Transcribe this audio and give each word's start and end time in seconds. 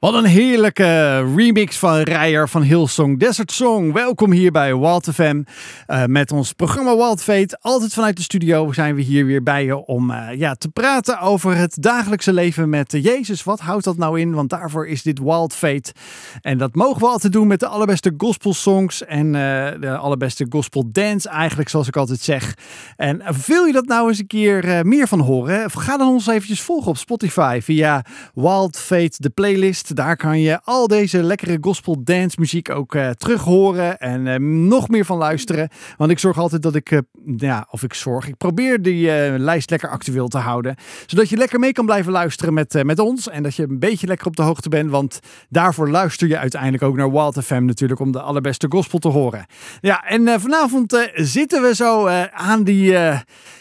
Wat 0.00 0.14
een 0.14 0.24
heerlijke 0.24 1.18
remix 1.34 1.78
van 1.78 1.98
Rijer 1.98 2.48
van 2.48 2.62
Hillsong 2.62 3.18
Desert 3.18 3.52
Song. 3.52 3.92
Welkom 3.92 4.32
hier 4.32 4.52
bij 4.52 4.76
Wild 4.76 5.08
FM 5.12 5.42
uh, 5.86 6.04
met 6.04 6.32
ons 6.32 6.52
programma 6.52 6.96
Wild 6.96 7.22
Fate. 7.22 7.58
Altijd 7.60 7.92
vanuit 7.92 8.16
de 8.16 8.22
studio 8.22 8.72
zijn 8.72 8.94
we 8.94 9.02
hier 9.02 9.26
weer 9.26 9.42
bij 9.42 9.64
je 9.64 9.76
om 9.76 10.10
uh, 10.10 10.28
ja, 10.34 10.54
te 10.54 10.68
praten 10.68 11.20
over 11.20 11.56
het 11.56 11.76
dagelijkse 11.80 12.32
leven 12.32 12.68
met 12.68 12.92
Jezus. 12.92 13.44
Wat 13.44 13.60
houdt 13.60 13.84
dat 13.84 13.96
nou 13.96 14.20
in? 14.20 14.34
Want 14.34 14.50
daarvoor 14.50 14.86
is 14.86 15.02
dit 15.02 15.18
Wild 15.18 15.54
Fate. 15.54 15.92
En 16.40 16.58
dat 16.58 16.74
mogen 16.74 17.00
we 17.00 17.06
altijd 17.06 17.32
doen 17.32 17.46
met 17.46 17.60
de 17.60 17.66
allerbeste 17.66 18.14
gospel 18.16 18.54
songs 18.54 19.04
en 19.04 19.32
de 19.80 19.96
allerbeste 19.96 20.46
gospel 20.48 20.90
dance 20.92 21.28
eigenlijk, 21.28 21.68
zoals 21.68 21.88
ik 21.88 21.96
altijd 21.96 22.20
zeg. 22.20 22.56
En 22.96 23.22
wil 23.46 23.64
je 23.64 23.72
dat 23.72 23.86
nou 23.86 24.08
eens 24.08 24.18
een 24.18 24.26
keer 24.26 24.86
meer 24.86 25.08
van 25.08 25.20
horen? 25.20 25.70
Ga 25.70 25.96
dan 25.96 26.08
ons 26.08 26.26
eventjes 26.26 26.60
volgen 26.60 26.90
op 26.90 26.96
Spotify 26.96 27.58
via 27.62 28.04
Wild 28.34 28.78
Fate, 28.78 29.16
de 29.16 29.30
playlist. 29.30 29.89
Daar 29.94 30.16
kan 30.16 30.40
je 30.40 30.60
al 30.64 30.86
deze 30.86 31.22
lekkere 31.22 31.58
gospel 31.60 32.04
dance 32.04 32.36
muziek 32.40 32.70
ook 32.70 32.94
uh, 32.94 33.10
terug 33.10 33.42
horen 33.42 33.98
en 33.98 34.26
uh, 34.26 34.34
nog 34.68 34.88
meer 34.88 35.04
van 35.04 35.18
luisteren. 35.18 35.68
Want 35.96 36.10
ik 36.10 36.18
zorg 36.18 36.38
altijd 36.38 36.62
dat 36.62 36.74
ik, 36.74 36.90
uh, 36.90 36.98
ja, 37.36 37.66
of 37.70 37.82
ik 37.82 37.94
zorg, 37.94 38.28
ik 38.28 38.36
probeer 38.36 38.82
die 38.82 39.10
lijst 39.38 39.70
lekker 39.70 39.88
actueel 39.88 40.28
te 40.28 40.38
houden. 40.38 40.76
Zodat 41.06 41.28
je 41.28 41.36
lekker 41.36 41.58
mee 41.58 41.72
kan 41.72 41.84
blijven 41.84 42.12
luisteren 42.12 42.54
met, 42.54 42.84
met 42.84 42.98
ons 42.98 43.28
en 43.28 43.42
dat 43.42 43.54
je 43.54 43.62
een 43.62 43.78
beetje 43.78 44.06
lekker 44.06 44.26
op 44.26 44.36
de 44.36 44.42
hoogte 44.42 44.68
bent. 44.68 44.90
Want 44.90 45.20
daarvoor 45.48 45.90
luister 45.90 46.28
je 46.28 46.38
uiteindelijk 46.38 46.82
ook 46.82 46.96
naar 46.96 47.10
Wild 47.10 47.44
FM 47.44 47.64
natuurlijk 47.64 48.00
om 48.00 48.12
de 48.12 48.20
allerbeste 48.20 48.66
gospel 48.68 48.98
te 48.98 49.08
horen. 49.08 49.46
Ja, 49.80 50.04
en 50.04 50.40
vanavond 50.40 51.10
zitten 51.14 51.62
we 51.62 51.74
zo 51.74 52.08
aan 52.32 52.64
die 52.64 52.96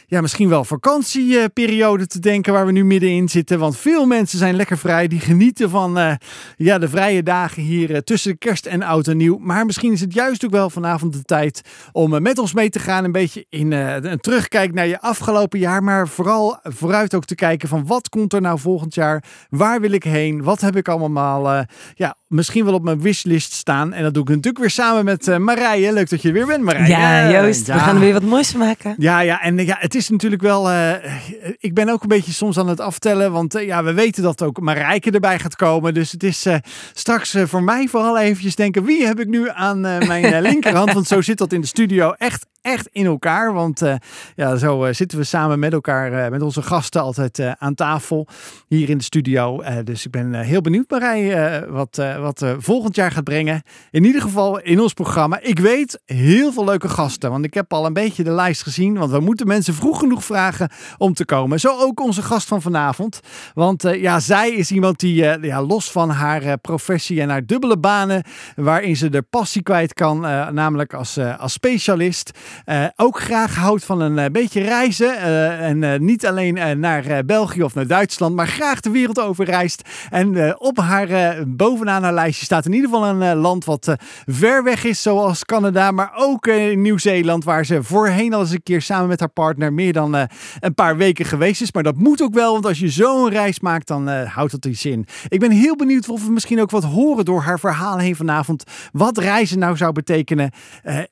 ja, 0.10 0.22
misschien 0.22 0.50
wel 0.50 0.64
vakantieperiode 0.64 2.08
te 2.08 2.20
denken 2.20 2.54
waar 2.54 2.66
we 2.66 2.72
nu 2.72 2.86
middenin 2.86 3.30
zitten. 3.30 3.60
Want 3.60 3.78
veel 3.78 4.06
mensen 4.06 4.38
zijn 4.38 4.56
lekker 4.56 4.78
vrij. 4.78 5.08
Die 5.08 5.20
genieten 5.20 5.70
van 5.70 5.98
uh, 5.98 6.14
ja, 6.58 6.78
de 6.78 6.90
vrije 6.90 7.24
dagen 7.24 7.62
hier 7.62 7.90
uh, 7.90 7.98
tussen 7.98 8.38
kerst 8.38 8.66
en 8.66 8.84
oud 8.84 9.08
en 9.08 9.18
nieuw. 9.18 9.38
Maar 9.38 9.66
misschien 9.66 9.92
is 9.92 10.02
het 10.02 10.14
juist 10.14 10.46
ook 10.46 10.52
wel 10.52 10.70
vanavond 10.70 11.14
de 11.14 11.24
tijd 11.24 11.62
om 11.92 12.14
uh, 12.14 12.20
met 12.20 12.38
ons 12.38 12.54
mee 12.54 12.70
te 12.70 12.80
gaan. 12.80 13.04
Een 13.04 13.12
beetje 13.12 13.46
in 13.50 13.72
een 13.72 14.20
terugkijk 14.20 14.74
naar 14.74 14.88
je 14.88 15.02
afgelopen 15.02 15.60
jaar. 15.60 15.84
Maar 15.84 16.08
vooral 16.08 16.60
vooruit 16.64 17.16
ook 17.16 17.26
te 17.26 17.36
kijken 17.36 17.70
van 17.70 17.86
wat 17.86 18.10
komt 18.10 18.34
er 18.34 18.42
nou 18.42 18.60
volgend 18.60 18.94
jaar? 18.94 19.24
Waar 19.50 19.82
wil 19.82 19.92
ik 19.92 20.04
heen? 20.04 20.44
Wat 20.44 20.62
heb 20.62 20.76
ik 20.76 20.88
allemaal 20.88 21.66
ja, 21.94 22.16
misschien 22.30 22.66
wel 22.66 22.74
op 22.74 22.84
mijn 22.84 23.02
wishlist 23.02 23.54
staan. 23.54 23.94
En 23.94 24.04
dat 24.04 24.14
doe 24.14 24.24
ik 24.24 24.30
natuurlijk 24.30 24.58
weer 24.58 24.70
samen 24.70 25.06
met 25.06 25.38
Marije. 25.40 25.94
Leuk 25.94 26.10
dat 26.10 26.22
je 26.22 26.28
er 26.28 26.34
weer 26.34 26.46
bent, 26.46 26.64
Marije. 26.64 26.88
Ja, 26.88 27.32
Joost. 27.32 27.68
Ja. 27.68 27.74
We 27.74 27.80
gaan 27.80 27.96
er 27.96 28.02
weer 28.02 28.14
wat 28.14 28.24
moois 28.24 28.50
van 28.50 28.60
maken. 28.60 28.96
Ja, 28.98 29.20
ja. 29.20 29.42
En 29.42 29.58
ja, 29.58 29.76
het 29.80 29.96
is 29.96 30.10
natuurlijk 30.10 30.42
wel. 30.42 30.72
Uh, 30.72 30.92
ik 31.60 31.74
ben 31.74 31.90
ook 31.90 32.02
een 32.02 32.08
beetje 32.08 32.32
soms 32.32 32.58
aan 32.58 32.68
het 32.68 32.80
aftellen. 32.80 33.32
Want 33.32 33.56
uh, 33.56 33.66
ja, 33.66 33.84
we 33.84 33.94
weten 33.94 34.24
dat 34.24 34.42
ook 34.42 34.60
Marijke 34.60 35.12
erbij 35.12 35.40
gaat 35.40 35.56
komen. 35.56 35.94
Dus 35.94 36.12
het 36.12 36.24
is 36.24 36.46
uh, 36.46 36.56
straks 36.94 37.36
voor 37.44 37.64
mij 37.64 37.88
vooral 37.88 38.18
eventjes 38.20 38.56
denken: 38.56 38.84
wie 38.84 39.06
heb 39.06 39.20
ik 39.20 39.28
nu 39.28 39.50
aan 39.50 39.82
mijn 39.82 40.42
linkerhand? 40.42 40.94
Want 41.00 41.08
zo 41.08 41.22
zit 41.22 41.38
dat 41.38 41.54
in 41.54 41.62
de 41.62 41.68
studio 41.68 42.12
echt 42.12 42.46
echt 42.62 42.88
in 42.92 43.06
elkaar. 43.06 43.54
Want 43.54 43.82
uh, 43.82 43.96
ja, 44.36 44.56
zo 44.56 44.86
uh, 44.86 44.94
zitten 44.94 45.18
we 45.18 45.24
samen 45.24 45.60
met 45.60 45.74
elkaar, 45.74 46.14
uh, 46.14 46.30
met 46.30 46.42
onze 46.42 46.62
gasten 46.62 47.02
altijd 47.02 47.40
aan 47.58 47.76
tafel 47.76 48.28
hier 48.68 48.90
in 48.90 48.98
de 48.98 49.04
studio. 49.04 49.64
dus 49.84 50.06
ik 50.06 50.12
ben 50.12 50.34
heel 50.34 50.62
benieuwd, 50.62 50.90
Marij, 50.90 51.68
wat, 51.70 52.02
wat 52.20 52.46
volgend 52.58 52.96
jaar 52.96 53.12
gaat 53.12 53.24
brengen. 53.24 53.62
In 53.92 54.04
ieder 54.04 54.22
geval 54.22 54.60
in 54.60 54.80
ons 54.80 54.94
programma. 54.94 55.40
Ik 55.42 55.60
weet 55.60 56.02
heel 56.06 56.52
veel 56.52 56.66
leuke 56.66 56.90
gasten, 56.90 57.30
want 57.32 57.46
ik 57.46 57.54
heb 57.54 57.74
al 57.74 57.86
een 57.86 57.94
beetje 57.94 58.24
de 58.24 58.32
lijst 58.32 58.64
gezien. 58.64 58.98
Want 58.98 59.12
we 59.12 59.20
moeten 59.20 59.48
mensen 59.48 59.74
vroeg 59.74 60.00
genoeg 60.00 60.24
vragen 60.24 60.70
om 60.98 61.14
te 61.14 61.26
komen. 61.26 61.60
Zo 61.60 61.78
ook 61.78 62.02
onze 62.02 62.22
gast 62.22 62.48
van 62.48 62.62
vanavond. 62.62 63.20
Want 63.54 63.82
ja, 63.82 64.20
zij 64.20 64.52
is 64.52 64.72
iemand 64.72 65.00
die 65.00 65.16
ja, 65.42 65.62
los 65.62 65.92
van 65.92 66.10
haar 66.10 66.58
professie 66.58 67.22
en 67.22 67.30
haar 67.30 67.46
dubbele 67.46 67.78
banen, 67.78 68.24
waarin 68.56 68.96
ze 68.96 69.10
de 69.10 69.22
passie 69.22 69.64
kwijt 69.64 69.94
kan, 69.94 70.20
namelijk 70.54 70.94
als, 70.94 71.18
als 71.18 71.54
specialist. 71.54 72.32
Uh, 72.66 72.86
ook 72.96 73.20
graag 73.20 73.56
houdt 73.56 73.86
van 73.86 74.02
een 74.02 74.18
uh, 74.18 74.26
beetje 74.32 74.62
reizen. 74.62 75.08
Uh, 75.08 75.68
en 75.68 76.06
niet 76.06 76.26
alleen 76.26 76.80
naar 76.80 77.26
België 77.26 77.64
of 77.64 77.76
naar 77.76 77.88
Duitsland, 77.88 78.36
maar 78.36 78.48
graag 78.48 78.80
de 78.80 78.90
wereld 78.90 79.20
over 79.20 79.46
reist. 79.46 79.82
En 80.10 80.60
op 80.60 80.78
haar, 80.78 81.38
bovenaan 81.48 82.04
haar 82.04 82.14
lijstje 82.14 82.46
staat 82.46 82.66
in 82.66 82.74
ieder 82.74 82.90
geval 82.90 83.08
een 83.08 83.36
land 83.36 83.66
wat 83.66 83.96
ver 84.26 84.64
weg 84.64 84.84
is, 84.84 85.02
zoals 85.02 85.46
Canada. 85.46 85.92
Maar 85.92 86.12
ook 86.16 86.50
Nieuw-Zeeland, 86.76 87.44
waar 87.44 87.66
ze 87.66 87.84
voorheen 87.84 88.34
al 88.34 88.42
eens 88.42 88.52
een 88.52 88.64
keer 88.64 88.82
samen 88.82 89.08
met 89.08 89.20
haar 89.20 89.30
partner 89.30 89.74
meer 89.74 89.94
dan 89.94 90.14
een 90.60 90.74
paar 90.76 90.98
weken 90.98 91.26
geweest 91.26 91.62
is. 91.62 91.72
Maar 91.72 91.84
dat 91.84 91.98
moet 91.98 92.22
ook 92.22 92.34
wel, 92.34 92.54
want 92.54 92.66
als 92.66 92.80
je 92.80 92.90
zo'n 92.90 93.30
reis 93.30 93.60
maakt, 93.60 93.88
dan 93.88 94.10
houdt 94.10 94.52
dat 94.52 94.66
iets 94.66 94.86
in. 94.86 95.06
Ik 95.28 95.40
ben 95.40 95.52
heel 95.52 95.76
benieuwd 95.76 96.10
of 96.10 96.26
we 96.26 96.32
misschien 96.32 96.62
ook 96.62 96.72
wat 96.72 96.84
horen 96.84 97.26
door 97.26 97.42
haar 97.42 97.60
verhaal 97.60 97.98
heen 97.98 98.16
vanavond. 98.16 98.64
Wat 98.92 99.18
reizen 99.18 99.60
nou 99.60 99.78
zou 99.78 99.92
betekenen 99.92 100.52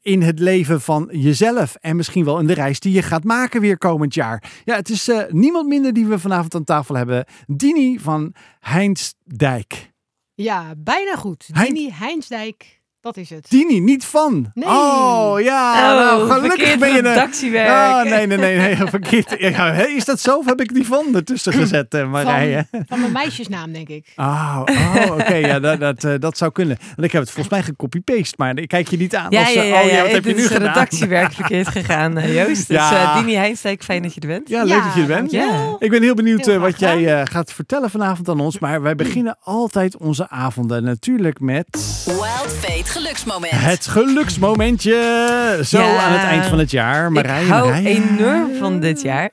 in 0.02 0.22
het 0.22 0.40
leven 0.40 0.82
van 0.82 1.10
je 1.12 1.27
jezelf 1.28 1.76
en 1.76 1.96
misschien 1.96 2.26
wel 2.26 2.40
in 2.40 2.48
de 2.48 2.54
reis 2.54 2.80
die 2.80 2.94
je 2.94 3.02
gaat 3.02 3.24
maken 3.24 3.62
weer 3.62 3.78
komend 3.78 4.14
jaar. 4.14 4.62
Ja, 4.66 4.76
het 4.76 4.90
is 4.90 5.10
uh, 5.10 5.24
niemand 5.30 5.68
minder 5.68 5.94
die 5.94 6.06
we 6.06 6.20
vanavond 6.20 6.56
aan 6.56 6.64
tafel 6.64 6.96
hebben. 6.96 7.26
Dini 7.48 8.00
van 8.00 8.34
Heinsdijk. 8.60 9.92
Ja, 10.34 10.74
bijna 10.78 11.16
goed. 11.16 11.50
Hein... 11.54 11.74
Dini 11.74 11.92
Heinsdijk 11.92 12.77
dat 13.08 13.18
is 13.18 13.30
het. 13.30 13.50
Dini, 13.50 13.80
niet 13.80 14.06
van. 14.06 14.52
Nee. 14.54 14.70
Oh 14.70 15.36
ja, 15.40 15.72
oh, 15.74 16.00
nou, 16.00 16.32
gelukkig 16.32 16.78
ben 16.78 16.94
je 16.94 17.02
redactiewerk. 17.02 17.70
Oh, 17.70 18.04
nee, 18.04 18.28
nee, 18.28 18.38
nee, 18.38 18.58
nee, 18.58 18.76
verkeerd. 18.76 19.36
Ja, 19.40 19.72
is 19.72 20.06
dat 20.06 20.20
zo 20.20 20.38
of 20.38 20.46
heb 20.46 20.62
ik 20.62 20.74
die 20.74 20.86
van 20.86 21.16
ertussen 21.16 21.54
gezet, 21.54 21.94
uh, 21.94 22.10
Marije? 22.10 22.68
Van, 22.72 22.84
van, 22.88 23.00
mijn 23.00 23.12
meisjesnaam, 23.12 23.74
denk 23.74 23.88
ik. 23.88 24.14
Oh, 24.16 24.62
oh 24.66 24.96
oké, 25.04 25.12
okay, 25.12 25.42
ja, 25.42 25.60
dat, 25.60 25.80
dat, 25.80 26.04
uh, 26.04 26.14
dat 26.20 26.38
zou 26.38 26.52
kunnen. 26.52 26.78
Want 26.86 27.04
ik 27.04 27.12
heb 27.12 27.22
het 27.22 27.32
volgens 27.32 27.56
mij 27.56 27.64
gecopy-paste, 27.64 28.36
maar 28.38 28.58
ik 28.58 28.68
kijk 28.68 28.88
je 28.88 28.98
niet 28.98 29.16
aan. 29.16 29.28
Ja, 29.30 29.40
als, 29.40 29.54
ja, 29.54 29.62
ja, 29.62 29.82
oh, 29.82 29.90
ja, 29.90 30.02
wat 30.02 30.12
heb 30.12 30.26
je 30.26 30.34
nu 30.34 30.42
is 30.42 30.48
gedaan? 30.48 30.68
redactiewerk 30.68 31.34
verkeerd 31.42 31.68
gegaan, 31.68 32.18
uh, 32.18 32.36
Joost. 32.36 32.68
Dus 32.68 32.78
ja. 32.78 33.20
Dini 33.20 33.36
Heinstein, 33.36 33.78
fijn 33.82 34.02
dat 34.02 34.14
je 34.14 34.22
er 34.22 34.28
bent. 34.28 34.50
Ja, 34.50 34.64
leuk 34.64 34.84
dat 34.84 34.94
je 34.94 35.02
er 35.02 35.08
bent. 35.08 35.32
Ja. 35.32 35.76
Ik 35.80 35.90
ben 35.90 36.02
heel 36.02 36.16
benieuwd 36.16 36.46
heel 36.46 36.60
wat 36.60 36.80
jij 36.80 37.26
gaat 37.26 37.54
vertellen 37.54 37.90
vanavond 37.90 38.30
aan 38.30 38.40
ons. 38.40 38.60
Maar 38.60 38.82
wij 38.82 38.96
beginnen 38.96 39.38
altijd 39.42 39.98
onze 39.98 40.30
avonden 40.30 40.84
natuurlijk 40.84 41.40
met... 41.40 41.66
Wild 42.06 42.56
Fate 42.60 42.92
Geluksmoment. 42.98 43.52
Het 43.54 43.88
geluksmomentje. 43.88 45.60
Zo 45.66 45.80
Ja. 45.82 45.98
aan 46.06 46.12
het 46.12 46.24
eind 46.24 46.46
van 46.46 46.58
het 46.60 46.72
jaar. 46.72 47.12
Marije, 47.12 47.44
ik 47.46 47.52
hou 47.52 47.70
Marije. 47.70 47.88
enorm 47.90 48.56
van 48.56 48.80
dit 48.80 49.02
jaar. 49.02 49.32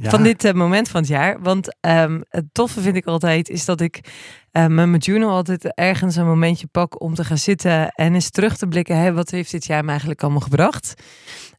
Ja. 0.00 0.10
Van 0.10 0.22
dit 0.22 0.44
eh, 0.44 0.52
moment 0.52 0.88
van 0.88 1.00
het 1.00 1.08
jaar. 1.10 1.36
Want 1.42 1.76
ehm, 1.80 2.20
het 2.28 2.44
toffe 2.52 2.80
vind 2.80 2.96
ik 2.96 3.06
altijd 3.06 3.48
is 3.48 3.64
dat 3.64 3.80
ik 3.80 4.00
eh, 4.52 4.62
met 4.62 4.88
mijn 4.88 4.96
journal 4.96 5.30
altijd 5.30 5.74
ergens 5.74 6.16
een 6.16 6.26
momentje 6.26 6.66
pak 6.66 7.00
om 7.00 7.14
te 7.14 7.24
gaan 7.24 7.38
zitten 7.38 7.88
en 7.88 8.14
eens 8.14 8.30
terug 8.30 8.56
te 8.56 8.66
blikken. 8.66 9.14
Wat 9.14 9.30
heeft 9.30 9.50
dit 9.50 9.64
jaar 9.66 9.82
me 9.82 9.90
eigenlijk 9.90 10.22
allemaal 10.22 10.40
gebracht? 10.40 10.94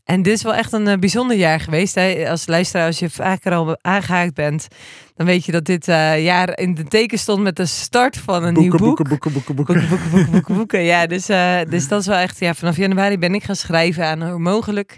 En 0.05 0.21
dit 0.21 0.33
is 0.33 0.43
wel 0.43 0.53
echt 0.53 0.73
een 0.73 0.87
eh, 0.87 0.97
bijzonder 0.97 1.37
jaar 1.37 1.59
geweest. 1.59 1.95
Hè? 1.95 2.29
Als 2.29 2.47
luisteraar, 2.47 2.85
als 2.85 2.99
je 2.99 3.09
vaker 3.09 3.51
al 3.53 3.77
aangehaakt 3.81 4.33
bent, 4.33 4.67
dan 5.15 5.25
weet 5.25 5.45
je 5.45 5.51
dat 5.51 5.65
dit 5.65 5.87
eh, 5.87 6.23
jaar 6.23 6.59
in 6.59 6.73
de 6.73 6.83
teken 6.83 7.19
stond 7.19 7.43
met 7.43 7.55
de 7.55 7.65
start 7.65 8.17
van 8.17 8.43
een 8.43 8.53
nieuw 8.53 8.69
Boeken, 8.69 8.87
boek. 8.87 9.07
boeken, 9.07 9.33
boeken, 9.33 9.55
boeken, 9.55 9.55
boeken. 9.55 9.75
Boeken, 9.75 9.89
boeken, 9.89 10.09
boeken, 10.09 10.31
boeken, 10.31 10.55
boeken. 10.55 10.83
Ja, 10.83 11.05
dus, 11.07 11.29
eh, 11.29 11.59
dus 11.69 11.87
dat 11.87 11.99
is 11.99 12.07
wel 12.07 12.17
echt, 12.17 12.39
ja, 12.39 12.53
vanaf 12.53 12.77
januari 12.77 13.17
ben 13.17 13.33
ik 13.33 13.43
gaan 13.43 13.55
schrijven 13.55 14.05
aan 14.05 14.29
hoe 14.29 14.39
mogelijk. 14.39 14.97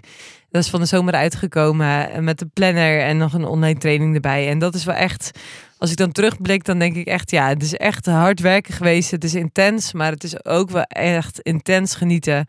Dat 0.50 0.62
is 0.62 0.70
van 0.70 0.80
de 0.80 0.86
zomer 0.86 1.14
uitgekomen 1.14 2.24
met 2.24 2.38
de 2.38 2.46
planner 2.46 3.00
en 3.00 3.16
nog 3.16 3.32
een 3.32 3.44
online 3.44 3.78
training 3.78 4.14
erbij. 4.14 4.48
En 4.48 4.58
dat 4.58 4.74
is 4.74 4.84
wel 4.84 4.94
echt, 4.94 5.30
als 5.78 5.90
ik 5.90 5.96
dan 5.96 6.12
terugblik, 6.12 6.64
dan 6.64 6.78
denk 6.78 6.96
ik 6.96 7.06
echt, 7.06 7.30
ja, 7.30 7.48
het 7.48 7.62
is 7.62 7.74
echt 7.74 8.06
hard 8.06 8.40
werken 8.40 8.74
geweest. 8.74 9.10
Het 9.10 9.24
is 9.24 9.34
intens, 9.34 9.92
maar 9.92 10.10
het 10.12 10.24
is 10.24 10.44
ook 10.44 10.70
wel 10.70 10.82
echt 10.82 11.40
intens 11.40 11.94
genieten. 11.94 12.46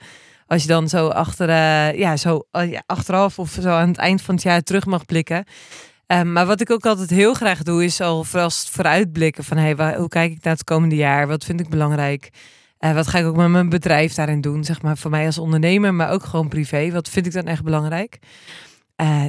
Als 0.50 0.62
je 0.62 0.68
dan 0.68 0.90
zo 0.90 1.08
achter, 1.08 1.50
eh, 1.50 2.00
ja, 2.00 2.18
zo 2.18 2.48
eh, 2.52 2.72
ja, 2.72 2.84
achteraf 2.86 3.40
of 3.40 3.58
zo 3.62 3.70
aan 3.70 3.88
het 3.88 3.98
eind 3.98 4.22
van 4.22 4.36
het 4.36 4.44
jaar 4.44 4.62
terug 4.62 4.86
mag 4.86 5.06
blikken. 5.06 5.44
Um, 6.08 6.32
maar 6.32 6.46
wat 6.46 6.62
ik 6.62 6.72
ook 6.72 6.86
altijd 6.86 7.10
heel 7.10 7.34
graag 7.34 7.64
doe, 7.64 7.84
is 7.84 8.02
al 8.02 8.24
vooral 8.24 8.50
vooruitblikken 8.50 9.44
van 9.44 9.58
hey, 9.58 9.76
waar, 9.76 9.98
hoe 9.98 10.08
kijk 10.08 10.32
ik 10.32 10.44
naar 10.44 10.54
het 10.54 10.64
komende 10.64 10.96
jaar? 10.96 11.28
Wat 11.28 11.46
vind 11.46 11.60
ik 11.60 11.70
belangrijk? 11.70 12.30
Uh, 12.80 12.94
wat 12.94 13.08
ga 13.08 13.20
ik 13.20 13.26
ook 13.26 13.36
met 13.36 13.48
mijn 13.48 13.70
bedrijf 13.70 14.14
daarin 14.14 14.42
doen? 14.42 14.64
Zeg 14.64 14.82
maar 14.82 14.98
voor 14.98 15.12
mij 15.12 15.26
als 15.26 15.38
ondernemer, 15.38 15.94
maar 15.94 16.12
ook 16.12 16.24
gewoon 16.24 16.48
privé. 16.48 16.92
Wat 16.92 17.10
vind 17.10 17.26
ik 17.26 17.34
dan 17.34 17.46
echt 17.46 17.64
belangrijk? 17.64 18.20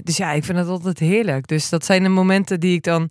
Dus 0.03 0.17
ja, 0.17 0.33
ik 0.33 0.45
vind 0.45 0.59
het 0.59 0.69
altijd 0.69 0.99
heerlijk. 0.99 1.47
Dus 1.47 1.69
dat 1.69 1.85
zijn 1.85 2.03
de 2.03 2.09
momenten 2.09 2.61
die 2.61 2.75
ik 2.75 2.83
dan. 2.83 3.11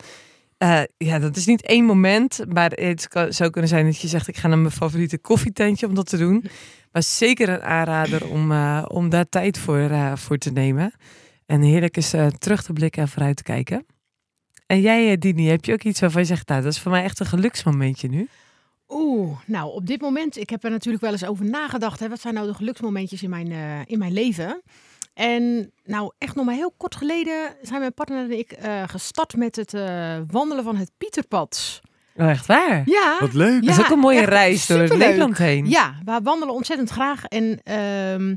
Uh, 0.64 0.82
ja, 0.98 1.20
dat 1.20 1.36
is 1.36 1.46
niet 1.46 1.62
één 1.62 1.86
moment, 1.86 2.40
maar 2.48 2.72
het 2.72 3.08
zou 3.30 3.50
kunnen 3.50 3.70
zijn 3.70 3.86
dat 3.86 4.00
je 4.00 4.08
zegt: 4.08 4.28
ik 4.28 4.38
ga 4.38 4.48
naar 4.48 4.58
mijn 4.58 4.74
favoriete 4.74 5.18
koffietentje 5.18 5.88
om 5.88 5.96
dat 5.96 6.10
te 6.10 6.18
doen. 6.18 6.44
Maar 6.92 7.04
zeker 7.04 7.50
een 7.50 7.62
aanrader 7.62 8.30
om, 8.30 8.52
om 8.88 9.10
daar 9.10 9.30
tijd 9.30 9.58
voor, 9.58 10.18
voor 10.18 10.38
te 10.38 10.52
nemen. 10.52 10.94
En 11.46 11.62
heerlijk 11.62 11.98
is 11.98 12.14
terug 12.38 12.64
te 12.64 12.74
blikken 12.74 13.02
en 13.02 13.08
vooruit 13.08 13.36
te 13.36 13.44
kijken. 13.44 13.86
En 14.66 14.82
jij, 14.82 15.18
Dini, 15.18 15.48
heb 15.48 15.66
je 15.66 15.74
ook 15.74 15.84
iets 15.84 16.00
waarvan 16.00 16.22
je 16.22 16.28
zegt, 16.28 16.48
nou, 16.48 16.62
dat 16.62 16.72
is 16.72 16.80
voor 16.80 16.92
mij 16.92 17.04
echt 17.04 17.20
een 17.20 17.26
geluksmomentje 17.26 18.08
nu? 18.08 18.28
Oeh, 18.88 19.38
nou, 19.46 19.74
op 19.74 19.88
dit 19.88 20.02
moment, 20.02 20.38
ik 20.38 20.50
heb 20.50 20.64
er 20.64 20.70
natuurlijk 20.70 21.04
wel 21.04 21.12
eens 21.12 21.26
over 21.26 21.46
nagedacht. 21.46 22.00
Hè, 22.00 22.10
wat 22.10 22.22
zijn 22.22 22.34
nou 22.34 22.48
de 22.48 22.54
geluksmomentjes 22.54 23.24
in 23.24 23.30
mijn, 23.30 23.52
in 23.88 24.00
mijn 24.00 24.14
leven? 24.14 24.62
En 25.20 25.72
nou, 25.84 26.12
echt 26.18 26.36
nog 26.36 26.46
maar 26.46 26.56
heel 26.56 26.74
kort 26.78 26.96
geleden 26.96 27.56
zijn 27.62 27.80
mijn 27.80 27.94
partner 27.94 28.24
en 28.24 28.38
ik 28.38 28.58
uh, 28.66 28.84
gestart 28.88 29.36
met 29.36 29.56
het 29.56 29.74
uh, 29.74 30.18
wandelen 30.28 30.64
van 30.64 30.76
het 30.76 30.92
Pieterpad. 30.98 31.82
Oh, 32.16 32.30
echt 32.30 32.46
waar? 32.46 32.82
Ja, 32.86 33.18
Wat 33.20 33.34
leuk. 33.34 33.66
dat 33.66 33.78
is 33.78 33.84
ook 33.84 33.90
een 33.90 34.00
mooie 34.00 34.26
reis 34.26 34.66
door. 34.68 34.98
Nederland 34.98 35.38
heen. 35.38 35.70
Ja, 35.70 35.96
we 36.06 36.20
wandelen 36.24 36.54
ontzettend 36.54 36.90
graag. 36.90 37.26
En 37.26 37.60
ehm, 37.64 38.36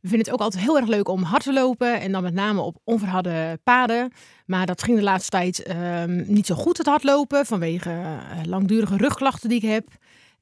we 0.00 0.08
vinden 0.08 0.18
het 0.18 0.30
ook 0.30 0.40
altijd 0.40 0.62
heel 0.62 0.76
erg 0.76 0.86
leuk 0.86 1.08
om 1.08 1.22
hard 1.22 1.42
te 1.42 1.52
lopen. 1.52 2.00
En 2.00 2.12
dan 2.12 2.22
met 2.22 2.34
name 2.34 2.60
op 2.60 2.76
onverharde 2.84 3.60
paden. 3.64 4.12
Maar 4.46 4.66
dat 4.66 4.82
ging 4.82 4.96
de 4.96 5.02
laatste 5.04 5.30
tijd 5.30 5.62
ehm, 5.62 6.22
niet 6.26 6.46
zo 6.46 6.54
goed, 6.54 6.78
het 6.78 6.86
hardlopen. 6.86 7.46
Vanwege 7.46 7.90
eh, 7.90 8.44
langdurige 8.44 8.96
rugklachten 8.96 9.48
die 9.48 9.62
ik 9.62 9.70
heb. 9.70 9.88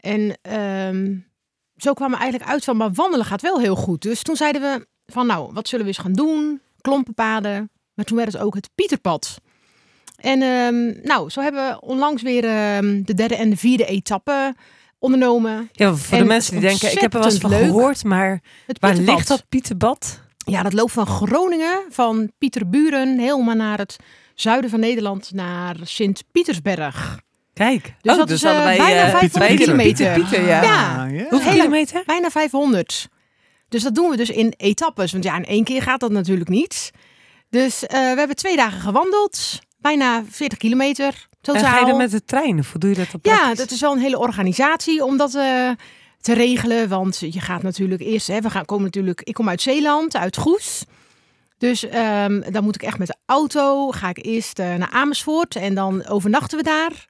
En 0.01 0.39
ehm, 0.43 1.17
zo 1.77 1.93
kwamen 1.93 2.17
we 2.17 2.23
eigenlijk 2.23 2.53
uit 2.53 2.65
van, 2.65 2.77
maar 2.77 2.93
wandelen 2.93 3.27
gaat 3.27 3.43
wel 3.43 3.61
heel 3.61 3.77
goed. 3.77 4.03
Dus 4.03 4.23
toen 4.23 4.37
zeiden 4.37 4.63
we 4.63 4.87
van, 5.07 5.27
nou, 5.27 5.53
wat 5.53 5.69
zullen 5.69 5.85
we 5.85 5.91
eens 5.91 6.01
gaan 6.01 6.13
doen? 6.13 6.61
Klompenpaden. 6.81 7.71
Maar 7.95 8.05
toen 8.05 8.17
werd 8.17 8.33
het 8.33 8.43
ook 8.43 8.55
het 8.55 8.71
Pieterpad. 8.75 9.41
En 10.17 10.43
ehm, 10.43 11.07
nou, 11.07 11.31
zo 11.31 11.41
hebben 11.41 11.69
we 11.69 11.81
onlangs 11.81 12.23
weer 12.23 12.45
ehm, 12.45 13.03
de 13.03 13.15
derde 13.15 13.37
en 13.37 13.51
de 13.51 13.57
vierde 13.57 13.85
etappe 13.87 14.55
ondernomen. 14.99 15.69
Ja, 15.73 15.95
voor 15.95 16.17
de 16.17 16.23
En 16.23 16.29
mensen 16.29 16.53
die 16.53 16.61
denken, 16.61 16.93
ik 16.93 16.99
heb 17.01 17.13
er 17.15 17.19
wel 17.21 17.29
eens 17.31 17.39
van 17.41 17.51
leuk. 17.51 17.65
gehoord, 17.65 18.05
maar 18.05 18.41
Het 18.67 18.79
waar 18.79 18.95
ligt 18.95 19.29
dat 19.29 19.45
Pieterbad? 19.49 20.21
Ja, 20.37 20.63
dat 20.63 20.73
loopt 20.73 20.93
van 20.93 21.07
Groningen, 21.07 21.83
van 21.91 22.31
Pieterburen, 22.39 23.19
helemaal 23.19 23.55
naar 23.55 23.79
het 23.79 23.97
zuiden 24.35 24.71
van 24.71 24.81
Nederland, 24.81 25.31
naar 25.35 25.77
Sint-Pietersberg. 25.83 27.21
Kijk. 27.53 27.95
Dus 28.01 28.13
oh, 28.13 28.19
dat 28.19 28.29
dus 28.29 28.37
is, 28.37 28.43
eh, 28.43 28.51
allebei 28.51 28.77
bijna 28.77 29.01
eh, 29.05 29.11
500 29.11 29.33
beide 29.39 29.57
kilometer. 29.65 30.13
Pieter, 30.13 30.29
Pieter, 30.29 30.47
ja. 30.49 30.63
Ja. 30.63 31.05
Ah, 31.05 31.11
ja. 31.13 31.21
Hoeveel 31.21 31.39
Hele- 31.39 31.55
kilometer? 31.57 32.03
Bijna 32.07 32.31
500. 32.31 33.09
Dus 33.77 33.85
dat 33.85 33.95
doen 33.95 34.11
we 34.11 34.17
dus 34.17 34.31
in 34.31 34.55
etappes. 34.57 35.13
Want 35.13 35.25
ja, 35.25 35.37
in 35.37 35.45
één 35.45 35.65
keer 35.65 35.83
gaat 35.83 36.01
dat 36.01 36.11
natuurlijk 36.11 36.49
niet. 36.49 36.91
Dus 37.51 37.87
eh, 37.87 37.99
we 37.99 38.19
hebben 38.19 38.37
twee 38.37 38.57
dagen 38.57 38.81
gewandeld. 38.81 39.59
Bijna 39.79 40.25
40 40.31 40.59
kilometer 40.59 41.07
En 41.07 41.39
totaal. 41.41 41.63
ga 41.63 41.87
je 41.87 41.95
met 41.95 42.11
de 42.11 42.25
trein 42.25 42.59
of 42.59 42.71
hoe 42.71 42.81
doe 42.81 42.91
je 42.91 42.97
dat 42.97 43.15
op 43.15 43.25
Ja, 43.25 43.55
dat 43.55 43.71
is 43.71 43.81
wel 43.81 43.93
een 43.93 43.99
hele 43.99 44.19
organisatie 44.19 45.05
om 45.05 45.17
dat 45.17 45.35
eh, 45.35 45.71
te 46.21 46.33
regelen. 46.33 46.89
Want 46.89 47.19
je 47.19 47.41
gaat 47.41 47.63
natuurlijk 47.63 48.01
eerst, 48.01 48.27
hè, 48.27 48.41
we 48.41 48.51
gaan 48.51 48.65
komen 48.65 48.85
natuurlijk, 48.85 49.21
ik 49.23 49.35
kom 49.35 49.49
uit 49.49 49.63
Zeeland, 49.63 50.17
uit 50.17 50.37
Goes. 50.37 50.85
Dus 51.59 51.89
ehm, 51.89 52.53
dan 52.53 52.65
moet 52.65 52.75
ik 52.75 52.83
echt 52.83 52.99
met 52.99 53.09
de 53.09 53.17
auto, 53.27 53.91
ga 53.91 54.09
ik 54.09 54.25
eerst 54.25 54.59
eh, 54.59 54.75
naar 54.75 54.91
Amersfoort 54.91 55.57
en 55.57 55.75
dan 55.75 56.07
overnachten 56.07 56.59
we 56.59 56.65
daar. 56.65 57.07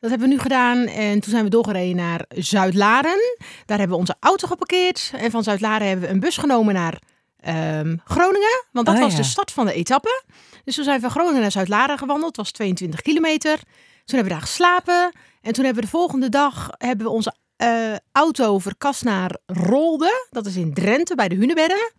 Dat 0.00 0.10
hebben 0.10 0.28
we 0.28 0.34
nu 0.34 0.40
gedaan 0.40 0.86
en 0.86 1.20
toen 1.20 1.30
zijn 1.30 1.44
we 1.44 1.50
doorgereden 1.50 1.96
naar 1.96 2.24
Zuid-Laren. 2.28 3.36
Daar 3.66 3.78
hebben 3.78 3.96
we 3.96 4.02
onze 4.02 4.16
auto 4.20 4.46
geparkeerd 4.46 5.12
en 5.16 5.30
van 5.30 5.42
Zuid-Laren 5.42 5.86
hebben 5.86 6.06
we 6.06 6.12
een 6.14 6.20
bus 6.20 6.36
genomen 6.36 6.74
naar 6.74 6.98
ehm, 7.40 7.96
Groningen. 8.04 8.64
Want 8.72 8.86
dat 8.86 8.94
Oh, 8.94 9.00
was 9.00 9.12
ja. 9.12 9.18
de 9.18 9.24
start 9.24 9.52
van 9.52 9.66
de 9.66 9.72
etappe. 9.72 10.22
Dus 10.64 10.74
toen 10.74 10.84
zijn 10.84 10.96
we 10.96 11.02
van 11.02 11.10
Groningen 11.10 11.40
naar 11.40 11.50
Zuid-Laren 11.50 11.98
gewandeld. 11.98 12.36
Het 12.36 12.36
was 12.36 12.50
22 12.50 13.02
kilometer. 13.02 13.56
Toen 13.56 14.16
hebben 14.18 14.24
we 14.32 14.38
daar 14.38 14.48
geslapen. 14.48 15.12
En 15.42 15.52
toen 15.52 15.64
hebben 15.64 15.82
we 15.82 15.90
de 15.90 15.96
volgende 15.96 16.28
dag 16.28 16.68
hebben 16.78 17.06
we 17.06 17.12
onze 17.12 17.34
eh, 17.56 17.94
auto 18.12 18.58
verkast 18.58 19.04
naar 19.04 19.36
Rolde. 19.46 20.26
Dat 20.30 20.46
is 20.46 20.56
in 20.56 20.74
Drenthe 20.74 21.14
bij 21.14 21.28
de 21.28 21.34
Hunebedden. 21.34 21.92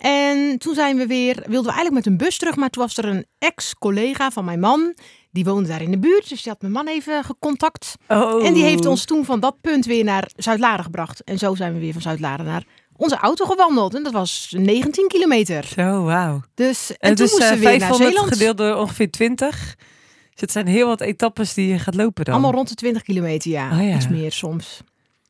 En 0.00 0.58
toen 0.58 0.74
zijn 0.74 0.96
we 0.96 1.06
weer, 1.06 1.34
wilden 1.34 1.70
we 1.70 1.76
eigenlijk 1.76 1.94
met 1.94 2.06
een 2.06 2.16
bus 2.16 2.38
terug. 2.38 2.56
Maar 2.56 2.70
toen 2.70 2.82
was 2.82 2.96
er 2.96 3.04
een 3.04 3.26
ex-collega 3.38 4.30
van 4.30 4.44
mijn 4.44 4.60
man. 4.60 4.94
Die 5.36 5.44
woonde 5.44 5.68
daar 5.68 5.82
in 5.82 5.90
de 5.90 5.98
buurt. 5.98 6.28
Dus 6.28 6.42
die 6.42 6.52
had 6.52 6.60
mijn 6.60 6.72
man 6.72 6.88
even 6.88 7.24
gecontact. 7.24 7.94
Oh. 8.08 8.46
En 8.46 8.52
die 8.54 8.62
heeft 8.64 8.86
ons 8.86 9.04
toen 9.04 9.24
van 9.24 9.40
dat 9.40 9.60
punt 9.60 9.84
weer 9.86 10.04
naar 10.04 10.30
Zuid-Laren 10.36 10.84
gebracht. 10.84 11.24
En 11.24 11.38
zo 11.38 11.54
zijn 11.54 11.72
we 11.74 11.78
weer 11.80 11.92
van 11.92 12.02
Zuid-Laren 12.02 12.44
naar 12.44 12.64
onze 12.96 13.16
auto 13.16 13.44
gewandeld. 13.44 13.94
En 13.94 14.02
dat 14.02 14.12
was 14.12 14.54
19 14.58 15.08
kilometer. 15.08 15.64
Zo, 15.64 16.02
wauw. 16.02 16.40
Dus, 16.54 16.90
en, 16.90 16.96
En 16.98 17.14
toen 17.14 17.24
dus 17.24 17.30
moesten 17.34 17.50
eh, 17.50 17.54
we 17.58 17.60
weer 17.60 17.78
naar 17.78 17.78
500 17.78 18.10
Zeeland. 18.12 18.32
gedeeld 18.32 18.56
door 18.56 18.74
ongeveer 18.76 19.10
20. 19.10 19.74
Dus 20.30 20.40
het 20.40 20.52
zijn 20.52 20.66
heel 20.66 20.86
wat 20.86 21.00
etappes 21.00 21.54
die 21.54 21.68
je 21.68 21.78
gaat 21.78 21.94
lopen 21.94 22.24
dan. 22.24 22.34
Allemaal 22.34 22.52
rond 22.52 22.68
de 22.68 22.74
20 22.74 23.02
kilometer, 23.02 23.50
ja. 23.50 23.70
Oh 23.72 23.88
ja. 23.88 23.94
Iets 23.96 24.08
meer 24.08 24.32
soms. 24.32 24.80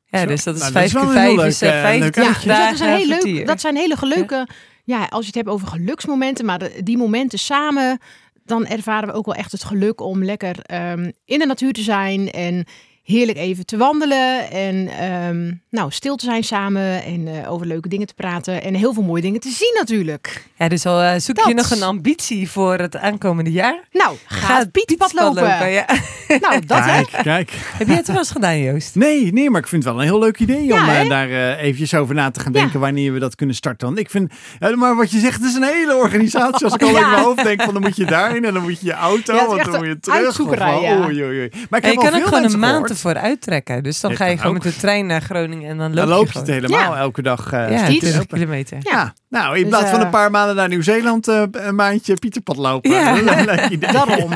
ja, 0.07 0.21
Zo. 0.21 0.27
dus 0.27 0.45
dat 0.45 0.55
is 0.55 0.61
Nou, 0.61 0.73
dat 0.73 0.83
is 0.85 0.91
5 0.93 1.03
wel 1.05 1.13
keer 1.13 1.21
een 1.21 1.27
heel 1.29 1.37
5 1.39 1.49
is 1.49 1.63
eh, 1.63 1.77
eh, 1.77 1.83
50 1.83 2.05
leuk 2.05 2.15
Ja, 2.15 2.27
uitje. 2.27 2.49
dus 2.49 2.57
dat 2.59 2.73
is 2.73 2.81
een 2.81 2.87
dagen, 2.87 2.97
heel 2.97 3.07
leuk. 3.07 3.19
kwartier. 3.21 3.47
Dat 3.47 3.61
zijn 3.61 3.77
hele 3.77 3.97
leuke. 4.01 4.49
Ja. 4.85 5.05
als 5.05 5.21
je 5.21 5.27
het 5.27 5.35
hebt 5.35 5.49
over 5.49 5.69
geluksmomenten, 5.69 6.45
maar 6.45 6.59
de- 6.59 6.81
die 6.83 6.97
momenten 6.99 7.39
samen, 7.39 7.99
dan 8.47 8.67
ervaren 8.67 9.09
we 9.09 9.15
ook 9.15 9.27
wel 9.27 9.35
echt 9.35 9.53
het 9.53 9.65
geluk 9.65 10.01
om 10.01 10.25
lekker 10.25 10.61
ehm, 10.63 11.11
in 11.25 11.39
de 11.39 11.47
natuur 11.47 11.73
te 11.73 11.83
zijn 11.83 12.31
en 12.31 12.65
heerlijk 13.07 13.39
even 13.39 13.67
te 13.67 13.77
wandelen 13.77 14.51
en 14.51 14.89
ehm, 14.89 15.53
nou 15.71 15.91
stil 15.91 16.17
te 16.17 16.25
zijn 16.25 16.45
samen 16.45 17.03
en 17.05 17.29
eh, 17.43 17.53
over 17.53 17.67
leuke 17.67 17.89
dingen 17.89 18.07
te 18.07 18.15
praten 18.15 18.63
en 18.63 18.75
heel 18.75 18.93
veel 18.95 19.03
mooie 19.03 19.23
dingen 19.23 19.41
te 19.41 19.51
zien 19.51 19.75
natuurlijk. 19.79 20.45
Ja, 20.59 20.69
dus 20.69 20.87
al 20.87 21.01
eh, 21.03 21.19
zoek 21.21 21.39
je 21.49 21.55
nog 21.55 21.71
een 21.71 21.83
ambitie 21.83 22.51
voor 22.51 22.79
het 22.79 22.97
aankomende 22.97 23.53
jaar. 23.53 23.79
Nou, 23.93 24.17
ga, 24.27 24.59
het 24.59 24.71
Pieterpad 24.73 25.13
lopen. 25.13 25.71
ja. 25.71 25.85
Nou, 26.41 26.67
dat 26.67 26.79
hè. 26.85 27.03
Kijk. 27.23 27.51
Heb 27.79 27.87
jij 27.87 27.97
het 27.97 28.07
wel 28.07 28.17
eens 28.17 28.31
gedaan, 28.31 28.59
Joost? 28.63 28.95
Nee, 28.95 29.33
nee, 29.33 29.51
maar 29.51 29.61
ik 29.61 29.67
vind 29.67 29.85
het 29.85 29.93
wel 29.93 30.03
een 30.03 30.09
heel 30.09 30.19
leuk 30.19 30.39
idee 30.39 30.65
Ja, 30.65 30.83
om 30.83 30.89
eh, 30.89 31.09
daar 31.09 31.57
eventjes 31.59 31.95
over 31.95 32.15
na 32.15 32.31
te 32.31 32.41
gaan 32.41 32.53
Ja. 32.53 32.61
denken 32.61 32.81
wanneer 32.81 33.13
we 33.13 33.19
dat 33.19 33.35
kunnen 33.35 33.55
starten. 33.57 33.87
Want 33.87 33.99
ik 33.99 34.11
vind, 34.11 34.33
ja, 34.61 34.77
maar 34.77 34.97
wat 34.97 35.11
je 35.11 35.19
zegt, 35.19 35.41
het 35.41 35.45
is 35.51 35.55
een 35.55 35.63
hele 35.63 35.95
organisatie. 35.97 36.65
Als 36.65 36.75
ik 36.75 36.83
al 36.83 36.89
Ja. 36.97 37.05
in 37.05 37.11
mijn 37.11 37.23
hoofd 37.23 37.43
denk 37.43 37.63
van 37.63 37.73
dan 37.75 37.83
moet 37.83 37.97
je 37.97 38.05
daarheen 38.05 38.45
en 38.45 38.55
dan 38.55 38.63
moet 38.63 38.81
je 38.81 38.87
je 38.87 38.93
auto, 38.93 39.35
het 39.39 39.47
want 39.47 39.65
dan 39.65 39.77
moet 39.77 39.87
je 39.87 40.01
terug. 40.01 40.25
uitzoekerij, 40.25 40.75
Of, 40.75 40.83
ja. 40.83 40.97
oei, 41.05 41.23
oei, 41.25 41.39
oei. 41.39 41.51
Maar 41.71 41.79
ik 41.81 41.85
heb 41.87 41.95
je 41.95 41.99
al 41.99 42.05
kan 42.05 42.13
veel 42.13 42.21
ook 42.21 42.27
gewoon 42.35 42.53
een 42.53 42.59
maand 42.59 42.96
ervoor 42.97 43.15
uittrekken. 43.23 43.83
Dus 43.83 44.01
dan 44.01 44.11
Ja, 44.11 44.17
ga 44.17 44.25
je 44.25 44.37
gewoon 44.39 44.57
ook. 44.57 44.65
met 44.65 44.73
de 44.75 44.79
trein 44.81 45.07
naar 45.07 45.21
Groningen 45.23 45.71
en 45.71 45.77
dan 45.79 45.87
loop 45.87 45.97
Dan 45.97 46.09
je 46.09 46.15
loop 46.15 46.33
je 46.33 46.39
het 46.39 46.49
helemaal 46.49 46.93
Ja. 46.95 46.97
elke 46.99 47.23
dag. 47.23 47.53
eh, 47.53 47.71
Ja, 47.71 47.85
Steeds. 47.85 47.99
20 47.99 48.27
kilometer. 48.27 48.79
Ja. 48.81 48.91
Ja, 48.93 49.15
nou, 49.29 49.55
in 49.57 49.61
Dus, 49.61 49.69
plaats 49.71 49.91
van 49.91 49.99
eh, 49.99 50.05
een 50.05 50.11
paar 50.11 50.31
maanden 50.31 50.57
naar 50.57 50.69
Nieuw-Zeeland 50.69 51.29
eh, 51.29 51.43
een 51.51 51.75
maandje 51.75 52.15
Pieterpad 52.15 52.57
lopen. 52.57 52.91
Dat. 53.47 53.81
Daarom. 53.93 54.31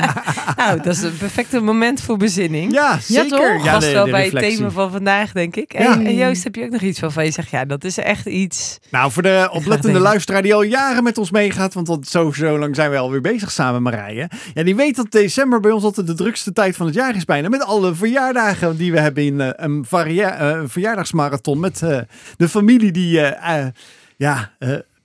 Nou, 0.57 0.77
dat 0.81 0.85
is 0.95 1.01
een 1.01 1.17
perfecte 1.17 1.59
moment 1.59 2.01
voor 2.01 2.17
bezinning. 2.17 2.73
Ja, 2.73 2.99
zeker. 2.99 3.29
toch? 3.29 3.63
Ja, 3.65 3.71
Past 3.73 3.87
de- 3.87 3.93
wel 3.93 4.05
de 4.05 4.11
bij 4.11 4.23
het 4.23 4.39
thema 4.39 4.69
van 4.69 4.91
vandaag, 4.91 5.31
denk 5.31 5.55
ik. 5.55 5.73
En, 5.73 5.83
Ja. 5.83 5.93
en 5.93 6.15
Joost, 6.15 6.43
heb 6.43 6.55
je 6.55 6.63
ook 6.63 6.69
nog 6.71 6.81
iets 6.81 6.99
waarvan 6.99 7.25
je 7.25 7.31
zegt, 7.31 7.49
ja, 7.49 7.65
dat 7.65 7.83
is 7.83 7.97
echt 7.97 8.25
iets... 8.25 8.79
Nou, 8.91 9.11
voor 9.11 9.23
de 9.23 9.49
oplettende 9.51 9.99
luisteraar 9.99 10.41
die 10.41 10.53
al 10.53 10.61
jaren 10.61 11.03
met 11.03 11.17
ons 11.17 11.31
meegaat, 11.31 11.73
want 11.73 11.85
tot 11.85 12.07
zo, 12.07 12.31
zo 12.31 12.59
lang 12.59 12.75
zijn 12.75 12.89
wij 12.89 12.99
alweer 12.99 13.21
bezig 13.21 13.51
samen, 13.51 13.81
Marije. 13.81 14.29
Ja, 14.53 14.63
die 14.63 14.75
weet 14.75 14.95
dat 14.95 15.11
december 15.11 15.59
bij 15.59 15.71
ons 15.71 15.83
altijd 15.83 16.07
de 16.07 16.13
drukste 16.13 16.53
tijd 16.53 16.75
van 16.75 16.85
het 16.85 16.95
jaar 16.95 17.15
is 17.15 17.25
bijna. 17.25 17.49
Met 17.49 17.63
alle 17.63 17.95
verjaardagen 17.95 18.50
die 18.77 18.91
we 18.91 18.99
hebben 18.99 19.23
in 19.23 19.41
eh, 19.41 19.49
een 19.55 19.85
eh, 19.89 20.61
verjaardagsmarathon 20.65 21.59
met 21.59 21.81
eh, 21.81 21.99
de 22.37 22.49
familie 22.49 22.91
die, 22.91 23.19
ja... 24.17 24.51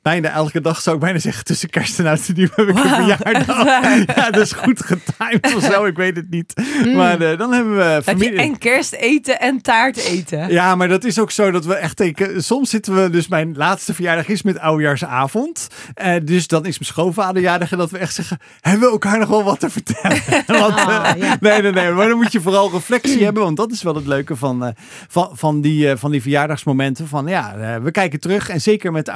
eh, 0.06 0.20
Bijna 0.20 0.30
elke 0.30 0.60
dag 0.60 0.80
zou 0.80 0.96
ik 0.96 1.02
bijna 1.02 1.18
zeggen 1.18 1.44
tussen 1.44 1.70
kerst 1.70 1.98
en 1.98 2.06
oud 2.06 2.28
en 2.28 2.34
nieuw 2.34 2.48
heb 2.54 2.68
ik 2.68 2.76
een 2.76 2.88
verjaardag. 2.88 3.64
Ja, 4.16 4.30
dat 4.30 4.42
is 4.42 4.52
goed 4.52 4.82
getimed 4.84 5.54
of 5.54 5.62
zo, 5.62 5.84
ik 5.84 5.96
weet 5.96 6.16
het 6.16 6.30
niet. 6.30 6.54
Maar 6.94 7.20
eh, 7.20 7.38
dan 7.38 7.52
hebben 7.52 7.76
we 7.76 7.82
Heb 7.82 8.04
je 8.04 8.10
familie... 8.10 8.38
en 8.38 8.58
kerst 8.58 8.92
eten 8.92 9.40
en 9.40 9.62
taart 9.62 9.96
eten? 9.96 10.50
Ja, 10.50 10.74
maar 10.74 10.88
dat 10.88 11.04
is 11.04 11.18
ook 11.18 11.30
zo 11.30 11.50
dat 11.50 11.64
we 11.64 11.74
echt 11.74 11.96
denken. 11.96 12.44
Soms 12.44 12.70
zitten 12.70 13.02
we, 13.02 13.10
dus 13.10 13.28
mijn 13.28 13.54
laatste 13.56 13.94
verjaardag 13.94 14.28
is 14.28 14.42
met 14.42 14.58
oudejaarsavond. 14.58 15.68
Eh, 15.94 16.14
dus 16.22 16.46
dan 16.46 16.66
is 16.66 16.78
mijn 16.78 16.90
schoonvader 16.90 17.42
jarig 17.42 17.72
en 17.72 17.78
dat 17.78 17.90
we 17.90 17.98
echt 17.98 18.14
zeggen: 18.14 18.38
hebben 18.60 18.86
we 18.86 18.90
elkaar 18.90 19.18
nog 19.18 19.28
wel 19.28 19.44
wat 19.44 19.60
te 19.60 19.70
vertellen? 19.70 20.20
want, 20.60 20.74
Ah, 20.76 21.10
eh, 21.10 21.20
ja. 21.20 21.36
Nee, 21.40 21.62
nee, 21.62 21.72
nee. 21.72 21.90
Maar 21.90 22.08
dan 22.08 22.16
moet 22.16 22.32
je 22.32 22.40
vooral 22.40 22.70
reflectie 22.70 23.24
hebben, 23.24 23.42
want 23.42 23.56
dat 23.56 23.72
is 23.72 23.82
wel 23.82 23.94
het 23.94 24.06
leuke 24.06 24.36
van, 24.36 24.64
eh, 24.64 24.72
van, 25.08 25.30
van, 25.32 25.60
die, 25.60 25.90
eh, 25.90 25.96
van 25.96 26.10
die 26.10 26.22
verjaardagsmomenten. 26.22 27.08
Van 27.08 27.26
ja, 27.26 27.54
eh, 27.54 27.82
we 27.82 27.90
kijken 27.90 28.20
terug 28.20 28.48
en 28.48 28.60
zeker 28.60 28.92
met 28.92 29.10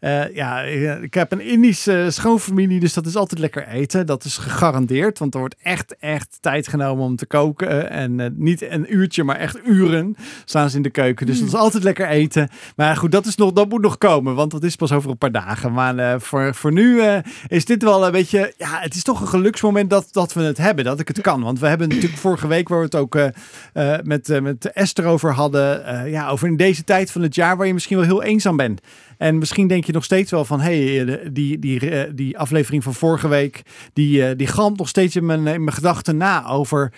eh, 0.00 0.34
ja, 0.34 0.64
eh, 0.64 1.02
ik 1.02 1.14
heb 1.14 1.32
een 1.32 1.40
Indische 1.40 2.06
schoonfamilie, 2.08 2.80
dus 2.80 2.92
dat 2.92 3.06
is 3.06 3.16
altijd 3.16 3.40
lekker 3.40 3.68
eten. 3.68 4.06
Dat 4.06 4.24
is 4.24 4.36
gegarandeerd, 4.36 5.18
want 5.18 5.34
er 5.34 5.40
wordt 5.40 5.56
echt, 5.62 5.96
echt 5.98 6.38
tijd 6.40 6.68
genomen 6.68 7.04
om 7.04 7.16
te 7.16 7.26
koken. 7.26 7.90
En 7.90 8.20
eh, 8.20 8.30
niet 8.34 8.62
een 8.62 8.94
uurtje, 8.94 9.24
maar 9.24 9.36
echt 9.36 9.58
uren 9.66 10.16
staan 10.44 10.70
ze 10.70 10.76
in 10.76 10.82
de 10.82 10.90
keuken. 10.90 11.26
Dus 11.26 11.38
dat 11.38 11.48
is 11.48 11.54
altijd 11.54 11.82
lekker 11.82 12.08
eten. 12.08 12.48
Maar 12.76 12.96
goed, 12.96 13.12
dat, 13.12 13.26
is 13.26 13.36
nog, 13.36 13.52
dat 13.52 13.68
moet 13.68 13.82
nog 13.82 13.98
komen, 13.98 14.34
want 14.34 14.50
dat 14.50 14.64
is 14.64 14.76
pas 14.76 14.92
over 14.92 15.10
een 15.10 15.18
paar 15.18 15.32
dagen. 15.32 15.72
Maar 15.72 16.20
voor, 16.20 16.54
voor 16.54 16.72
nu 16.72 17.02
is 17.48 17.64
dit 17.64 17.82
wel 17.82 18.06
een 18.06 18.12
beetje... 18.12 18.54
Ja, 18.56 18.78
het 18.80 18.94
is 18.94 19.02
toch 19.02 19.20
een 19.20 19.28
geluksmoment 19.28 19.90
dat, 19.90 20.08
dat 20.10 20.32
we 20.32 20.42
het 20.42 20.58
hebben, 20.58 20.84
dat 20.84 21.00
ik 21.00 21.08
het 21.08 21.20
kan. 21.20 21.42
Want 21.42 21.58
we 21.58 21.66
hebben 21.66 21.88
natuurlijk 21.88 22.16
vorige 22.16 22.46
week, 22.46 22.68
waar 22.68 22.78
we 22.78 22.84
het 22.84 22.94
ook 22.94 23.18
met, 24.02 24.40
met 24.42 24.72
Esther 24.72 25.06
over 25.06 25.32
hadden... 25.32 26.10
ja, 26.10 26.28
over 26.28 26.48
in 26.48 26.56
deze 26.56 26.84
tijd 26.84 27.10
van 27.10 27.22
het 27.22 27.34
jaar 27.34 27.56
waar 27.56 27.66
je 27.66 27.74
misschien 27.74 27.96
wel 27.96 28.06
heel 28.06 28.22
eenzaam 28.22 28.56
bent. 28.56 28.80
En 29.24 29.38
misschien 29.38 29.66
denk 29.66 29.84
je 29.84 29.92
nog 29.92 30.04
steeds 30.04 30.30
wel 30.30 30.44
van... 30.44 30.60
hé, 30.60 30.94
hey, 30.94 31.04
de- 31.04 31.32
die, 31.32 31.58
die, 31.58 31.90
eh, 31.90 32.10
die 32.14 32.38
aflevering 32.38 32.82
van 32.82 32.94
vorige 32.94 33.28
week... 33.28 33.62
die, 33.92 34.26
eh, 34.26 34.36
die 34.36 34.46
galmt 34.46 34.78
nog 34.78 34.88
steeds 34.88 35.16
in 35.16 35.26
mijn, 35.26 35.46
in 35.46 35.64
mijn 35.64 35.76
gedachten 35.76 36.16
na 36.16 36.46
over... 36.46 36.92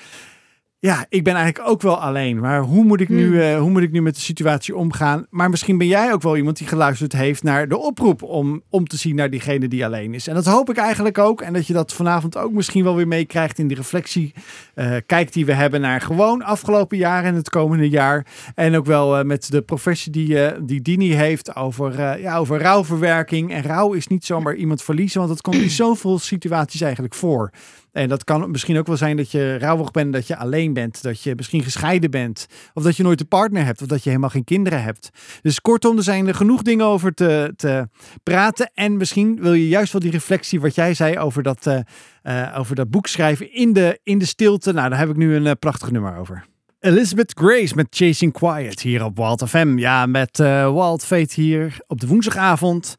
Ja, 0.78 1.06
ik 1.09 1.25
ben 1.25 1.35
eigenlijk 1.35 1.68
ook 1.68 1.83
wel 1.83 2.00
alleen. 2.00 2.40
Maar 2.40 2.61
hoe 2.61 2.85
moet, 2.85 3.00
ik 3.00 3.09
nu, 3.09 3.26
Hmm. 3.28 3.40
eh, 3.40 3.59
hoe 3.59 3.71
moet 3.71 3.83
ik 3.83 3.92
nu 3.92 4.02
met 4.02 4.14
de 4.14 4.21
situatie 4.21 4.76
omgaan? 4.76 5.26
Maar 5.30 5.50
misschien 5.50 5.78
ben 5.78 5.87
jij 5.87 6.12
ook 6.12 6.23
wel 6.23 6.37
iemand 6.37 6.56
die 6.59 6.66
geluisterd 6.66 7.12
heeft 7.12 7.42
naar 7.42 7.68
de 7.68 7.76
oproep 7.78 8.23
om, 8.23 8.62
om 8.71 8.87
te 8.87 8.97
zien 8.97 9.14
naar 9.16 9.30
diegene 9.30 9.68
die 9.68 9.85
alleen 9.85 10.14
is. 10.14 10.26
En 10.26 10.35
dat 10.35 10.47
hoop 10.47 10.71
ik 10.71 10.76
eigenlijk 10.76 11.18
ook. 11.18 11.40
En 11.40 11.52
dat 11.52 11.66
je 11.66 11.73
dat 11.73 11.92
vanavond 11.92 12.37
ook 12.37 12.52
misschien 12.52 12.85
wel 12.85 12.97
weer 12.97 13.09
meekrijgt 13.09 13.59
in 13.59 13.66
die 13.66 13.76
reflectie. 13.76 14.35
eh, 14.75 14.97
kijk 15.06 15.33
die 15.33 15.47
we 15.47 15.52
hebben 15.52 15.80
naar 15.80 16.00
gewoon 16.00 16.42
afgelopen 16.42 16.97
jaar 16.99 17.25
en 17.25 17.35
het 17.35 17.49
komende 17.50 17.88
jaar. 17.88 18.26
En 18.54 18.76
ook 18.76 18.87
wel 18.87 19.18
eh, 19.18 19.25
met 19.25 19.50
de 19.50 19.62
professie 19.62 20.12
die, 20.12 20.64
die 20.64 20.83
Dini 20.83 21.12
heeft 21.12 21.56
over, 21.56 22.21
ja, 22.21 22.37
over 22.37 22.61
rouwverwerking. 22.61 23.52
En 23.52 23.62
rouw 23.62 23.92
is 23.92 24.06
niet 24.06 24.25
zomaar 24.25 24.54
iemand 24.54 24.83
verliezen, 24.83 25.18
want 25.18 25.30
dat 25.33 25.40
komt 25.40 25.56
in 25.62 25.71
zoveel 25.87 26.18
situaties 26.18 26.80
eigenlijk 26.80 27.14
voor. 27.14 27.50
En 27.96 28.08
dat 28.08 28.24
kan 28.24 28.50
misschien 28.50 28.78
ook 28.78 28.86
wel 28.86 28.96
zijn 28.96 29.16
dat 29.16 29.30
je 29.30 29.58
rouwig 29.58 29.90
bent, 29.90 30.12
dat 30.12 30.26
je 30.26 30.36
alleen 30.36 30.72
bent, 30.72 31.02
dat 31.02 31.22
je 31.22 31.34
misschien 31.36 31.62
gescheiden 31.62 32.10
bent, 32.10 32.46
of 32.74 32.82
dat 32.82 32.96
je 32.96 33.02
nooit 33.02 33.20
een 33.20 33.28
partner 33.28 33.64
hebt, 33.64 33.82
of 33.82 33.86
dat 33.86 34.02
je 34.02 34.08
helemaal 34.08 34.30
geen 34.30 34.44
kinderen 34.44 34.82
hebt. 34.82 35.10
Dus 35.42 35.60
kortom, 35.60 35.96
er 35.96 36.02
zijn 36.02 36.26
er 36.26 36.34
genoeg 36.34 36.62
dingen 36.62 36.86
over 36.86 37.14
te, 37.14 37.52
te 37.56 37.88
praten. 38.22 38.70
En 38.74 38.96
misschien 38.96 39.38
wil 39.40 39.52
je 39.52 39.68
juist 39.68 39.92
wel 39.92 40.00
die 40.00 40.10
reflectie, 40.10 40.60
wat 40.60 40.74
jij 40.74 40.94
zei 40.94 41.18
over 41.18 41.42
dat, 41.42 41.66
eh, 41.66 41.78
eh, 42.22 42.58
over 42.58 42.74
dat 42.74 42.90
boek 42.90 43.06
schrijven 43.06 43.52
in 43.52 43.72
de, 43.72 44.00
in 44.02 44.18
de 44.18 44.26
stilte. 44.26 44.72
Nou, 44.72 44.88
daar 44.88 44.98
heb 44.98 45.10
ik 45.10 45.16
nu 45.16 45.34
een 45.34 45.46
eh, 45.46 45.52
prachtig 45.58 45.90
nummer 45.90 46.16
over. 46.16 46.44
Elizabeth 46.80 47.32
Grace 47.38 47.74
met 47.74 47.86
Chasing 47.90 48.32
Quiet 48.32 48.80
hier 48.80 49.04
op 49.04 49.16
Wild 49.16 49.48
FM. 49.48 49.78
Ja, 49.78 50.06
met 50.06 50.38
Wild 50.38 51.04
Fate 51.04 51.40
hier 51.40 51.76
op 51.86 52.00
de 52.00 52.06
woensdagavond. 52.06 52.96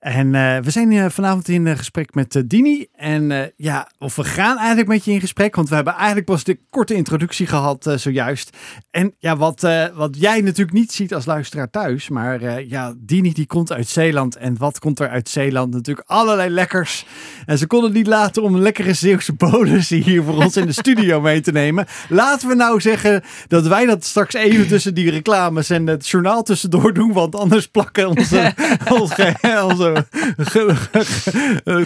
En 0.00 0.34
eh, 0.34 0.58
we 0.58 0.70
zijn 0.70 0.92
eh, 0.92 1.08
vanavond 1.08 1.48
in 1.48 1.66
eh, 1.66 1.76
gesprek 1.76 2.14
met 2.14 2.42
Dini. 2.46 2.86
En 2.96 3.52
ja, 3.56 3.90
of 3.98 4.16
we 4.16 4.24
gaan 4.24 4.56
eigenlijk 4.56 4.88
met 4.88 5.04
je 5.04 5.12
in 5.12 5.20
gesprek. 5.20 5.56
Want 5.56 5.68
we 5.68 5.74
hebben 5.74 5.94
eigenlijk 5.94 6.26
pas 6.26 6.44
de 6.44 6.58
korte 6.70 6.94
introductie 6.94 7.46
gehad 7.46 7.86
eh, 7.86 7.96
zojuist. 7.96 8.56
En 8.90 9.14
ja, 9.18 9.36
wat, 9.36 9.68
wat 9.94 10.16
jij 10.18 10.40
natuurlijk 10.40 10.72
niet 10.72 10.92
ziet 10.92 11.14
als 11.14 11.24
luisteraar 11.24 11.70
thuis. 11.70 12.08
Maar 12.08 12.64
ja, 12.64 12.94
Dini 12.96 13.32
die 13.32 13.46
komt 13.46 13.72
uit 13.72 13.88
Zeeland. 13.88 14.36
En 14.36 14.56
wat 14.58 14.78
komt 14.78 15.00
er 15.00 15.08
uit 15.08 15.28
Zeeland? 15.28 15.72
Natuurlijk 15.72 16.08
allerlei 16.08 16.50
lekkers. 16.50 17.06
En 17.46 17.58
ze 17.58 17.66
konden 17.66 17.92
niet 17.92 18.06
laten 18.06 18.42
om 18.42 18.54
een 18.54 18.62
lekkere 18.62 18.92
Zeeuwse 18.92 19.32
bonus 19.32 19.88
hier 19.88 20.22
voor 20.22 20.44
ons 20.44 20.56
in 20.56 20.66
de 20.66 20.72
studio 20.72 21.20
mee 21.20 21.40
te 21.40 21.52
nemen. 21.52 21.86
Laten 22.08 22.48
we 22.48 22.54
nou 22.54 22.80
zeggen 22.80 23.22
dat 23.48 23.66
wij 23.66 23.86
dat 23.86 24.04
straks 24.04 24.34
even 24.34 24.68
tussen 24.68 24.94
die 24.94 25.10
reclames 25.10 25.70
en 25.70 25.86
het 25.86 26.08
journaal 26.08 26.42
tussendoor 26.42 26.92
doen. 26.92 27.12
Want 27.12 27.34
anders 27.34 27.68
plakken 27.68 28.08
onze, 28.08 28.54
onze, 29.00 29.34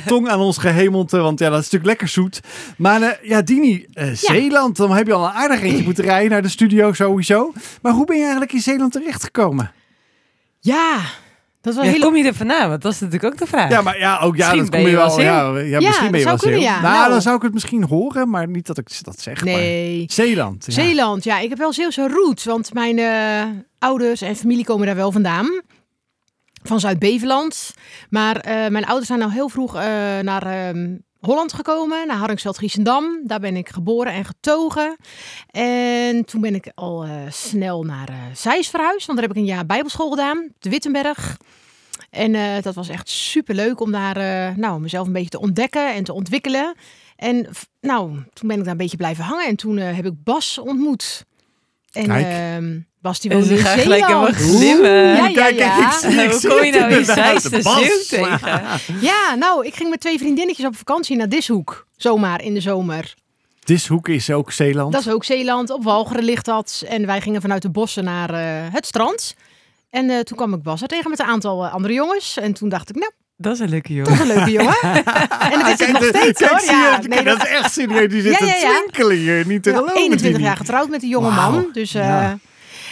tong 0.07 0.29
aan 0.29 0.41
ons 0.41 0.59
gehemelte. 0.59 1.19
Want 1.19 1.39
ja, 1.39 1.49
dat 1.49 1.59
is 1.59 1.65
natuurlijk 1.65 1.85
lekker 1.91 2.09
zoet. 2.09 2.41
Maar 2.77 3.03
eh, 3.03 3.29
ja, 3.29 3.43
Dini, 3.43 3.87
eh, 3.93 4.09
Zeeland, 4.13 4.77
dan 4.77 4.93
heb 4.93 5.07
je 5.07 5.13
al 5.13 5.25
een 5.25 5.31
aardig 5.33 5.63
eentje 5.63 5.85
moeten 5.95 6.05
rijden 6.05 6.31
naar 6.31 6.43
de 6.43 6.49
studio 6.49 6.93
sowieso. 6.93 7.53
Maar 7.83 7.93
hoe 7.93 8.05
ben 8.07 8.17
je 8.17 8.23
eigenlijk 8.23 8.53
in 8.53 8.61
Zeeland 8.61 8.93
terechtgekomen? 8.93 9.73
Ja, 10.61 10.97
dat 11.61 11.73
is 11.73 11.79
wel 11.79 11.85
Ja, 11.89 11.91
heel... 11.97 12.01
kom 12.01 12.17
je 12.17 12.25
er 12.25 12.35
vandaan? 12.35 12.69
Want 12.69 12.83
dat 12.83 12.93
is 12.93 13.01
natuurlijk 13.01 13.33
ook 13.33 13.39
de 13.39 13.47
vraag. 13.47 13.71
Ja, 13.71 13.83
maar 13.83 13.99
ja, 13.99 14.19
ook 14.19 14.37
ja, 14.37 14.45
Misschien 14.55 14.61
dat 14.61 14.71
kom 14.71 14.81
je 14.81 14.89
je 14.91 14.97
wel. 14.97 15.21
Ja, 15.21 15.59
ja, 15.59 15.81
misschien 15.81 16.11
ben 16.11 16.21
je 16.21 16.27
dat 16.27 16.41
wel 16.41 16.51
zou 16.51 16.53
kunnen. 16.53 16.83
Nou, 16.83 16.83
Nou. 16.83 17.11
dan 17.11 17.23
zou 17.23 17.37
ik 17.37 17.43
het 17.43 17.53
misschien 17.53 17.83
horen, 17.85 18.31
maar 18.31 18.49
niet 18.49 18.67
dat 18.67 18.79
ik 18.79 18.89
dat 19.05 19.21
zeg. 19.21 19.45
maar- 19.45 19.55
Nee. 19.55 20.05
Zeeland. 20.07 20.65
Ja. 20.67 20.73
Zeeland, 20.73 21.25
ja. 21.25 21.39
Ik 21.39 21.49
heb 21.49 21.59
wel 21.59 21.73
Zeeuwse 21.73 22.09
roots, 22.09 22.45
want 22.45 22.75
mijn 22.75 22.99
eh, 22.99 23.43
ouders 23.79 24.21
en 24.21 24.37
familie 24.37 24.65
komen 24.65 24.87
daar 24.87 24.97
wel 24.97 25.13
vandaan. 25.13 25.61
Van 26.67 26.81
Zuid-Beveland. 26.81 27.75
Maar 28.11 28.37
eh, 28.37 28.69
mijn 28.69 28.85
ouders 28.85 29.07
zijn 29.07 29.19
nou 29.19 29.33
heel 29.33 29.49
vroeg 29.49 29.75
eh, 29.75 29.83
naar 30.19 30.47
ehm, 30.47 30.97
Holland 31.21 31.53
gekomen, 31.53 32.07
naar 32.07 32.17
Hardingsveld-Giessendam. 32.17 33.21
Daar 33.25 33.41
ben 33.41 33.57
ik 33.57 33.69
geboren 33.69 34.13
en 34.13 34.25
getogen. 34.25 34.97
En 35.51 36.25
toen 36.25 36.41
ben 36.41 36.55
ik 36.55 36.73
al 36.75 37.05
eh, 37.05 37.11
snel 37.29 37.83
naar 37.83 38.09
Zeist 38.35 38.71
verhuisd, 38.71 39.07
want 39.07 39.19
daar 39.19 39.29
heb 39.29 39.37
ik 39.37 39.43
een 39.43 39.49
jaar 39.49 39.67
bijbelschool 39.67 40.11
gedaan, 40.11 40.49
de 40.59 40.71
Wittenberg. 40.71 41.37
En 42.11 42.63
dat 42.63 42.75
was 42.75 42.89
echt 42.89 43.09
super 43.09 43.55
leuk 43.55 43.81
om 43.81 43.93
daar 43.93 44.17
nou, 44.59 44.81
mezelf 44.81 45.07
een 45.07 45.13
beetje 45.13 45.29
te 45.29 45.41
ontdekken 45.41 45.95
en 45.95 46.05
te 46.05 46.13
ontwikkelen. 46.13 46.75
En 47.17 47.47
nou, 47.81 48.11
toen 48.33 48.49
ben 48.49 48.57
ik 48.57 48.63
daar 48.63 48.73
een 48.73 48.77
beetje 48.77 48.97
blijven 48.97 49.25
hangen 49.25 49.47
en 49.47 49.57
toen 49.57 49.77
heb 49.77 50.07
ik 50.07 50.25
Bas 50.25 50.59
ontmoet. 50.59 51.25
En 51.95 52.11
ehm, 52.11 52.79
Bas 53.01 53.21
die 53.21 53.31
woonde 53.31 53.47
ze 53.47 53.55
in 53.55 53.59
gelijk 53.61 54.05
Zeeland. 54.05 54.05
helemaal 54.07 54.33
glimmen. 54.33 54.91
Ja, 54.91 55.27
ja, 55.27 55.33
Kijk, 55.33 55.59
ja. 55.59 55.77
kijk, 55.77 55.93
ik 55.93 55.99
zie, 56.01 56.23
ik 56.23 56.31
Hoe 56.31 56.51
kom 56.51 56.65
je 56.65 56.73
nou 56.73 56.93
in. 56.93 57.05
Zeist 57.05 58.09
tegen? 58.09 58.63
Ja, 59.09 59.35
nou, 59.35 59.67
ik 59.67 59.75
ging 59.75 59.91
met 59.91 60.01
twee 60.01 60.19
vriendinnetjes 60.19 60.67
op 60.67 60.77
vakantie 60.77 61.17
naar 61.17 61.29
Dishoek. 61.29 61.87
Zomaar 61.97 62.43
in 62.43 62.55
de 62.55 62.61
zomer. 62.61 63.15
Dishoek 63.65 64.09
is 64.09 64.31
ook 64.31 64.53
Zeeland. 64.53 64.93
Dat 64.93 65.01
is 65.01 65.09
ook 65.13 65.25
Zeeland. 65.25 65.71
Op 65.71 65.85
Walcheren 65.85 66.25
ligt 66.25 66.45
dat. 66.45 66.83
En 66.87 67.07
wij 67.07 67.21
gingen 67.21 67.41
vanuit 67.41 67.63
de 67.63 67.71
bossen 67.71 68.05
naar 68.05 68.31
eh, 68.31 68.73
het 68.73 68.87
strand. 68.87 69.35
En 69.91 70.11
eh, 70.11 70.21
toen 70.21 70.37
kwam 70.37 70.55
ik 70.55 70.63
Bas 70.63 70.83
er 70.83 70.89
tegen 70.89 71.11
met 71.11 71.19
een 71.19 71.27
aantal 71.27 71.65
eh, 71.65 71.73
andere 71.73 71.95
jongens. 71.95 72.37
En 72.37 72.53
toen 72.53 72.69
dacht 72.69 72.89
ik, 72.89 72.95
nou, 72.97 73.13
Dat 73.37 73.53
is 73.55 73.59
een 73.61 73.69
leuke 73.69 73.95
dat 73.95 74.07
jongen. 74.07 74.13
is 74.13 74.19
een 74.31 74.37
leuke 74.37 74.51
jongen. 74.51 74.77
en 75.53 75.59
dat 75.59 75.69
is 75.69 75.79
het 75.79 75.93
nog 75.93 76.01
de- 76.03 76.07
steeds 76.19 76.41
kijk, 76.41 76.51
hoor. 76.51 76.61
Ja, 76.71 76.99
nee, 77.03 77.23
dat 77.25 77.37
is 77.45 77.49
echt 77.49 77.73
serieus. 77.73 78.09
Die 78.11 78.23
zit 78.23 78.39
Ja, 78.39 78.47
ja, 78.47 78.53
te 78.53 78.59
ja. 78.61 78.79
twinkelen 78.79 79.17
hier. 79.17 79.47
Niet 79.47 79.63
te 79.63 79.71
Ja, 79.71 79.77
geloven. 79.77 79.97
21 79.97 80.31
Dini. 80.33 80.45
jaar 80.49 80.57
getrouwd 80.57 80.89
met 80.89 81.01
die 81.01 81.11
jonge 81.11 81.31
man. 81.31 81.69
Dus, 81.73 81.95
eh, 81.95 82.03
Ja. 82.07 82.39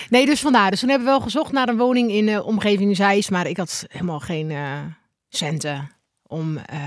Nee, 0.09 0.27
dus 0.27 0.41
vandaar. 0.41 0.71
Dus 0.71 0.81
toen 0.81 0.89
hebben 0.89 1.07
we 1.09 1.13
wel 1.15 1.23
gezocht 1.23 1.53
naar 1.53 1.69
een 1.69 1.77
woning 1.77 2.11
in 2.11 2.27
de 2.27 2.43
omgeving 2.45 2.97
Zeist. 2.97 3.31
Maar 3.31 3.47
ik 3.47 3.57
had 3.57 3.85
helemaal 3.89 4.21
geen 4.21 4.51
eh, 4.51 4.79
centen 5.29 5.91
om 6.27 6.57
eh, 6.57 6.79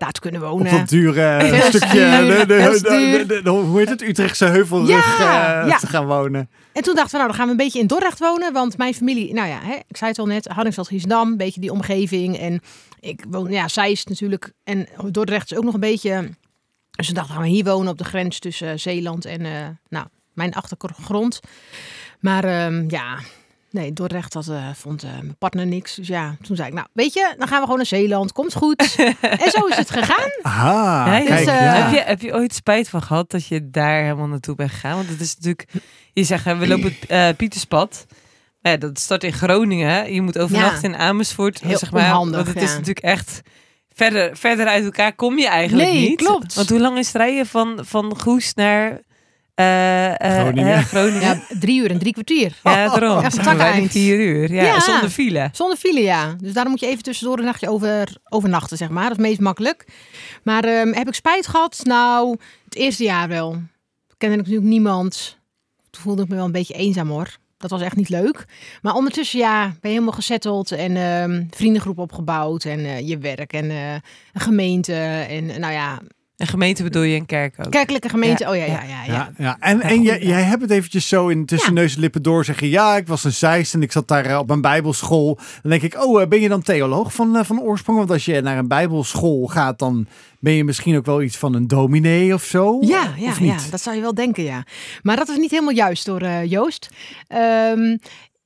daar 0.00 0.12
te 0.12 0.20
kunnen 0.20 0.42
Op 0.42 0.48
wonen. 0.48 0.72
dat 0.72 0.88
dure 0.88 1.22
eh, 1.22 1.62
stukje, 1.62 3.24
de, 3.26 3.50
hoe 3.50 3.78
heet 3.78 3.88
het, 3.88 4.02
Utrechtse 4.02 4.44
heuvelrug 4.44 4.88
Ja, 5.18 5.62
eh, 5.62 5.68
ja. 5.68 5.78
te 5.78 5.86
gaan 5.86 6.06
wonen. 6.06 6.50
En 6.72 6.82
toen 6.82 6.94
dachten 6.94 7.12
we, 7.12 7.16
nou, 7.16 7.28
dan 7.28 7.34
gaan 7.34 7.44
we 7.44 7.50
een 7.50 7.56
beetje 7.56 7.78
in 7.78 7.86
Dordrecht 7.86 8.18
wonen. 8.18 8.52
Want 8.52 8.76
mijn 8.76 8.94
familie, 8.94 9.34
nou 9.34 9.48
ja, 9.48 9.58
hè, 9.62 9.74
ik 9.88 9.96
zei 9.96 10.10
het 10.10 10.18
al 10.18 10.26
net, 10.26 10.46
Hardingsveld, 10.48 10.88
Giesdam, 10.88 11.30
een 11.30 11.36
beetje 11.36 11.60
die 11.60 11.72
omgeving. 11.72 12.38
En 12.38 12.60
ik 13.00 13.24
woon, 13.28 13.50
ja, 13.50 13.68
Zeist 13.68 14.08
natuurlijk. 14.08 14.52
En 14.64 14.88
Dordrecht 15.10 15.50
is 15.50 15.56
ook 15.56 15.64
nog 15.64 15.74
een 15.74 15.80
beetje... 15.80 16.28
Dus 16.90 17.08
we 17.08 17.14
dachten, 17.14 17.34
gaan 17.34 17.42
we 17.42 17.48
hier 17.48 17.64
wonen 17.64 17.92
op 17.92 17.98
de 17.98 18.04
grens 18.04 18.38
tussen 18.38 18.68
eh, 18.68 18.78
Zeeland 18.78 19.24
en, 19.24 19.44
eh, 19.44 19.68
nou, 19.88 20.06
mijn 20.32 20.54
achtergrond. 20.54 21.40
Maar 22.20 22.44
ehm, 22.44 22.84
ja, 22.88 23.18
nee, 23.70 23.92
Dordrecht, 23.92 24.32
dat 24.32 24.48
eh, 24.48 24.68
vond 24.74 25.02
eh, 25.02 25.10
mijn 25.10 25.36
partner 25.38 25.66
niks. 25.66 25.94
Dus 25.94 26.06
ja, 26.08 26.36
toen 26.42 26.56
zei 26.56 26.68
ik, 26.68 26.74
nou, 26.74 26.86
weet 26.92 27.12
je, 27.12 27.34
dan 27.38 27.46
gaan 27.48 27.56
we 27.56 27.62
gewoon 27.62 27.76
naar 27.76 27.86
Zeeland. 27.86 28.32
Komt 28.32 28.54
goed. 28.54 28.96
en 29.20 29.50
zo 29.50 29.66
is 29.66 29.76
het 29.76 29.90
gegaan. 29.90 30.30
Aha, 30.42 31.06
Ja, 31.06 31.16
ja. 31.16 31.26
kijk, 31.26 31.38
Dus, 31.38 31.46
eh, 31.46 31.60
ja. 31.60 31.74
Heb, 31.74 31.92
je, 31.92 32.00
heb 32.00 32.20
je 32.20 32.34
ooit 32.34 32.54
spijt 32.54 32.88
van 32.88 33.02
gehad 33.02 33.30
dat 33.30 33.46
je 33.46 33.70
daar 33.70 34.02
helemaal 34.02 34.26
naartoe 34.26 34.54
bent 34.54 34.70
gegaan? 34.70 34.96
Want 34.96 35.08
het 35.08 35.20
is 35.20 35.34
natuurlijk, 35.34 35.68
je 36.12 36.24
zegt, 36.24 36.44
we 36.44 36.68
lopen 36.68 36.94
het 36.98 37.06
eh, 37.08 37.28
Pieterspad. 37.36 38.06
Ja, 38.60 38.76
dat 38.76 38.98
start 38.98 39.24
in 39.24 39.32
Groningen. 39.32 40.12
Je 40.14 40.22
moet 40.22 40.38
overnachten 40.38 40.92
in 40.92 40.98
Amersfoort. 40.98 41.60
Heel 41.60 41.78
zeg 41.78 41.90
maar, 41.92 42.04
onhandig, 42.10 42.34
Want 42.44 42.46
het 42.54 42.62
is 42.62 42.70
natuurlijk 42.70 42.98
echt... 42.98 43.40
Verder, 43.94 44.36
verder 44.36 44.66
uit 44.66 44.84
elkaar 44.84 45.14
kom 45.14 45.38
je 45.38 45.48
eigenlijk 45.48 45.88
Nee, 45.90 46.08
niet. 46.08 46.18
klopt. 46.22 46.54
Want 46.54 46.68
hoe 46.70 46.80
lang 46.80 46.98
is 46.98 47.06
het 47.06 47.16
rijden 47.16 47.46
van, 47.46 47.78
van 47.82 48.20
Goes 48.20 48.54
naar 48.54 49.00
eh, 49.54 50.08
eh, 50.20 50.40
Groningen. 50.40 50.82
Groningen? 50.82 51.20
Ja, 51.20 51.40
drie 51.58 51.80
uur 51.82 51.90
en 51.90 51.98
drie 51.98 52.12
kwartier. 52.12 52.52
Ja, 52.62 52.88
daarom. 52.88 53.24
Echt 53.24 53.36
een 53.38 53.44
Bijna 53.44 53.58
takeind. 53.64 53.90
vier 53.90 54.20
uur. 54.20 54.52
Ja, 54.52 54.62
Ja. 54.62 54.80
zonder 54.80 55.10
file. 55.10 55.48
Zonder 55.52 55.76
file, 55.76 56.00
ja. 56.00 56.34
Dus 56.40 56.52
daarom 56.52 56.72
moet 56.72 56.80
je 56.80 56.86
even 56.86 57.02
tussendoor 57.02 57.38
een 57.38 57.44
nachtje 57.44 57.68
over, 57.68 58.16
overnachten, 58.28 58.76
zeg 58.76 58.88
maar. 58.88 59.02
Dat 59.02 59.10
is 59.10 59.16
het 59.16 59.26
meest 59.26 59.40
makkelijk. 59.40 59.84
Maar 60.42 60.64
ehm, 60.64 60.92
heb 60.92 61.08
ik 61.08 61.14
spijt 61.14 61.46
gehad? 61.46 61.80
Nou, 61.84 62.36
het 62.64 62.74
eerste 62.74 63.04
jaar 63.04 63.28
wel. 63.28 63.50
Toen 63.50 64.18
kende 64.18 64.34
ik 64.34 64.40
natuurlijk 64.40 64.68
niemand. 64.68 65.38
Toen 65.90 66.02
voelde 66.02 66.22
ik 66.22 66.28
me 66.28 66.34
wel 66.34 66.44
een 66.44 66.52
beetje 66.52 66.74
eenzaam, 66.74 67.08
hoor. 67.08 67.36
Dat 67.58 67.70
was 67.70 67.80
echt 67.82 67.96
niet 67.96 68.08
leuk. 68.08 68.44
Maar 68.82 68.94
ondertussen, 68.94 69.38
ja, 69.38 69.62
ben 69.64 69.76
je 69.80 69.88
helemaal 69.88 70.12
gezetteld 70.12 70.72
en 70.72 70.96
ehm, 70.96 71.44
vriendengroep 71.50 71.98
opgebouwd 71.98 72.64
en 72.64 72.78
eh, 72.78 73.08
je 73.08 73.18
werk 73.18 73.52
en 73.52 73.70
eh, 73.70 73.92
een 74.32 74.40
gemeente 74.40 74.94
en 75.28 75.46
nou 75.46 75.72
ja, 75.72 75.98
Een 76.40 76.46
gemeente 76.46 76.82
bedoel 76.82 77.02
je 77.02 77.16
een 77.16 77.26
kerk 77.26 77.54
ook. 77.58 77.70
kerkelijke 77.70 78.08
gemeente. 78.08 78.44
Ja, 78.44 78.50
oh 78.50 78.56
ja, 78.56 78.64
ja, 78.64 78.82
ja. 78.82 79.04
ja. 79.06 79.32
ja. 79.38 79.56
En, 79.60 79.80
en 79.80 80.02
jij, 80.02 80.22
jij 80.22 80.42
hebt 80.42 80.62
het 80.62 80.70
eventjes 80.70 81.08
zo 81.08 81.28
in 81.28 81.46
tussen 81.46 81.74
Ja. 81.74 81.80
neus 81.80 81.94
en 81.94 82.00
lippen 82.00 82.22
door 82.22 82.44
zeggen. 82.44 82.68
Ja, 82.68 82.96
ik 82.96 83.06
was 83.06 83.24
een 83.24 83.32
Zeist 83.32 83.74
en 83.74 83.82
ik 83.82 83.92
zat 83.92 84.08
daar 84.08 84.24
eh, 84.24 84.38
op 84.38 84.50
een 84.50 84.60
bijbelschool. 84.60 85.38
Dan 85.62 85.70
denk 85.70 85.82
ik, 85.82 86.04
oh, 86.04 86.22
eh, 86.22 86.28
ben 86.28 86.40
je 86.40 86.48
dan 86.48 86.62
theoloog 86.62 87.12
van, 87.14 87.36
eh, 87.36 87.44
van 87.44 87.60
oorsprong? 87.60 87.98
Want 87.98 88.10
als 88.10 88.24
je 88.24 88.40
naar 88.40 88.58
een 88.58 88.68
bijbelschool 88.68 89.46
gaat, 89.46 89.78
dan 89.78 90.06
ben 90.38 90.52
je 90.52 90.64
misschien 90.64 90.96
ook 90.96 91.06
wel 91.06 91.22
iets 91.22 91.36
van 91.36 91.54
een 91.54 91.66
dominee 91.66 92.34
of 92.34 92.44
zo. 92.44 92.78
Ja, 92.80 93.14
ja, 93.16 93.28
of 93.28 93.40
ja, 93.40 93.56
dat 93.70 93.80
zou 93.80 93.96
je 93.96 94.02
wel 94.02 94.14
denken, 94.14 94.42
ja. 94.42 94.64
Maar 95.02 95.16
dat 95.16 95.28
is 95.28 95.36
niet 95.36 95.50
helemaal 95.50 95.74
juist 95.74 96.04
door 96.04 96.20
eh, 96.20 96.44
Joost. 96.50 96.88
Ehm, 97.26 97.96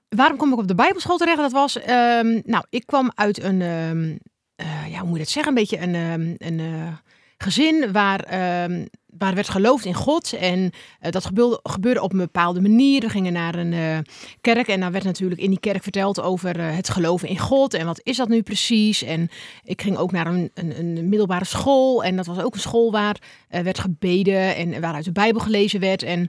waarom 0.08 0.36
kom 0.36 0.52
ik 0.52 0.58
op 0.58 0.68
de 0.68 0.74
Bijbelschool 0.74 1.16
terecht? 1.16 1.38
Dat 1.38 1.52
was, 1.52 1.80
ehm, 1.80 2.40
nou, 2.44 2.64
ik 2.70 2.86
kwam 2.86 3.10
uit 3.14 3.42
een, 3.42 3.62
ehm, 3.62 4.16
eh, 4.56 4.90
ja, 4.90 4.98
hoe 4.98 5.08
moet 5.08 5.18
je 5.18 5.22
dat 5.24 5.32
zeggen? 5.32 5.52
Een 5.52 5.58
beetje 5.58 5.80
een, 5.80 5.94
ehm, 5.94 6.34
een 6.38 6.60
eh, 6.60 6.92
gezin 7.44 7.92
waar, 7.92 8.20
ehm, 8.20 8.84
waar 9.18 9.34
werd 9.34 9.48
geloofd 9.48 9.84
in 9.84 9.94
God. 9.94 10.32
En 10.32 10.70
eh, 11.00 11.10
dat 11.10 11.24
gebeurde, 11.24 11.60
gebeurde 11.62 12.02
op 12.02 12.12
een 12.12 12.18
bepaalde 12.18 12.60
manier. 12.60 13.00
We 13.00 13.08
gingen 13.08 13.32
naar 13.32 13.54
een 13.54 13.72
eh, 13.72 13.98
kerk 14.40 14.68
en 14.68 14.80
daar 14.80 14.92
werd 14.92 15.04
natuurlijk 15.04 15.40
in 15.40 15.50
die 15.50 15.60
kerk 15.60 15.82
verteld 15.82 16.20
over 16.20 16.58
eh, 16.58 16.76
het 16.76 16.88
geloven 16.88 17.28
in 17.28 17.38
God. 17.38 17.74
En 17.74 17.86
wat 17.86 18.00
is 18.02 18.16
dat 18.16 18.28
nu 18.28 18.42
precies? 18.42 19.02
En 19.02 19.28
ik 19.64 19.82
ging 19.82 19.96
ook 19.96 20.12
naar 20.12 20.26
een, 20.26 20.50
een, 20.54 20.78
een 20.78 21.08
middelbare 21.08 21.44
school. 21.44 22.04
En 22.04 22.16
dat 22.16 22.26
was 22.26 22.38
ook 22.38 22.54
een 22.54 22.60
school 22.60 22.90
waar 22.90 23.16
werd 23.48 23.78
gebeden 23.78 24.56
en 24.56 24.80
waaruit 24.80 25.04
de 25.04 25.12
Bijbel 25.12 25.40
gelezen 25.40 25.80
werd. 25.80 26.02
En 26.02 26.28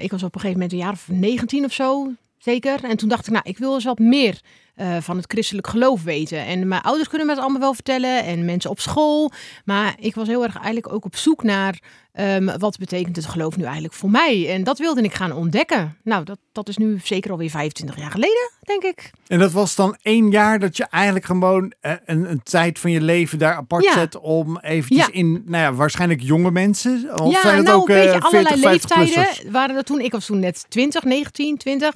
ik 0.00 0.10
was 0.10 0.22
op 0.22 0.34
een 0.34 0.40
gegeven 0.40 0.52
moment 0.52 0.72
een 0.72 0.78
jaar 0.78 0.92
of 0.92 1.08
19 1.08 1.64
of 1.64 1.72
zo, 1.72 2.12
zeker. 2.38 2.84
En 2.84 2.96
toen 2.96 3.08
dacht 3.08 3.26
ik, 3.26 3.32
nou, 3.32 3.48
ik 3.48 3.58
wil 3.58 3.74
eens 3.74 3.84
wat 3.84 3.98
meer 3.98 4.40
eh, 4.74 4.96
van 5.00 5.16
het 5.16 5.30
christelijk 5.32 5.66
geloof 5.66 6.02
weten. 6.02 6.46
En 6.46 6.68
mijn 6.68 6.82
ouders 6.82 7.08
kunnen 7.08 7.26
me 7.26 7.32
het 7.32 7.42
allemaal 7.42 7.60
wel 7.60 7.74
vertellen 7.74 8.24
en 8.24 8.44
mensen 8.44 8.70
op 8.70 8.80
school. 8.80 9.30
Maar 9.64 9.94
ik 9.98 10.14
was 10.14 10.28
heel 10.28 10.42
erg 10.42 10.54
eigenlijk 10.54 10.92
ook 10.92 11.04
op 11.04 11.16
zoek 11.16 11.42
naar 11.42 11.80
ehm, 12.14 12.58
wat 12.58 12.78
betekent 12.78 13.16
het 13.16 13.26
geloof 13.26 13.56
nu 13.56 13.62
eigenlijk 13.64 13.94
voor 13.94 14.10
mij. 14.10 14.52
En 14.54 14.64
dat 14.64 14.78
wilde 14.78 15.02
ik 15.02 15.14
gaan 15.14 15.32
ontdekken. 15.32 15.96
Nou, 16.04 16.24
dat, 16.24 16.38
dat 16.52 16.68
is 16.68 16.76
nu 16.76 17.00
zeker 17.04 17.30
alweer 17.30 17.50
25 17.50 17.96
jaar 17.98 18.10
geleden, 18.10 18.50
denk 18.62 18.82
ik. 18.82 19.10
En 19.26 19.38
dat 19.38 19.52
was 19.52 19.74
dan 19.74 19.96
één 20.02 20.30
jaar 20.30 20.58
dat 20.58 20.76
je 20.76 20.84
eigenlijk 20.84 21.24
gewoon 21.24 21.72
eh, 21.80 21.92
een, 22.04 22.30
een 22.30 22.42
tijd 22.42 22.78
van 22.78 22.90
je 22.90 23.00
leven 23.00 23.38
daar 23.38 23.54
apart 23.54 23.84
Ja. 23.84 23.92
zet 23.92 24.18
om 24.18 24.58
eventjes 24.58 25.06
Ja. 25.06 25.12
in, 25.12 25.42
nou 25.46 25.62
ja, 25.62 25.72
waarschijnlijk 25.72 26.20
jonge 26.20 26.50
mensen. 26.50 27.20
Of 27.22 27.32
ja, 27.32 27.40
zijn 27.40 27.56
het 27.56 27.66
nou 27.66 27.80
ook 27.80 27.88
een 27.88 27.94
eh, 27.94 28.02
beetje 28.02 28.20
40, 28.28 28.32
allerlei 28.32 28.60
50 28.60 28.96
leeftijden 28.96 29.52
waren 29.52 29.76
er 29.76 29.84
toen. 29.84 30.00
Ik 30.00 30.12
was 30.12 30.26
toen 30.26 30.38
net 30.38 30.64
20, 30.68 31.02
19, 31.04 31.56
20. 31.56 31.92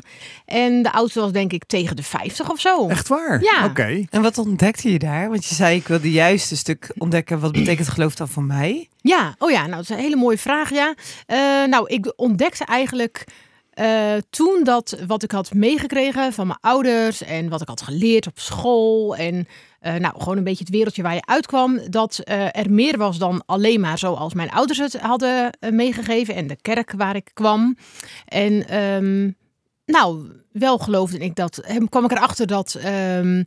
En 0.47 0.83
de 0.83 0.93
oudste 0.93 1.21
was 1.21 1.33
denk 1.33 1.53
ik 1.53 1.65
tegen 1.65 1.97
de 1.97 2.03
50 2.03 2.51
of 2.51 2.61
zo. 2.61 2.89
Echt 2.89 3.09
waar? 3.09 3.43
Ja. 3.43 3.65
Oké. 3.65 4.05
En 4.11 4.23
wat 4.23 4.39
ontdekte 4.39 4.93
je 4.93 4.99
daar? 4.99 5.29
Want 5.29 5.45
je 5.47 5.55
zei, 5.55 5.77
ik 5.77 5.89
wilde 5.89 6.11
juist 6.11 6.51
een 6.51 6.57
stuk 6.57 6.91
ontdekken. 6.99 7.41
Wat 7.41 7.53
betekent 7.53 7.89
geloof 7.89 8.15
dan 8.15 8.29
voor 8.29 8.43
mij? 8.45 8.89
Ja, 9.01 9.35
oh 9.39 9.51
ja, 9.51 9.61
nou 9.61 9.71
dat 9.71 9.81
is 9.83 9.89
een 9.89 9.97
hele 10.09 10.21
mooie 10.21 10.39
vraag, 10.39 10.71
ja. 10.71 10.95
Eh, 11.27 11.39
nou, 11.65 11.89
ik 11.89 12.13
ontdekte 12.17 12.65
eigenlijk 12.65 13.25
eh, 13.71 14.15
toen 14.31 14.61
dat 14.65 14.97
wat 15.07 15.23
ik 15.23 15.31
had 15.31 15.55
meegekregen 15.55 16.33
van 16.33 16.47
mijn 16.47 16.59
ouders 16.61 17.23
en 17.23 17.49
wat 17.49 17.61
ik 17.61 17.69
had 17.69 17.83
geleerd 17.83 18.27
op 18.27 18.39
school 18.39 19.17
en 19.17 19.47
eh, 19.81 19.95
nou 19.95 20.15
gewoon 20.19 20.37
een 20.37 20.45
beetje 20.45 20.65
het 20.65 20.75
wereldje 20.75 21.03
waar 21.03 21.15
je 21.15 21.27
uitkwam, 21.27 21.81
dat 21.91 22.21
er 22.25 22.71
meer 22.71 22.99
was 22.99 23.19
dan 23.19 23.43
alleen 23.47 23.81
maar 23.81 23.99
zoals 23.99 24.35
mijn 24.35 24.51
ouders 24.51 24.79
het 24.79 25.01
hadden 25.01 25.51
meegegeven 25.71 26.35
en 26.35 26.47
de 26.47 26.57
kerk 26.63 26.93
waar 26.97 27.17
ik 27.17 27.31
kwam. 27.33 27.77
En 28.25 28.69
ehm, 28.69 29.31
nou, 29.85 30.31
wel 30.53 30.79
geloofde 30.79 31.19
ik 31.19 31.35
dat, 31.35 31.61
kwam 31.89 32.05
ik 32.05 32.11
erachter 32.11 32.47
dat. 32.47 32.75
ehm, 32.75 33.39
eh, 33.39 33.45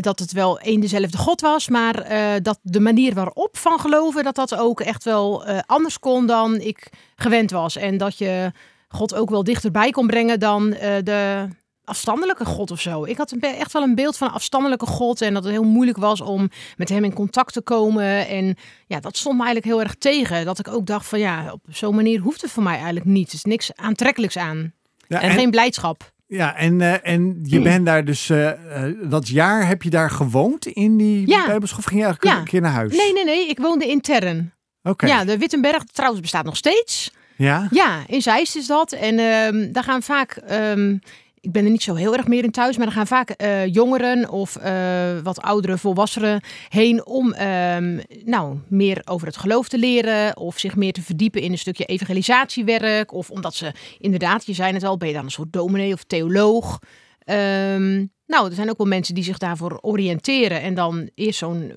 dat 0.00 0.18
het 0.18 0.32
wel 0.32 0.58
één 0.58 0.80
dezelfde 0.80 1.18
God 1.18 1.40
was, 1.40 1.68
maar 1.68 1.94
eh, 1.94 2.34
dat 2.42 2.58
de 2.62 2.80
manier 2.80 3.14
waarop 3.14 3.56
van 3.56 3.80
geloven, 3.80 4.24
dat 4.24 4.34
dat 4.34 4.54
ook 4.54 4.80
echt 4.80 5.04
wel 5.04 5.44
eh, 5.44 5.58
anders 5.66 5.98
kon 5.98 6.26
dan 6.26 6.60
ik 6.60 6.88
gewend 7.16 7.50
was. 7.50 7.76
En 7.76 7.96
dat 7.96 8.18
je 8.18 8.52
God 8.88 9.14
ook 9.14 9.30
wel 9.30 9.44
dichterbij 9.44 9.90
kon 9.90 10.06
brengen 10.06 10.40
dan 10.40 10.72
eh, 10.72 10.96
de 11.02 11.48
afstandelijke 11.84 12.44
God 12.44 12.70
of 12.70 12.80
zo. 12.80 13.04
Ik 13.04 13.16
had 13.16 13.30
een, 13.30 13.40
echt 13.40 13.72
wel 13.72 13.82
een 13.82 13.94
beeld 13.94 14.16
van 14.16 14.28
een 14.28 14.34
afstandelijke 14.34 14.86
God 14.86 15.22
en 15.22 15.34
dat 15.34 15.44
het 15.44 15.52
heel 15.52 15.62
moeilijk 15.62 15.98
was 15.98 16.20
om 16.20 16.50
met 16.76 16.88
hem 16.88 17.04
in 17.04 17.12
contact 17.12 17.52
te 17.52 17.60
komen. 17.60 18.28
En 18.28 18.56
ja, 18.86 19.00
dat 19.00 19.16
stond 19.16 19.36
me 19.36 19.44
eigenlijk 19.44 19.74
heel 19.74 19.82
erg 19.84 19.94
tegen. 19.94 20.44
Dat 20.44 20.58
ik 20.58 20.68
ook 20.68 20.86
dacht 20.86 21.06
van 21.06 21.18
ja, 21.18 21.52
op 21.52 21.60
zo'n 21.68 21.94
manier 21.94 22.20
hoeft 22.20 22.40
het 22.40 22.50
voor 22.50 22.62
mij 22.62 22.74
eigenlijk 22.74 23.06
niet. 23.06 23.28
Er 23.28 23.34
is 23.34 23.44
niks 23.44 23.74
aantrekkelijks 23.74 24.36
aan. 24.36 24.72
Ja, 25.06 25.20
En, 25.20 25.30
en, 25.30 25.36
geen 25.36 25.50
blijdschap. 25.50 26.12
Ja, 26.28 26.56
en, 26.56 26.80
eh, 26.80 26.94
en 27.12 27.38
je 27.42 27.60
bent 27.60 27.86
daar 27.86 28.04
dus, 28.04 28.30
eh, 28.30 28.50
eh, 28.86 28.94
dat 29.10 29.28
jaar 29.28 29.66
heb 29.66 29.82
je 29.82 29.90
daar 29.90 30.10
gewoond 30.10 30.66
in 30.66 30.96
die 30.96 31.28
Ja. 31.28 31.46
bijbelschool? 31.46 31.78
Of 31.78 31.84
ging 31.84 31.98
je 32.00 32.04
eigenlijk 32.06 32.34
Ja. 32.34 32.40
een 32.40 32.46
keer 32.48 32.60
naar 32.60 32.72
huis? 32.72 32.96
Nee, 32.96 33.12
nee, 33.12 33.24
nee. 33.24 33.48
Ik 33.48 33.58
woonde 33.58 33.86
intern. 33.86 34.52
Oké. 34.82 35.06
Ja, 35.06 35.24
de 35.24 35.38
Wittenberg 35.38 35.84
trouwens 35.84 36.20
bestaat 36.22 36.44
nog 36.44 36.56
steeds. 36.56 37.10
Ja? 37.36 37.66
Ja, 37.70 38.02
in 38.06 38.22
Zeist 38.22 38.56
is 38.56 38.66
dat. 38.66 38.92
En 38.92 39.18
ehm, 39.18 39.72
daar 39.72 39.84
gaan 39.84 40.02
vaak, 40.02 40.30
ehm, 40.36 40.96
ik 41.40 41.52
ben 41.52 41.64
er 41.64 41.70
niet 41.70 41.82
zo 41.82 41.94
heel 41.94 42.16
erg 42.16 42.26
meer 42.26 42.44
in 42.44 42.50
thuis, 42.50 42.76
maar 42.76 42.86
er 42.86 42.92
gaan 42.92 43.06
vaak 43.06 43.30
eh, 43.30 43.66
jongeren 43.66 44.30
of 44.30 44.56
eh, 44.56 45.18
wat 45.22 45.40
oudere 45.40 45.78
volwassenen 45.78 46.40
heen 46.68 47.06
om 47.06 47.32
ehm, 47.32 47.98
nou, 48.24 48.58
meer 48.68 49.02
over 49.04 49.26
het 49.26 49.36
geloof 49.36 49.68
te 49.68 49.78
leren 49.78 50.36
of 50.36 50.58
zich 50.58 50.76
meer 50.76 50.92
te 50.92 51.02
verdiepen 51.02 51.42
in 51.42 51.52
een 51.52 51.58
stukje 51.58 51.84
evangelisatiewerk. 51.84 53.12
Of 53.12 53.30
omdat 53.30 53.54
ze 53.54 53.72
inderdaad, 53.98 54.46
je 54.46 54.52
zei 54.52 54.72
het 54.72 54.84
al, 54.84 54.96
ben 54.96 55.08
je 55.08 55.14
dan 55.14 55.24
een 55.24 55.30
soort 55.30 55.52
dominee 55.52 55.92
of 55.92 56.04
theoloog. 56.04 56.78
Ehm, 57.18 58.06
nou, 58.26 58.48
er 58.48 58.54
zijn 58.54 58.70
ook 58.70 58.78
wel 58.78 58.86
mensen 58.86 59.14
die 59.14 59.24
zich 59.24 59.38
daarvoor 59.38 59.78
oriënteren 59.80 60.60
en 60.60 60.74
dan 60.74 61.10
eerst 61.14 61.38
zo'n 61.38 61.72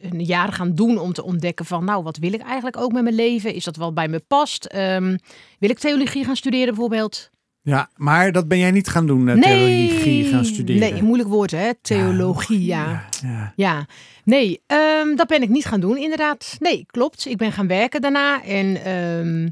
een 0.00 0.24
jaar 0.24 0.52
gaan 0.52 0.74
doen 0.74 0.98
om 0.98 1.12
te 1.12 1.24
ontdekken 1.24 1.64
van, 1.64 1.84
nou, 1.84 2.02
wat 2.02 2.16
wil 2.16 2.32
ik 2.32 2.40
eigenlijk 2.40 2.76
ook 2.76 2.92
met 2.92 3.02
mijn 3.02 3.14
leven? 3.14 3.54
Is 3.54 3.64
dat 3.64 3.76
wel 3.76 3.92
bij 3.92 4.08
me 4.08 4.18
past? 4.18 4.64
Ehm, 4.64 5.16
wil 5.58 5.70
ik 5.70 5.78
theologie 5.78 6.24
gaan 6.24 6.36
studeren 6.36 6.66
bijvoorbeeld? 6.66 7.30
Ja, 7.62 7.88
maar 7.96 8.32
dat 8.32 8.48
ben 8.48 8.58
jij 8.58 8.70
niet 8.70 8.88
gaan 8.88 9.06
doen, 9.06 9.28
eh, 9.28 9.40
theologie 9.40 10.24
gaan 10.24 10.44
studeren. 10.44 10.80
Nee, 10.92 11.02
moeilijk 11.02 11.28
woord 11.28 11.50
hè, 11.50 11.70
theologie, 11.82 12.64
ja. 12.64 12.84
Ja, 12.84 13.08
Ja, 13.22 13.52
ja. 13.56 13.86
nee, 14.24 14.60
ehm, 14.66 15.16
dat 15.16 15.26
ben 15.26 15.42
ik 15.42 15.48
niet 15.48 15.64
gaan 15.64 15.80
doen 15.80 15.96
inderdaad. 15.96 16.56
Nee, 16.58 16.86
klopt. 16.86 17.26
Ik 17.26 17.36
ben 17.36 17.52
gaan 17.52 17.66
werken 17.66 18.00
daarna 18.00 18.44
en 18.44 18.84
ehm, 18.84 19.42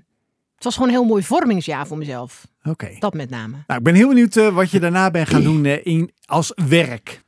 het 0.54 0.64
was 0.64 0.74
gewoon 0.74 0.88
een 0.88 0.94
heel 0.94 1.04
mooi 1.04 1.22
vormingsjaar 1.22 1.86
voor 1.86 1.98
mezelf. 1.98 2.46
Oké. 2.64 2.96
Dat 2.98 3.14
met 3.14 3.30
name. 3.30 3.56
Nou, 3.66 3.78
ik 3.78 3.84
ben 3.84 3.94
heel 3.94 4.08
benieuwd 4.08 4.36
eh, 4.36 4.54
wat 4.54 4.70
je 4.70 4.80
daarna 4.80 5.10
bent 5.10 5.28
gaan 5.28 5.42
doen 5.42 5.64
eh, 5.64 5.86
in, 5.86 6.10
als 6.24 6.52
werk. 6.68 7.24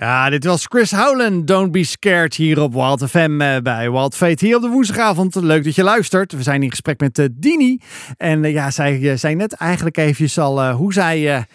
Ja, 0.00 0.30
dit 0.30 0.44
was 0.44 0.66
Chris 0.68 0.90
Howland. 0.90 1.46
Don't 1.46 1.72
be 1.72 1.84
scared 1.84 2.34
hier 2.34 2.60
op 2.60 2.72
Wild 2.72 3.10
FM 3.10 3.40
eh, 3.40 3.56
bij 3.62 3.90
Wild 3.90 4.14
Fate. 4.14 4.44
Hier 4.44 4.56
op 4.56 4.62
de 4.62 4.68
woensdagavond. 4.68 5.34
Leuk 5.34 5.64
dat 5.64 5.74
je 5.74 5.82
luistert. 5.82 6.32
We 6.32 6.42
zijn 6.42 6.62
in 6.62 6.70
gesprek 6.70 7.00
met 7.00 7.18
eh, 7.18 7.26
Dini. 7.32 7.80
En 8.16 8.44
eh, 8.44 8.52
ja, 8.52 8.70
zij 8.70 9.16
zei 9.16 9.34
net 9.34 9.52
eigenlijk 9.52 9.96
eventjes 9.96 10.38
al 10.38 10.70
hoe 10.70 10.92
zij... 10.92 11.46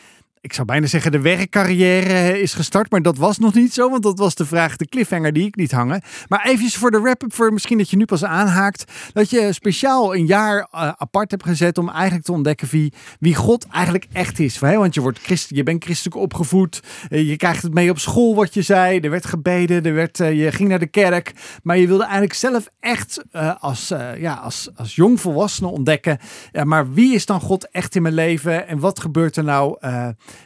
ik 0.44 0.54
zou 0.54 0.68
bijna 0.68 0.88
zeggen 0.88 1.12
de 1.12 1.22
werkcarrière 1.22 2.14
eh, 2.14 2.42
is 2.42 2.54
gestart, 2.54 2.92
maar 2.92 3.02
dat 3.02 3.18
was 3.18 3.38
nog 3.38 3.54
niet 3.54 3.74
zo, 3.74 3.90
want 3.90 4.04
dat 4.04 4.20
was 4.20 4.36
de 4.36 4.46
vraag, 4.46 4.76
de 4.76 4.88
cliffhanger 4.88 5.34
die 5.34 5.48
ik 5.48 5.56
niet 5.56 5.72
hangen. 5.72 6.02
Maar 6.28 6.46
eventjes 6.46 6.76
voor 6.76 6.92
de 6.92 7.00
wrap-up, 7.00 7.34
voor 7.34 7.54
misschien 7.54 7.78
dat 7.78 7.90
je 7.90 7.98
nu 7.98 8.06
pas 8.06 8.24
aanhaakt, 8.24 8.92
dat 9.14 9.30
je 9.30 9.54
speciaal 9.54 10.16
een 10.16 10.26
jaar 10.26 10.68
eh, 10.72 10.92
apart 10.98 11.32
hebt 11.32 11.44
gezet 11.44 11.78
om 11.78 11.90
eigenlijk 11.90 12.26
te 12.26 12.32
ontdekken 12.32 12.68
wie, 12.72 12.94
wie 13.20 13.36
God 13.36 13.68
eigenlijk 13.68 14.08
echt 14.12 14.40
is. 14.40 14.60
Want 14.60 14.94
je, 14.94 15.02
wordt 15.02 15.20
christ, 15.20 15.50
je 15.50 15.64
bent 15.64 15.84
christelijk 15.84 16.16
opgevoed, 16.16 16.84
eh, 17.10 17.30
je 17.30 17.36
krijgt 17.36 17.64
het 17.64 17.74
mee 17.74 17.90
op 17.90 18.00
school 18.00 18.36
wat 18.36 18.54
je 18.54 18.62
zei, 18.62 19.00
er 19.00 19.10
werd 19.10 19.26
gebeden, 19.26 19.86
er 19.86 19.94
werd, 19.94 20.18
je 20.18 20.52
ging 20.52 20.70
naar 20.70 20.80
de 20.80 20.88
kerk, 20.88 21.34
maar 21.64 21.78
je 21.78 21.88
wilde 21.88 22.04
eigenlijk 22.04 22.34
zelf 22.34 22.68
echt 22.80 23.24
als, 23.60 23.88
ja, 24.18 24.34
als, 24.34 24.70
als 24.76 24.96
jongvolwassene 24.96 25.68
ontdekken, 25.68 26.20
ja, 26.52 26.64
maar 26.64 26.94
wie 26.94 27.14
is 27.14 27.26
dan 27.26 27.40
God 27.40 27.70
echt 27.72 27.96
in 27.96 28.02
mijn 28.02 28.14
leven 28.14 28.68
en 28.68 28.80
wat 28.80 29.00
gebeurt 29.00 29.36
er 29.36 29.44
nou 29.44 29.78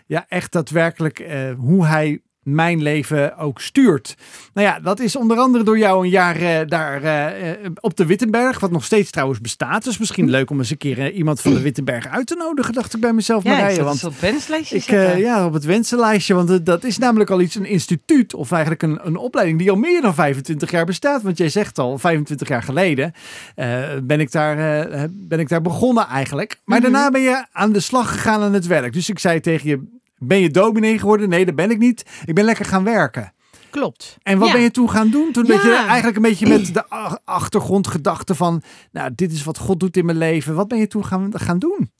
ja, 0.06 0.26
echt 0.28 0.52
daadwerkelijk 0.52 1.20
eh, 1.20 1.54
hoe 1.58 1.86
hij 1.86 2.22
mijn 2.48 2.82
leven 2.82 3.38
ook 3.38 3.62
stuurt. 3.62 4.16
Nou 4.54 4.68
ja, 4.68 4.80
dat 4.80 5.00
is 5.00 5.16
onder 5.16 5.38
andere 5.38 5.64
door 5.64 5.78
jou 5.78 6.04
een 6.04 6.10
jaar 6.10 6.36
eh, 6.36 6.68
daar 6.68 7.04
eh, 7.04 7.52
eh, 7.52 7.72
op 7.80 7.98
de 7.98 8.06
Wittenberg, 8.06 8.60
wat 8.60 8.72
nog 8.72 8.84
steeds 8.84 9.12
trouwens 9.12 9.42
bestaat. 9.42 9.84
Dus 9.84 9.98
misschien 9.98 10.30
leuk 10.30 10.50
om 10.50 10.58
eens 10.58 10.70
een 10.70 10.78
keer 10.78 11.12
iemand 11.12 11.42
van 11.42 11.54
de 11.54 11.62
Wittenberg 11.62 12.08
uit 12.08 12.28
te 12.28 12.36
nodigen, 12.36 12.74
dacht 12.74 12.94
ik 12.94 13.02
bij 13.02 13.14
mezelf. 13.14 13.44
Ja, 13.44 13.58
Marije, 13.58 13.84
want 13.84 14.02
dus 14.02 14.10
op 14.10 14.20
wenslijstje 14.20 14.78
ik, 14.78 15.18
ja, 15.18 15.46
op 15.46 15.54
het 15.54 15.66
wensenlijstje, 15.66 16.34
want 16.34 16.66
dat 16.66 16.84
is 16.84 16.98
namelijk 16.98 17.30
al 17.30 17.42
iets, 17.42 17.56
een 17.56 17.66
instituut 17.66 18.34
of 18.34 18.52
eigenlijk 18.52 18.84
een, 18.84 19.00
een 19.04 19.18
opleiding 19.18 19.60
die 19.60 19.72
al 19.72 19.78
meer 19.78 20.02
dan 20.02 20.14
25 20.14 20.72
jaar 20.72 20.86
bestaat. 20.86 21.22
Want 21.22 21.38
jij 21.38 21.50
zegt 21.50 21.80
al, 21.80 21.98
25 21.98 22.48
jaar 22.48 22.64
geleden 22.64 23.14
ben, 24.04 24.20
ik 24.20 24.32
daar, 24.32 24.56
ben 25.12 25.40
ik 25.40 25.50
daar 25.50 25.62
begonnen 25.62 26.08
eigenlijk. 26.08 26.60
Maar 26.66 26.80
Mhm. 26.80 26.92
daarna 26.92 27.12
ben 27.12 27.22
je 27.22 27.46
aan 27.52 27.72
de 27.72 27.80
slag 27.80 28.12
gegaan 28.12 28.42
aan 28.42 28.54
het 28.54 28.68
werk. 28.68 28.94
Dus 28.94 29.10
ik 29.10 29.20
zei 29.20 29.40
tegen 29.40 29.70
je, 29.70 29.97
ben 30.18 30.40
je 30.40 30.50
dominee 30.52 31.00
geworden? 31.00 31.30
Nee, 31.30 31.46
dat 31.46 31.56
ben 31.56 31.72
ik 31.72 31.78
niet. 31.78 32.06
Ik 32.26 32.36
ben 32.36 32.46
lekker 32.46 32.66
gaan 32.66 32.84
werken. 32.84 33.34
Klopt. 33.70 34.18
En 34.24 34.38
wat 34.38 34.48
Ja. 34.48 34.54
ben 34.54 34.62
je 34.64 34.72
toen 34.72 34.90
gaan 34.90 35.10
doen? 35.10 35.32
Toen 35.32 35.46
Ja. 35.46 35.54
dat 35.54 35.62
je 35.62 35.74
eigenlijk 35.76 36.16
een 36.16 36.22
beetje 36.22 36.48
met 36.48 36.74
de 36.74 36.88
achtergrondgedachte 37.26 38.36
van, 38.36 38.62
nou, 38.92 39.12
dit 39.16 39.32
is 39.32 39.44
wat 39.44 39.58
God 39.58 39.80
doet 39.80 39.98
in 39.98 40.06
mijn 40.06 40.18
leven. 40.18 40.56
Wat 40.56 40.68
ben 40.68 40.78
je 40.80 40.88
toen 40.88 41.06
gaan, 41.06 41.32
gaan 41.34 41.60
doen? 41.60 41.92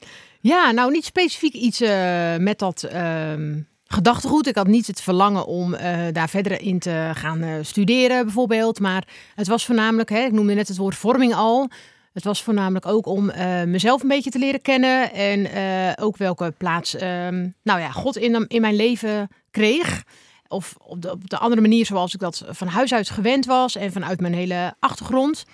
Ja, 0.42 0.72
nou 0.72 0.92
niet 0.92 1.06
specifiek 1.06 1.54
iets 1.54 1.82
eh, 1.82 2.36
met 2.38 2.60
dat 2.60 2.84
ehm, 2.84 3.60
gedachtegoed. 3.88 4.48
Ik 4.48 4.56
had 4.56 4.68
niet 4.68 4.88
het 4.88 5.02
verlangen 5.02 5.46
om 5.46 5.74
eh, 5.74 6.00
daar 6.12 6.30
verder 6.30 6.62
in 6.62 6.80
te 6.80 7.12
gaan 7.14 7.42
eh, 7.42 7.54
studeren 7.62 8.24
bijvoorbeeld. 8.26 8.80
Maar 8.80 9.08
het 9.36 9.48
was 9.48 9.66
voornamelijk, 9.66 10.10
hè, 10.10 10.20
ik 10.20 10.32
noemde 10.32 10.54
net 10.54 10.68
het 10.68 10.78
woord 10.78 10.96
vorming 10.96 11.34
al. 11.34 11.70
Het 12.18 12.26
was 12.26 12.44
voornamelijk 12.44 12.86
ook 12.86 13.06
om 13.06 13.30
eh, 13.30 13.64
mezelf 13.64 14.02
een 14.02 14.08
beetje 14.08 14.30
te 14.30 14.40
leren 14.40 14.62
kennen. 14.62 15.14
En 15.14 15.52
eh, 15.52 16.06
ook 16.06 16.18
welke 16.18 16.54
plaats 16.58 16.96
ehm, 16.96 17.48
nou 17.64 17.80
ja, 17.80 17.92
God 17.92 18.18
in, 18.18 18.46
in 18.48 18.62
mijn 18.62 18.76
leven 18.76 19.28
kreeg. 19.52 20.04
Of 20.48 20.76
op 20.80 21.02
de, 21.02 21.12
op 21.12 21.30
de 21.30 21.38
andere 21.38 21.62
manier 21.62 21.86
zoals 21.86 22.14
ik 22.14 22.20
dat 22.20 22.46
van 22.50 22.68
huis 22.68 22.94
uit 22.94 23.10
gewend 23.10 23.46
was. 23.46 23.76
En 23.76 23.92
vanuit 23.92 24.20
mijn 24.20 24.34
hele 24.34 24.76
achtergrond. 24.80 25.46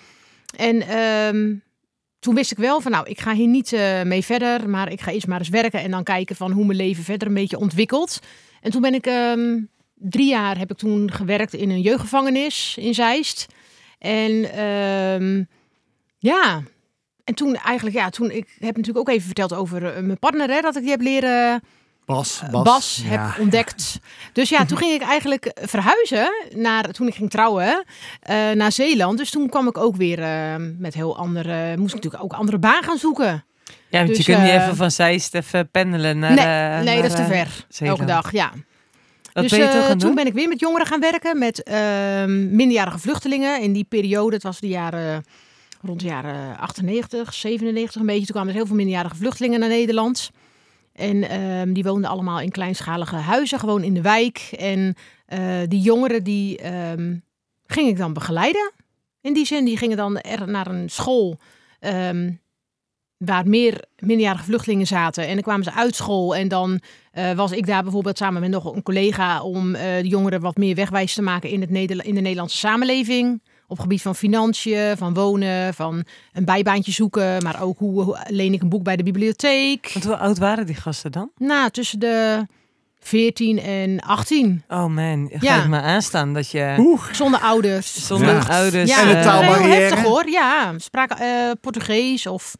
En 0.56 0.82
ehm, 0.82 1.54
toen 2.18 2.34
wist 2.34 2.50
ik 2.50 2.58
wel 2.58 2.80
van 2.80 2.90
nou, 2.90 3.08
ik 3.08 3.20
ga 3.20 3.32
hier 3.32 3.48
niet 3.48 3.72
eh, 3.72 4.02
mee 4.02 4.24
verder, 4.24 4.68
maar 4.68 4.92
ik 4.92 5.00
ga 5.00 5.10
eerst 5.10 5.26
maar 5.26 5.38
eens 5.38 5.48
werken 5.48 5.80
en 5.80 5.90
dan 5.90 6.02
kijken 6.02 6.36
van 6.36 6.52
hoe 6.52 6.64
mijn 6.64 6.78
leven 6.78 7.04
verder 7.04 7.28
een 7.28 7.34
beetje 7.34 7.58
ontwikkelt. 7.58 8.20
En 8.60 8.70
toen 8.70 8.80
ben 8.80 8.94
ik 8.94 9.06
ehm, 9.06 9.60
drie 9.94 10.28
jaar 10.28 10.58
heb 10.58 10.70
ik 10.70 10.76
toen 10.76 11.12
gewerkt 11.12 11.54
in 11.54 11.70
een 11.70 11.80
jeugdgevangenis 11.80 12.76
in 12.78 12.94
Zeist. 12.94 13.46
En 13.98 14.44
ja, 16.32 16.62
en 17.24 17.34
toen 17.34 17.54
eigenlijk 17.56 17.96
ja, 17.96 18.08
toen 18.08 18.30
ik 18.30 18.56
heb 18.58 18.76
natuurlijk 18.76 19.08
ook 19.08 19.14
even 19.14 19.26
verteld 19.26 19.52
over 19.52 19.94
eh, 19.94 20.02
mijn 20.02 20.18
partner 20.18 20.50
hè, 20.50 20.60
dat 20.60 20.76
ik 20.76 20.82
die 20.82 20.90
heb 20.90 21.00
leren 21.00 21.62
Bas, 22.04 22.42
Bas, 22.50 23.00
ja. 23.02 23.08
heb 23.08 23.40
ontdekt. 23.40 23.98
Dus 24.32 24.48
ja, 24.48 24.64
toen 24.64 24.78
ging 24.78 24.92
ik 24.92 25.02
eigenlijk 25.02 25.50
verhuizen 25.54 26.32
naar 26.54 26.84
toen 26.90 27.06
ik 27.06 27.14
ging 27.14 27.30
trouwen 27.30 27.84
eh, 28.20 28.50
naar 28.50 28.72
Zeeland. 28.72 29.18
Dus 29.18 29.30
toen 29.30 29.48
kwam 29.48 29.68
ik 29.68 29.78
ook 29.78 29.96
weer 29.96 30.22
eh, 30.22 30.54
met 30.78 30.94
heel 30.94 31.16
andere, 31.16 31.76
moest 31.76 31.94
ik 31.94 32.02
natuurlijk 32.02 32.22
ook 32.24 32.32
andere 32.32 32.58
baan 32.58 32.82
gaan 32.82 32.98
zoeken. 32.98 33.44
Ja, 33.88 33.98
want 33.98 34.08
Dus, 34.08 34.18
je 34.18 34.24
kunt 34.32 34.44
niet 34.44 34.52
eh, 34.52 34.62
even 34.62 34.76
van 34.76 34.90
Zeist 34.90 35.34
even 35.34 35.70
pendelen 35.70 36.18
naar... 36.18 36.34
nee, 36.34 36.44
eh, 36.44 36.84
nee, 36.84 36.84
naar, 36.84 36.96
dat 36.96 37.04
is 37.04 37.26
te 37.26 37.32
eh, 37.32 37.38
ver. 37.38 37.64
Zeeland. 37.68 37.98
Elke 38.00 38.12
dag, 38.12 38.32
ja. 38.32 38.52
Wat 39.32 39.42
dus 39.42 39.52
ben 39.52 39.60
je 39.60 39.68
toen 39.68 39.80
eh, 39.80 39.86
gaan 39.86 39.98
toen 39.98 40.06
doen? 40.06 40.14
ben 40.14 40.26
ik 40.26 40.32
weer 40.32 40.48
met 40.48 40.60
jongeren 40.60 40.86
gaan 40.86 41.00
werken, 41.00 41.38
met 41.38 41.62
ehm, 41.62 42.56
minderjarige 42.56 42.98
vluchtelingen. 42.98 43.60
In 43.60 43.72
die 43.72 43.84
periode, 43.84 44.34
het 44.34 44.42
was 44.42 44.60
de 44.60 44.68
jaren 44.68 45.24
rond 45.86 46.00
de 46.00 46.06
jaren 46.06 46.58
98, 46.58 47.34
97 47.34 48.00
een 48.00 48.06
beetje. 48.06 48.24
Toen 48.24 48.34
kwamen 48.34 48.48
er 48.48 48.56
heel 48.56 48.66
veel 48.66 48.76
minderjarige 48.76 49.16
vluchtelingen 49.16 49.60
naar 49.60 49.68
Nederland. 49.68 50.30
En 50.92 51.28
ehm, 51.28 51.72
die 51.72 51.82
woonden 51.82 52.10
allemaal 52.10 52.40
in 52.40 52.50
kleinschalige 52.50 53.16
huizen, 53.16 53.58
gewoon 53.58 53.82
in 53.82 53.94
de 53.94 54.00
wijk. 54.00 54.48
En 54.58 54.94
eh, 55.26 55.60
die 55.68 55.80
jongeren 55.80 56.24
die 56.24 56.58
ehm, 56.58 57.16
ging 57.66 57.88
ik 57.88 57.96
dan 57.96 58.12
begeleiden. 58.12 58.72
In 59.20 59.32
die 59.32 59.46
zin, 59.46 59.64
die 59.64 59.76
gingen 59.76 59.96
dan 59.96 60.22
naar 60.46 60.66
een 60.66 60.88
school 60.90 61.38
ehm, 61.80 62.30
waar 63.16 63.48
meer 63.48 63.84
minderjarige 63.98 64.44
vluchtelingen 64.44 64.86
zaten. 64.86 65.26
En 65.26 65.34
dan 65.34 65.42
kwamen 65.42 65.64
ze 65.64 65.72
uit 65.72 65.94
school 65.94 66.36
en 66.36 66.48
dan 66.48 66.80
eh, 67.12 67.32
was 67.32 67.52
ik 67.52 67.66
daar 67.66 67.82
bijvoorbeeld 67.82 68.18
samen 68.18 68.40
met 68.40 68.50
nog 68.50 68.74
een 68.74 68.82
collega 68.82 69.42
om 69.42 69.74
eh, 69.74 70.02
de 70.02 70.08
jongeren 70.08 70.40
wat 70.40 70.56
meer 70.56 70.74
wegwijs 70.74 71.14
te 71.14 71.22
maken 71.22 71.50
in, 71.50 71.60
het 71.60 71.70
in 72.04 72.14
de 72.14 72.20
Nederlandse 72.20 72.56
samenleving. 72.56 73.42
Op 73.74 73.80
gebied 73.80 74.02
van 74.02 74.14
financiën, 74.14 74.96
van 74.96 75.14
wonen, 75.14 75.74
van 75.74 76.04
een 76.32 76.44
bijbaantje 76.44 76.92
zoeken. 76.92 77.42
Maar 77.42 77.62
ook 77.62 77.78
hoe, 77.78 78.02
hoe 78.02 78.18
leen 78.28 78.52
ik 78.52 78.62
een 78.62 78.68
boek 78.68 78.82
bij 78.82 78.96
de 78.96 79.02
bibliotheek. 79.02 79.90
Want 79.92 80.04
hoe 80.04 80.16
oud 80.16 80.38
waren 80.38 80.66
die 80.66 80.74
gasten 80.74 81.12
dan? 81.12 81.30
Nou, 81.36 81.70
tussen 81.70 81.98
de 81.98 82.46
14 83.00 83.58
en 83.58 84.00
18. 84.00 84.62
Oh 84.68 84.86
man, 84.86 85.28
ga 85.32 85.38
Ja. 85.40 85.62
ik 85.62 85.68
me 85.68 85.80
aanstaan 85.80 86.34
dat 86.34 86.50
je 86.50 86.74
Oeh. 86.78 87.02
Zonder 87.12 87.40
ouders. 87.40 88.06
zonder 88.06 88.34
Ja. 88.34 88.46
ouders... 88.48 88.90
Ja, 88.90 89.00
En 89.00 89.08
de 89.08 89.22
taalbarrière. 89.24 89.62
heel 89.72 89.80
heftig 89.80 90.02
hoor. 90.02 90.28
Ja, 90.30 90.72
spraken 90.78 91.16
eh, 91.18 91.50
Portugees 91.60 92.26
of 92.26 92.54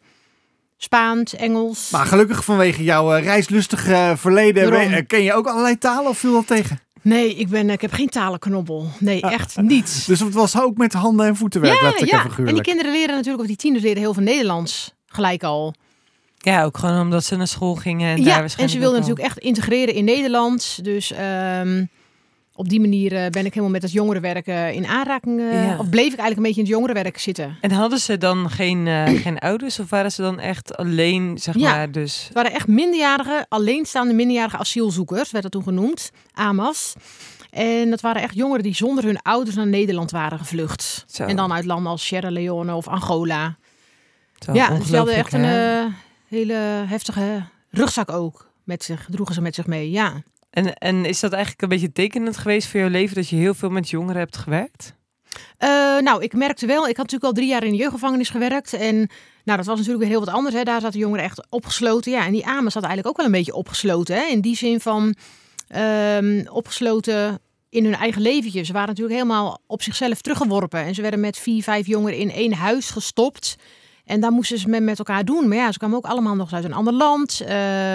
Spaans, 0.76 1.34
Engels. 1.36 1.90
Maar 1.90 2.06
gelukkig 2.06 2.44
vanwege 2.44 2.82
jouw 2.84 3.14
eh, 3.14 3.24
reislustige 3.24 4.14
verleden 4.16 4.70
we- 4.70 4.76
eh, 4.76 5.06
ken 5.06 5.22
je 5.22 5.32
ook 5.32 5.46
allerlei 5.46 5.78
talen 5.78 6.08
of 6.10 6.18
viel 6.18 6.32
dat 6.32 6.46
tegen? 6.46 6.78
Nee, 7.04 7.34
ik, 7.34 7.48
ben, 7.48 7.70
ik 7.70 7.80
heb 7.80 7.92
geen 7.92 8.08
talenknobbel. 8.08 8.86
Nee, 8.98 9.20
echt 9.20 9.56
niet. 9.60 10.02
Dus 10.06 10.20
het 10.20 10.34
was 10.34 10.60
ook 10.60 10.76
met 10.76 10.92
handen 10.92 11.26
en 11.26 11.36
voeten 11.36 11.60
werk, 11.60 11.74
ja, 11.74 11.82
letterlijk 11.82 12.12
ja. 12.12 12.36
en 12.36 12.46
En 12.46 12.54
die 12.54 12.62
kinderen 12.62 12.92
leren 12.92 13.14
natuurlijk, 13.14 13.42
of 13.42 13.48
die 13.48 13.56
tieners 13.56 13.82
leren 13.82 14.02
heel 14.02 14.14
veel 14.14 14.22
Nederlands. 14.22 14.94
Gelijk 15.06 15.42
al. 15.42 15.74
Ja, 16.38 16.64
ook 16.64 16.78
gewoon 16.78 17.00
omdat 17.00 17.24
ze 17.24 17.36
naar 17.36 17.46
school 17.46 17.74
gingen 17.74 18.08
en 18.08 18.24
daar 18.24 18.42
ja, 18.42 18.56
en 18.56 18.68
ze 18.68 18.78
wilden 18.78 19.00
natuurlijk 19.00 19.26
echt 19.26 19.38
integreren 19.38 19.94
in 19.94 20.04
Nederland. 20.04 20.84
Dus 20.84 21.12
ehm, 21.12 21.84
op 22.56 22.68
die 22.68 22.80
manier 22.80 23.12
eh, 23.12 23.30
ben 23.30 23.44
ik 23.44 23.50
helemaal 23.50 23.70
met 23.70 23.82
het 23.82 23.92
jongerenwerk 23.92 24.46
eh, 24.46 24.72
in 24.72 24.86
aanraking. 24.86 25.40
eh, 25.40 25.64
Ja. 25.66 25.78
Of 25.78 25.88
bleef 25.88 26.12
ik 26.12 26.18
eigenlijk 26.18 26.36
een 26.36 26.42
beetje 26.42 26.60
in 26.60 26.66
het 26.66 26.74
jongerenwerk 26.74 27.18
zitten. 27.18 27.56
En 27.60 27.70
hadden 27.70 27.98
ze 27.98 28.18
dan 28.18 28.50
geen, 28.50 28.86
geen 29.24 29.38
ouders 29.38 29.78
of 29.78 29.90
waren 29.90 30.12
ze 30.12 30.22
dan 30.22 30.38
echt 30.40 30.76
alleen, 30.76 31.38
zeg 31.38 31.58
Ja. 31.58 31.70
maar, 31.70 31.90
dus... 31.92 32.24
Het 32.24 32.34
waren 32.34 32.52
echt 32.52 32.66
minderjarige, 32.66 33.46
alleenstaande 33.48 34.14
minderjarige 34.14 34.56
asielzoekers, 34.56 35.30
werd 35.30 35.42
dat 35.42 35.52
toen 35.52 35.62
genoemd. 35.62 36.10
AMAS. 36.32 36.94
En 37.50 37.90
dat 37.90 38.00
waren 38.00 38.22
echt 38.22 38.34
jongeren 38.34 38.62
die 38.62 38.74
zonder 38.74 39.04
hun 39.04 39.22
ouders 39.22 39.56
naar 39.56 39.66
Nederland 39.66 40.10
waren 40.10 40.38
gevlucht. 40.38 41.04
Zo. 41.08 41.24
En 41.24 41.36
dan 41.36 41.52
uit 41.52 41.64
landen 41.64 41.90
als 41.92 42.06
Sierra 42.06 42.30
Leone 42.30 42.74
of 42.74 42.88
Angola. 42.88 43.56
Zo 44.38 44.52
ja, 44.52 44.80
ze 44.80 44.96
hadden 44.96 45.14
echt 45.14 45.32
een 45.32 45.94
hele 46.28 46.54
heftige 46.86 47.42
rugzak 47.70 48.10
ook 48.10 48.50
met 48.64 48.82
zich, 48.84 49.06
droegen 49.10 49.34
ze 49.34 49.40
met 49.40 49.54
zich 49.54 49.66
mee. 49.66 49.90
Ja. 49.90 50.22
En, 50.54 50.74
en 50.74 51.04
is 51.04 51.20
dat 51.20 51.32
eigenlijk 51.32 51.62
een 51.62 51.68
beetje 51.68 51.92
tekenend 51.92 52.36
geweest 52.36 52.68
voor 52.68 52.80
jouw 52.80 52.88
leven 52.88 53.14
dat 53.14 53.28
je 53.28 53.36
heel 53.36 53.54
veel 53.54 53.70
met 53.70 53.90
jongeren 53.90 54.20
hebt 54.20 54.36
gewerkt? 54.36 54.94
Eh, 55.58 55.68
nou, 56.00 56.22
ik 56.22 56.32
merkte 56.34 56.66
wel, 56.66 56.88
ik 56.88 56.96
had 56.96 57.10
natuurlijk 57.10 57.24
al 57.24 57.32
drie 57.32 57.48
jaar 57.48 57.64
in 57.64 57.70
de 57.70 57.76
jeugdgevangenis 57.76 58.28
gewerkt. 58.28 58.72
En 58.72 58.96
nou, 59.44 59.58
dat 59.58 59.66
was 59.66 59.76
natuurlijk 59.76 59.98
weer 59.98 60.08
heel 60.08 60.24
wat 60.24 60.34
anders. 60.34 60.54
Hè. 60.54 60.62
Daar 60.62 60.80
zaten 60.80 60.98
jongeren 60.98 61.24
echt 61.24 61.46
opgesloten. 61.50 62.12
Ja, 62.12 62.26
en 62.26 62.32
die 62.32 62.46
AMA 62.46 62.70
zat 62.70 62.82
eigenlijk 62.82 63.06
ook 63.06 63.16
wel 63.16 63.26
een 63.26 63.32
beetje 63.32 63.54
opgesloten. 63.54 64.16
Hè. 64.16 64.22
In 64.22 64.40
die 64.40 64.56
zin 64.56 64.80
van 64.80 65.14
ehm, 65.68 66.44
opgesloten 66.48 67.38
in 67.68 67.84
hun 67.84 67.94
eigen 67.94 68.22
leventje. 68.22 68.62
Ze 68.62 68.72
waren 68.72 68.88
natuurlijk 68.88 69.16
helemaal 69.16 69.60
op 69.66 69.82
zichzelf 69.82 70.20
teruggeworpen. 70.20 70.80
En 70.80 70.94
ze 70.94 71.02
werden 71.02 71.20
met 71.20 71.38
vier, 71.38 71.62
vijf 71.62 71.86
jongeren 71.86 72.18
in 72.18 72.30
één 72.30 72.52
huis 72.52 72.90
gestopt. 72.90 73.56
En 74.04 74.20
daar 74.20 74.32
moesten 74.32 74.58
ze 74.58 74.68
met, 74.68 74.98
elkaar 74.98 75.24
doen. 75.24 75.48
Maar 75.48 75.56
ja, 75.56 75.72
ze 75.72 75.78
kwamen 75.78 75.96
ook 75.96 76.06
allemaal 76.06 76.34
nog 76.34 76.52
uit 76.52 76.64
een 76.64 76.72
ander 76.72 76.92
land. 76.92 77.42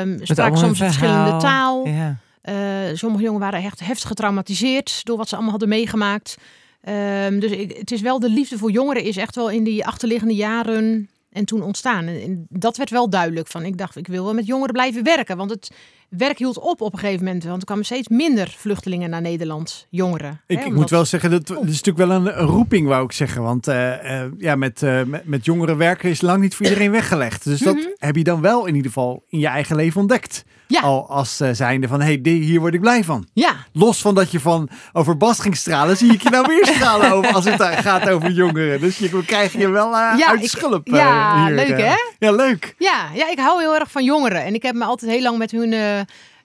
Met 0.06 0.20
spraken 0.24 0.58
soms 0.58 0.78
verschillende 0.78 1.38
taal. 1.38 1.88
Ja. 1.88 2.18
Eh, 2.50 2.96
sommige 2.98 3.24
jongen 3.24 3.40
waren 3.40 3.64
echt 3.64 3.80
heftig 3.80 4.08
getraumatiseerd 4.08 5.02
door 5.06 5.18
wat 5.18 5.28
ze 5.28 5.34
allemaal 5.34 5.52
hadden 5.52 5.70
meegemaakt. 5.70 6.38
Ehm, 6.82 7.40
dus 7.40 7.52
ik, 7.52 7.78
het 7.78 7.92
is 7.92 8.02
wel 8.02 8.20
de 8.20 8.30
liefde 8.30 8.58
voor 8.58 8.72
jongeren 8.72 9.04
is 9.04 9.18
echt 9.18 9.36
wel 9.36 9.50
in 9.50 9.64
die 9.64 9.86
achterliggende 9.86 10.36
jaren 10.36 11.10
en 11.32 11.46
toen 11.46 11.62
ontstaan. 11.62 12.08
En, 12.08 12.46
dat 12.50 12.78
werd 12.78 12.90
wel 12.90 13.10
duidelijk 13.10 13.48
van. 13.48 13.64
Ik 13.64 13.78
dacht, 13.78 13.96
ik 13.96 14.08
wil 14.08 14.24
wel 14.24 14.34
met 14.34 14.46
jongeren 14.46 14.74
blijven 14.74 15.04
werken, 15.04 15.38
want 15.38 15.50
het 15.50 15.72
werk 16.10 16.38
hield 16.38 16.60
op 16.60 16.82
op 16.82 16.94
een 16.94 17.00
gegeven 17.00 17.26
moment. 17.26 17.44
Want 17.44 17.60
er 17.60 17.66
kwamen 17.66 17.86
steeds 17.86 18.08
minder 18.08 18.54
vluchtelingen 18.58 19.10
naar 19.10 19.22
Nederland, 19.22 19.86
jongeren. 19.90 20.32
Ik, 20.32 20.38
Hè, 20.48 20.54
ik 20.54 20.60
omdat- 20.64 20.80
moet 20.80 20.90
wel 20.90 21.06
zeggen, 21.06 21.30
dat, 21.32 21.48
dat 21.48 21.64
is 21.64 21.82
natuurlijk 21.84 21.98
wel 21.98 22.12
een, 22.12 22.40
een 22.40 22.46
roeping, 22.48 22.88
wou 22.88 23.04
ik 23.04 23.12
zeggen. 23.12 23.42
Want 23.42 23.68
eh, 23.68 24.22
eh, 24.24 24.32
ja, 24.38 24.56
met, 24.56 24.82
met, 25.06 25.26
met 25.26 25.46
jongeren 25.46 25.78
werken 25.78 26.10
is 26.10 26.22
lang 26.22 26.42
niet 26.42 26.56
voor 26.56 26.66
iedereen 26.66 26.92
weggelegd. 26.92 27.44
Dus 27.44 27.60
dat 27.60 27.76
Mhm. 27.76 27.86
heb 27.98 28.16
je 28.16 28.24
dan 28.24 28.42
wel 28.42 28.66
in 28.66 28.76
ieder 28.76 28.92
geval 28.92 29.24
in 29.28 29.40
je 29.40 29.48
eigen 29.48 29.76
leven 29.76 30.02
ontdekt. 30.02 30.44
Ja. 30.72 30.82
Al 30.82 31.10
als 31.10 31.40
eh, 31.40 31.50
zijnde 31.52 31.88
van, 31.88 32.02
hé, 32.02 32.20
hey, 32.24 32.32
hier 32.32 32.60
word 32.60 32.74
ik 32.74 32.80
blij 32.80 33.04
van. 33.04 33.28
Ja, 33.34 33.56
Los 33.74 34.02
van 34.02 34.16
dat 34.16 34.32
je 34.32 34.40
van 34.40 34.70
over 34.94 35.18
Bast 35.18 35.42
ging 35.42 35.58
stralen, 35.58 35.98
zie 35.98 36.14
ik 36.14 36.22
je 36.24 36.30
nou 36.30 36.46
weer 36.48 36.66
stralen 36.66 37.12
over, 37.16 37.34
als 37.34 37.46
het 37.46 37.60
eh, 37.60 37.78
gaat 37.78 38.10
over 38.10 38.32
jongeren. 38.32 38.80
Dus 38.80 38.98
je 38.98 39.24
krijg 39.26 39.54
je 39.54 39.70
wel 39.70 39.86
eh 39.96 40.14
Ja, 40.18 40.28
uit 40.28 40.44
ik- 40.44 40.50
schulp. 40.50 40.88
ja, 40.88 41.46
hier, 41.46 41.56
leuk, 41.56 41.78
hè? 41.82 41.96
Ja, 42.20 42.32
leuk. 42.32 42.76
Ja, 42.78 43.10
ja, 43.14 43.30
ik 43.32 43.40
hou 43.40 43.60
heel 43.62 43.76
erg 43.76 43.92
van 43.92 44.04
jongeren. 44.04 44.44
En 44.44 44.54
ik 44.54 44.64
heb 44.64 44.76
me 44.76 44.84
altijd 44.84 45.12
heel 45.12 45.22
lang 45.22 45.38
met 45.38 45.52
hun... 45.52 45.74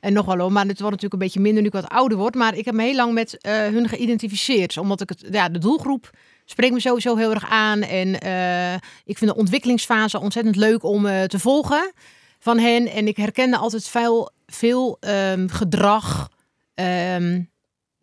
en 0.01 0.13
nog 0.13 0.27
wel 0.27 0.39
hoor, 0.39 0.53
maar 0.53 0.67
het 0.67 0.81
wordt 0.81 0.95
natuurlijk 1.03 1.13
een 1.13 1.19
beetje 1.19 1.41
minder 1.41 1.61
nu 1.63 1.69
ik 1.69 1.75
wat 1.75 1.89
ouder 1.89 2.19
word. 2.19 2.35
Maar 2.35 2.55
ik 2.57 2.65
heb 2.65 2.75
me 2.75 2.83
heel 2.83 2.95
lang 2.95 3.13
met 3.13 3.37
hun 3.43 3.89
geïdentificeerd. 3.89 4.77
Omdat 4.79 5.01
ik 5.01 5.09
het... 5.09 5.25
Ja, 5.31 5.49
de 5.49 5.59
doelgroep 5.59 6.11
spreekt 6.45 6.73
me 6.73 6.81
sowieso 6.81 7.17
heel 7.17 7.31
erg 7.31 7.51
aan. 7.51 7.81
En 7.83 8.09
ik 9.05 9.19
vind 9.19 9.31
de 9.31 9.37
ontwikkelingsfase 9.37 10.21
ontzettend 10.21 10.57
leuk 10.57 10.83
om 10.85 11.03
te 11.03 11.39
volgen 11.39 11.93
van 12.45 12.59
hen. 12.59 12.87
En 12.87 13.07
ik 13.07 13.17
herkende 13.17 13.57
altijd 13.57 13.89
veel, 13.89 14.31
veel 14.47 14.97
ehm, 15.01 15.49
gedrag 15.49 16.31
ehm, 16.75 17.43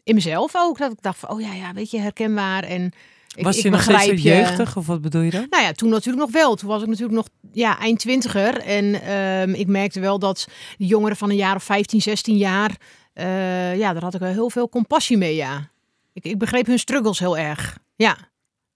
in 0.04 0.16
mezelf 0.16 0.52
ook. 0.56 0.78
Dat 0.78 0.92
ik 0.92 1.02
dacht 1.02 1.20
van, 1.20 1.30
oh 1.30 1.42
ja, 1.42 1.54
ja, 1.54 1.74
weet 1.74 1.92
je, 1.92 2.00
herkenbaar. 2.00 2.64
En 2.64 2.92
ik, 3.36 3.44
Was 3.44 3.58
ik 3.58 3.64
je 3.64 3.70
nog 3.70 3.82
steeds 3.82 4.06
je. 4.06 4.22
jeugdig 4.22 4.78
of 4.78 4.88
wat 4.88 5.02
bedoel 5.02 5.22
je 5.22 5.32
dan? 5.32 5.48
Nou 5.50 5.64
ja, 5.64 5.72
toen 5.72 5.90
natuurlijk 5.90 6.24
nog 6.24 6.32
wel. 6.32 6.56
Toen 6.56 6.70
was 6.70 6.82
ik 6.82 6.88
natuurlijk 6.88 7.16
nog 7.16 7.28
ja, 7.52 7.80
eind 7.80 8.00
twintiger. 8.00 8.58
En 8.58 9.02
ehm, 9.02 9.54
ik 9.54 9.68
merkte 9.68 10.00
wel 10.00 10.20
dat 10.20 10.48
de 10.78 10.86
jongeren 10.86 11.18
van 11.18 11.30
een 11.30 11.36
jaar 11.36 11.56
of 11.56 11.64
15, 11.64 12.02
16 12.02 12.38
jaar... 12.38 12.76
eh, 13.14 13.78
ja, 13.78 13.94
daar 13.94 14.04
had 14.04 14.14
ik 14.14 14.20
wel 14.20 14.32
heel 14.32 14.50
veel 14.50 14.70
compassie 14.70 15.18
mee, 15.18 15.36
ja. 15.36 15.70
Ik, 16.14 16.24
ik 16.24 16.38
begreep 16.38 16.66
hun 16.66 16.80
struggles 16.80 17.20
heel 17.20 17.38
erg. 17.38 17.78
Ja. 17.96 18.18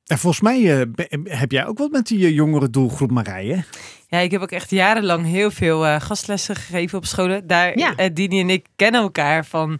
En 0.06 0.18
volgens 0.18 0.42
mij 0.42 0.82
eh, 0.82 0.88
heb 1.24 1.52
jij 1.52 1.66
ook 1.66 1.78
wat 1.78 1.92
met 1.92 2.08
die 2.08 2.26
eh, 2.26 2.34
jongere 2.34 2.70
doelgroep 2.70 3.12
Marije. 3.12 3.64
Ja, 4.08 4.20
ik 4.20 4.32
heb 4.32 4.42
ook 4.42 4.52
echt 4.52 4.70
jarenlang 4.70 5.26
heel 5.26 5.52
veel 5.52 5.86
eh, 5.86 6.02
gastlessen 6.02 6.56
gegeven 6.56 6.98
op 6.98 7.06
scholen. 7.06 7.48
Daar, 7.48 7.78
Ja. 7.78 8.10
Dini 8.10 8.40
en 8.40 8.50
ik 8.50 8.66
kennen 8.76 9.02
elkaar 9.02 9.46
van 9.46 9.80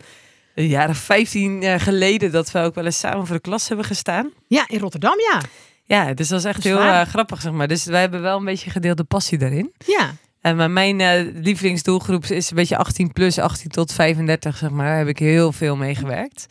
een 0.56 0.68
jaar 0.68 0.90
of 0.90 0.98
15 0.98 1.62
jaar 1.62 1.80
geleden 1.80 2.32
dat 2.32 2.52
we 2.52 2.60
ook 2.60 2.76
wel 2.76 2.86
eens 2.86 3.00
samen 3.00 3.26
voor 3.26 3.36
de 3.36 3.42
klas 3.42 3.68
hebben 3.68 3.86
gestaan. 3.86 4.32
Ja, 4.48 4.64
in 4.68 4.80
Rotterdam, 4.80 5.16
ja. 5.32 5.42
Ja, 5.84 6.14
dus 6.14 6.28
dat 6.28 6.40
is 6.40 6.46
echt 6.46 6.64
Dat 6.64 6.80
is 6.80 6.86
heel 6.86 7.06
grappig, 7.06 7.42
zeg 7.42 7.52
maar. 7.52 7.68
Dus 7.68 7.86
wij 7.86 8.02
hebben 8.02 8.22
wel 8.22 8.38
een 8.38 8.46
beetje 8.46 8.70
gedeelde 8.70 9.04
passie 9.04 9.38
daarin. 9.38 9.74
Ja. 9.86 10.16
En 10.46 10.56
maar 10.56 10.72
mijn 10.72 11.02
eh, 11.02 11.26
lievelingsdoelgroep 11.34 12.26
is 12.26 12.50
een 12.50 12.56
beetje 12.56 12.78
18 12.78 13.12
plus, 13.14 13.40
18 13.40 13.70
tot 13.70 13.94
35, 13.94 14.58
zeg 14.58 14.70
maar. 14.70 14.86
Daar 14.86 14.98
heb 14.98 15.08
ik 15.08 15.20
heel 15.20 15.52
veel 15.52 15.76
mee 15.76 15.96
gewerkt. 15.96 16.46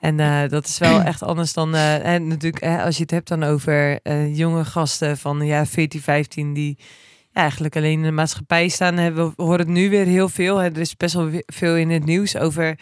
En 0.00 0.20
eh, 0.20 0.48
dat 0.48 0.66
is 0.66 0.78
wel 0.78 1.00
echt 1.00 1.22
anders 1.22 1.52
dan... 1.52 1.74
en 1.74 2.26
natuurlijk, 2.26 2.62
eh, 2.62 2.84
als 2.84 2.96
je 2.96 3.02
het 3.02 3.10
hebt 3.10 3.28
dan 3.28 3.42
over 3.42 4.00
eh, 4.02 4.36
jonge 4.36 4.64
gasten 4.64 5.18
van 5.18 5.40
ja, 5.46 5.66
14, 5.66 6.00
15... 6.00 6.52
die 6.52 6.78
ja, 7.32 7.40
eigenlijk 7.40 7.76
alleen 7.76 7.92
in 7.92 8.02
de 8.02 8.10
maatschappij 8.10 8.68
staan. 8.68 9.14
We 9.14 9.32
horen 9.36 9.58
het 9.58 9.68
nu 9.68 9.90
weer 9.90 10.06
heel 10.06 10.28
veel. 10.28 10.56
Hè. 10.56 10.64
Er 10.66 10.78
is 10.78 10.96
best 10.96 11.14
wel 11.14 11.30
we- 11.30 11.42
veel 11.46 11.76
in 11.76 11.90
het 11.90 12.04
nieuws 12.04 12.36
over... 12.36 12.78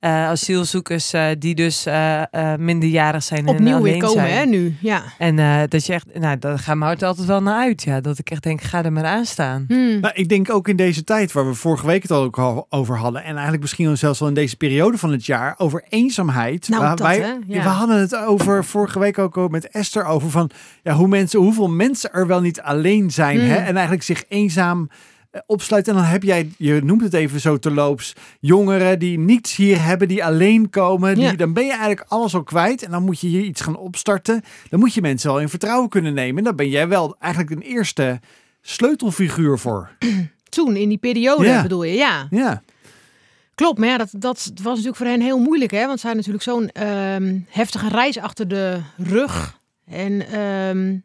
eh, 0.00 0.10
asielzoekers 0.28 1.12
eh, 1.12 1.26
die 1.38 1.54
dus 1.54 1.86
eh, 1.86 2.22
eh, 2.22 2.58
minderjarig 2.58 3.22
zijn 3.22 3.46
en 3.46 3.54
Opnieuw 3.54 3.66
weer 3.68 3.76
alleen 3.76 3.98
komen, 3.98 4.28
zijn. 4.28 4.32
hè, 4.38 4.44
nu. 4.44 4.76
Ja. 4.80 5.02
En 5.18 5.38
eh, 5.38 5.60
dat 5.68 5.86
je 5.86 5.92
echt, 5.92 6.06
nou, 6.18 6.38
daar 6.38 6.58
gaat 6.58 6.76
mijn 6.76 6.90
hart 6.90 7.02
altijd 7.02 7.26
wel 7.26 7.42
naar 7.42 7.60
uit. 7.60 7.82
Ja, 7.82 8.00
dat 8.00 8.18
ik 8.18 8.30
echt 8.30 8.42
denk, 8.42 8.60
ga 8.62 8.84
er 8.84 8.92
maar 8.92 9.04
aan 9.04 9.24
staan. 9.24 9.64
Hmm. 9.68 10.00
Nou, 10.00 10.14
ik 10.14 10.28
denk 10.28 10.50
ook 10.52 10.68
in 10.68 10.76
deze 10.76 11.04
tijd 11.04 11.32
waar 11.32 11.46
we 11.46 11.54
vorige 11.54 11.86
week 11.86 12.02
het 12.02 12.10
al 12.10 12.22
ook 12.22 12.38
al 12.38 12.66
over 12.70 12.96
hadden. 12.98 13.22
En 13.24 13.32
eigenlijk 13.32 13.60
misschien 13.62 13.96
zelfs 13.98 14.18
wel 14.18 14.28
in 14.28 14.34
deze 14.34 14.56
periode 14.56 14.98
van 14.98 15.12
het 15.12 15.26
jaar. 15.26 15.54
Over 15.58 15.84
eenzaamheid. 15.88 16.68
Nou, 16.68 16.82
Waar 16.82 16.96
dat, 16.96 17.06
wij, 17.06 17.18
hè? 17.20 17.32
Ja. 17.46 17.62
We 17.62 17.68
hadden 17.68 17.98
het 18.00 18.16
over 18.16 18.64
vorige 18.64 18.98
week 18.98 19.18
ook 19.18 19.36
al 19.36 19.48
met 19.48 19.68
Esther 19.68 20.04
over 20.04 20.30
van 20.30 20.50
ja, 20.82 20.92
hoe 20.94 21.08
mensen, 21.08 21.40
hoeveel 21.40 21.68
mensen 21.68 22.12
er 22.12 22.26
wel 22.26 22.40
niet 22.40 22.60
alleen 22.60 23.10
zijn. 23.10 23.38
Hmm. 23.38 23.48
Hè? 23.48 23.56
En 23.56 23.74
eigenlijk 23.74 24.02
zich 24.02 24.24
eenzaam 24.28 24.88
eh, 25.36 25.42
opsluiten. 25.46 25.92
En 25.94 25.98
dan 26.00 26.08
heb 26.08 26.22
jij, 26.22 26.50
je 26.58 26.80
noemt 26.84 27.02
het 27.02 27.14
even 27.14 27.40
zo 27.40 27.58
terloops, 27.58 28.12
jongeren 28.40 28.98
die 28.98 29.18
niets 29.18 29.56
hier 29.56 29.82
hebben, 29.84 30.08
die 30.08 30.24
alleen 30.24 30.70
komen. 30.70 31.14
Die, 31.14 31.24
Ja. 31.24 31.32
Dan 31.32 31.52
ben 31.52 31.64
je 31.64 31.70
eigenlijk 31.70 32.04
alles 32.08 32.34
al 32.34 32.42
kwijt. 32.42 32.82
En 32.82 32.90
dan 32.90 33.02
moet 33.02 33.20
je 33.20 33.26
hier 33.26 33.42
iets 33.42 33.60
gaan 33.60 33.76
opstarten. 33.76 34.42
Dan 34.70 34.80
moet 34.80 34.94
je 34.94 35.00
mensen 35.00 35.30
wel 35.30 35.40
in 35.40 35.48
vertrouwen 35.48 35.88
kunnen 35.88 36.14
nemen. 36.14 36.38
En 36.38 36.44
dan 36.44 36.56
ben 36.56 36.68
jij 36.68 36.88
wel 36.88 37.16
eigenlijk 37.18 37.52
een 37.54 37.62
eerste 37.70 38.20
sleutelfiguur 38.62 39.58
voor. 39.58 39.90
Toen, 40.48 40.76
in 40.76 40.88
die 40.88 40.98
periode 40.98 41.44
Ja. 41.44 41.62
bedoel 41.62 41.82
je, 41.84 41.94
ja. 41.94 42.26
Ja. 42.30 42.62
Klopt, 43.54 43.78
maar 43.78 43.88
ja, 43.88 43.96
dat, 43.98 44.08
dat 44.12 44.50
was 44.54 44.64
natuurlijk 44.72 44.96
voor 44.96 45.06
hen 45.06 45.20
heel 45.20 45.38
moeilijk, 45.38 45.70
hè? 45.70 45.86
Want 45.86 46.00
zij 46.00 46.10
hadden 46.12 46.32
natuurlijk 46.32 46.72
zo'n 46.74 46.84
ehm, 46.84 47.38
heftige 47.48 47.88
reis 47.88 48.18
achter 48.18 48.48
de 48.48 48.80
rug. 48.96 49.58
En 49.86 50.28
ehm, 50.28 50.96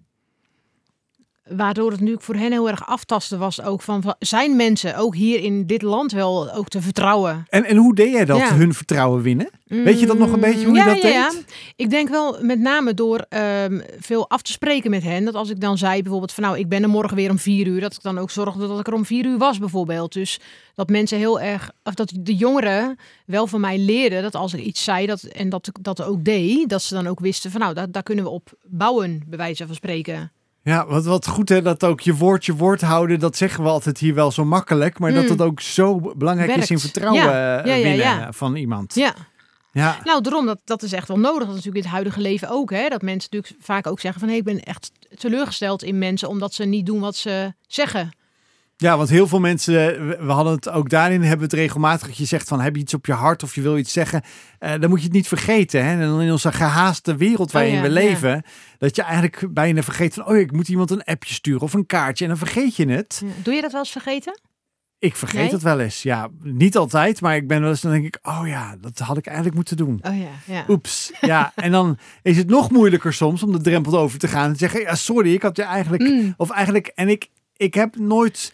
waardoor 1.55 1.91
het 1.91 1.99
nu 1.99 2.15
voor 2.19 2.35
hen 2.35 2.51
heel 2.51 2.69
erg 2.69 2.87
aftasten 2.87 3.39
was 3.39 3.61
ook 3.61 3.81
van, 3.81 4.15
zijn 4.19 4.55
mensen 4.55 4.97
ook 4.97 5.15
hier 5.15 5.39
in 5.39 5.65
dit 5.65 5.81
land 5.81 6.11
wel 6.11 6.53
ook 6.53 6.67
te 6.67 6.81
vertrouwen. 6.81 7.45
En, 7.49 7.63
en 7.65 7.77
hoe 7.77 7.95
deed 7.95 8.11
jij 8.11 8.25
dat, 8.25 8.37
Ja. 8.37 8.55
hun 8.55 8.73
vertrouwen 8.73 9.21
winnen? 9.21 9.49
Weet 9.65 9.99
je 9.99 10.05
dat 10.05 10.17
nog 10.17 10.31
een 10.31 10.39
beetje 10.39 10.65
hoe 10.65 10.77
je 10.77 10.83
dat 10.83 11.01
ja, 11.01 11.09
ja. 11.09 11.29
deed? 11.29 11.45
Ik 11.75 11.89
denk 11.89 12.09
wel 12.09 12.37
met 12.41 12.59
name 12.59 12.93
door 12.93 13.25
ehm, 13.29 13.79
veel 13.99 14.29
af 14.29 14.41
te 14.41 14.51
spreken 14.51 14.89
met 14.89 15.03
hen. 15.03 15.25
Dat 15.25 15.35
als 15.35 15.49
ik 15.49 15.59
dan 15.59 15.77
zei 15.77 16.01
bijvoorbeeld 16.01 16.31
van 16.31 16.43
nou, 16.43 16.57
ik 16.57 16.69
ben 16.69 16.83
er 16.83 16.89
morgen 16.89 17.15
weer 17.15 17.29
om 17.29 17.39
vier 17.39 17.67
uur. 17.67 17.81
Dat 17.81 17.93
ik 17.93 18.01
dan 18.01 18.17
ook 18.17 18.31
zorgde 18.31 18.67
dat 18.67 18.79
ik 18.79 18.87
er 18.87 18.93
om 18.93 19.05
vier 19.05 19.25
uur 19.25 19.37
was 19.37 19.59
bijvoorbeeld. 19.59 20.13
Dus 20.13 20.39
dat 20.75 20.89
mensen 20.89 21.17
heel 21.17 21.39
erg, 21.41 21.71
of 21.83 21.93
dat 21.93 22.11
de 22.19 22.35
jongeren 22.35 22.97
wel 23.25 23.47
van 23.47 23.61
mij 23.61 23.77
leerden 23.77 24.21
dat 24.21 24.35
als 24.35 24.53
ik 24.53 24.63
iets 24.63 24.83
zei 24.83 25.05
dat, 25.05 25.23
en 25.23 25.49
dat 25.49 25.67
ik 25.67 25.75
dat 25.81 26.03
ook 26.03 26.23
deed. 26.23 26.69
Dat 26.69 26.81
ze 26.81 26.93
dan 26.93 27.07
ook 27.07 27.19
wisten 27.19 27.51
van 27.51 27.61
nou, 27.61 27.73
daar, 27.73 27.91
daar 27.91 28.03
kunnen 28.03 28.23
we 28.25 28.29
op 28.29 28.53
bouwen, 28.63 29.23
bij 29.27 29.37
wijze 29.37 29.65
van 29.65 29.75
spreken. 29.75 30.31
Ja, 30.63 30.85
wat, 30.87 31.05
wat 31.05 31.27
goed 31.27 31.49
hè, 31.49 31.61
dat 31.61 31.83
ook 31.83 32.01
je 32.01 32.15
woord 32.15 32.45
je 32.45 32.55
woord 32.55 32.81
houden, 32.81 33.19
dat 33.19 33.37
zeggen 33.37 33.63
we 33.63 33.69
altijd 33.69 33.97
hier 33.97 34.13
wel 34.13 34.31
zo 34.31 34.45
makkelijk, 34.45 34.99
maar 34.99 35.13
dat 35.13 35.23
Mm. 35.23 35.29
het 35.29 35.41
ook 35.41 35.61
zo 35.61 36.13
belangrijk 36.15 36.55
is 36.55 36.69
in 36.69 36.79
vertrouwen 36.79 37.23
Ja, 37.23 37.63
eh, 37.63 37.97
ja. 37.97 38.31
van 38.31 38.55
iemand. 38.55 38.95
Ja. 38.95 39.13
Ja. 39.73 39.97
Nou, 40.03 40.21
daarom, 40.21 40.45
dat, 40.45 40.59
dat 40.65 40.83
is 40.83 40.93
echt 40.93 41.07
wel 41.07 41.19
nodig. 41.19 41.39
Dat 41.47 41.47
is 41.47 41.55
natuurlijk 41.55 41.75
in 41.75 41.81
het 41.83 41.91
huidige 41.91 42.21
leven 42.21 42.49
ook. 42.49 42.71
Hè? 42.71 42.89
Dat 42.89 43.01
mensen 43.01 43.29
natuurlijk 43.31 43.63
vaak 43.63 43.87
ook 43.87 43.99
zeggen 43.99 44.19
van... 44.19 44.29
Hey, 44.29 44.37
ik 44.37 44.43
ben 44.43 44.59
echt 44.63 44.91
teleurgesteld 45.17 45.83
in 45.83 45.97
mensen... 45.97 46.29
omdat 46.29 46.53
ze 46.53 46.63
niet 46.63 46.85
doen 46.85 46.99
wat 46.99 47.15
ze 47.15 47.53
zeggen. 47.67 48.11
Ja, 48.81 48.97
want 48.97 49.09
heel 49.09 49.27
veel 49.27 49.39
mensen, 49.39 49.73
we 50.07 50.17
we 50.19 50.31
hadden 50.31 50.53
het 50.53 50.69
ook 50.69 50.89
daarin, 50.89 51.21
hebben 51.21 51.45
het 51.45 51.53
regelmatig 51.53 52.07
dat 52.07 52.17
je 52.17 52.25
zegt 52.25 52.47
van 52.47 52.61
heb 52.61 52.75
je 52.75 52.81
iets 52.81 52.93
op 52.93 53.05
je 53.05 53.13
hart 53.13 53.43
of 53.43 53.55
je 53.55 53.61
wil 53.61 53.77
iets 53.77 53.91
zeggen, 53.93 54.21
eh, 54.59 54.71
dan 54.79 54.89
moet 54.89 54.99
je 54.99 55.05
het 55.05 55.13
niet 55.13 55.27
vergeten. 55.27 55.85
Hè? 55.85 55.91
En 55.91 55.99
dan 55.99 56.21
in 56.21 56.31
onze 56.31 56.51
gehaaste 56.51 57.15
wereld 57.15 57.51
waarin 57.51 57.71
Oh 57.71 57.77
ja, 57.77 57.81
we 57.81 57.87
ja. 58.01 58.07
leven, 58.07 58.43
dat 58.77 58.95
je 58.95 59.01
eigenlijk 59.01 59.53
bijna 59.53 59.83
vergeet 59.83 60.13
van, 60.13 60.25
oh 60.27 60.37
ik 60.37 60.51
moet 60.51 60.67
iemand 60.69 60.91
een 60.91 61.03
appje 61.03 61.33
sturen 61.33 61.61
of 61.61 61.73
een 61.73 61.85
kaartje 61.85 62.23
en 62.23 62.29
dan 62.29 62.39
vergeet 62.39 62.75
je 62.75 62.87
het. 62.87 63.21
Doe 63.43 63.53
je 63.53 63.61
dat 63.61 63.71
wel 63.71 63.79
eens 63.81 63.91
vergeten? 63.91 64.39
Ik 64.99 65.15
vergeet 65.15 65.41
Nee? 65.41 65.51
het 65.51 65.61
wel 65.61 65.79
eens. 65.79 66.01
Ja, 66.03 66.29
niet 66.43 66.77
altijd, 66.77 67.21
maar 67.21 67.35
ik 67.35 67.47
ben 67.47 67.61
wel 67.61 67.69
eens, 67.69 67.81
dan 67.81 67.91
denk 67.91 68.05
ik, 68.05 68.19
oh 68.21 68.41
ja, 68.45 68.75
dat 68.81 68.99
had 68.99 69.17
ik 69.17 69.25
eigenlijk 69.25 69.55
moeten 69.55 69.77
doen. 69.77 69.99
Oh 70.01 70.17
ja, 70.17 70.53
ja. 70.53 70.63
Oeps. 70.67 71.11
Ja, 71.21 71.51
en 71.55 71.71
dan 71.71 71.97
is 72.21 72.37
het 72.37 72.49
nog 72.49 72.71
moeilijker 72.71 73.13
soms 73.13 73.43
om 73.43 73.51
de 73.51 73.61
drempel 73.61 73.97
over 73.99 74.19
te 74.19 74.27
gaan 74.27 74.45
en 74.45 74.51
te 74.51 74.57
zeggen, 74.57 74.81
ja 74.81 74.95
sorry, 74.95 75.33
ik 75.33 75.41
had 75.41 75.55
je 75.57 75.63
eigenlijk 75.63 76.03
Mm. 76.03 76.33
of 76.37 76.49
eigenlijk, 76.49 76.87
en 76.95 77.09
ik, 77.09 77.29
ik 77.57 77.73
heb 77.73 77.95
nooit, 77.95 78.53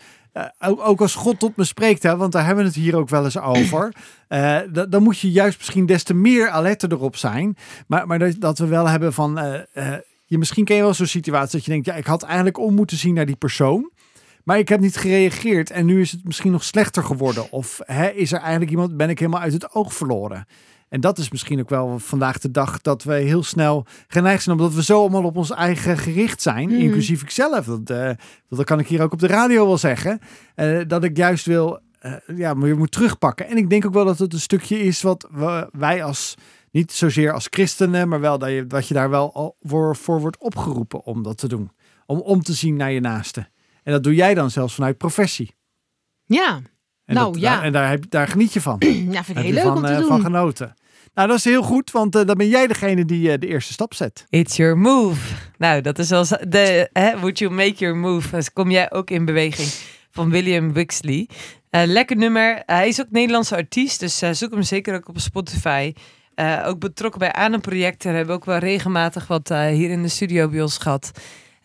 eh, 0.60 0.72
ook, 0.88 1.02
als 1.02 1.16
God 1.16 1.40
tot 1.40 1.56
me 1.56 1.64
spreekt, 1.64 2.04
hè, 2.04 2.18
want 2.18 2.32
daar 2.32 2.46
hebben 2.46 2.64
we 2.64 2.70
het 2.70 2.80
hier 2.80 2.96
ook 2.96 3.10
wel 3.10 3.24
eens 3.24 3.40
over. 3.40 3.94
eh, 4.28 4.58
da- 4.72 4.86
dan 4.86 5.04
moet 5.04 5.20
je 5.20 5.32
juist 5.32 5.58
misschien 5.58 5.86
des 5.86 6.04
te 6.04 6.14
meer 6.14 6.50
alerter 6.50 6.92
erop 6.92 7.16
zijn. 7.16 7.58
Maar, 7.88 8.08
maar 8.08 8.20
dat, 8.20 8.36
dat 8.40 8.58
we 8.58 8.66
wel 8.66 8.88
hebben 8.88 9.14
van, 9.14 9.40
eh, 9.40 9.94
je, 10.26 10.38
misschien 10.38 10.66
ken 10.66 10.76
je 10.76 10.82
wel 10.82 10.94
zo'n 10.94 11.06
situatie 11.06 11.52
dat 11.58 11.66
je 11.66 11.72
denkt, 11.72 11.86
ja, 11.86 11.94
ik 11.94 12.06
had 12.06 12.24
eigenlijk 12.24 12.58
om 12.60 12.76
moeten 12.76 12.98
zien 12.98 13.14
naar 13.14 13.26
die 13.26 13.36
persoon. 13.36 13.92
Maar 14.44 14.58
ik 14.58 14.70
heb 14.70 14.80
niet 14.80 14.98
gereageerd 14.98 15.72
en 15.72 15.86
nu 15.86 16.02
is 16.02 16.12
het 16.12 16.24
misschien 16.24 16.52
nog 16.52 16.64
slechter 16.64 17.04
geworden. 17.04 17.52
Of 17.52 17.80
hè, 17.84 18.10
is 18.10 18.32
er 18.32 18.40
eigenlijk 18.40 18.72
iemand, 18.72 18.98
ben 18.98 19.10
ik 19.10 19.20
helemaal 19.20 19.42
uit 19.42 19.54
het 19.54 19.74
oog 19.76 19.94
verloren? 19.94 20.48
En 20.90 21.02
dat 21.02 21.18
is 21.18 21.32
misschien 21.32 21.60
ook 21.60 21.70
wel 21.70 22.00
vandaag 22.00 22.40
de 22.40 22.52
dag 22.52 22.82
dat 22.82 23.04
we 23.04 23.14
heel 23.14 23.44
snel 23.44 23.86
geneigd 24.08 24.44
zijn, 24.44 24.58
omdat 24.60 24.74
we 24.74 24.84
zo 24.84 25.00
allemaal 25.00 25.24
op 25.24 25.36
ons 25.38 25.52
eigen 25.52 25.98
gericht 25.98 26.42
zijn, 26.42 26.70
Mhm. 26.70 26.80
inclusief 26.80 27.22
ikzelf. 27.22 27.66
Dat, 27.66 27.90
eh, 27.90 28.10
dat 28.50 28.64
kan 28.66 28.80
ik 28.80 28.88
hier 28.88 29.02
ook 29.02 29.14
op 29.14 29.20
de 29.20 29.28
radio 29.28 29.66
wel 29.66 29.78
zeggen. 29.78 30.20
eh, 30.56 30.80
dat 30.88 31.04
ik 31.04 31.18
juist 31.18 31.46
wil, 31.46 31.80
eh, 32.00 32.14
ja, 32.36 32.54
maar 32.54 32.68
je 32.68 32.74
moet 32.74 32.92
terugpakken. 32.92 33.48
En 33.48 33.58
ik 33.58 33.70
denk 33.70 33.86
ook 33.86 33.94
wel 33.94 34.06
dat 34.06 34.20
het 34.20 34.34
een 34.34 34.40
stukje 34.40 34.80
is 34.80 35.02
wat 35.02 35.28
we, 35.32 35.70
wij 35.72 36.04
als, 36.04 36.36
niet 36.72 36.92
zozeer 36.92 37.32
als 37.32 37.48
christenen, 37.50 38.08
maar 38.08 38.20
wel 38.20 38.38
dat 38.40 38.50
je, 38.50 38.68
dat 38.68 38.88
je 38.88 38.94
daar 38.94 39.10
wel 39.10 39.34
al 39.34 39.56
voor, 39.62 39.96
voor 39.96 40.20
wordt 40.22 40.38
opgeroepen 40.40 41.04
om 41.04 41.24
dat 41.24 41.38
te 41.38 41.48
doen. 41.48 41.72
Om 42.06 42.20
om 42.20 42.42
te 42.44 42.54
zien 42.54 42.76
naar 42.76 42.92
je 42.92 43.00
naaste. 43.00 43.48
En 43.84 43.92
dat 43.94 44.04
doe 44.04 44.16
jij 44.16 44.34
dan 44.34 44.52
zelfs 44.52 44.74
vanuit 44.76 44.98
professie. 44.98 45.56
Ja, 46.26 46.60
En 47.08 47.16
Nou, 47.16 47.32
dat, 47.32 47.42
ja. 47.42 47.56
daar, 47.56 47.64
en 47.64 47.72
daar, 47.72 47.90
heb, 47.90 48.04
daar 48.10 48.28
geniet 48.28 48.54
je 48.54 48.62
van. 48.62 48.76
ja 49.12 49.24
vind 49.24 49.38
ik 49.38 49.44
heel 49.44 49.54
leuk 49.54 49.64
van, 49.64 49.76
om 49.78 49.84
te 49.84 49.92
eh, 49.92 49.98
doen. 49.98 50.08
van 50.08 50.22
genoten. 50.22 50.76
Nou, 51.14 51.28
dat 51.28 51.38
is 51.38 51.44
heel 51.44 51.64
goed, 51.64 51.92
want 51.92 52.16
eh, 52.16 52.26
dan 52.26 52.38
ben 52.38 52.48
jij 52.48 52.68
degene 52.68 53.06
die 53.06 53.32
eh, 53.32 53.40
de 53.40 53.48
eerste 53.48 53.74
stap 53.74 53.94
zet. 53.94 54.26
It's 54.30 54.56
your 54.56 54.78
move. 54.78 55.36
Nou, 55.58 55.82
dat 55.82 56.00
is 56.00 56.12
als 56.12 56.30
de 56.30 56.90
hè, 56.94 57.20
Would 57.20 57.40
you 57.40 57.52
make 57.52 57.76
your 57.76 57.96
move? 57.96 58.36
Dus 58.36 58.54
kom 58.54 58.72
jij 58.72 58.92
ook 58.92 59.10
in 59.10 59.26
beweging 59.26 59.68
van 60.12 60.30
William 60.30 60.74
Wixley. 60.74 61.30
Eh, 61.70 61.82
lekker 61.86 62.18
nummer. 62.18 62.64
hij 62.66 62.88
is 62.88 63.02
ook 63.02 63.12
Nederlandse 63.12 63.56
artiest, 63.56 64.00
dus 64.00 64.18
zoek 64.18 64.52
hem 64.52 64.64
zeker 64.64 64.96
ook 64.96 65.10
op 65.10 65.20
Spotify. 65.20 65.94
Eh, 66.38 66.64
ook 66.66 66.80
betrokken 66.80 67.20
bij 67.20 67.34
Adem-projecten. 67.34 68.16
Hebben 68.16 68.36
ook 68.36 68.46
wel 68.46 68.58
regelmatig 68.58 69.28
wat 69.28 69.50
eh, 69.50 69.66
hier 69.66 69.90
in 69.90 70.02
de 70.02 70.08
studio 70.08 70.50
bij 70.50 70.62
ons 70.62 70.78
gehad. 70.78 71.12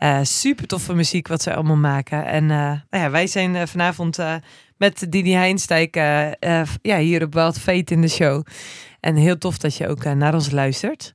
Eh, 0.03 0.19
super 0.23 0.67
toffe 0.67 0.95
muziek 0.95 1.29
wat 1.29 1.43
zij 1.43 1.55
allemaal 1.55 1.77
maken. 1.77 2.25
En 2.27 2.51
eh, 2.51 2.57
nou 2.57 3.05
ja, 3.05 3.11
wij 3.11 3.27
zijn 3.27 3.69
vanavond 3.69 4.19
eh, 4.19 4.35
met 4.83 5.13
Dini 5.13 5.33
Heinsdijk 5.33 5.97
eh, 5.97 6.61
eh, 6.61 6.69
ja, 6.83 6.99
hier 6.99 7.23
op 7.23 7.35
Wild 7.35 7.59
Fate 7.59 7.95
in 7.95 8.01
de 8.01 8.09
show. 8.09 8.47
En 9.01 9.17
heel 9.17 9.39
tof 9.39 9.59
dat 9.59 9.77
je 9.77 9.89
ook 9.89 10.05
eh, 10.05 10.13
naar 10.13 10.35
ons 10.35 10.51
luistert. 10.51 11.15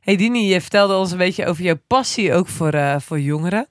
Hey 0.00 0.16
Dini, 0.16 0.46
je 0.46 0.60
vertelde 0.60 0.96
ons 0.96 1.10
een 1.10 1.18
beetje 1.18 1.46
over 1.46 1.64
jouw 1.64 1.80
passie 1.86 2.34
ook 2.34 2.48
voor, 2.48 3.00
voor 3.00 3.20
jongeren. 3.20 3.66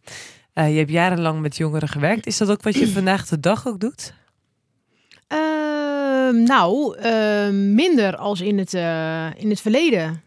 Je 0.54 0.62
hebt 0.62 0.90
jarenlang 0.92 1.42
met 1.42 1.58
jongeren 1.58 1.88
gewerkt. 1.88 2.26
Is 2.26 2.38
dat 2.38 2.52
ook 2.52 2.64
wat 2.64 2.76
je 2.76 2.88
vandaag 3.00 3.28
de 3.28 3.40
dag 3.40 3.68
ook 3.68 3.80
doet? 3.80 4.14
Ehm, 5.28 6.44
nou, 6.44 7.02
minder 7.52 8.16
als 8.16 8.42
in 8.42 8.58
het, 8.58 8.74
in 9.38 9.50
het 9.50 9.62
verleden. 9.62 10.22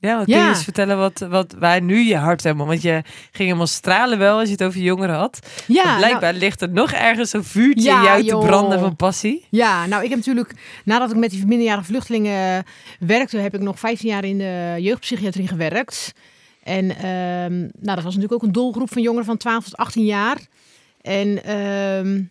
Ja, 0.00 0.24
kun 0.24 0.34
je 0.34 0.40
Ja. 0.40 0.48
eens 0.48 0.64
vertellen 0.64 0.98
wat, 0.98 1.18
wat, 1.18 1.54
waar 1.58 1.82
nu 1.82 1.98
je 2.00 2.16
hart 2.16 2.42
helemaal... 2.42 2.66
Want 2.66 2.82
je 2.82 3.02
ging 3.02 3.48
helemaal 3.48 3.66
stralen 3.66 4.18
wel 4.18 4.38
als 4.38 4.46
je 4.46 4.52
het 4.52 4.62
over 4.62 4.80
jongeren 4.80 5.14
had. 5.14 5.38
Ja, 5.66 5.74
Maar 5.74 5.84
nou- 5.84 5.98
blijkbaar 5.98 6.34
ligt 6.34 6.60
er 6.62 6.70
nog 6.70 6.92
ergens 6.92 7.32
een 7.32 7.44
vuurtje 7.44 7.84
Ja, 7.84 7.98
in 7.98 8.04
jou 8.04 8.22
joh. 8.22 8.40
te 8.40 8.46
branden 8.46 8.78
van 8.80 8.96
passie. 8.96 9.46
Ja, 9.50 9.86
nou 9.86 10.02
ik 10.02 10.08
heb 10.08 10.18
natuurlijk, 10.18 10.54
nadat 10.84 11.10
ik 11.10 11.16
met 11.16 11.30
die 11.30 11.46
minderjarige 11.46 11.84
vluchtelingen 11.86 12.64
werkte, 12.98 13.36
heb 13.38 13.54
ik 13.54 13.60
nog 13.60 13.78
15 13.78 14.08
jaar 14.08 14.24
in 14.24 14.38
de 14.38 14.76
jeugdpsychiatrie 14.78 15.48
gewerkt. 15.48 16.12
En 16.62 16.96
ehm, 16.96 17.58
nou, 17.60 17.70
dat 17.94 18.02
was 18.02 18.14
natuurlijk 18.14 18.32
ook 18.32 18.42
een 18.42 18.52
doelgroep 18.52 18.92
van 18.92 19.02
jongeren 19.02 19.26
van 19.26 19.36
12 19.36 19.64
tot 19.64 19.76
18 19.76 20.04
jaar. 20.04 20.38
En 21.00 21.44
ehm, 21.44 22.22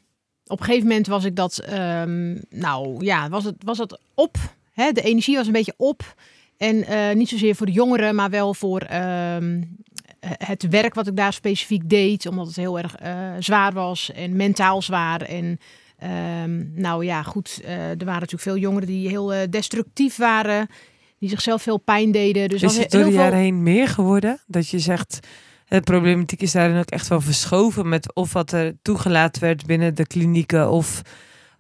op 0.47 0.59
een 0.59 0.65
gegeven 0.65 0.87
moment 0.87 1.07
was 1.07 1.23
ik 1.23 1.35
dat, 1.35 1.57
ehm, 1.57 2.35
nou 2.49 3.05
ja, 3.05 3.29
was 3.29 3.43
het, 3.43 3.55
was 3.65 3.77
het 3.77 3.99
op. 4.13 4.37
Hè? 4.73 4.91
De 4.91 5.01
energie 5.01 5.35
was 5.35 5.45
een 5.47 5.51
beetje 5.53 5.73
op. 5.77 6.15
En 6.59 6.85
eh, 6.87 7.15
niet 7.15 7.29
zozeer 7.29 7.55
voor 7.55 7.65
de 7.65 7.71
jongeren, 7.71 8.15
maar 8.15 8.29
wel 8.29 8.53
voor 8.53 8.79
ehm, 8.81 9.61
het 10.19 10.67
werk 10.69 10.93
wat 10.93 11.07
ik 11.07 11.15
daar 11.15 11.33
specifiek 11.33 11.89
deed. 11.89 12.25
Omdat 12.27 12.47
het 12.47 12.55
heel 12.55 12.77
erg 12.79 12.95
eh, 12.95 13.13
zwaar 13.39 13.73
was 13.73 14.11
en 14.11 14.35
mentaal 14.35 14.81
zwaar. 14.81 15.21
En 15.21 15.59
Ehm, 15.99 16.81
nou 16.81 17.05
ja, 17.05 17.23
goed. 17.23 17.61
eh, 17.63 17.71
er 17.89 17.97
waren 17.97 18.13
natuurlijk 18.13 18.41
veel 18.41 18.57
jongeren 18.57 18.87
die 18.87 19.07
heel 19.09 19.33
destructief 19.49 20.15
waren. 20.17 20.67
Die 21.17 21.29
zichzelf 21.29 21.61
veel 21.61 21.77
pijn 21.77 22.11
deden. 22.11 22.49
Dus 22.49 22.61
is 22.61 22.77
het 22.77 22.91
door 22.91 23.03
de 23.03 23.09
veel- 23.11 23.19
jaren 23.19 23.37
heen 23.39 23.63
meer 23.63 23.87
geworden? 23.87 24.39
Dat 24.47 24.69
je 24.69 24.79
zegt, 24.79 25.19
de 25.67 25.81
problematiek 25.81 26.41
is 26.41 26.51
daarin 26.51 26.77
ook 26.79 26.89
echt 26.89 27.07
wel 27.07 27.21
verschoven 27.21 27.89
met 27.89 28.15
of 28.15 28.33
wat 28.33 28.51
er 28.51 28.73
toegelaten 28.81 29.41
werd 29.41 29.65
binnen 29.65 29.95
de 29.95 30.07
klinieken 30.07 30.69
of 30.71 31.01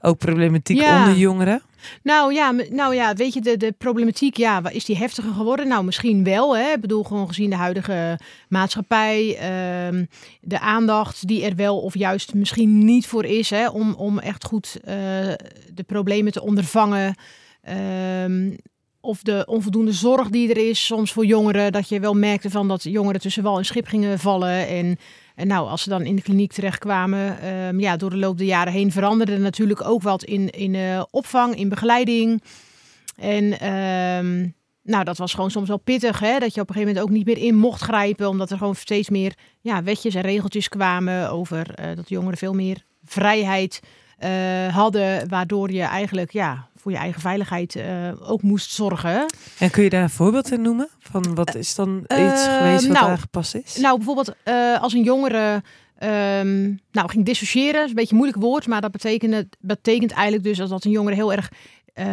ook 0.01 0.17
problematiek 0.17 0.79
Ja. 0.79 0.99
onder 0.99 1.17
jongeren. 1.17 1.61
Nou 2.03 2.33
ja, 2.33 2.53
nou 2.69 2.95
ja, 2.95 3.13
weet 3.13 3.33
je, 3.33 3.41
de, 3.41 3.57
de 3.57 3.71
problematiek, 3.77 4.37
ja, 4.37 4.69
is 4.69 4.85
die 4.85 4.97
heftiger 4.97 5.33
geworden? 5.33 5.67
Nou, 5.67 5.83
misschien 5.83 6.23
wel. 6.23 6.57
Hè? 6.57 6.71
Ik 6.71 6.81
bedoel, 6.81 7.03
gewoon 7.03 7.27
gezien 7.27 7.49
de 7.49 7.55
huidige 7.55 8.19
maatschappij, 8.49 9.37
ehm, 9.37 10.05
de 10.41 10.59
aandacht 10.59 11.27
die 11.27 11.45
er 11.45 11.55
wel 11.55 11.79
of 11.79 11.97
juist 11.97 12.33
misschien 12.33 12.85
niet 12.85 13.07
voor 13.07 13.25
is, 13.25 13.49
hè, 13.49 13.69
om, 13.69 13.93
om 13.93 14.19
echt 14.19 14.43
goed 14.43 14.77
eh, 14.83 14.95
de 15.73 15.83
problemen 15.85 16.31
te 16.31 16.41
ondervangen. 16.41 17.15
Ehm, 17.61 18.51
of 19.01 19.21
de 19.21 19.43
onvoldoende 19.45 19.93
zorg 19.93 20.29
die 20.29 20.49
er 20.49 20.69
is 20.69 20.85
soms 20.85 21.11
voor 21.11 21.25
jongeren. 21.25 21.71
Dat 21.71 21.89
je 21.89 21.99
wel 21.99 22.13
merkte 22.13 22.49
van 22.49 22.67
dat 22.67 22.83
jongeren 22.83 23.21
tussen 23.21 23.43
wal 23.43 23.57
en 23.57 23.65
schip 23.65 23.87
gingen 23.87 24.19
vallen. 24.19 24.67
En, 24.67 24.97
en 25.39 25.47
nou, 25.47 25.67
als 25.67 25.83
ze 25.83 25.89
dan 25.89 26.01
in 26.01 26.15
de 26.15 26.21
kliniek 26.21 26.51
terechtkwamen, 26.51 27.41
ehm, 27.41 27.79
ja, 27.79 27.97
door 27.97 28.09
de 28.09 28.17
loop 28.17 28.37
der 28.37 28.47
jaren 28.47 28.73
heen 28.73 28.91
veranderde 28.91 29.31
er 29.31 29.39
natuurlijk 29.39 29.85
ook 29.85 30.01
wat 30.01 30.23
in, 30.23 30.49
in 30.49 30.75
eh, 30.75 31.03
opvang, 31.11 31.55
in 31.55 31.69
begeleiding. 31.69 32.43
En 33.15 33.59
ehm, 33.59 34.47
nou, 34.83 35.03
dat 35.03 35.17
was 35.17 35.33
gewoon 35.33 35.51
soms 35.51 35.67
wel 35.67 35.77
pittig, 35.77 36.19
hè? 36.19 36.39
dat 36.39 36.53
je 36.53 36.61
op 36.61 36.67
een 36.69 36.75
gegeven 36.75 36.95
moment 36.95 36.99
ook 36.99 37.17
niet 37.17 37.25
meer 37.25 37.37
in 37.37 37.55
mocht 37.55 37.81
grijpen, 37.81 38.29
omdat 38.29 38.51
er 38.51 38.57
gewoon 38.57 38.75
steeds 38.75 39.09
meer 39.09 39.33
ja, 39.61 39.83
wetjes 39.83 40.15
en 40.15 40.21
regeltjes 40.21 40.69
kwamen 40.69 41.31
over 41.31 41.73
eh, 41.75 41.95
dat 41.95 42.09
jongeren 42.09 42.37
veel 42.37 42.53
meer 42.53 42.83
vrijheid 43.03 43.79
eh, 44.17 44.75
hadden, 44.75 45.29
waardoor 45.29 45.71
je 45.71 45.81
eigenlijk 45.81 46.31
ja, 46.31 46.68
voor 46.81 46.91
je 46.91 46.97
eigen 46.97 47.21
veiligheid 47.21 47.75
eh, 47.75 48.11
ook 48.19 48.41
moest 48.41 48.71
zorgen. 48.71 49.25
En 49.57 49.69
kun 49.69 49.83
je 49.83 49.89
daar 49.89 50.03
een 50.03 50.09
voorbeeld 50.09 50.51
in 50.51 50.61
noemen? 50.61 50.89
Van 50.99 51.35
wat 51.35 51.55
is 51.55 51.75
dan 51.75 51.97
iets 51.99 52.45
Eh, 52.45 52.57
geweest 52.57 52.87
wat 52.87 52.97
nou, 52.97 53.09
aangepast 53.09 53.55
is? 53.55 53.77
Nou, 53.77 53.95
bijvoorbeeld 53.97 54.35
eh, 54.43 54.81
als 54.81 54.93
een 54.93 55.03
jongere 55.03 55.63
ehm, 55.97 56.63
nou, 56.91 57.09
ging 57.09 57.25
dissociëren, 57.25 57.83
is 57.83 57.89
een 57.89 57.95
beetje 57.95 58.11
een 58.11 58.17
moeilijk 58.17 58.41
woord, 58.41 58.67
maar 58.67 58.81
dat 58.81 58.91
betekent, 58.91 59.55
betekent 59.59 60.11
eigenlijk 60.11 60.43
dus 60.43 60.61
als 60.61 60.69
dat 60.69 60.85
een 60.85 60.91
jongere 60.91 61.15
heel 61.15 61.33
erg 61.33 61.51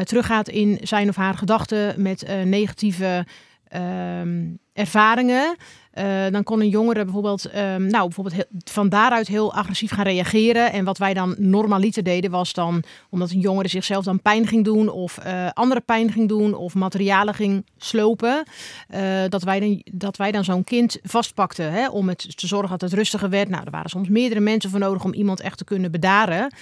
teruggaat 0.04 0.48
in 0.48 0.78
zijn 0.82 1.08
of 1.08 1.16
haar 1.16 1.34
gedachten 1.34 2.02
met 2.02 2.26
negatieve 2.44 3.26
ehm, 3.68 4.44
ervaringen. 4.72 5.56
Eh, 5.96 6.26
dan 6.30 6.42
kon 6.42 6.60
een 6.60 6.68
jongere 6.68 7.04
bijvoorbeeld, 7.04 7.44
ehm, 7.44 7.86
nou, 7.86 8.04
bijvoorbeeld 8.04 8.44
van 8.64 8.88
daaruit 8.88 9.26
heel 9.26 9.54
agressief 9.54 9.90
gaan 9.90 10.04
reageren. 10.04 10.72
En 10.72 10.84
wat 10.84 10.98
wij 10.98 11.14
dan 11.14 11.34
normaliter 11.38 12.02
deden, 12.02 12.30
was 12.30 12.52
dan 12.52 12.82
omdat 13.10 13.30
een 13.30 13.40
jongere 13.40 13.68
zichzelf 13.68 14.04
dan 14.04 14.22
pijn 14.22 14.46
ging 14.46 14.64
doen, 14.64 14.88
of 14.88 15.18
eh, 15.18 15.48
andere 15.52 15.80
pijn 15.80 16.12
ging 16.12 16.28
doen, 16.28 16.54
of 16.54 16.74
materialen 16.74 17.34
ging 17.34 17.66
slopen. 17.76 18.44
eh, 18.88 19.00
dat, 19.28 19.42
wij 19.42 19.60
dan, 19.60 19.82
dat 19.92 20.16
wij 20.16 20.32
dan 20.32 20.44
zo'n 20.44 20.64
kind 20.64 20.98
vastpakten 21.02 21.72
hè, 21.72 21.88
om 21.88 22.08
het 22.08 22.38
te 22.38 22.46
zorgen 22.46 22.70
dat 22.70 22.80
het 22.80 22.92
rustiger 22.92 23.30
werd. 23.30 23.48
Nou, 23.48 23.64
er 23.64 23.70
waren 23.70 23.90
soms 23.90 24.08
meerdere 24.08 24.40
mensen 24.40 24.70
voor 24.70 24.80
nodig 24.80 25.04
om 25.04 25.14
iemand 25.14 25.40
echt 25.40 25.58
te 25.58 25.64
kunnen 25.64 25.90
bedaren. 25.90 26.54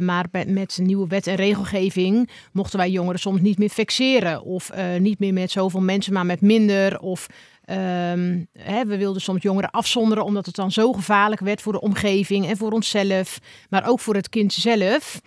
Maar 0.00 0.26
met, 0.46 0.78
nieuwe 0.82 1.06
wet 1.06 1.26
en 1.26 1.34
regelgeving 1.34 2.30
mochten 2.52 2.78
wij 2.78 2.90
jongeren 2.90 3.20
soms 3.20 3.40
niet 3.40 3.58
meer 3.58 3.68
fixeren. 3.68 4.42
Of 4.44 4.70
niet 4.98 5.18
meer 5.18 5.32
met 5.32 5.50
zoveel 5.50 5.80
mensen, 5.80 6.12
maar 6.12 6.26
met 6.26 6.40
minder. 6.40 7.00
Of 7.00 7.28
ehm, 7.64 8.44
hè, 8.52 8.84
we 8.84 8.96
wilden 8.96 9.22
soms 9.22 9.42
jongeren 9.42 9.70
afzonderen, 9.70 10.24
omdat 10.24 10.46
het 10.46 10.54
dan 10.54 10.72
zo 10.72 10.92
gevaarlijk 10.92 11.40
werd 11.40 11.60
voor 11.60 11.72
de 11.72 11.80
omgeving 11.80 12.46
en 12.46 12.56
voor 12.56 12.72
onszelf. 12.72 13.38
Maar 13.68 13.88
ook 13.88 14.00
voor 14.00 14.14
het 14.14 14.28
kind 14.28 14.52
zelf. 14.52 15.20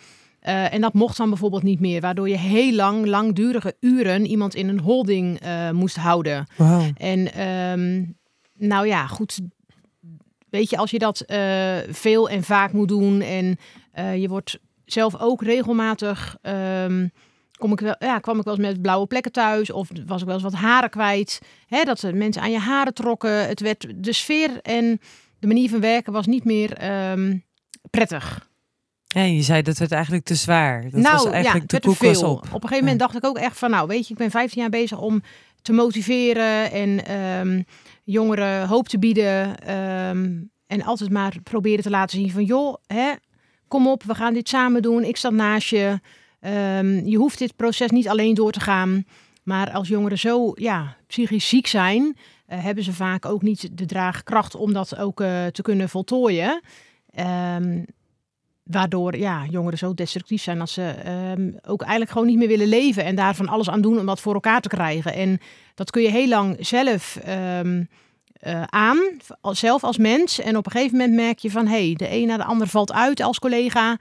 Eh, 0.46 0.74
en 0.74 0.82
dat 0.82 0.94
mocht 0.94 1.18
dan 1.18 1.30
bijvoorbeeld 1.30 1.64
niet 1.64 1.80
meer, 1.80 2.02
waardoor 2.02 2.30
je 2.30 2.38
heel 2.38 2.74
lang, 2.74 3.06
langdurige 3.06 3.76
uren 3.80 4.26
iemand 4.26 4.56
in 4.56 4.68
een 4.70 4.80
holding 4.80 5.40
eh, 5.40 5.70
moest 5.70 5.96
houden. 5.96 6.48
Wow. 6.56 6.90
En 6.98 7.34
ehm, 7.34 8.04
nou 8.68 8.88
ja, 8.88 9.08
goed. 9.08 9.40
Weet 10.50 10.70
je, 10.70 10.78
als 10.78 10.92
je 10.92 11.00
dat 11.00 11.22
eh, 11.22 11.78
veel 11.90 12.30
en 12.30 12.44
vaak 12.44 12.72
moet 12.72 12.88
doen 12.88 13.22
en 13.22 13.58
je 14.20 14.28
wordt 14.28 14.60
zelf 14.86 15.20
ook 15.20 15.44
regelmatig. 15.44 16.38
ehm, 16.42 17.08
kom 17.58 17.72
ik 17.72 17.80
wel, 17.80 17.96
ja, 18.00 18.20
kwam 18.20 18.38
ik 18.40 18.44
wel 18.44 18.54
eens 18.54 18.68
met 18.68 18.82
blauwe 18.82 19.08
plekken 19.08 19.32
thuis 19.32 19.72
of 19.72 19.90
was 20.06 20.20
ik 20.20 20.26
wel 20.26 20.36
eens 20.36 20.44
wat 20.44 20.54
haren 20.54 20.90
kwijt. 20.90 21.42
Hè, 21.68 21.84
dat 21.84 22.00
de 22.00 22.14
mensen 22.14 22.42
aan 22.42 22.52
je 22.52 22.60
haren 22.60 22.94
trokken. 22.94 23.48
Het 23.48 23.60
werd 23.60 23.88
de 23.96 24.14
sfeer 24.14 24.62
en 24.62 25.00
de 25.40 25.48
manier 25.48 25.70
van 25.70 25.80
werken 25.80 26.14
was 26.14 26.26
niet 26.26 26.44
meer 26.44 26.74
ehm, 26.74 27.38
prettig. 27.90 28.50
Ja, 29.08 29.22
je 29.22 29.42
zei 29.42 29.62
dat 29.62 29.78
werd 29.78 29.92
eigenlijk 29.92 30.24
te 30.26 30.36
zwaar. 30.36 30.82
Dat 30.82 30.92
nou 30.92 31.16
was 31.16 31.26
eigenlijk 31.26 31.72
ja, 31.72 31.80
te 31.80 31.88
het 31.88 31.98
koek 31.98 32.08
was 32.08 32.24
op. 32.24 32.38
Op 32.38 32.54
een 32.54 32.62
gegeven 32.62 32.80
moment 32.80 33.00
dacht 33.00 33.16
ik 33.16 33.26
ook 33.26 33.38
echt 33.38 33.58
van, 33.58 33.70
nou 33.70 33.88
weet 33.88 34.08
je, 34.08 34.14
ik 34.14 34.20
ben 34.20 34.32
15 34.32 34.62
jaar 34.62 34.70
bezig 34.70 35.00
om 35.00 35.22
te 35.62 35.74
motiveren 35.74 36.72
en 36.72 37.06
ehm, 37.06 37.62
jongeren 38.04 38.68
hoop 38.68 38.88
te 38.88 39.00
bieden. 39.00 39.60
ehm, 39.60 40.42
en 40.68 40.84
altijd 40.84 41.10
maar 41.10 41.36
proberen 41.44 41.84
te 41.84 41.90
laten 41.90 42.18
zien 42.18 42.32
van, 42.32 42.44
joh, 42.44 42.76
hè, 42.88 43.12
kom 43.68 43.88
op, 43.88 44.04
we 44.04 44.16
gaan 44.16 44.34
dit 44.34 44.50
samen 44.50 44.82
doen. 44.82 45.04
Ik 45.04 45.18
sta 45.18 45.30
naast 45.30 45.70
je. 45.70 46.00
Ehm, 46.46 47.06
je 47.06 47.18
hoeft 47.18 47.38
dit 47.40 47.56
proces 47.56 47.90
niet 47.90 48.08
alleen 48.08 48.34
door 48.34 48.52
te 48.52 48.60
gaan. 48.60 49.06
Maar 49.44 49.72
als 49.72 49.88
jongeren 49.88 50.20
zo 50.20 50.52
ja, 50.56 50.96
psychisch 51.08 51.48
ziek 51.50 51.68
zijn, 51.68 52.18
eh, 52.46 52.64
hebben 52.64 52.84
ze 52.84 52.94
vaak 52.94 53.26
ook 53.26 53.42
niet 53.42 53.78
de 53.78 53.86
draagkracht 53.86 54.56
om 54.56 54.74
dat 54.74 54.98
ook 54.98 55.22
eh, 55.22 55.46
te 55.46 55.62
kunnen 55.62 55.90
voltooien. 55.90 56.62
Ehm, 57.10 57.84
waardoor 58.64 59.18
ja, 59.18 59.46
jongeren 59.50 59.78
zo 59.78 59.94
destructief 59.94 60.42
zijn 60.42 60.58
dat 60.60 60.70
ze 60.70 60.84
ehm, 60.84 61.52
ook 61.68 61.82
eigenlijk 61.82 62.12
gewoon 62.12 62.28
niet 62.28 62.38
meer 62.38 62.48
willen 62.48 62.68
leven 62.68 63.04
en 63.04 63.16
daarvan 63.16 63.48
alles 63.48 63.70
aan 63.70 63.82
doen 63.82 64.00
om 64.00 64.06
dat 64.06 64.20
voor 64.22 64.34
elkaar 64.34 64.62
te 64.62 64.70
krijgen. 64.70 65.14
En 65.14 65.40
dat 65.76 65.92
kun 65.92 66.02
je 66.02 66.10
heel 66.10 66.28
lang 66.28 66.58
zelf 66.60 67.16
eh, 67.16 67.60
aan, 68.66 68.98
als- 69.42 69.60
zelf 69.60 69.84
als 69.84 69.98
mens. 69.98 70.40
En 70.40 70.58
op 70.58 70.66
een 70.66 70.72
gegeven 70.72 70.98
moment 70.98 71.16
merk 71.16 71.40
je 71.40 71.52
van 71.52 71.68
hé, 71.68 71.86
hey, 71.86 71.94
de 71.96 72.12
een 72.12 72.28
na 72.28 72.38
de 72.38 72.44
ander 72.44 72.68
valt 72.68 72.92
uit 72.94 73.22
als 73.22 73.40
collega. 73.40 73.98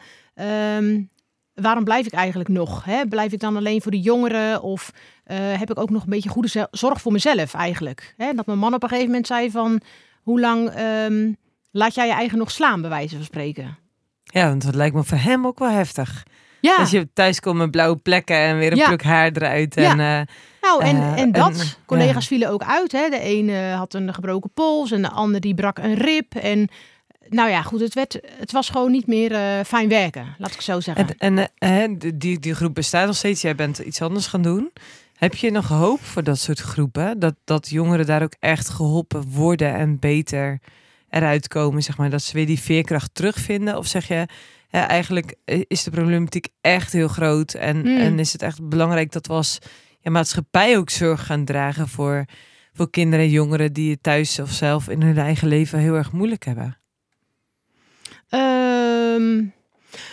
Waarom 1.55 1.85
blijf 1.85 2.07
ik 2.07 2.13
eigenlijk 2.13 2.49
nog? 2.49 2.85
Hè? 2.85 3.07
Blijf 3.07 3.33
ik 3.33 3.41
dan 3.41 3.57
alleen 3.57 3.83
voor 3.83 3.91
de 3.91 4.01
jongeren? 4.01 4.63
Of 4.63 4.91
eh, 5.25 5.37
heb 5.39 5.71
ik 5.71 5.79
ook 5.79 5.91
nog 5.91 6.03
een 6.03 6.11
beetje 6.11 6.29
goede 6.29 6.69
zorg 6.71 7.01
voor 7.01 7.13
mezelf 7.13 7.55
eigenlijk? 7.55 8.15
Hè? 8.17 8.33
Dat 8.33 8.47
mijn 8.47 8.59
man 8.59 8.75
op 8.75 8.83
een 8.83 8.89
gegeven 8.89 9.09
moment 9.11 9.27
zei 9.27 9.51
van 9.51 9.81
hoe 10.23 10.41
lang 10.41 10.69
ehm, 10.71 11.33
laat 11.71 11.95
jij 11.95 12.07
je 12.07 12.13
eigen 12.13 12.39
nog 12.39 12.51
slaan, 12.51 12.81
bij 12.81 12.91
wijze 12.91 13.17
van 13.17 13.25
spreken? 13.25 13.79
Ja, 14.25 14.49
want 14.49 14.65
dat 14.65 14.75
lijkt 14.75 14.95
me 14.95 15.05
voor 15.05 15.19
hem 15.19 15.47
ook 15.47 15.59
wel 15.59 15.71
heftig. 15.71 16.23
Ja, 16.61 16.77
Als 16.77 16.91
je 16.91 17.09
thuis 17.13 17.41
komt 17.41 17.57
met 17.59 17.71
blauwe 17.71 17.97
plekken 17.97 18.37
en 18.37 18.59
weer 18.59 18.71
een 18.73 18.77
Ja. 18.77 18.87
pluk 18.87 19.03
haar 19.03 19.31
eruit. 19.33 19.75
Ja. 19.75 19.91
En, 19.91 20.01
eh, 20.01 20.35
nou 20.61 20.83
en, 20.83 20.97
eh, 20.97 21.21
en 21.21 21.33
dat. 21.33 21.61
en, 21.61 21.67
Collega's 21.87 22.27
vielen 22.27 22.49
ook 22.51 22.63
uit. 22.63 22.93
Hè? 22.93 23.09
De 23.09 23.19
ene 23.19 23.71
had 23.73 23.95
een 23.95 24.15
gebroken 24.15 24.51
pols 24.55 24.91
en 24.91 25.03
de 25.03 25.11
ander 25.11 25.41
die 25.41 25.55
brak 25.55 25.79
een 25.79 25.95
rib. 25.95 26.35
En 26.35 26.69
nou 27.29 27.51
ja, 27.51 27.63
goed, 27.63 27.81
het, 27.81 27.95
werd, 27.95 28.19
het 28.39 28.53
was 28.53 28.69
gewoon 28.69 28.91
niet 28.91 29.07
meer 29.07 29.33
eh, 29.33 29.65
fijn 29.67 29.89
werken, 29.89 30.35
laat 30.39 30.55
ik 30.55 30.61
zo 30.61 30.81
zeggen. 30.81 31.09
en, 31.19 31.39
en 31.39 31.51
eh, 31.59 31.99
die- 31.99 32.17
die, 32.17 32.39
die 32.39 32.55
groep 32.55 32.75
bestaat 32.75 33.07
nog 33.07 33.17
steeds. 33.17 33.41
Jij 33.43 33.55
bent 33.55 33.79
iets 33.79 34.03
anders 34.03 34.27
gaan 34.27 34.43
doen. 34.43 34.73
Heb 35.15 35.35
je 35.35 35.51
nog 35.51 35.69
hoop 35.69 36.01
voor 36.05 36.23
dat 36.25 36.39
soort 36.39 36.61
groepen? 36.61 37.19
Dat, 37.19 37.35
dat 37.45 37.69
jongeren 37.69 38.07
daar 38.07 38.23
ook 38.23 38.35
echt 38.41 38.69
geholpen 38.69 39.25
worden 39.31 39.75
en 39.75 39.99
beter 39.99 40.59
eruit 41.11 41.49
komen? 41.49 41.83
Zeg 41.83 41.97
maar, 41.97 42.11
dat 42.11 42.23
ze 42.23 42.33
weer 42.33 42.47
die 42.47 42.61
veerkracht 42.61 43.11
terugvinden? 43.15 43.77
Of 43.79 43.87
zeg 43.87 44.09
je, 44.09 44.27
ja, 44.69 44.89
eigenlijk 44.89 45.35
is 45.69 45.83
de 45.85 45.91
problematiek 45.91 46.49
echt 46.61 46.93
heel 46.93 47.09
groot. 47.09 47.55
En, 47.55 47.77
Mm. 47.79 47.97
en 47.99 48.19
is 48.19 48.33
het 48.33 48.43
echt 48.43 48.69
belangrijk 48.69 49.13
dat 49.13 49.27
we 49.27 49.33
als 49.33 49.59
ja, 50.01 50.11
maatschappij 50.11 50.77
ook 50.77 50.91
zorg 50.91 51.27
gaan 51.27 51.45
dragen 51.45 51.89
voor, 51.89 52.25
voor 52.73 52.91
kinderen 52.91 53.25
en 53.25 53.31
jongeren 53.31 53.73
die 53.73 53.91
het 53.91 54.03
thuis 54.03 54.39
of 54.39 54.51
zelf 54.51 54.89
in 54.89 55.03
hun 55.03 55.19
eigen 55.19 55.49
leven 55.49 55.79
heel 55.79 55.95
erg 55.95 56.13
moeilijk 56.13 56.45
hebben? 56.45 56.79
Ehm, 58.29 59.45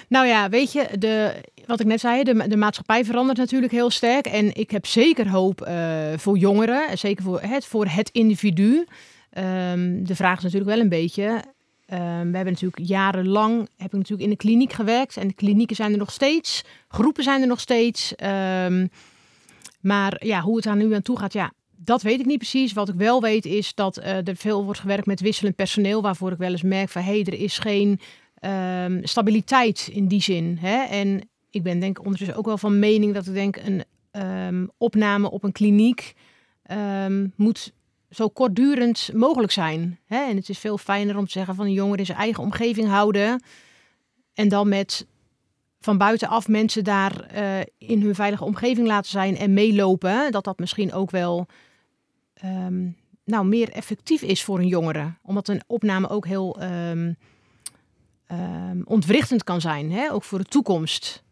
nou 0.07 0.27
ja, 0.27 0.49
weet 0.49 0.71
je, 0.71 0.87
de, 0.99 1.33
wat 1.65 1.79
ik 1.79 1.85
net 1.85 1.99
zei, 1.99 2.23
de, 2.23 2.47
de 2.47 2.57
maatschappij 2.57 3.05
verandert 3.05 3.37
natuurlijk 3.37 3.71
heel 3.71 3.89
sterk. 3.89 4.25
En 4.25 4.55
ik 4.55 4.71
heb 4.71 4.85
zeker 4.85 5.29
hoop 5.29 5.61
eh, 5.61 6.13
voor 6.15 6.37
jongeren, 6.37 6.87
en 6.89 6.97
zeker 6.97 7.23
voor 7.23 7.41
het, 7.41 7.65
voor 7.65 7.85
het 7.85 8.09
individu. 8.09 8.85
Ehm, 9.29 10.03
de 10.03 10.15
vraag 10.15 10.37
is 10.37 10.43
natuurlijk 10.43 10.71
wel 10.71 10.79
een 10.79 10.89
beetje. 10.89 11.43
ehm, 11.85 12.29
we 12.29 12.35
hebben 12.35 12.53
natuurlijk 12.53 12.87
jarenlang 12.87 13.69
heb 13.77 13.87
ik 13.87 13.97
natuurlijk 13.97 14.23
in 14.23 14.29
de 14.29 14.35
kliniek 14.35 14.73
gewerkt. 14.73 15.17
En 15.17 15.27
de 15.27 15.33
klinieken 15.33 15.75
zijn 15.75 15.91
er 15.91 15.97
nog 15.97 16.11
steeds. 16.11 16.63
Groepen 16.87 17.23
zijn 17.23 17.41
er 17.41 17.47
nog 17.47 17.59
steeds. 17.59 18.13
Maar 19.81 20.25
ja, 20.25 20.41
hoe 20.41 20.55
het 20.55 20.63
daar 20.63 20.75
nu 20.75 20.93
aan 20.93 21.01
toe 21.01 21.17
gaat, 21.17 21.33
ja, 21.33 21.51
dat 21.83 22.01
weet 22.01 22.19
ik 22.19 22.25
niet 22.25 22.37
precies. 22.37 22.73
Wat 22.73 22.89
ik 22.89 22.95
wel 22.95 23.21
weet 23.21 23.45
is 23.45 23.73
dat 23.73 23.97
eh, 23.97 24.27
er 24.27 24.35
veel 24.35 24.63
wordt 24.63 24.79
gewerkt 24.79 25.05
met 25.05 25.19
wisselend 25.19 25.55
personeel. 25.55 26.01
Waarvoor 26.01 26.31
ik 26.31 26.37
wel 26.37 26.51
eens 26.51 26.61
merk 26.61 26.89
van 26.89 27.01
hé, 27.01 27.11
hey, 27.11 27.23
er 27.23 27.39
is 27.39 27.57
geen 27.57 27.99
ehm, 28.35 28.99
stabiliteit 29.03 29.89
in 29.91 30.07
die 30.07 30.21
zin. 30.21 30.57
Hè? 30.59 30.83
En 30.83 31.29
ik 31.49 31.63
ben 31.63 31.79
denk 31.79 31.97
ik 31.97 32.03
ondertussen 32.03 32.37
ook 32.37 32.45
wel 32.45 32.57
van 32.57 32.79
mening 32.79 33.13
dat 33.13 33.27
ik 33.27 33.33
denk 33.33 33.55
een 33.55 33.83
ehm, 34.11 34.65
opname 34.77 35.31
op 35.31 35.43
een 35.43 35.51
kliniek 35.51 36.13
ehm, 36.63 37.27
moet 37.35 37.71
zo 38.09 38.29
kortdurend 38.29 39.09
mogelijk 39.13 39.51
zijn. 39.51 39.99
Hè? 40.05 40.29
En 40.29 40.35
het 40.35 40.49
is 40.49 40.59
veel 40.59 40.77
fijner 40.77 41.17
om 41.17 41.25
te 41.25 41.31
zeggen 41.31 41.55
van 41.55 41.65
een 41.65 41.73
jongen 41.73 41.97
in 41.97 42.05
zijn 42.05 42.17
eigen 42.17 42.43
omgeving 42.43 42.87
houden. 42.87 43.43
En 44.33 44.49
dan 44.49 44.69
met 44.69 45.05
van 45.79 45.97
buitenaf 45.97 46.47
mensen 46.47 46.83
daar 46.83 47.21
eh, 47.21 47.59
in 47.77 48.01
hun 48.01 48.15
veilige 48.15 48.43
omgeving 48.43 48.87
laten 48.87 49.11
zijn 49.11 49.37
en 49.37 49.53
meelopen. 49.53 50.31
Dat 50.31 50.43
dat 50.43 50.59
misschien 50.59 50.93
ook 50.93 51.11
wel 51.11 51.47
ehm, 52.41 52.87
nou, 53.25 53.45
meer 53.45 53.69
effectief 53.69 54.21
is 54.21 54.43
voor 54.43 54.59
een 54.59 54.67
jongere. 54.67 55.13
Omdat 55.23 55.47
een 55.47 55.61
opname 55.67 56.09
ook 56.09 56.25
heel 56.25 56.59
ehm, 56.59 57.13
ehm, 58.27 58.81
ontwrichtend 58.85 59.43
kan 59.43 59.61
zijn. 59.61 59.91
Hè? 59.91 60.11
Ook 60.11 60.23
voor 60.23 60.37
de 60.37 60.45
toekomst. 60.45 61.23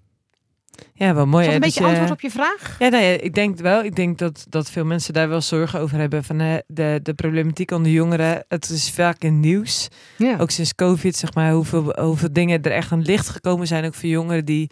Ja, 0.94 1.14
wel 1.14 1.26
mooi. 1.26 1.46
Is 1.48 1.52
dat 1.52 1.56
een 1.56 1.62
dat 1.62 1.70
beetje 1.70 1.80
je- 1.84 1.88
antwoord 1.90 2.12
op 2.12 2.22
je 2.22 2.30
vraag? 2.32 2.76
Ja, 2.80 2.88
nee, 2.90 3.18
ik 3.18 3.34
denk 3.34 3.58
wel. 3.60 3.84
Ik 3.84 3.96
denk 3.96 4.18
dat, 4.18 4.46
dat 4.50 4.70
veel 4.72 4.86
mensen 4.86 5.14
daar 5.14 5.30
wel 5.30 5.42
zorgen 5.42 5.80
over 5.80 5.98
hebben. 5.98 6.24
Van 6.24 6.40
hè, 6.40 6.58
de, 6.68 7.00
de 7.04 7.14
problematiek 7.14 7.72
onder 7.72 7.92
jongeren. 7.92 8.46
Het 8.48 8.70
is 8.70 8.92
vaak 8.92 9.24
in 9.24 9.40
nieuws. 9.40 9.88
Ja. 10.18 10.38
Ook 10.40 10.50
sinds 10.52 10.76
COVID, 10.76 11.16
zeg 11.16 11.34
maar, 11.34 11.52
hoeveel, 11.52 12.00
hoeveel 12.00 12.34
dingen 12.34 12.62
er 12.62 12.72
echt 12.72 12.92
aan 12.92 13.02
licht 13.02 13.30
gekomen 13.30 13.68
zijn. 13.68 13.86
Ook 13.86 13.94
voor 13.94 14.10
jongeren 14.10 14.46
die 14.46 14.72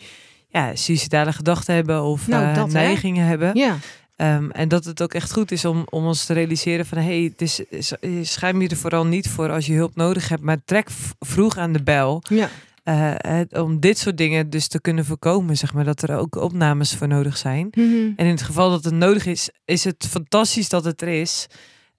ja, 0.50 0.76
suicidale 0.76 1.34
gedachten 1.34 1.76
hebben 1.76 2.04
of 2.04 2.28
Nou, 2.28 2.46
eh, 2.46 2.56
dat, 2.56 2.72
neigingen 2.72 3.26
hebben. 3.26 3.56
ja. 3.58 3.76
Ehm, 4.18 4.50
en 4.50 4.68
dat 4.68 4.86
het 4.86 5.02
ook 5.02 5.14
echt 5.14 5.32
goed 5.34 5.52
is 5.52 5.66
om, 5.66 5.86
om 5.90 6.06
ons 6.06 6.26
te 6.26 6.34
realiseren 6.34 6.86
van... 6.86 6.98
hé, 6.98 7.04
hey, 7.04 7.34
is, 7.38 7.62
schuim 8.22 8.62
je 8.62 8.68
er 8.70 8.78
vooral 8.78 9.06
niet 9.06 9.30
voor 9.30 9.52
als 9.52 9.66
je 9.66 9.74
hulp 9.74 9.96
nodig 9.96 10.30
hebt... 10.30 10.42
maar 10.42 10.58
trek 10.66 10.88
vroeg 11.20 11.58
aan 11.58 11.74
de 11.74 11.84
bel 11.84 12.24
ja. 12.30 12.50
eh, 12.84 13.14
het- 13.18 13.58
om 13.58 13.80
dit 13.80 13.98
soort 13.98 14.18
dingen 14.18 14.50
dus 14.50 14.68
te 14.68 14.82
kunnen 14.82 15.06
voorkomen. 15.06 15.58
Zeg 15.58 15.74
maar, 15.74 15.84
dat 15.84 16.02
er 16.02 16.18
ook 16.18 16.36
opnames 16.36 16.96
voor 16.96 17.08
nodig 17.08 17.38
zijn. 17.38 17.68
Mhm. 17.72 17.86
En 18.16 18.26
in 18.26 18.32
het 18.32 18.42
geval 18.42 18.70
dat 18.70 18.84
het 18.84 18.94
nodig 18.94 19.26
is, 19.26 19.50
is 19.66 19.84
het 19.84 20.06
fantastisch 20.10 20.70
dat 20.70 20.84
het 20.86 21.02
er 21.02 21.08
is. 21.22 21.48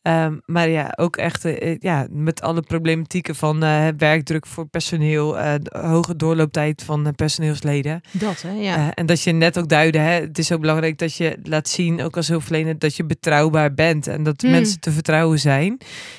Ehm, 0.09 0.37
maar 0.45 0.69
ja, 0.69 0.93
ook 0.97 1.17
echt 1.17 1.45
eh, 1.45 1.77
ja, 1.79 2.07
met 2.11 2.41
alle 2.43 2.61
problematieken 2.61 3.35
van 3.35 3.63
eh, 3.63 3.87
werkdruk 3.97 4.47
voor 4.47 4.67
personeel, 4.67 5.39
eh, 5.39 5.55
hoge 5.83 6.17
doorlooptijd 6.17 6.83
van 6.83 7.07
eh, 7.07 7.13
personeelsleden. 7.13 8.01
Dat, 8.13 8.43
hè? 8.43 8.51
Ja. 8.53 8.77
Eh, 8.77 8.87
en 8.95 9.07
dat 9.07 9.23
je 9.23 9.33
net 9.33 9.59
ook 9.59 9.69
duidde, 9.69 9.99
hè, 9.99 10.21
het 10.21 10.39
is 10.39 10.53
ook 10.53 10.61
belangrijk 10.61 10.99
dat 10.99 11.15
je 11.15 11.39
laat 11.43 11.69
zien, 11.69 12.03
ook 12.03 12.17
als 12.17 12.29
hulpverlener, 12.29 12.79
dat 12.79 12.97
je 12.97 13.05
betrouwbaar 13.05 13.75
bent 13.75 14.07
en 14.07 14.23
dat 14.23 14.43
Mm. 14.43 14.51
mensen 14.51 14.81
te 14.81 14.91
vertrouwen 14.91 15.39
zijn. 15.39 15.79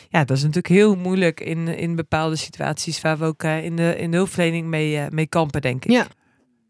Ja, 0.09 0.23
dat 0.23 0.37
is 0.37 0.41
natuurlijk 0.43 0.73
heel 0.73 0.95
moeilijk 0.95 1.39
in, 1.39 1.67
in 1.67 1.95
bepaalde 1.95 2.35
situaties 2.35 3.01
waar 3.01 3.17
we 3.17 3.25
ook 3.25 3.43
eh, 3.43 3.65
in, 3.65 3.75
de, 3.75 3.95
in 3.97 4.11
de 4.11 4.17
hulpverlening 4.17 4.67
mee, 4.67 4.97
eh, 4.97 5.05
mee 5.09 5.27
kampen, 5.27 5.61
denk 5.61 5.85
ik. 5.85 5.91
Ja. 5.91 6.07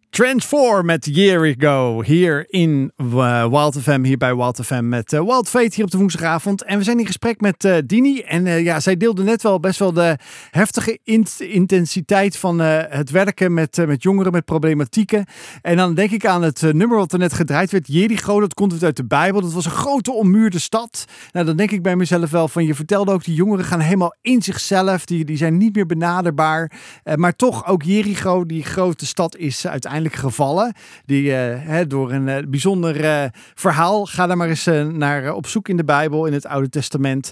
Transform 0.09 0.85
met 0.85 1.09
Ago 1.17 2.01
hier 2.01 2.45
in 2.47 2.91
uh, 2.97 3.45
Wild 3.47 3.81
FM, 3.81 4.03
hier 4.03 4.17
bij 4.17 4.35
Wild 4.35 4.59
FM 4.65 4.87
met 4.87 5.13
uh, 5.13 5.21
Wild 5.21 5.49
Fate 5.49 5.75
hier 5.75 5.83
op 5.83 5.91
de 5.91 5.97
woensdagavond. 5.97 6.63
En 6.63 6.77
we 6.77 6.83
zijn 6.83 6.99
in 6.99 7.05
gesprek 7.05 7.41
met 7.41 7.63
uh, 7.63 7.77
Dini 7.85 8.19
en 8.19 8.63
ja, 8.63 8.79
zij 8.79 8.97
deelde 8.97 9.23
net 9.23 9.41
wel 9.41 9.59
best 9.59 9.79
wel 9.79 9.93
de 9.93 10.17
heftige 10.51 10.99
int 11.03 11.39
intensiteit 11.39 12.37
van 12.37 12.59
het 12.59 13.09
werken 13.09 13.53
met, 13.53 13.85
met 13.87 14.03
jongeren 14.03 14.31
met 14.31 14.45
problematieken. 14.45 15.25
En 15.61 15.77
dan 15.77 15.93
denk 15.93 16.11
ik 16.11 16.25
aan 16.25 16.41
het 16.41 16.61
nummer 16.61 16.97
wat 16.97 17.13
er 17.13 17.19
net 17.19 17.33
gedraaid 17.33 17.71
werd, 17.71 17.87
Jericho, 17.87 18.39
dat 18.39 18.53
komt 18.53 18.83
uit 18.83 18.97
de 18.97 19.05
Bijbel. 19.05 19.41
Dat 19.41 19.53
was 19.53 19.65
een 19.65 19.71
grote 19.71 20.11
ommuurde 20.11 20.59
stad. 20.59 21.05
Nou, 21.31 21.45
dan 21.45 21.55
denk 21.55 21.71
ik 21.71 21.81
bij 21.81 21.95
mezelf 21.95 22.29
wel 22.29 22.47
van, 22.47 22.65
je 22.65 22.75
vertelde 22.75 23.11
ook, 23.11 23.23
die 23.23 23.35
jongeren 23.35 23.65
gaan 23.65 23.79
helemaal 23.79 24.15
in 24.21 24.41
zichzelf, 24.41 25.05
die, 25.05 25.25
die 25.25 25.37
zijn 25.37 25.57
niet 25.57 25.75
meer 25.75 25.85
benaderbaar. 25.85 26.71
maar 27.15 27.35
toch 27.35 27.67
ook 27.67 27.83
Jericho, 27.83 28.45
die 28.45 28.63
grote 28.63 29.05
stad, 29.05 29.37
is 29.37 29.67
uiteindelijk 29.67 29.98
gevallen. 30.05 30.73
Die 31.05 31.23
uh, 31.23 31.33
hè, 31.57 31.87
door 31.87 32.11
een 32.11 32.27
uh, 32.27 32.37
bijzonder 32.47 33.03
uh, 33.03 33.25
verhaal. 33.53 34.05
Ga 34.05 34.27
daar 34.27 34.37
maar 34.37 34.49
eens 34.49 34.65
naar 34.91 35.33
op 35.33 35.47
zoek 35.47 35.69
in 35.69 35.77
de 35.77 35.83
Bijbel, 35.83 36.25
in 36.25 36.33
het 36.33 36.45
Oude 36.45 36.69
Testament. 36.69 37.31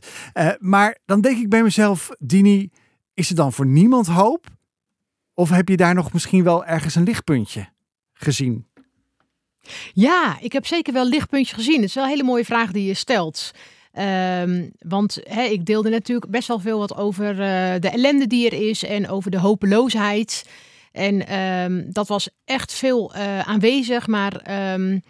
maar 0.59 0.97
dan 1.05 1.21
denk 1.21 1.37
ik 1.37 1.49
bij 1.49 1.63
mezelf, 1.63 2.09
Dini, 2.19 2.69
is 3.13 3.29
er 3.29 3.35
dan 3.35 3.53
voor 3.53 3.65
niemand 3.65 4.07
hoop? 4.07 4.45
Of 5.33 5.49
heb 5.49 5.69
je 5.69 5.77
daar 5.77 5.93
nog 5.93 6.13
misschien 6.13 6.43
wel 6.43 6.65
ergens 6.65 6.95
een 6.95 7.03
lichtpuntje 7.03 7.69
gezien? 8.13 8.67
Ja, 9.93 10.37
ik 10.41 10.51
heb 10.51 10.65
zeker 10.65 10.93
wel 10.93 11.05
lichtpuntje 11.05 11.55
gezien. 11.55 11.75
Het 11.75 11.89
is 11.89 11.93
wel 11.93 12.03
een 12.03 12.09
hele 12.09 12.23
mooie 12.23 12.45
vraag 12.45 12.71
die 12.71 12.85
je 12.85 12.93
stelt. 12.93 13.51
Um, 14.41 14.71
want 14.79 15.19
ik 15.51 15.65
deelde 15.65 15.89
natuurlijk 15.89 16.31
best 16.31 16.47
wel 16.47 16.59
veel 16.59 16.79
wat 16.79 16.95
over 16.95 17.35
de 17.81 17.89
ellende 17.89 18.27
die 18.27 18.49
er 18.49 18.69
is 18.69 18.83
en 18.83 19.09
over 19.09 19.31
de 19.31 19.39
hopeloosheid. 19.39 20.45
En 20.97 21.39
um, 21.39 21.85
dat 21.91 22.07
was 22.07 22.29
echt 22.45 22.73
veel 22.73 23.15
uh, 23.15 23.39
aanwezig. 23.39 24.07
Maar 24.07 24.33
um, 24.73 25.01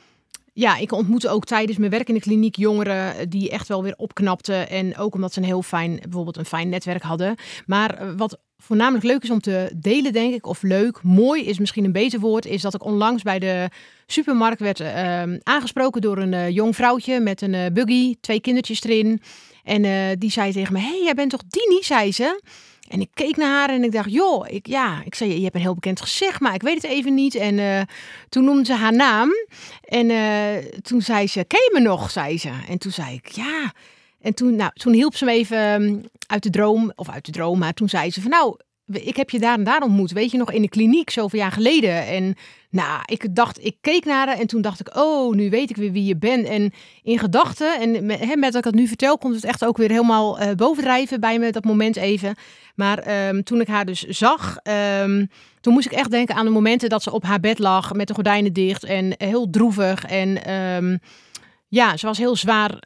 ja, 0.58 0.78
ik 0.78 0.92
ontmoette 0.92 1.30
ook 1.30 1.46
tijdens 1.46 1.78
mijn 1.78 1.92
werk 1.92 2.08
in 2.08 2.14
de 2.14 2.20
kliniek 2.20 2.56
jongeren 2.56 3.30
die 3.30 3.50
echt 3.50 3.68
wel 3.68 3.84
weer 3.84 3.94
opknapten. 3.98 4.70
En 4.70 4.98
ook 4.98 5.14
omdat 5.14 5.34
ze 5.34 5.40
een 5.40 5.46
heel 5.46 5.62
fijn, 5.62 6.00
bijvoorbeeld 6.02 6.38
een 6.38 6.46
fijn 6.46 6.70
netwerk 6.70 7.02
hadden. 7.02 7.36
Maar 7.66 7.98
eh, 7.98 8.08
wat 8.18 8.40
voornamelijk 8.58 9.06
leuk 9.06 9.24
is 9.24 9.30
om 9.30 9.40
te 9.40 9.72
delen, 9.76 10.14
denk 10.14 10.34
ik, 10.34 10.46
of 10.46 10.62
leuk, 10.62 11.04
mooi 11.04 11.46
is 11.46 11.60
misschien 11.60 11.86
een 11.86 11.92
beter 11.92 12.20
woord, 12.20 12.46
is 12.46 12.62
dat 12.62 12.74
ik 12.74 12.84
onlangs 12.84 13.24
bij 13.24 13.40
de 13.40 13.70
supermarkt 14.06 14.60
werd 14.60 14.80
uh, 14.80 15.24
aangesproken 15.44 16.02
door 16.02 16.18
een 16.18 16.34
uh, 16.34 16.50
jong 16.50 16.76
vrouwtje 16.76 17.20
met 17.20 17.42
een 17.42 17.74
buggy, 17.74 18.16
twee 18.22 18.40
kindertjes 18.40 18.84
erin. 18.84 19.22
En 19.64 20.20
die 20.20 20.32
zei 20.32 20.52
tegen 20.52 20.74
me, 20.74 20.80
hey, 20.80 21.02
jij 21.04 21.14
bent 21.14 21.30
toch 21.30 21.44
Dini, 21.48 21.84
zei 21.84 22.12
ze. 22.12 22.42
En 22.88 23.02
ik 23.02 23.10
keek 23.14 23.38
naar 23.38 23.50
haar 23.50 23.70
en 23.70 23.84
ik 23.84 23.92
dacht, 23.92 24.12
joh, 24.12 24.48
ik, 24.50 24.68
ja, 24.68 25.02
ik 25.06 25.16
zei, 25.16 25.36
je 25.36 25.44
hebt 25.44 25.56
een 25.56 25.62
heel 25.62 25.74
bekend 25.74 26.02
gezicht, 26.02 26.40
maar 26.40 26.54
ik 26.54 26.62
weet 26.62 26.82
het 26.82 26.92
even 26.92 27.14
niet. 27.14 27.36
En 27.36 27.58
uh, 27.58 27.82
toen 28.30 28.44
noemde 28.44 28.66
ze 28.66 28.74
haar 28.74 28.94
naam 28.96 29.30
en 29.82 30.10
uh, 30.10 30.72
toen 30.82 31.02
zei 31.02 31.28
ze, 31.28 31.44
ken 31.44 31.60
je 31.60 31.70
me 31.74 31.80
nog, 31.80 32.12
zei 32.12 32.38
ze. 32.38 32.52
En 32.70 32.78
toen 32.78 32.92
zei 32.92 33.14
ik, 33.14 33.28
ja. 33.28 33.74
En 34.22 34.34
toen, 34.34 34.56
nou, 34.56 34.72
toen 34.74 34.94
hielp 34.94 35.16
ze 35.16 35.26
me 35.26 35.32
even 35.32 35.82
um, 35.82 36.06
uit 36.28 36.44
de 36.44 36.50
droom, 36.50 36.92
of 36.96 37.10
uit 37.10 37.26
de 37.26 37.32
droom, 37.32 37.60
maar 37.60 37.74
toen 37.74 37.90
zei 37.90 38.12
ze 38.12 38.22
van, 38.22 38.32
nou, 38.32 38.58
ik 38.92 39.16
heb 39.16 39.30
je 39.30 39.40
daar 39.40 39.58
en 39.58 39.64
daar 39.64 39.82
ontmoet, 39.82 40.12
weet 40.12 40.32
je 40.32 40.38
nog, 40.38 40.52
in 40.52 40.62
de 40.62 40.70
kliniek 40.70 41.10
zoveel 41.10 41.40
jaar 41.40 41.52
geleden. 41.52 42.08
En 42.08 42.36
nou, 42.78 43.02
ik 43.06 43.36
dacht, 43.36 43.66
ik 43.66 43.78
keek 43.82 44.06
naar 44.06 44.28
haar 44.28 44.40
en 44.40 44.48
toen 44.48 44.62
dacht 44.62 44.80
ik, 44.80 44.96
oh, 44.96 45.34
nu 45.36 45.50
weet 45.50 45.70
ik 45.70 45.76
weer 45.76 45.92
wie 45.92 46.06
je 46.06 46.18
bent. 46.18 46.48
En 46.48 46.74
in 47.04 47.20
gedachten, 47.20 47.80
en 47.80 48.06
met, 48.06 48.36
met 48.36 48.42
dat 48.42 48.56
ik 48.56 48.64
het 48.64 48.76
nu 48.76 48.88
vertel, 48.88 49.18
komt 49.18 49.36
het 49.36 49.44
echt 49.44 49.66
ook 49.66 49.78
weer 49.78 49.90
helemaal 49.90 50.42
uh, 50.42 50.52
bovendrijven 50.52 51.20
bij 51.20 51.40
me, 51.40 51.52
dat 51.52 51.64
moment 51.64 51.96
even. 51.96 52.36
Maar 52.76 53.28
um, 53.28 53.44
toen 53.44 53.62
ik 53.62 53.68
haar 53.68 53.86
dus 53.86 54.02
zag, 54.04 54.58
um, 55.02 55.30
toen 55.62 55.74
moest 55.74 55.86
ik 55.86 55.92
echt 55.92 56.12
denken 56.12 56.36
aan 56.36 56.46
de 56.46 56.52
momenten 56.52 56.90
dat 56.90 57.04
ze 57.04 57.12
op 57.12 57.24
haar 57.24 57.40
bed 57.40 57.60
lag 57.60 57.94
met 57.94 58.08
de 58.08 58.14
gordijnen 58.14 58.54
dicht 58.54 58.84
en 58.84 59.14
heel 59.18 59.50
droevig. 59.50 60.06
En 60.06 60.54
um, 60.54 61.00
ja, 61.68 61.98
ze 61.98 62.06
was 62.06 62.18
heel 62.18 62.36
zwaar 62.36 62.84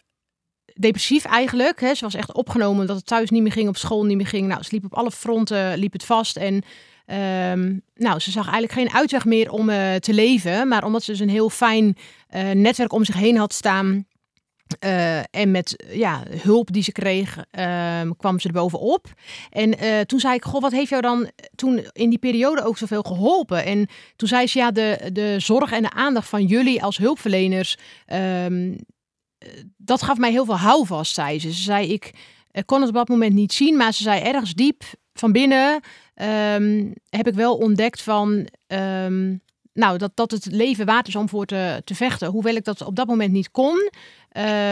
depressief 0.73 1.25
eigenlijk. 1.25 1.79
Ze 1.79 2.03
was 2.03 2.15
echt 2.15 2.33
opgenomen 2.33 2.87
dat 2.87 2.95
het 2.95 3.05
thuis 3.05 3.29
niet 3.29 3.41
meer 3.41 3.51
ging, 3.51 3.67
op 3.67 3.77
school 3.77 4.05
niet 4.05 4.17
meer 4.17 4.27
ging. 4.27 4.47
Nou, 4.47 4.63
ze 4.63 4.69
liep 4.71 4.85
op 4.85 4.93
alle 4.93 5.11
fronten, 5.11 5.77
liep 5.77 5.93
het 5.93 6.05
vast. 6.05 6.37
En 6.37 6.63
um, 7.05 7.81
nou, 7.95 8.19
ze 8.19 8.31
zag 8.31 8.49
eigenlijk 8.49 8.73
geen 8.73 8.99
uitweg 8.99 9.25
meer 9.25 9.51
om 9.51 9.69
uh, 9.69 9.95
te 9.95 10.13
leven. 10.13 10.67
Maar 10.67 10.83
omdat 10.83 11.03
ze 11.03 11.11
dus 11.11 11.19
een 11.19 11.29
heel 11.29 11.49
fijn 11.49 11.97
uh, 12.35 12.51
netwerk 12.51 12.93
om 12.93 13.05
zich 13.05 13.15
heen 13.15 13.37
had 13.37 13.53
staan. 13.53 14.05
Uh, 14.85 15.17
en 15.17 15.51
met 15.51 15.83
ja, 15.91 16.23
hulp 16.41 16.71
die 16.71 16.83
ze 16.83 16.91
kreeg, 16.91 17.45
kwam 18.17 18.39
ze 18.39 18.47
er 18.47 18.53
bovenop. 18.53 19.07
En 19.49 19.75
toen 20.07 20.19
zei 20.19 20.35
ik, 20.35 20.43
goh, 20.43 20.61
wat 20.61 20.71
heeft 20.71 20.89
jou 20.89 21.01
dan 21.01 21.29
toen 21.55 21.85
in 21.91 22.09
die 22.09 22.19
periode 22.19 22.63
ook 22.63 22.77
zoveel 22.77 23.01
geholpen? 23.01 23.65
En 23.65 23.87
toen 24.15 24.27
zei 24.27 24.47
ze, 24.47 24.59
ja, 24.59 24.71
de, 24.71 25.09
de 25.13 25.35
zorg 25.39 25.71
en 25.71 25.81
de 25.81 25.91
aandacht 25.91 26.29
van 26.29 26.45
jullie 26.45 26.83
als 26.83 26.97
hulpverleners, 26.97 27.77
um, 28.45 28.75
dat 29.77 30.01
gaf 30.01 30.17
mij 30.17 30.31
heel 30.31 30.45
veel 30.45 30.57
houvast, 30.57 31.13
zei 31.13 31.39
ze. 31.39 31.53
Ze 31.53 31.61
zei, 31.61 31.93
ik 31.93 32.13
kon 32.65 32.79
het 32.79 32.89
op 32.89 32.95
dat 32.95 33.07
moment 33.07 33.33
niet 33.33 33.53
zien, 33.53 33.77
maar 33.77 33.93
ze 33.93 34.03
zei, 34.03 34.21
ergens 34.21 34.53
diep 34.53 34.83
van 35.21 35.31
binnen 35.31 35.81
um, 36.55 36.93
heb 37.09 37.27
ik 37.27 37.33
wel 37.33 37.57
ontdekt 37.57 38.01
van, 38.01 38.47
um, 38.67 39.41
nou, 39.73 39.97
dat, 39.97 40.11
dat 40.13 40.31
het 40.31 40.45
leven 40.45 40.85
waard 40.85 41.07
is 41.07 41.15
om 41.15 41.29
voor 41.29 41.45
te, 41.45 41.81
te 41.85 41.95
vechten. 41.95 42.29
Hoewel 42.29 42.55
ik 42.55 42.63
dat 42.63 42.81
op 42.81 42.95
dat 42.95 43.07
moment 43.07 43.31
niet 43.31 43.51
kon, 43.51 43.91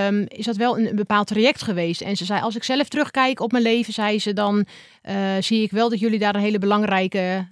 um, 0.05 0.25
is 0.27 0.45
dat 0.45 0.55
wel 0.55 0.79
een, 0.79 0.95
bepaald 0.95 1.27
traject 1.27 1.61
geweest. 1.61 2.01
En 2.01 2.17
ze 2.17 2.25
zei, 2.25 2.41
als 2.41 2.55
ik 2.55 2.63
zelf 2.63 2.87
terugkijk 2.87 3.39
op 3.39 3.51
mijn 3.51 3.63
leven, 3.63 3.93
zei 3.93 4.19
ze, 4.19 4.33
dan 4.33 4.65
uh, 5.09 5.15
zie 5.39 5.61
ik 5.61 5.71
wel 5.71 5.89
dat 5.89 5.99
jullie 5.99 6.19
daar 6.19 6.35
een 6.35 6.41
hele 6.41 6.59
belangrijke 6.59 7.47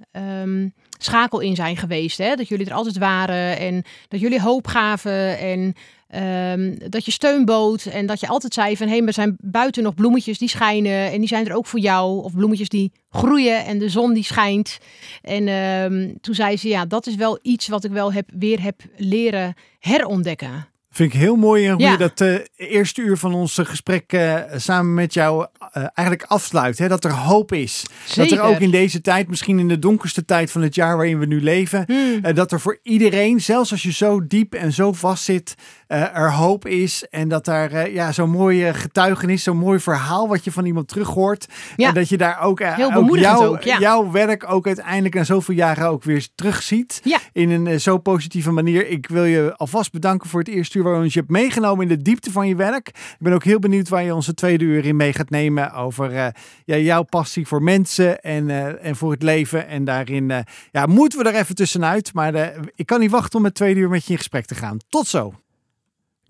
schakel 0.97 1.39
in 1.39 1.55
zijn 1.55 1.77
geweest. 1.77 2.17
Hè? 2.17 2.35
Dat 2.35 2.47
jullie 2.47 2.65
er 2.65 2.73
altijd 2.73 2.97
waren 2.97 3.57
en 3.57 3.83
dat 4.07 4.19
jullie 4.19 4.41
hoop 4.41 4.67
gaven 4.67 5.39
en 5.39 5.73
Um, 6.15 6.77
dat 6.89 7.05
je 7.05 7.11
steun 7.11 7.45
bood 7.45 7.85
en 7.85 8.05
dat 8.05 8.19
je 8.19 8.27
altijd 8.27 8.53
zei 8.53 8.77
van 8.77 8.87
hé, 8.87 9.05
er 9.05 9.13
zijn 9.13 9.35
buiten 9.39 9.83
nog 9.83 9.93
bloemetjes 9.93 10.37
die 10.37 10.49
schijnen 10.49 11.11
en 11.11 11.19
die 11.19 11.27
zijn 11.27 11.47
er 11.47 11.55
ook 11.55 11.65
voor 11.65 11.79
jou. 11.79 12.23
Of 12.23 12.33
bloemetjes 12.33 12.69
die 12.69 12.91
groeien 13.09 13.65
en 13.65 13.77
de 13.77 13.89
zon 13.89 14.13
die 14.13 14.23
schijnt. 14.23 14.77
En 15.21 15.47
um, 15.47 16.17
toen 16.21 16.35
zei 16.35 16.57
ze 16.57 16.67
ja, 16.67 16.85
dat 16.85 17.07
is 17.07 17.15
wel 17.15 17.39
iets 17.41 17.67
wat 17.67 17.83
ik 17.83 17.91
wel 17.91 18.13
heb, 18.13 18.29
weer 18.33 18.61
heb 18.61 18.81
leren 18.97 19.53
herontdekken. 19.79 20.67
Vind 20.97 21.13
ik 21.13 21.19
heel 21.19 21.35
mooi 21.35 21.71
hoe 21.71 21.81
je 21.81 21.97
dat 21.97 22.21
uh, 22.21 22.39
eerste 22.55 23.01
uur 23.01 23.17
van 23.17 23.33
ons 23.33 23.59
gesprek 23.61 24.13
uh, 24.13 24.35
samen 24.55 24.93
met 24.93 25.13
jou 25.13 25.45
uh, 25.77 25.83
eigenlijk 25.93 26.29
afsluit. 26.29 26.77
Hè? 26.77 26.87
Dat 26.87 27.03
er 27.03 27.11
hoop 27.11 27.51
is. 27.51 27.85
Zeker. 28.05 28.37
Dat 28.37 28.45
er 28.45 28.53
ook 28.53 28.59
in 28.59 28.71
deze 28.71 29.01
tijd, 29.01 29.27
misschien 29.27 29.59
in 29.59 29.67
de 29.67 29.79
donkerste 29.79 30.25
tijd 30.25 30.51
van 30.51 30.61
het 30.61 30.75
jaar 30.75 30.95
waarin 30.95 31.19
we 31.19 31.25
nu 31.25 31.41
leven, 31.41 31.83
hmm. 31.87 32.33
dat 32.33 32.51
er 32.51 32.59
voor 32.59 32.79
iedereen, 32.83 33.41
zelfs 33.41 33.71
als 33.71 33.83
je 33.83 33.91
zo 33.91 34.27
diep 34.27 34.53
en 34.53 34.73
zo 34.73 34.93
vast 34.93 35.23
zit, 35.23 35.55
er 35.87 36.33
hoop 36.33 36.67
is. 36.67 37.05
En 37.09 37.27
dat 37.27 37.45
daar 37.45 37.91
ja, 37.91 38.11
zo'n 38.11 38.29
mooie 38.29 38.73
getuigenis, 38.73 39.43
zo'n 39.43 39.57
mooi 39.57 39.79
verhaal 39.79 40.27
wat 40.27 40.43
je 40.43 40.51
van 40.51 40.65
iemand 40.65 40.87
terug 40.87 41.07
hoort. 41.07 41.45
Ja. 41.75 41.87
En 41.87 41.93
dat 41.93 42.09
je 42.09 42.17
daar 42.17 42.41
ook, 42.41 42.59
heel 42.59 42.93
ook, 42.93 43.17
jou, 43.17 43.45
ook 43.45 43.61
ja. 43.61 43.79
jouw 43.79 44.11
werk 44.11 44.51
ook 44.51 44.67
uiteindelijk 44.67 45.15
na 45.15 45.23
zoveel 45.23 45.55
jaren 45.55 45.87
ook 45.87 46.03
weer 46.03 46.27
terugziet. 46.35 47.01
Ja. 47.03 47.19
In 47.33 47.49
een 47.49 47.81
zo 47.81 47.97
positieve 47.97 48.51
manier. 48.51 48.87
Ik 48.87 49.07
wil 49.07 49.25
je 49.25 49.53
alvast 49.55 49.91
bedanken 49.91 50.29
voor 50.29 50.39
het 50.39 50.49
eerste 50.49 50.77
uur 50.77 50.85
waar 50.91 51.03
je 51.03 51.11
hebt 51.13 51.29
meegenomen 51.29 51.89
in 51.89 51.95
de 51.95 52.01
diepte 52.01 52.31
van 52.31 52.47
je 52.47 52.55
werk. 52.55 52.87
Ik 52.87 53.15
ben 53.19 53.33
ook 53.33 53.43
heel 53.43 53.59
benieuwd 53.59 53.89
waar 53.89 54.03
je 54.03 54.15
onze 54.15 54.33
tweede 54.33 54.65
uur 54.65 54.85
in 54.85 54.95
mee 54.95 55.13
gaat 55.13 55.29
nemen 55.29 55.73
over 55.73 56.11
uh, 56.11 56.27
ja, 56.65 56.77
jouw 56.77 57.03
passie 57.03 57.47
voor 57.47 57.63
mensen 57.63 58.21
en, 58.21 58.49
uh, 58.49 58.85
en 58.85 58.95
voor 58.95 59.11
het 59.11 59.23
leven. 59.23 59.67
En 59.67 59.83
daarin 59.83 60.29
uh, 60.29 60.39
ja, 60.71 60.85
moeten 60.85 61.19
we 61.19 61.29
er 61.29 61.35
even 61.35 61.55
tussenuit. 61.55 62.13
Maar 62.13 62.53
ik 62.75 62.85
kan 62.85 62.99
niet 62.99 63.11
wachten 63.11 63.35
om 63.35 63.41
met 63.41 63.55
tweede 63.55 63.79
uur 63.79 63.89
met 63.89 64.05
je 64.05 64.11
in 64.11 64.17
gesprek 64.17 64.45
te 64.45 64.55
gaan. 64.55 64.77
Tot 64.89 65.07
zo! 65.07 65.33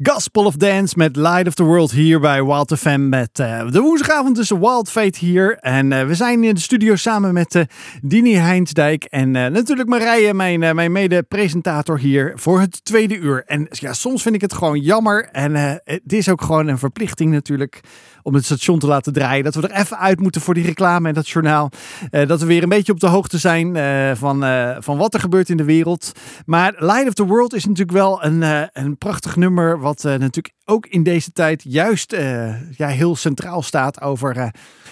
Gospel 0.04 0.45
of 0.45 0.56
Dance 0.56 0.93
met 0.98 1.16
Light 1.16 1.48
of 1.48 1.54
the 1.54 1.64
World 1.64 1.91
hier 1.91 2.20
bij 2.20 2.43
Wild 2.43 2.78
FM 2.78 3.10
met 3.10 3.39
uh, 3.39 3.72
de 3.72 3.80
woensdagavond 3.82 4.36
tussen 4.36 4.60
Wild 4.60 4.89
Fate 4.89 5.20
hier. 5.20 5.58
En 5.58 5.91
uh, 5.91 6.04
we 6.04 6.16
zijn 6.16 6.43
in 6.43 6.54
de 6.54 6.60
studio 6.60 6.95
samen 6.95 7.34
met 7.34 7.56
uh, 7.56 7.64
Dini 8.02 8.34
Heinsdijk 8.34 9.04
en 9.04 9.32
natuurlijk 9.32 9.89
Marije, 9.89 10.34
mijn, 10.34 10.76
mijn 10.76 10.91
mede-presentator 10.91 12.00
hier 12.00 12.32
voor 12.36 12.60
het 12.60 12.86
tweede 12.86 13.18
uur. 13.18 13.43
En 13.45 13.68
ja, 13.70 13.93
soms 13.93 14.22
vind 14.22 14.36
ik 14.36 14.41
het 14.41 14.54
gewoon 14.54 14.80
jammer 14.80 15.30
en 15.32 15.56
het 15.84 16.14
is 16.14 16.30
ook 16.30 16.41
gewoon 16.41 16.68
een 16.68 16.78
verplichting 16.78 17.32
natuurlijk 17.32 17.82
om 18.28 18.34
het 18.34 18.45
station 18.45 18.80
te 18.80 18.88
laten 18.88 19.13
draaien. 19.13 19.43
Dat 19.43 19.55
we 19.55 19.67
er 19.67 19.80
even 19.80 19.97
uit 19.97 20.19
moeten 20.19 20.41
voor 20.41 20.53
die 20.53 20.65
reclame 20.65 21.07
en 21.07 21.13
dat 21.13 21.30
journaal. 21.30 21.69
dat 22.09 22.39
we 22.39 22.45
weer 22.45 22.63
een 22.63 22.69
beetje 22.69 22.91
op 22.91 22.99
de 22.99 23.07
hoogte 23.07 23.38
zijn 23.38 23.75
van, 24.17 24.39
van 24.84 24.97
wat 24.97 25.13
er 25.13 25.19
gebeurt 25.19 25.49
in 25.49 25.57
de 25.57 25.63
wereld. 25.63 26.11
Maar 26.45 26.73
Light 26.78 27.07
of 27.07 27.13
the 27.13 27.25
World 27.25 27.53
is 27.53 27.65
natuurlijk 27.65 27.97
wel 27.97 28.23
een, 28.23 28.69
een 28.73 28.97
prachtig 28.97 29.36
nummer 29.36 29.80
wat 29.80 30.03
natuurlijk 30.03 30.53
ook 30.69 30.86
in 30.86 31.03
deze 31.03 31.32
tijd 31.32 31.63
juist 31.63 32.13
eh, 32.13 32.71
ja, 32.78 32.88
heel 32.88 33.15
centraal 33.15 33.61
staat 33.61 34.01
over 34.01 34.38
eh, 34.38 34.47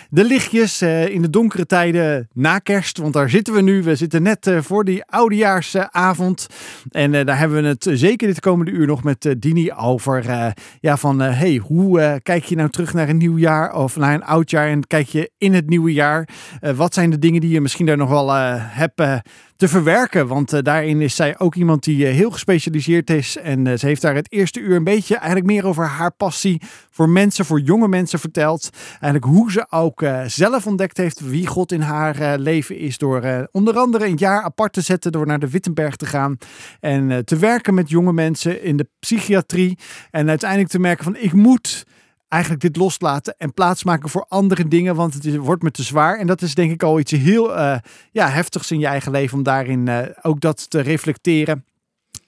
de 0.10 0.24
lichtjes 0.24 0.82
eh, 0.82 1.08
in 1.08 1.22
de 1.22 1.30
donkere 1.30 1.66
tijden 1.66 2.28
na 2.34 2.60
kerst. 2.60 2.98
Want 2.98 3.14
daar 3.14 3.30
zitten 3.30 3.54
we 3.54 3.62
nu. 3.62 3.84
We 3.84 3.96
zitten 3.96 4.24
net 4.24 4.48
eh, 4.48 4.62
voor 4.62 4.86
die 4.86 5.06
oudejaarsavond. 5.06 6.48
En 6.92 7.14
eh, 7.14 7.26
daar 7.26 7.38
hebben 7.38 7.62
we 7.62 7.68
het 7.68 7.88
zeker 7.92 8.28
dit 8.28 8.40
komende 8.40 8.72
uur 8.72 8.88
nog 8.88 9.04
met 9.04 9.36
Dini 9.40 9.72
over. 9.72 10.54
ja, 10.80 10.98
van 10.98 11.20
hey, 11.20 11.56
hoe 11.56 12.20
kijk 12.24 12.44
je 12.44 12.56
nou 12.56 12.70
terug 12.70 12.94
naar 12.94 13.10
een 13.10 13.18
nieuw 13.18 13.38
jaar 13.38 13.74
of 13.74 13.96
naar 13.96 14.14
een 14.14 14.24
oud 14.24 14.50
jaar 14.50 14.68
en 14.68 14.88
kijk 14.88 15.08
je 15.08 15.32
in 15.38 15.54
het 15.54 15.70
nieuwe 15.70 15.94
jaar? 15.94 16.30
Wat 16.76 16.94
zijn 16.94 17.10
de 17.10 17.20
dingen 17.20 17.42
die 17.42 17.50
je 17.50 17.62
misschien 17.62 17.86
daar 17.86 17.98
nog 17.98 18.10
wel 18.10 18.34
hebt 18.58 19.02
te 19.56 19.68
verwerken? 19.68 20.28
Want 20.28 20.54
eh, 20.54 20.62
daarin 20.62 21.02
is 21.02 21.16
zij 21.16 21.40
ook 21.40 21.56
iemand 21.56 21.84
die 21.84 22.08
eh, 22.08 22.14
heel 22.14 22.32
gespecialiseerd 22.32 23.10
is. 23.10 23.38
En 23.38 23.68
eh, 23.68 23.78
ze 23.78 23.86
heeft 23.86 24.02
daar 24.02 24.16
het 24.16 24.32
eerste 24.32 24.60
uur 24.60 24.76
een 24.76 24.84
beetje 24.84 25.16
eigenlijk 25.16 25.46
meer 25.46 25.66
over 25.66 25.86
haar 25.86 26.12
passie 26.12 26.62
voor 26.90 27.10
mensen, 27.10 27.46
voor 27.46 27.60
jonge 27.60 27.88
mensen 27.88 28.20
verteld. 28.20 28.70
Eigenlijk 28.90 29.26
hoe 29.26 29.52
ze 29.52 29.66
ook 29.70 30.04
zelf 30.26 30.68
ontdekt 30.68 30.98
heeft 30.98 31.20
wie 31.20 31.48
God 31.48 31.72
in 31.72 31.82
haar 31.82 32.40
leven 32.40 32.78
is. 32.78 32.98
Door 32.98 33.48
onder 33.52 33.78
andere 33.78 34.06
een 34.06 34.18
jaar 34.18 34.42
apart 34.42 34.74
te 34.74 34.82
zetten, 34.82 35.12
door 35.12 35.26
naar 35.26 35.40
de 35.40 35.50
Wittenberg 35.50 35.96
te 35.96 36.06
gaan. 36.06 36.38
En 36.80 37.26
te 37.26 37.38
werken 37.38 37.74
met 37.74 37.90
jonge 37.90 38.14
mensen 38.14 38.64
in 38.64 38.78
de 38.78 38.88
psychiatrie. 39.00 39.78
En 40.12 40.30
uiteindelijk 40.30 40.70
te 40.70 40.80
merken 40.80 41.04
van 41.04 41.16
ik 41.16 41.34
moet 41.34 41.86
eigenlijk 42.36 42.62
dit 42.62 42.76
loslaten 42.76 43.36
en 43.38 43.54
plaatsmaken 43.54 44.10
voor 44.10 44.26
andere 44.30 44.68
dingen, 44.68 44.96
want 44.96 45.14
het 45.14 45.36
wordt 45.36 45.64
me 45.64 45.72
te 45.72 45.84
zwaar. 45.84 46.20
En 46.20 46.28
dat 46.28 46.42
is 46.42 46.56
denk 46.56 46.72
ik 46.72 46.84
al 46.84 47.00
iets 47.00 47.12
heel 47.12 47.56
eh, 47.56 47.78
ja, 48.12 48.30
heftigs 48.30 48.72
in 48.72 48.80
je 48.80 48.86
eigen 48.86 49.12
leven 49.12 49.38
om 49.38 49.44
daarin 49.44 49.88
eh, 49.88 50.00
ook 50.22 50.42
dat 50.42 50.70
te 50.70 50.80
reflecteren. 50.80 51.66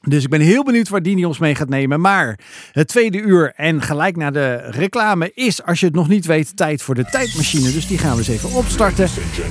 Dus 0.02 0.24
ik 0.24 0.30
ben 0.30 0.42
heel 0.42 0.64
benieuwd 0.64 0.90
waar 0.90 1.02
Dini 1.02 1.26
ons 1.26 1.38
mee 1.38 1.56
gaat 1.56 1.70
nemen. 1.70 2.02
Maar 2.02 2.40
het 2.72 2.88
tweede 2.88 3.22
uur 3.22 3.54
en 3.56 3.82
gelijk 3.82 4.16
naar 4.16 4.34
de 4.34 4.56
reclame 4.56 5.32
is, 5.34 5.64
als 5.64 5.80
je 5.80 5.86
het 5.86 5.96
nog 5.96 6.08
niet 6.08 6.26
weet, 6.26 6.58
tijd 6.58 6.82
voor 6.82 6.96
de 6.96 7.06
tijdmachine. 7.06 7.72
Dus 7.72 7.88
die 7.88 7.98
gaan 7.98 8.12
we 8.12 8.18
eens 8.18 8.28
even 8.28 8.52
opstarten. 8.52 9.08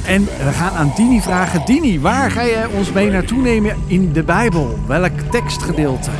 En 0.06 0.24
we 0.24 0.52
gaan 0.52 0.72
aan 0.72 0.92
Dini 0.96 1.20
vragen. 1.20 1.66
Dini, 1.66 2.00
waar 2.00 2.30
ga 2.30 2.42
je 2.42 2.68
ons 2.76 2.92
mee 2.92 3.10
naartoe 3.10 3.42
nemen 3.42 3.76
in 3.86 4.12
de 4.12 4.22
Bijbel? 4.22 4.78
Welk 4.86 5.20
tekstgedeelte? 5.30 6.10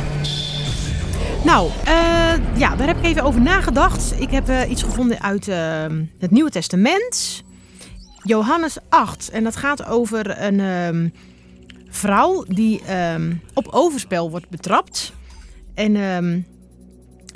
Nou, 1.47 1.69
eh, 1.85 2.57
ja, 2.57 2.75
daar 2.75 2.87
heb 2.87 2.97
ik 2.97 3.03
even 3.03 3.23
over 3.23 3.41
nagedacht. 3.41 4.19
Ik 4.19 4.31
heb 4.31 4.49
eh, 4.49 4.69
iets 4.69 4.83
gevonden 4.83 5.21
uit 5.21 5.47
eh, 5.47 5.85
het 6.19 6.31
Nieuwe 6.31 6.49
Testament. 6.49 7.43
Johannes 8.23 8.77
8. 8.89 9.29
En 9.29 9.43
dat 9.43 9.55
gaat 9.55 9.85
over 9.85 10.41
een 10.41 10.59
ehm, 10.59 11.09
vrouw 11.89 12.43
die 12.47 12.81
ehm, 12.83 13.33
op 13.53 13.67
overspel 13.71 14.29
wordt 14.29 14.49
betrapt. 14.49 15.13
En 15.73 15.95
ehm, 15.95 16.39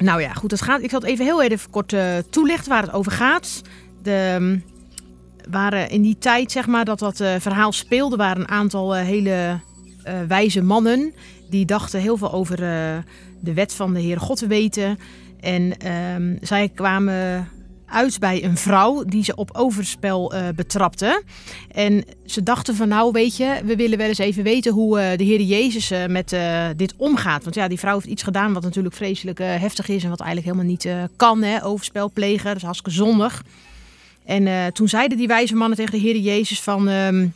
nou 0.05 0.21
ja, 0.21 0.33
goed, 0.33 0.51
het 0.51 0.61
gaat, 0.61 0.81
ik 0.81 0.89
zal 0.89 0.99
het 0.99 1.09
even 1.09 1.25
heel 1.25 1.41
even 1.41 1.69
kort 1.69 1.93
eh, 1.93 2.17
toelichten 2.29 2.69
waar 2.69 2.83
het 2.83 2.93
over 2.93 3.11
gaat. 3.11 3.61
De, 4.03 4.33
ehm, 4.35 4.57
waren 5.49 5.89
in 5.89 6.01
die 6.01 6.17
tijd, 6.17 6.51
zeg 6.51 6.67
maar, 6.67 6.85
dat 6.85 6.99
dat 6.99 7.17
verhaal 7.17 7.71
speelde, 7.71 8.15
waren 8.15 8.41
een 8.41 8.49
aantal 8.49 8.93
hele 8.93 9.59
wijze 10.27 10.61
mannen. 10.61 11.13
Die 11.49 11.65
dachten 11.65 11.99
heel 11.99 12.17
veel 12.17 12.31
over 12.31 12.59
de 13.41 13.53
wet 13.53 13.73
van 13.73 13.93
de 13.93 14.01
Heere 14.01 14.19
God 14.19 14.37
te 14.37 14.47
weten. 14.47 14.99
En 15.39 15.77
ehm, 15.77 16.35
zij 16.41 16.69
kwamen 16.69 17.47
uit 17.91 18.19
bij 18.19 18.43
een 18.43 18.57
vrouw 18.57 19.03
die 19.03 19.23
ze 19.23 19.35
op 19.35 19.49
overspel 19.53 20.33
eh, 20.33 20.47
betrapte. 20.55 21.23
En 21.71 22.03
ze 22.25 22.43
dachten 22.43 22.75
van 22.75 22.87
nou 22.87 23.11
weet 23.11 23.37
je, 23.37 23.61
we 23.65 23.75
willen 23.75 23.97
wel 23.97 24.07
eens 24.07 24.17
even 24.17 24.43
weten 24.43 24.73
hoe 24.73 24.99
eh, 24.99 25.17
de 25.17 25.23
Heer 25.23 25.41
Jezus 25.41 25.91
eh, 25.91 26.05
met 26.05 26.35
dit 26.75 26.93
omgaat. 26.97 27.43
Want 27.43 27.55
ja, 27.55 27.67
die 27.67 27.79
vrouw 27.79 27.93
heeft 27.93 28.05
iets 28.05 28.23
gedaan 28.23 28.53
wat 28.53 28.63
natuurlijk 28.63 28.95
vreselijk 28.95 29.39
heftig 29.39 29.87
is 29.87 30.03
en 30.03 30.09
wat 30.09 30.19
eigenlijk 30.19 30.49
helemaal 30.55 30.75
niet 30.75 31.09
kan. 31.15 31.43
Hè? 31.43 31.65
Overspel 31.65 32.11
plegen, 32.11 32.45
dat 32.45 32.55
is 32.55 32.63
hartstikke 32.63 32.97
zondig. 32.97 33.43
En 34.25 34.73
toen 34.73 34.87
zeiden 34.87 35.17
die 35.17 35.27
wijze 35.27 35.55
mannen 35.55 35.77
tegen 35.77 35.91
de 35.91 35.99
Heer 36.07 36.17
Jezus 36.17 36.61
van... 36.61 36.87
ehm, 36.87 37.27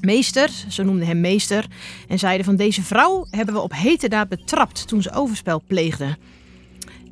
Meester, 0.00 0.50
ze 0.68 0.82
noemden 0.82 1.06
hem 1.06 1.20
meester, 1.20 1.66
en 2.08 2.18
zeiden 2.18 2.44
van 2.44 2.56
deze 2.56 2.82
vrouw 2.82 3.26
hebben 3.30 3.54
we 3.54 3.60
op 3.60 3.72
hete 3.74 4.08
daad 4.08 4.28
betrapt 4.28 4.88
toen 4.88 5.02
ze 5.02 5.12
overspel 5.12 5.62
pleegde. 5.66 6.16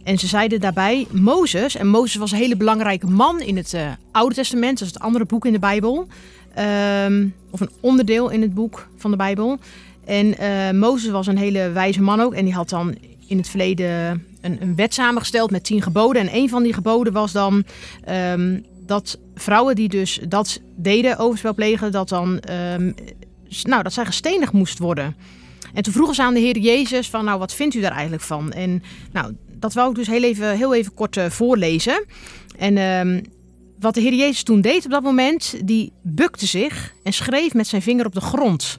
En 0.04 0.18
ze 0.18 0.26
zeiden 0.26 0.60
daarbij 0.60 1.06
Mozes, 1.10 1.76
en 1.76 1.88
Mozes 1.88 2.16
was 2.16 2.32
een 2.32 2.38
hele 2.38 2.56
belangrijke 2.56 3.06
man 3.06 3.40
in 3.40 3.56
het 3.56 3.74
eh, 3.74 3.90
Oude 4.12 4.34
Testament, 4.34 4.78
dat 4.78 4.88
is 4.88 4.94
het 4.94 5.02
andere 5.02 5.24
boek 5.24 5.46
in 5.46 5.52
de 5.52 5.58
Bijbel, 5.58 6.08
Ehm, 6.58 7.26
of 7.50 7.60
een 7.60 7.70
onderdeel 7.80 8.28
in 8.28 8.42
het 8.42 8.54
boek 8.54 8.88
van 8.96 9.10
de 9.10 9.16
Bijbel. 9.16 9.58
En 10.04 10.38
eh, 10.38 10.70
Mozes 10.70 11.10
was 11.10 11.26
een 11.26 11.38
hele 11.38 11.70
wijze 11.70 12.02
man 12.02 12.20
ook, 12.20 12.34
en 12.34 12.44
die 12.44 12.54
had 12.54 12.68
dan 12.68 12.94
in 13.26 13.36
het 13.36 13.48
verleden 13.48 14.24
een, 14.40 14.56
een 14.60 14.74
wet 14.74 14.94
samengesteld 14.94 15.50
met 15.50 15.64
tien 15.64 15.82
geboden. 15.82 16.22
En 16.22 16.34
een 16.36 16.48
van 16.48 16.62
die 16.62 16.72
geboden 16.72 17.12
was 17.12 17.32
dan 17.32 17.64
ehm, 18.04 18.58
dat 18.88 19.18
vrouwen 19.34 19.74
die 19.74 19.88
dus 19.88 20.20
dat 20.28 20.60
deden, 20.76 21.18
overspel 21.18 21.54
plegen, 21.54 21.92
dat 21.92 22.08
dan 22.08 22.38
ehm, 22.40 22.92
nou, 23.62 23.82
dat 23.82 23.92
zij 23.92 24.06
gestenigd 24.06 24.52
moest 24.52 24.78
worden. 24.78 25.16
En 25.74 25.82
toen 25.82 25.92
vroegen 25.92 26.14
ze 26.14 26.22
aan 26.22 26.34
de 26.34 26.40
Heer 26.40 26.58
Jezus 26.58 27.10
van, 27.10 27.24
nou, 27.24 27.38
wat 27.38 27.54
vindt 27.54 27.74
u 27.74 27.80
daar 27.80 27.92
eigenlijk 27.92 28.22
van? 28.22 28.52
En 28.52 28.82
nou, 29.12 29.34
dat 29.52 29.74
wou 29.74 29.90
ik 29.90 29.96
dus 29.96 30.06
heel 30.06 30.22
even, 30.22 30.56
heel 30.56 30.74
even 30.74 30.94
kort 30.94 31.16
eh, 31.16 31.30
voorlezen. 31.30 32.04
En 32.58 32.76
ehm, 32.76 33.22
wat 33.78 33.94
de 33.94 34.00
Heer 34.00 34.14
Jezus 34.14 34.42
toen 34.42 34.60
deed 34.60 34.84
op 34.84 34.90
dat 34.90 35.02
moment, 35.02 35.54
die 35.64 35.92
bukte 36.02 36.46
zich 36.46 36.94
en 37.02 37.12
schreef 37.12 37.54
met 37.54 37.66
zijn 37.66 37.82
vinger 37.82 38.06
op 38.06 38.14
de 38.14 38.20
grond. 38.20 38.78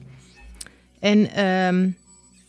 En 1.00 1.34
ehm, 1.34 1.90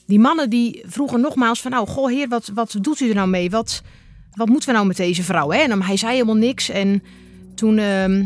die 0.06 0.20
mannen 0.20 0.50
die 0.50 0.84
vroegen 0.86 1.22
nogmaals 1.22 1.62
van, 1.62 1.72
nou, 1.72 1.88
goh 1.88 2.10
Heer, 2.10 2.28
wat, 2.28 2.52
wat 2.54 2.78
doet 2.82 3.00
u 3.00 3.10
er 3.10 3.16
nou 3.16 3.30
mee? 3.30 3.50
Wat, 3.50 3.82
wat 4.34 4.50
moeten 4.50 4.70
we 4.70 4.76
nou 4.76 4.88
met 4.88 4.98
deze 4.98 5.24
vrouw? 5.24 5.52
Hè? 5.52 5.60
En 5.60 5.82
hij 5.82 5.98
zei 5.98 6.14
helemaal 6.14 6.36
niks 6.36 6.70
en 6.70 7.04
toen 7.56 7.78
ehm, 7.78 8.26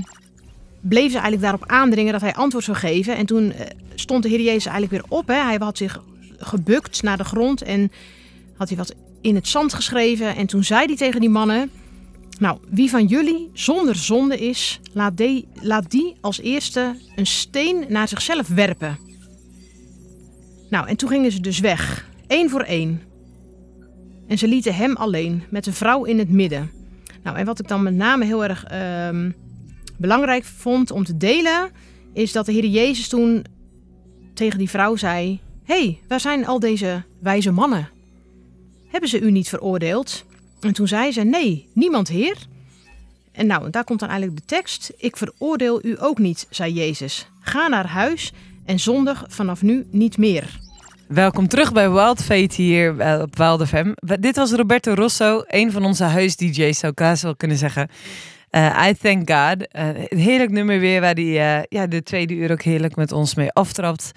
bleef 0.82 1.12
ze 1.12 1.14
eigenlijk 1.14 1.42
daarop 1.42 1.66
aandringen 1.66 2.12
dat 2.12 2.22
hij 2.22 2.34
antwoord 2.34 2.64
zou 2.64 2.78
geven. 2.78 3.16
En 3.16 3.26
toen 3.26 3.52
eh, 3.52 3.66
stond 3.96 4.24
de 4.24 4.30
Heer 4.30 4.42
Jezus 4.42 4.66
eigenlijk 4.66 4.92
weer 4.92 5.18
op. 5.18 5.28
Hè? 5.28 5.44
Hij 5.44 5.56
had 5.60 5.78
zich 5.78 6.02
gebukt 6.38 7.04
naar 7.04 7.18
de 7.18 7.24
grond 7.24 7.62
en 7.62 7.92
had 8.58 8.68
hij 8.68 8.78
wat 8.78 8.96
in 9.22 9.36
het 9.36 9.48
zand 9.48 9.74
geschreven. 9.74 10.36
En 10.36 10.46
toen 10.48 10.64
zei 10.64 10.86
hij 10.86 10.96
tegen 10.96 11.20
die 11.20 11.30
mannen: 11.30 11.72
Nou, 12.40 12.58
wie 12.70 12.90
van 12.90 13.06
jullie 13.06 13.50
zonder 13.54 13.96
zonde 13.96 14.38
is, 14.38 14.80
laat 14.94 15.18
die, 15.18 15.48
laat 15.62 15.92
die 15.92 16.16
als 16.22 16.40
eerste 16.40 16.96
een 17.16 17.26
steen 17.26 17.86
naar 17.90 18.08
zichzelf 18.08 18.48
werpen. 18.48 18.98
Nou, 20.70 20.88
en 20.88 20.96
toen 20.96 21.10
gingen 21.10 21.32
ze 21.32 21.42
dus 21.42 21.60
weg, 21.60 22.10
één 22.28 22.50
voor 22.50 22.62
één. 22.62 23.02
En 24.28 24.38
ze 24.38 24.48
lieten 24.48 24.76
hem 24.76 24.96
alleen, 24.96 25.44
met 25.50 25.64
de 25.64 25.74
vrouw 25.74 26.04
in 26.04 26.20
het 26.20 26.30
midden. 26.30 26.72
Nou, 27.26 27.38
en 27.38 27.46
wat 27.46 27.60
ik 27.60 27.68
dan 27.68 27.84
met 27.84 27.94
name 27.94 28.26
heel 28.26 28.44
erg 28.44 28.64
ehm, 28.64 29.32
belangrijk 29.98 30.44
vond 30.44 30.92
om 30.92 31.04
te 31.04 31.18
delen, 31.18 31.72
is 32.14 32.32
dat 32.32 32.46
de 32.46 32.52
Heer 32.52 32.66
Jezus 32.66 33.08
toen 33.08 33.46
tegen 34.34 34.58
die 34.58 34.70
vrouw 34.70 34.96
zei: 34.96 35.40
hey, 35.64 36.00
waar 36.08 36.20
zijn 36.20 36.46
al 36.46 36.60
deze 36.60 37.04
wijze 37.20 37.52
mannen? 37.52 37.90
Hebben 38.88 39.10
ze 39.10 39.20
u 39.20 39.32
niet 39.32 39.50
veroordeeld? 39.50 40.26
En 40.60 40.74
toen 40.74 40.88
zei 40.88 41.12
ze: 41.12 41.22
Nee, 41.22 41.70
niemand, 41.74 42.08
Heer. 42.08 42.38
En 43.32 43.48
nou, 43.48 43.70
daar 43.70 43.84
komt 43.84 44.00
dan 44.00 44.10
eigenlijk 44.10 44.40
de 44.40 44.46
tekst: 44.46 44.94
Ik 44.98 45.18
veroordeel 45.18 45.86
u 45.86 45.96
ook 46.00 46.18
niet, 46.18 46.48
zei 46.50 46.74
Jezus. 46.74 47.28
Ga 47.40 47.68
naar 47.68 47.88
huis 47.88 48.34
en 48.66 48.80
zondig 48.80 49.26
vanaf 49.28 49.62
nu 49.62 49.88
niet 49.92 50.18
meer. 50.18 50.60
Welkom 51.08 51.48
terug 51.48 51.72
bij 51.72 51.92
Wild 51.92 52.24
Fate 52.24 52.62
hier 52.62 53.00
eh, 53.00 53.22
op 53.22 53.38
Wild 53.38 53.68
FM. 53.68 53.94
Dit 54.20 54.36
was 54.36 54.52
Roberto 54.52 54.94
Rosso, 54.94 55.44
een 55.48 55.72
van 55.72 55.86
onze 55.86 56.04
huis-DJ's, 56.04 56.80
zou 56.80 56.92
ik 56.92 57.00
haast 57.00 57.24
wel 57.24 57.36
kunnen 57.36 57.58
zeggen. 57.58 57.90
Eh, 58.50 58.88
I 58.90 58.94
Thank 58.94 59.32
God. 59.32 59.68
Een 59.70 60.18
heerlijk 60.20 60.52
nummer 60.52 60.80
weer, 60.80 61.02
waar 61.02 61.14
eh, 61.14 61.62
ja, 61.64 61.88
de 61.88 62.04
tweede 62.04 62.34
uur 62.34 62.52
ook 62.52 62.62
heerlijk 62.62 62.96
met 62.96 63.12
ons 63.12 63.36
mee 63.36 63.52
aftrapt. 63.52 64.12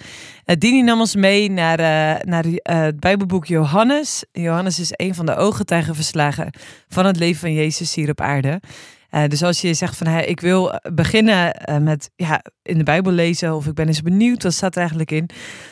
Uh, 0.47 0.57
Dini 0.59 0.83
nam 0.83 1.01
ons 1.01 1.15
mee 1.15 1.51
naar, 1.51 1.79
naar 2.27 2.43
die, 2.43 2.61
het 2.63 3.01
Bijbelboek 3.01 3.47
Johannes. 3.47 4.25
Johannes 4.33 4.79
is 4.79 4.91
een 4.93 5.15
van 5.15 5.27
de 5.27 5.37
ooggetuigenverslagen 5.37 6.53
van 6.89 7.07
het 7.07 7.17
leven 7.17 7.41
van 7.41 7.53
Jezus 7.53 7.95
hier 7.95 8.11
op 8.11 8.21
aarde. 8.21 8.61
Eh, 9.09 9.29
dus 9.29 9.43
als 9.43 9.61
je 9.61 9.75
zegt 9.75 9.97
van 9.97 10.07
hey, 10.07 10.25
ik 10.25 10.41
wil 10.41 10.81
beginnen 10.93 11.55
eh, 11.55 11.79
met 11.79 12.11
ja, 12.17 12.43
in 12.63 12.79
de 12.79 12.85
Bijbel 12.85 13.13
lezen 13.13 13.55
of 13.55 13.67
ik 13.67 13.75
ben 13.75 13.87
eens 13.87 14.03
benieuwd, 14.03 14.43
wat 14.43 14.53
staat 14.53 14.75
er 14.75 14.81
eigenlijk 14.81 15.11
in? 15.11 15.31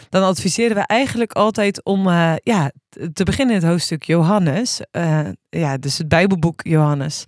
Dan 0.08 0.22
adviseren 0.22 0.76
we 0.76 0.82
eigenlijk 0.86 1.32
altijd 1.32 1.84
om 1.84 2.08
eh, 2.08 2.32
ja, 2.42 2.70
te 3.12 3.24
beginnen 3.24 3.54
in 3.54 3.60
het 3.60 3.70
hoofdstuk 3.70 4.02
Johannes. 4.02 4.80
Eh, 4.90 5.20
ja, 5.48 5.76
dus 5.76 5.98
het 5.98 6.08
Bijbelboek 6.08 6.60
Johannes. 6.62 7.24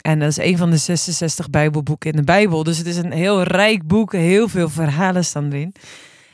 En 0.00 0.18
dat 0.18 0.28
is 0.28 0.36
een 0.36 0.56
van 0.56 0.70
de 0.70 0.76
66 0.76 1.50
Bijbelboeken 1.50 2.10
in 2.10 2.16
de 2.16 2.24
Bijbel. 2.24 2.62
Dus 2.62 2.78
het 2.78 2.86
is 2.86 2.96
een 2.96 3.12
heel 3.12 3.42
rijk 3.42 3.86
boek, 3.86 4.12
heel 4.12 4.48
veel 4.48 4.68
verhalen 4.68 5.24
staan 5.24 5.52
erin. 5.52 5.74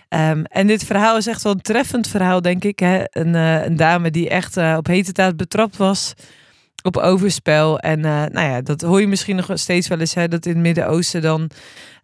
Ehm, 0.09 0.42
en 0.42 0.66
dit 0.66 0.84
verhaal 0.84 1.16
is 1.16 1.26
echt 1.26 1.42
wel 1.42 1.53
een 1.53 1.61
treffend 1.61 2.09
verhaal, 2.09 2.42
denk 2.42 2.64
ik. 2.64 2.78
Hè? 2.78 3.03
Een, 3.11 3.34
eh, 3.34 3.64
een 3.64 3.76
dame 3.76 4.11
die 4.11 4.28
echt 4.28 4.57
eh, 4.57 4.74
op 4.76 4.86
hete 4.86 5.12
taart 5.12 5.36
betrapt 5.36 5.76
was 5.76 6.14
op 6.83 6.97
overspel. 6.97 7.78
En 7.78 8.05
eh, 8.05 8.24
nou 8.33 8.49
ja, 8.49 8.61
dat 8.61 8.81
hoor 8.81 9.01
je 9.01 9.07
misschien 9.07 9.37
nog 9.37 9.51
steeds 9.55 9.89
wel 9.89 10.01
eens, 10.01 10.14
hè, 10.14 10.28
dat 10.28 10.47
in 10.47 10.53
het 10.53 10.61
Midden-Oosten 10.61 11.22
dan, 11.22 11.51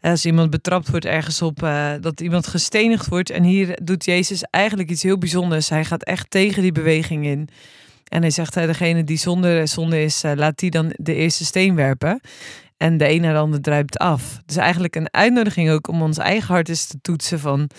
eh, 0.00 0.10
als 0.10 0.26
iemand 0.26 0.50
betrapt 0.50 0.90
wordt 0.90 1.04
ergens 1.04 1.42
op, 1.42 1.62
eh, 1.62 1.92
dat 2.00 2.20
iemand 2.20 2.46
gestenigd 2.46 3.08
wordt. 3.08 3.30
En 3.30 3.42
hier 3.42 3.78
doet 3.82 4.04
Jezus 4.04 4.42
eigenlijk 4.42 4.90
iets 4.90 5.02
heel 5.02 5.18
bijzonders. 5.18 5.68
Hij 5.68 5.84
gaat 5.84 6.02
echt 6.02 6.30
tegen 6.30 6.62
die 6.62 6.72
beweging 6.72 7.26
in. 7.26 7.48
En 8.08 8.20
hij 8.20 8.30
zegt, 8.30 8.56
eh, 8.56 8.66
degene 8.66 9.04
die 9.04 9.16
zonder 9.16 9.68
zonde 9.68 10.02
is, 10.02 10.22
laat 10.34 10.58
die 10.58 10.70
dan 10.70 10.92
de 10.96 11.14
eerste 11.14 11.44
steen 11.44 11.74
werpen. 11.74 12.20
En 12.76 12.96
de 12.96 13.10
een 13.10 13.20
naar 13.20 13.32
de 13.32 13.38
ander 13.38 13.60
druipt 13.60 13.98
af. 13.98 14.40
Dus 14.46 14.56
eigenlijk 14.56 14.96
een 14.96 15.12
uitnodiging 15.14 15.70
ook 15.70 15.88
om 15.88 16.02
ons 16.02 16.18
eigen 16.18 16.54
hart 16.54 16.68
eens 16.68 16.86
te 16.86 16.98
toetsen 17.02 17.40
van... 17.40 17.70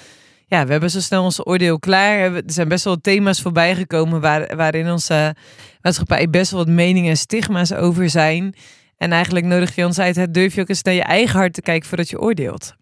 Ja, 0.50 0.66
we 0.66 0.72
hebben 0.72 0.92
zo 0.92 1.00
snel 1.00 1.24
ons 1.24 1.48
oordeel 1.48 1.80
klaar. 1.80 2.20
Er 2.36 2.44
zijn 2.46 2.68
best 2.68 2.84
wel 2.84 3.02
thema's 3.02 3.42
voorbij 3.42 3.76
gekomen 3.76 4.22
waar, 4.22 4.56
waarin 4.56 4.92
onze 4.92 5.36
maatschappij 5.82 6.30
best 6.30 6.52
wel 6.52 6.60
wat 6.66 6.74
meningen 6.74 7.10
en 7.10 7.18
stigma's 7.18 7.72
over 7.74 8.10
zijn. 8.10 8.56
En 8.98 9.12
eigenlijk 9.12 9.46
nodig 9.46 9.76
je 9.76 9.86
ons 9.86 10.00
uit, 10.00 10.16
het 10.16 10.34
durf 10.34 10.56
je 10.56 10.62
ook 10.62 10.70
eens 10.70 10.82
naar 10.84 10.94
je 10.94 11.04
eigen 11.04 11.40
hart 11.40 11.54
te 11.54 11.62
kijken 11.62 11.88
voordat 11.88 12.10
je 12.10 12.20
oordeelt. 12.20 12.74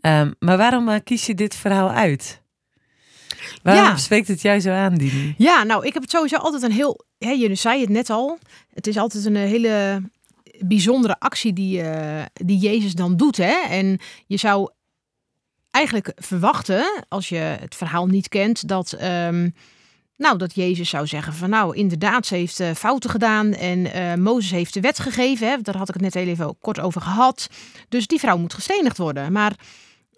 Ehm, 0.00 0.30
maar 0.38 0.56
waarom 0.56 0.88
eh, 0.88 1.00
kies 1.04 1.26
je 1.26 1.34
dit 1.34 1.54
verhaal 1.54 1.90
uit? 1.90 2.42
Waarom 3.62 3.84
Ja. 3.84 3.96
spreekt 3.96 4.28
het 4.28 4.40
jou 4.42 4.60
zo 4.60 4.70
aan, 4.70 4.94
Dini? 4.94 5.34
Ja, 5.38 5.62
nou, 5.62 5.86
ik 5.86 5.92
heb 5.92 6.02
het 6.02 6.10
sowieso 6.10 6.36
altijd 6.36 6.62
een 6.62 6.72
heel. 6.72 7.04
Hè, 7.18 7.30
je 7.30 7.54
zei 7.54 7.80
het 7.80 7.88
net 7.90 8.10
al. 8.10 8.38
Het 8.74 8.86
is 8.86 8.96
altijd 8.96 9.24
een 9.24 9.36
eh, 9.36 9.42
hele 9.42 10.02
bijzondere 10.58 11.16
actie 11.18 11.52
die, 11.52 11.82
eh, 11.82 12.24
die 12.32 12.58
Jezus 12.58 12.92
dan 12.92 13.16
doet. 13.16 13.36
Hè? 13.36 13.54
En 13.68 13.98
je 14.26 14.36
zou 14.36 14.70
eigenlijk 15.76 16.12
verwachten, 16.16 17.04
als 17.08 17.28
je 17.28 17.36
het 17.36 17.74
verhaal 17.74 18.06
niet 18.06 18.28
kent, 18.28 18.68
dat. 18.68 18.92
ehm, 18.92 19.48
nou, 20.16 20.38
dat 20.38 20.54
Jezus 20.54 20.88
zou 20.88 21.06
zeggen 21.06 21.32
van 21.32 21.50
nou, 21.50 21.76
inderdaad, 21.76 22.26
ze 22.26 22.34
heeft 22.34 22.60
eh, 22.60 22.70
fouten 22.70 23.10
gedaan 23.10 23.52
en 23.52 23.92
eh, 23.92 24.14
Mozes 24.14 24.50
heeft 24.50 24.74
de 24.74 24.80
wet 24.80 24.98
gegeven. 24.98 25.48
Hè? 25.48 25.56
Daar 25.60 25.76
had 25.76 25.88
ik 25.88 25.94
het 25.94 26.02
net 26.02 26.14
heel 26.14 26.26
even 26.26 26.58
kort 26.60 26.80
over 26.80 27.00
gehad. 27.00 27.48
Dus 27.88 28.06
die 28.06 28.18
vrouw 28.18 28.38
moet 28.38 28.54
gestenigd 28.54 28.98
worden. 28.98 29.32
Maar 29.32 29.54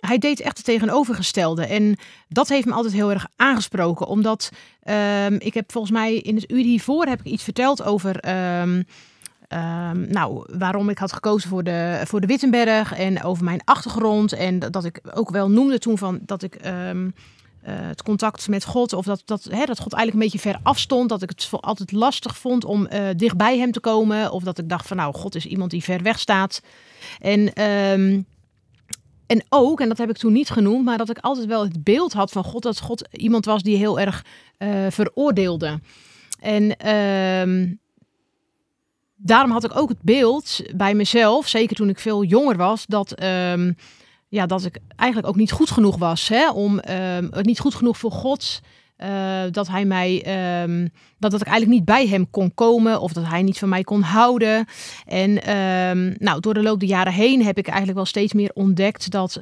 hij 0.00 0.18
deed 0.18 0.40
echt 0.40 0.56
het 0.56 0.66
tegenovergestelde. 0.66 1.66
En 1.66 1.96
dat 2.28 2.48
heeft 2.48 2.66
me 2.66 2.72
altijd 2.72 2.94
heel 2.94 3.10
erg 3.10 3.26
aangesproken. 3.36 4.06
Omdat 4.06 4.50
ehm, 4.82 5.34
ik 5.38 5.54
heb 5.54 5.72
volgens 5.72 5.92
mij 5.92 6.14
in 6.14 6.34
het 6.34 6.50
uur 6.50 6.64
hiervoor 6.64 7.06
heb 7.06 7.20
ik 7.20 7.26
iets 7.32 7.44
verteld 7.44 7.82
over. 7.82 8.20
ehm, 8.20 8.82
ehm, 9.48 10.10
nou, 10.10 10.44
waarom 10.58 10.88
ik 10.88 10.98
had 10.98 11.12
gekozen 11.12 11.48
voor 11.48 11.62
de, 11.64 12.02
voor 12.04 12.20
de 12.20 12.26
Wittenberg 12.26 12.94
en 12.94 13.22
over 13.22 13.44
mijn 13.44 13.60
achtergrond. 13.64 14.32
En 14.32 14.58
dat, 14.58 14.84
ik 14.84 15.00
ook 15.14 15.30
wel 15.30 15.50
noemde 15.50 15.78
toen 15.78 15.98
van 15.98 16.18
dat 16.22 16.42
ik 16.42 16.54
ehm, 16.54 17.10
eh, 17.62 17.74
het 17.78 18.02
contact 18.02 18.48
met 18.48 18.64
God, 18.64 18.92
of 18.92 19.04
dat, 19.04 19.22
dat, 19.24 19.44
hè, 19.44 19.64
dat 19.64 19.80
God 19.80 19.92
eigenlijk 19.92 20.12
een 20.12 20.30
beetje 20.30 20.50
ver 20.50 20.60
afstond. 20.62 21.08
Dat 21.08 21.22
ik 21.22 21.28
het 21.28 21.48
altijd 21.50 21.92
lastig 21.92 22.36
vond 22.36 22.64
om 22.64 22.86
eh, 22.86 23.08
dicht 23.16 23.36
bij 23.36 23.58
hem 23.58 23.72
te 23.72 23.80
komen. 23.80 24.32
Of 24.32 24.42
dat 24.42 24.58
ik 24.58 24.68
dacht 24.68 24.86
van 24.86 24.96
nou, 24.96 25.14
God 25.14 25.34
is 25.34 25.46
iemand 25.46 25.70
die 25.70 25.84
ver 25.84 26.02
weg 26.02 26.18
staat. 26.18 26.62
En 27.20 27.52
ehm, 27.52 28.20
en 29.26 29.44
ook, 29.48 29.80
en 29.80 29.88
dat 29.88 29.98
heb 29.98 30.10
ik 30.10 30.16
toen 30.16 30.32
niet 30.32 30.50
genoemd, 30.50 30.84
maar 30.84 30.98
dat 30.98 31.10
ik 31.10 31.18
altijd 31.18 31.46
wel 31.46 31.62
het 31.62 31.84
beeld 31.84 32.12
had 32.12 32.30
van 32.30 32.44
God, 32.44 32.62
dat 32.62 32.80
God 32.80 33.08
iemand 33.12 33.44
was 33.44 33.62
die 33.62 33.76
heel 33.76 34.00
erg 34.00 34.24
eh, 34.58 34.86
veroordeelde. 34.88 35.80
En 36.40 36.76
daarom 39.20 39.50
had 39.50 39.64
ik 39.64 39.76
ook 39.76 39.88
het 39.88 40.02
beeld 40.02 40.62
bij 40.76 40.94
mezelf, 40.94 41.48
zeker 41.48 41.76
toen 41.76 41.88
ik 41.88 41.98
veel 41.98 42.24
jonger 42.24 42.56
was, 42.56 42.86
dat, 42.86 43.12
ehm, 43.12 43.72
ja, 44.28 44.46
dat 44.46 44.64
ik 44.64 44.78
eigenlijk 44.96 45.30
ook 45.30 45.36
niet 45.38 45.52
goed 45.52 45.70
genoeg 45.70 45.96
was. 45.96 46.28
Hè, 46.28 46.50
om, 46.50 46.78
ehm, 46.78 47.28
niet 47.42 47.58
goed 47.60 47.74
genoeg 47.74 47.98
voor 47.98 48.12
God. 48.12 48.60
eh, 48.96 49.42
dat 49.50 49.68
hij 49.68 49.84
mij, 49.84 50.22
ehm, 50.22 50.86
dat, 51.18 51.30
dat 51.30 51.40
ik 51.40 51.46
eigenlijk 51.46 51.78
niet 51.78 51.84
bij 51.84 52.06
hem 52.06 52.30
kon 52.30 52.54
komen 52.54 53.00
of 53.00 53.12
dat 53.12 53.26
hij 53.26 53.42
niet 53.42 53.58
van 53.58 53.68
mij 53.68 53.82
kon 53.84 54.02
houden. 54.02 54.66
En 55.06 55.32
nou, 56.18 56.40
door 56.40 56.54
de 56.54 56.62
loop 56.62 56.80
der 56.80 56.88
jaren 56.88 57.12
heen 57.12 57.44
heb 57.44 57.58
ik 57.58 57.66
eigenlijk 57.66 57.96
wel 57.96 58.06
steeds 58.06 58.32
meer 58.32 58.50
ontdekt 58.54 59.10
dat, 59.10 59.40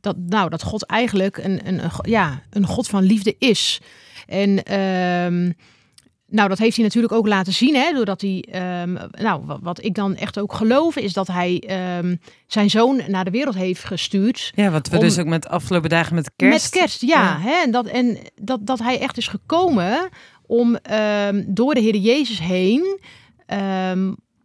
dat, 0.00 0.16
nou, 0.16 0.48
dat 0.50 0.62
God 0.62 0.86
eigenlijk 0.86 1.36
een, 1.36 1.66
een, 1.66 1.84
een, 1.84 1.90
ja, 2.02 2.42
een 2.50 2.66
God 2.66 2.88
van 2.88 3.02
liefde 3.02 3.34
is. 3.38 3.80
En 4.26 4.62
nou, 6.32 6.48
dat 6.48 6.58
heeft 6.58 6.76
hij 6.76 6.84
natuurlijk 6.84 7.12
ook 7.12 7.26
laten 7.26 7.52
zien, 7.52 7.74
hè, 7.74 7.92
doordat 7.92 8.20
hij, 8.20 8.44
ehm, 8.50 8.92
nou, 9.10 9.42
wat, 9.44 9.58
wat 9.62 9.84
ik 9.84 9.94
dan 9.94 10.16
echt 10.16 10.38
ook 10.38 10.52
geloof, 10.52 10.96
is 10.96 11.12
dat 11.12 11.26
hij 11.26 11.62
ehm, 11.66 12.16
zijn 12.46 12.70
zoon 12.70 13.00
naar 13.06 13.24
de 13.24 13.30
wereld 13.30 13.54
heeft 13.54 13.84
gestuurd. 13.84 14.52
Ja, 14.54 14.70
wat 14.70 14.88
we 14.88 14.96
Om- 14.96 15.02
dus 15.02 15.18
ook 15.18 15.26
met 15.26 15.42
de 15.42 15.48
afgelopen 15.48 15.90
dagen 15.90 16.14
met 16.14 16.30
kerst... 16.36 16.72
Met 16.72 16.80
kerst, 16.80 17.00
ja. 17.00 17.38
Hè? 17.40 17.62
En, 17.64 17.70
dat, 17.70 17.86
en 17.86 18.18
dat, 18.34 18.66
dat 18.66 18.78
hij 18.78 19.00
echt 19.00 19.16
is 19.16 19.28
gekomen 19.28 20.08
om 20.46 20.76
ehm, 20.76 21.44
door 21.46 21.74
de 21.74 21.80
Heer 21.80 21.96
Jezus 21.96 22.38
heen. 22.38 23.00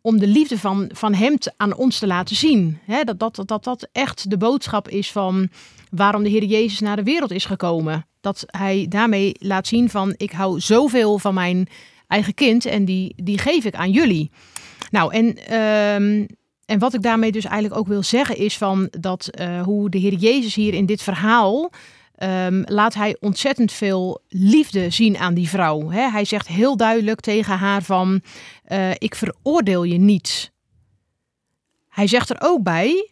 om 0.01 0.19
de 0.19 0.27
liefde 0.27 0.57
van, 0.57 0.89
van 0.93 1.13
hem 1.13 1.37
te- 1.37 1.53
aan 1.57 1.75
ons 1.75 1.99
te 1.99 2.07
laten 2.07 2.35
zien. 2.35 2.79
Hè? 2.85 3.03
Dat, 3.03 3.19
dat, 3.19 3.35
dat, 3.35 3.47
dat 3.47 3.63
dat 3.63 3.87
echt 3.91 4.29
de 4.29 4.37
boodschap 4.37 4.87
is 4.89 5.11
van 5.11 5.49
waarom 5.91 6.23
de 6.23 6.29
Heer 6.29 6.43
Jezus 6.43 6.79
naar 6.79 6.95
de 6.95 7.03
wereld 7.03 7.31
is 7.31 7.45
gekomen. 7.45 8.05
Dat 8.27 8.43
hij 8.45 8.85
daarmee 8.89 9.35
laat 9.39 9.67
zien 9.67 9.89
van 9.89 10.13
ik 10.17 10.31
hou 10.31 10.59
zoveel 10.59 11.17
van 11.17 11.33
mijn 11.33 11.67
eigen 12.07 12.33
kind 12.33 12.65
en 12.65 12.85
die, 12.85 13.13
die 13.15 13.37
geef 13.37 13.65
ik 13.65 13.75
aan 13.75 13.91
jullie. 13.91 14.31
Nou, 14.91 15.13
en, 15.13 15.35
ehm, 15.35 16.25
en 16.65 16.79
wat 16.79 16.93
ik 16.93 17.01
daarmee 17.01 17.31
dus 17.31 17.45
eigenlijk 17.45 17.79
ook 17.79 17.87
wil 17.87 18.03
zeggen 18.03 18.37
is 18.37 18.57
van 18.57 18.87
dat 18.99 19.27
eh, 19.27 19.61
hoe 19.61 19.89
de 19.89 19.97
Heer 19.97 20.13
Jezus 20.13 20.55
hier 20.55 20.73
in 20.73 20.85
dit 20.85 21.01
verhaal 21.01 21.71
ehm, 22.15 22.61
laat 22.65 22.93
hij 22.93 23.17
ontzettend 23.19 23.71
veel 23.71 24.21
liefde 24.27 24.89
zien 24.89 25.17
aan 25.17 25.33
die 25.33 25.49
vrouw. 25.49 25.89
Hij 25.89 26.25
zegt 26.25 26.47
heel 26.47 26.77
duidelijk 26.77 27.19
tegen 27.19 27.57
haar 27.57 27.83
van 27.83 28.21
eh, 28.63 28.91
ik 28.97 29.15
veroordeel 29.15 29.83
je 29.83 29.97
niet. 29.97 30.51
Hij 31.89 32.07
zegt 32.07 32.29
er 32.29 32.37
ook 32.39 32.63
bij 32.63 33.11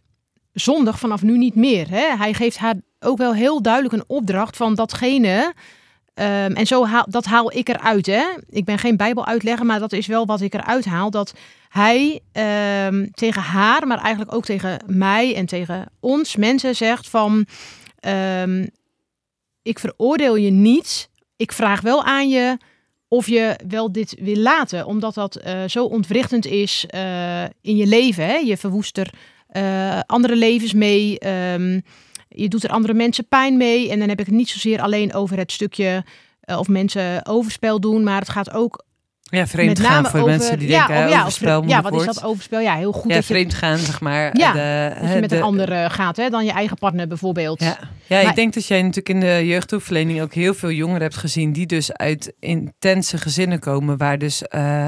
zondig 0.54 1.00
vanaf 1.00 1.22
nu 1.22 1.38
niet 1.38 1.56
meer. 1.56 1.90
Hè? 1.90 2.18
Hij 2.18 2.34
geeft 2.34 2.58
haar 2.58 2.76
ook 3.06 3.18
wel 3.18 3.34
heel 3.34 3.62
duidelijk 3.62 3.94
een 3.94 4.04
opdracht 4.08 4.58
van 4.58 4.76
datgene. 4.76 5.54
ehm, 6.14 6.52
en 6.52 6.68
zo 6.68 6.86
haal, 6.86 7.06
dat 7.10 7.26
haal 7.26 7.58
ik 7.58 7.70
eruit. 7.70 8.06
Hè? 8.06 8.24
Ik 8.50 8.66
ben 8.66 8.78
geen 8.78 8.98
Bijbeluitlegger, 8.98 9.66
maar 9.66 9.80
dat 9.80 9.92
is 9.92 10.08
wel 10.08 10.26
wat 10.26 10.42
ik 10.42 10.54
eruit 10.54 10.86
haal. 10.86 11.10
Dat 11.10 11.34
hij 11.70 12.22
ehm, 12.32 13.08
tegen 13.12 13.42
haar, 13.42 13.88
maar 13.88 13.98
eigenlijk 13.98 14.34
ook 14.34 14.46
tegen 14.46 14.80
mij 14.86 15.36
en 15.36 15.46
tegen 15.46 15.86
ons 16.00 16.36
mensen 16.36 16.76
zegt 16.76 17.10
van... 17.10 17.46
ehm, 18.00 18.66
ik 19.62 19.80
veroordeel 19.80 20.36
je 20.36 20.52
niet. 20.52 21.10
Ik 21.36 21.52
vraag 21.52 21.82
wel 21.82 22.04
aan 22.04 22.30
je 22.30 22.58
of 23.08 23.28
je 23.28 23.60
wel 23.68 23.92
dit 23.92 24.16
wil 24.20 24.36
laten. 24.36 24.86
Omdat 24.86 25.14
dat 25.14 25.36
eh, 25.36 25.64
zo 25.68 25.86
ontwrichtend 25.86 26.46
is 26.46 26.86
eh, 26.88 27.44
in 27.44 27.76
je 27.76 27.88
leven. 27.88 28.26
Hè? 28.26 28.36
Je 28.36 28.58
verwoest 28.58 28.98
er 28.98 29.14
eh, 29.48 30.00
andere 30.06 30.36
levens 30.36 30.74
mee. 30.74 31.18
Je 32.36 32.48
doet 32.48 32.64
er 32.64 32.70
andere 32.70 32.94
mensen 32.94 33.28
pijn 33.28 33.58
mee. 33.58 33.90
En 33.92 34.00
dan 34.00 34.10
heb 34.10 34.20
ik 34.20 34.26
het 34.26 34.36
niet 34.36 34.50
zozeer 34.50 34.82
alleen 34.82 35.14
over 35.14 35.38
het 35.38 35.52
stukje... 35.52 36.04
eh, 36.42 36.60
of 36.60 36.68
mensen 36.68 37.26
overspel 37.26 37.80
doen, 37.80 38.04
maar 38.04 38.20
het 38.20 38.30
gaat 38.30 38.52
ook 38.54 38.84
Ja, 39.22 39.48
vreemd 39.48 39.80
gaan 39.80 40.06
voor 40.06 40.20
over, 40.20 40.32
mensen 40.32 40.60
die 40.60 40.68
ja, 40.68 40.88
denken, 40.88 41.06
oh, 41.06 41.12
ja, 41.12 41.20
overspel, 41.20 41.64
ja, 41.68 41.82
wat 41.82 41.96
is 41.96 42.06
dat 42.06 42.24
overspel? 42.24 42.60
Ja, 42.60 42.76
heel 42.76 42.92
goed 42.92 43.10
Ja, 43.10 43.16
dat 43.16 43.28
je, 43.28 43.34
vreemd 43.34 43.54
gaan, 43.54 43.78
zeg 43.78 44.02
maar. 44.02 44.38
Ja, 44.38 44.52
de, 44.52 44.94
dat 45.00 45.08
je 45.10 45.14
hè, 45.14 45.20
met 45.20 45.30
de- 45.30 45.36
een 45.36 45.42
ander 45.42 45.72
eh, 45.72 45.90
gaat 45.90 46.18
hè, 46.18 46.30
dan 46.30 46.46
je 46.46 46.52
eigen 46.52 46.78
partner 46.78 47.08
bijvoorbeeld. 47.08 47.60
Ja, 47.60 47.78
ja 48.08 48.22
Maar- 48.22 48.30
ik 48.30 48.36
denk 48.36 48.54
dat 48.54 48.66
jij 48.68 48.82
natuurlijk 48.82 49.10
in 49.10 49.20
de 49.20 49.46
jeugdhulpverlening 49.46 50.22
ook 50.22 50.34
heel 50.34 50.54
veel 50.54 50.72
jongeren 50.72 51.02
hebt 51.02 51.18
gezien 51.18 51.52
die 51.54 51.66
dus 51.66 51.94
uit 51.94 52.34
intense 52.40 53.18
gezinnen 53.18 53.60
komen, 53.60 53.98
waar 53.98 54.18
dus 54.18 54.42
eh, 54.48 54.86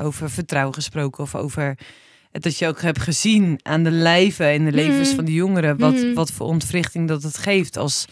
over 0.00 0.30
vertrouwen 0.30 0.74
gesproken 0.74 1.22
of 1.24 1.34
over 1.34 1.78
dat 2.32 2.58
je 2.58 2.66
ook 2.66 2.80
hebt 2.80 3.00
gezien 3.00 3.60
aan 3.62 3.82
de 3.82 3.90
lijve 3.90 4.52
in 4.52 4.64
de 4.64 4.72
levens 4.72 5.06
Mhm. 5.08 5.16
van 5.16 5.24
die 5.24 5.34
jongeren, 5.34 5.78
wat, 5.78 5.92
Mhm. 5.94 6.14
wat 6.14 6.30
voor 6.30 6.46
ontwrichting 6.46 7.08
dat 7.08 7.22
het 7.22 7.36
geeft 7.38 7.76
als 7.76 8.04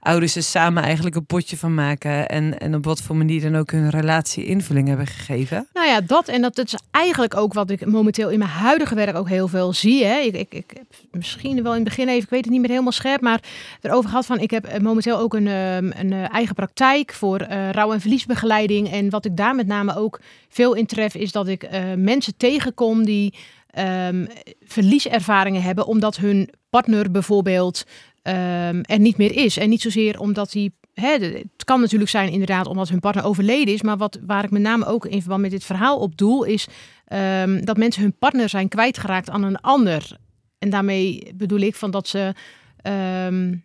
ouders 0.00 0.36
er 0.36 0.42
samen 0.42 0.82
eigenlijk 0.82 1.16
een 1.16 1.26
potje 1.26 1.56
van 1.56 1.74
maken 1.74 2.28
en, 2.28 2.58
en 2.58 2.74
op 2.74 2.84
wat 2.84 3.02
voor 3.02 3.16
manier 3.16 3.40
dan 3.40 3.56
ook 3.56 3.70
hun 3.70 3.90
relatie 3.90 4.44
invulling 4.44 4.88
hebben 4.88 5.06
gegeven. 5.06 5.66
Nou 5.72 5.86
ja, 5.86 6.00
dat 6.00 6.28
en 6.28 6.42
dat, 6.42 6.58
is 6.58 6.74
eigenlijk 6.90 7.36
ook 7.36 7.52
wat 7.52 7.70
ik 7.70 7.86
momenteel 7.86 8.30
in 8.30 8.38
mijn 8.38 8.50
huidige 8.50 8.94
werk 8.94 9.16
ook 9.16 9.28
heel 9.28 9.48
veel 9.48 9.72
zie. 9.72 10.04
Hè. 10.04 10.18
Ik, 10.18 10.34
ik, 10.34 10.54
ik 10.54 10.72
heb 10.76 10.84
misschien 11.10 11.62
wel 11.62 11.72
in 11.72 11.78
het 11.80 11.88
begin 11.88 12.08
even, 12.08 12.22
ik 12.22 12.30
weet 12.30 12.40
het 12.44 12.50
niet 12.50 12.60
meer 12.60 12.70
helemaal 12.70 12.92
scherp, 12.92 13.20
maar 13.20 13.40
erover 13.80 14.08
gehad 14.08 14.26
van 14.26 14.38
ik 14.38 14.50
heb 14.50 14.64
eh, 14.64 14.80
momenteel 14.80 15.18
ook 15.18 15.34
een, 15.34 15.46
ehm, 15.48 15.90
een 15.94 16.12
eh, 16.12 16.32
eigen 16.34 16.54
praktijk 16.54 17.12
voor 17.12 17.40
eh, 17.40 17.70
rouw- 17.70 17.92
en 17.92 18.00
verliesbegeleiding. 18.00 18.90
En 18.92 19.10
wat 19.10 19.24
ik 19.24 19.36
daar 19.36 19.54
met 19.54 19.66
name 19.66 19.96
ook 19.96 20.20
veel 20.48 20.74
in 20.74 20.86
tref 20.86 21.14
is 21.14 21.32
dat 21.32 21.48
ik 21.48 21.68
mensen 21.96 22.36
tegenkom 22.36 23.04
die 23.04 23.34
ehm, 23.72 24.26
verlieservaringen 24.60 25.62
hebben 25.62 25.86
omdat 25.86 26.16
hun 26.16 26.50
partner 26.70 27.10
bijvoorbeeld 27.10 27.84
ehm, 28.22 28.80
er 28.82 28.98
niet 28.98 29.16
meer 29.16 29.36
is. 29.36 29.56
En 29.56 29.68
niet 29.68 29.80
zozeer 29.82 30.20
omdat 30.20 30.52
hij 30.52 30.70
Hè, 30.94 31.10
het 31.18 31.64
kan 31.64 31.80
natuurlijk 31.80 32.10
zijn 32.10 32.30
inderdaad 32.30 32.66
omdat 32.66 32.88
hun 32.88 33.00
partner 33.00 33.24
overleden 33.24 33.74
is. 33.74 33.82
Maar 33.82 33.96
wat, 33.96 34.18
waar 34.26 34.44
ik 34.44 34.50
met 34.50 34.62
name 34.62 34.86
ook 34.86 35.06
in 35.06 35.20
verband 35.20 35.40
met 35.40 35.50
dit 35.50 35.64
verhaal 35.64 35.98
op 35.98 36.16
doel... 36.16 36.42
is 36.42 36.66
ehm, 37.04 37.64
dat 37.64 37.76
mensen 37.76 38.02
hun 38.02 38.16
partner 38.18 38.48
zijn 38.48 38.68
kwijtgeraakt 38.68 39.30
aan 39.30 39.42
een 39.42 39.60
ander. 39.60 40.16
En 40.58 40.70
daarmee 40.70 41.32
bedoel 41.34 41.58
ik 41.60 41.74
van 41.74 41.90
dat 41.90 42.08
ze... 42.08 42.34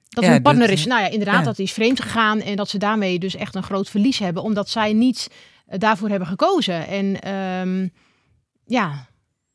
dat 0.09 0.23
Ja, 0.23 0.31
hun 0.31 0.41
partner 0.41 0.67
dat- 0.67 0.77
is, 0.77 0.85
nou 0.85 1.01
ja, 1.01 1.07
inderdaad, 1.07 1.39
ja. 1.39 1.43
dat 1.43 1.55
die 1.55 1.65
is 1.65 1.73
vreemd 1.73 2.01
gegaan. 2.01 2.41
En 2.41 2.55
dat 2.55 2.69
ze 2.69 2.77
daarmee 2.77 3.19
dus 3.19 3.35
echt 3.35 3.55
een 3.55 3.63
groot 3.63 3.89
verlies 3.89 4.19
hebben. 4.19 4.43
Omdat 4.43 4.69
zij 4.69 4.93
niet 4.93 5.31
eh, 5.65 5.79
daarvoor 5.79 6.09
hebben 6.09 6.27
gekozen. 6.27 6.87
En 6.87 7.17
ja, 8.65 9.06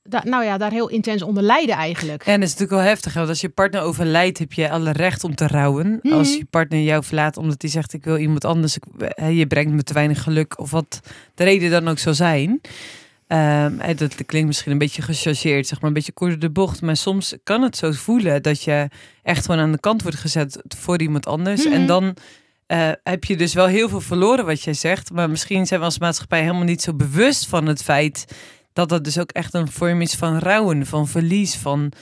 da- 0.03 0.23
nou 0.25 0.45
ja, 0.45 0.59
daar 0.59 0.71
heel 0.71 0.89
intens 0.89 1.23
onder 1.23 1.43
lijden 1.43 1.75
eigenlijk. 1.75 2.23
En 2.27 2.41
dat 2.41 2.49
is 2.49 2.55
natuurlijk 2.55 2.81
wel 2.81 2.91
heftig. 2.91 3.15
Want 3.15 3.29
als 3.29 3.41
je 3.41 3.49
partner 3.49 3.81
overlijdt, 3.83 4.39
heb 4.39 4.53
je 4.53 4.71
alle 4.71 4.93
recht 4.93 5.25
om 5.25 5.35
te 5.35 5.47
rouwen. 5.47 5.99
Mhm. 6.03 6.15
Als 6.15 6.37
je 6.37 6.45
partner 6.45 6.81
jou 6.81 7.05
verlaat 7.05 7.37
omdat 7.37 7.63
hij 7.63 7.71
zegt: 7.71 7.93
Ik 7.93 8.05
wil 8.05 8.17
iemand 8.17 8.45
anders, 8.45 8.79
je 9.31 9.47
brengt 9.47 9.73
me 9.73 9.83
te 9.83 9.93
weinig 9.93 10.23
geluk. 10.23 10.59
Of 10.59 10.71
wat 10.71 11.01
de 11.35 11.45
reden 11.45 11.71
dan 11.71 11.89
ook 11.89 11.99
zou 11.99 12.15
zijn. 12.15 12.61
Ehm, 13.27 13.97
dat 13.97 14.15
klinkt 14.27 14.47
misschien 14.47 14.73
een 14.73 14.79
beetje 14.79 15.03
gechargeerd, 15.03 15.67
zeg 15.67 15.81
maar 15.81 15.89
een 15.89 15.95
beetje 15.97 16.13
kort 16.13 16.31
door 16.31 16.41
de 16.41 16.51
bocht. 16.51 16.83
Maar 16.83 16.97
soms 16.97 17.35
kan 17.43 17.63
het 17.63 17.77
zo 17.77 17.91
voelen 17.93 18.43
dat 18.43 18.63
je 18.63 18.89
echt 19.23 19.45
gewoon 19.45 19.61
aan 19.61 19.73
de 19.73 19.81
kant 19.81 20.03
wordt 20.03 20.19
gezet 20.19 20.63
voor 20.79 21.01
iemand 21.01 21.27
anders. 21.27 21.65
Mhm. 21.65 21.75
En 21.75 21.87
dan 21.87 22.17
eh, 22.67 22.91
heb 23.03 23.25
je 23.25 23.37
dus 23.37 23.55
wel 23.55 23.67
heel 23.67 23.89
veel 23.89 24.01
verloren 24.01 24.47
wat 24.47 24.63
jij 24.63 24.75
zegt. 24.75 25.13
Maar 25.13 25.31
misschien 25.31 25.67
zijn 25.67 25.81
we 25.81 25.87
als 25.87 25.99
maatschappij 25.99 26.41
helemaal 26.41 26.63
niet 26.65 26.83
zo 26.83 26.95
bewust 26.95 27.47
van 27.47 27.67
het 27.67 27.83
feit 27.83 28.25
dat 28.73 28.89
dat 28.89 29.05
dus 29.05 29.19
ook 29.19 29.31
echt 29.31 29.55
een 29.55 29.71
vorm 29.71 30.01
is 30.01 30.15
van 30.15 30.39
rouwen, 30.39 30.87
van 30.87 31.09
verlies, 31.09 31.57
van, 31.57 31.93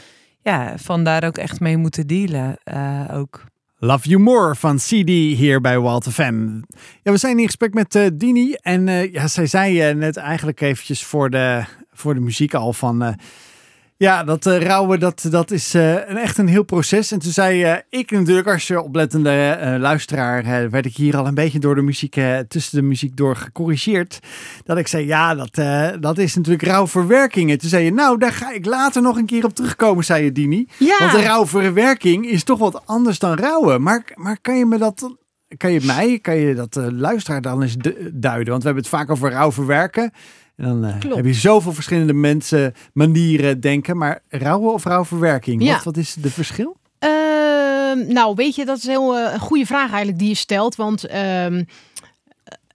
ja, 0.43 0.79
van 0.79 1.05
daar 1.05 1.25
ook 1.25 1.39
echt 1.39 1.61
mee 1.61 1.77
moeten 1.77 2.07
dealen. 2.07 2.57
eh, 2.65 3.05
ook. 3.13 3.45
Love 3.77 4.09
You 4.09 4.23
More 4.23 4.55
van 4.55 4.77
CD 4.77 5.09
hier 5.09 5.61
bij 5.61 5.79
Walt 5.79 6.09
FM. 6.09 6.61
Ja, 7.03 7.13
we 7.13 7.17
zijn 7.17 7.39
in 7.39 7.45
gesprek 7.45 7.75
met 7.75 7.95
eh, 7.95 8.07
Dini. 8.15 8.53
En 8.53 8.89
eh, 8.89 9.13
ja, 9.13 9.29
zij 9.29 9.47
zei 9.47 9.95
net 9.95 10.17
eigenlijk 10.17 10.61
eventjes 10.61 11.05
voor 11.05 11.31
de, 11.31 11.65
voor 11.93 12.15
de 12.15 12.21
muziek 12.21 12.55
al 12.55 12.73
van... 12.73 13.17
ja, 14.01 14.25
dat 14.25 14.47
eh, 14.47 14.63
rouwen, 14.63 15.01
dat, 15.01 15.27
dat 15.31 15.51
is 15.51 15.75
eh, 15.75 15.93
een, 15.93 16.17
echt 16.17 16.39
een 16.39 16.49
heel 16.49 16.63
proces. 16.63 17.13
En 17.13 17.19
toen 17.19 17.33
zei 17.33 17.63
eh, 17.63 17.77
ik 17.89 18.11
natuurlijk, 18.11 18.49
als 18.49 18.67
je 18.67 18.83
oplettende 18.83 19.77
luisteraar... 19.81 20.71
werd 20.71 20.87
ik 20.87 20.97
hier 20.97 21.17
al 21.17 21.27
een 21.27 21.35
beetje 21.35 21.59
door 21.59 21.75
de 21.75 21.83
muziek, 21.83 22.21
tussen 22.49 22.79
de 22.79 22.83
muziek 22.83 23.17
door 23.17 23.37
gecorrigeerd. 23.37 24.19
Dat 24.65 24.79
ik 24.79 24.87
zei, 24.87 25.07
ja, 25.07 25.35
dat, 25.35 25.55
dat 26.03 26.19
is 26.19 26.35
natuurlijk 26.35 26.65
rouwverwerking. 26.65 27.51
En 27.51 27.59
toen 27.59 27.69
zei 27.69 27.85
je, 27.85 27.93
nou, 27.93 28.19
daar 28.19 28.33
ga 28.33 28.53
ik 28.53 28.67
later 28.67 29.03
nog 29.03 29.17
een 29.17 29.27
keer 29.27 29.45
op 29.45 29.55
terugkomen, 29.55 30.05
zei 30.05 30.25
je, 30.25 30.33
Dini. 30.33 30.69
Ja, 30.79 30.97
Want 30.99 31.13
de 31.13 31.23
rouwverwerking 31.23 32.27
is 32.27 32.45
toch 32.45 32.59
wat 32.59 32.83
anders 32.87 33.19
dan 33.19 33.35
rouwen. 33.35 33.83
Maar, 33.83 34.05
maar 34.15 34.39
kan 34.41 34.57
je 34.57 34.67
me 34.67 34.79
dat, 34.79 35.17
kan 35.57 35.73
je 35.73 35.81
mij, 35.85 36.19
kan 36.19 36.37
je 36.37 36.55
dat 36.55 36.79
luisteraar 36.93 37.41
dan 37.41 37.63
eens 37.63 37.77
du- 37.77 38.11
duiden? 38.13 38.51
Want 38.51 38.63
we 38.63 38.69
hebben 38.69 38.85
het 38.85 38.95
vaak 38.95 39.11
over 39.11 39.31
rouwverwerken. 39.31 40.13
En 40.61 40.67
dan 40.67 40.85
eh, 40.85 41.15
heb 41.15 41.25
je 41.25 41.35
zoveel 41.35 41.73
verschillende 41.73 42.13
mensen, 42.13 42.75
manieren 42.93 43.61
denken. 43.61 43.97
Maar 43.97 44.23
rouwen 44.29 44.73
of 44.73 44.85
rouwverwerking, 44.85 45.63
Ja. 45.63 45.75
wat, 45.75 45.85
wat 45.85 45.97
is 45.97 46.15
de 46.15 46.31
verschil? 46.31 46.77
Ehm, 46.99 48.13
nou, 48.13 48.35
weet 48.35 48.55
je, 48.55 48.65
dat 48.65 48.77
is 48.79 48.87
heel, 48.87 49.17
eh, 49.19 49.33
een 49.33 49.41
goede 49.41 49.67
vraag 49.67 49.89
eigenlijk 49.89 50.19
die 50.19 50.29
je 50.29 50.35
stelt. 50.35 50.75
Want 50.77 51.05
ehm, 51.07 51.65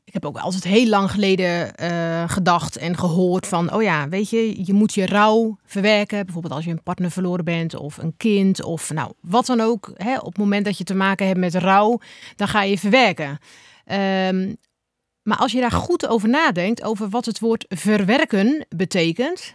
ik 0.04 0.14
heb 0.14 0.26
ook 0.26 0.38
altijd 0.38 0.64
heel 0.64 0.88
lang 0.88 1.12
geleden 1.12 1.76
eh, 1.76 2.24
gedacht 2.30 2.78
en 2.78 2.98
gehoord 2.98 3.48
van... 3.48 3.74
oh 3.74 3.84
ja, 3.84 4.10
weet 4.10 4.30
je, 4.30 4.66
je 4.66 4.74
moet 4.74 4.94
je 4.94 5.06
rouw 5.06 5.58
verwerken. 5.66 6.24
Bijvoorbeeld 6.26 6.54
als 6.54 6.66
je 6.66 6.72
een 6.72 6.84
partner 6.84 7.12
verloren 7.12 7.46
bent 7.46 7.76
of 7.76 7.98
een 7.98 8.14
kind 8.18 8.64
of 8.64 8.94
nou, 8.94 9.12
wat 9.22 9.46
dan 9.46 9.62
ook. 9.62 9.92
Hè, 9.96 10.18
op 10.18 10.26
het 10.26 10.38
moment 10.38 10.66
dat 10.66 10.78
je 10.78 10.84
te 10.84 10.96
maken 10.96 11.28
hebt 11.28 11.40
met 11.40 11.56
rouw, 11.56 12.00
dan 12.36 12.48
ga 12.48 12.62
je 12.64 12.78
verwerken. 12.78 13.38
Ehm, 13.86 14.54
maar 15.26 15.38
als 15.38 15.52
je 15.52 15.60
daar 15.62 15.72
goed 15.72 16.08
over 16.08 16.30
nadenkt, 16.30 16.84
over 16.84 17.10
wat 17.10 17.26
het 17.26 17.40
woord 17.40 17.66
verwerken 17.70 18.66
betekent... 18.76 19.54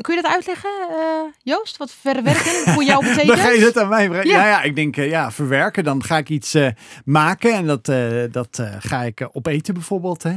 Kun 0.00 0.14
je 0.14 0.22
dat 0.22 0.32
uitleggen, 0.32 0.70
eh, 0.90 0.96
Joost? 1.42 1.76
Wat 1.76 1.90
verwerken 2.00 2.72
voor 2.72 2.84
jou 2.84 3.04
betekent? 3.08 3.26
Dan 3.26 3.36
ga 3.36 3.50
je 3.50 3.60
dat 3.60 3.76
aan 3.78 3.88
mij 3.88 4.06
vragen. 4.08 4.28
Ja. 4.28 4.38
Ja, 4.38 4.46
ja, 4.46 4.62
ik 4.62 4.76
denk, 4.76 4.96
eh, 4.96 5.08
ja, 5.10 5.30
verwerken. 5.30 5.84
Dan 5.84 6.04
ga 6.04 6.16
ik 6.18 6.28
iets 6.28 6.54
eh, 6.54 6.68
maken 7.04 7.52
en 7.54 7.66
dat, 7.66 7.88
eh, 7.88 8.22
dat 8.30 8.58
eh, 8.58 8.74
ga 8.78 9.02
ik 9.02 9.28
opeten 9.32 9.74
bijvoorbeeld. 9.74 10.22
Hè? 10.22 10.34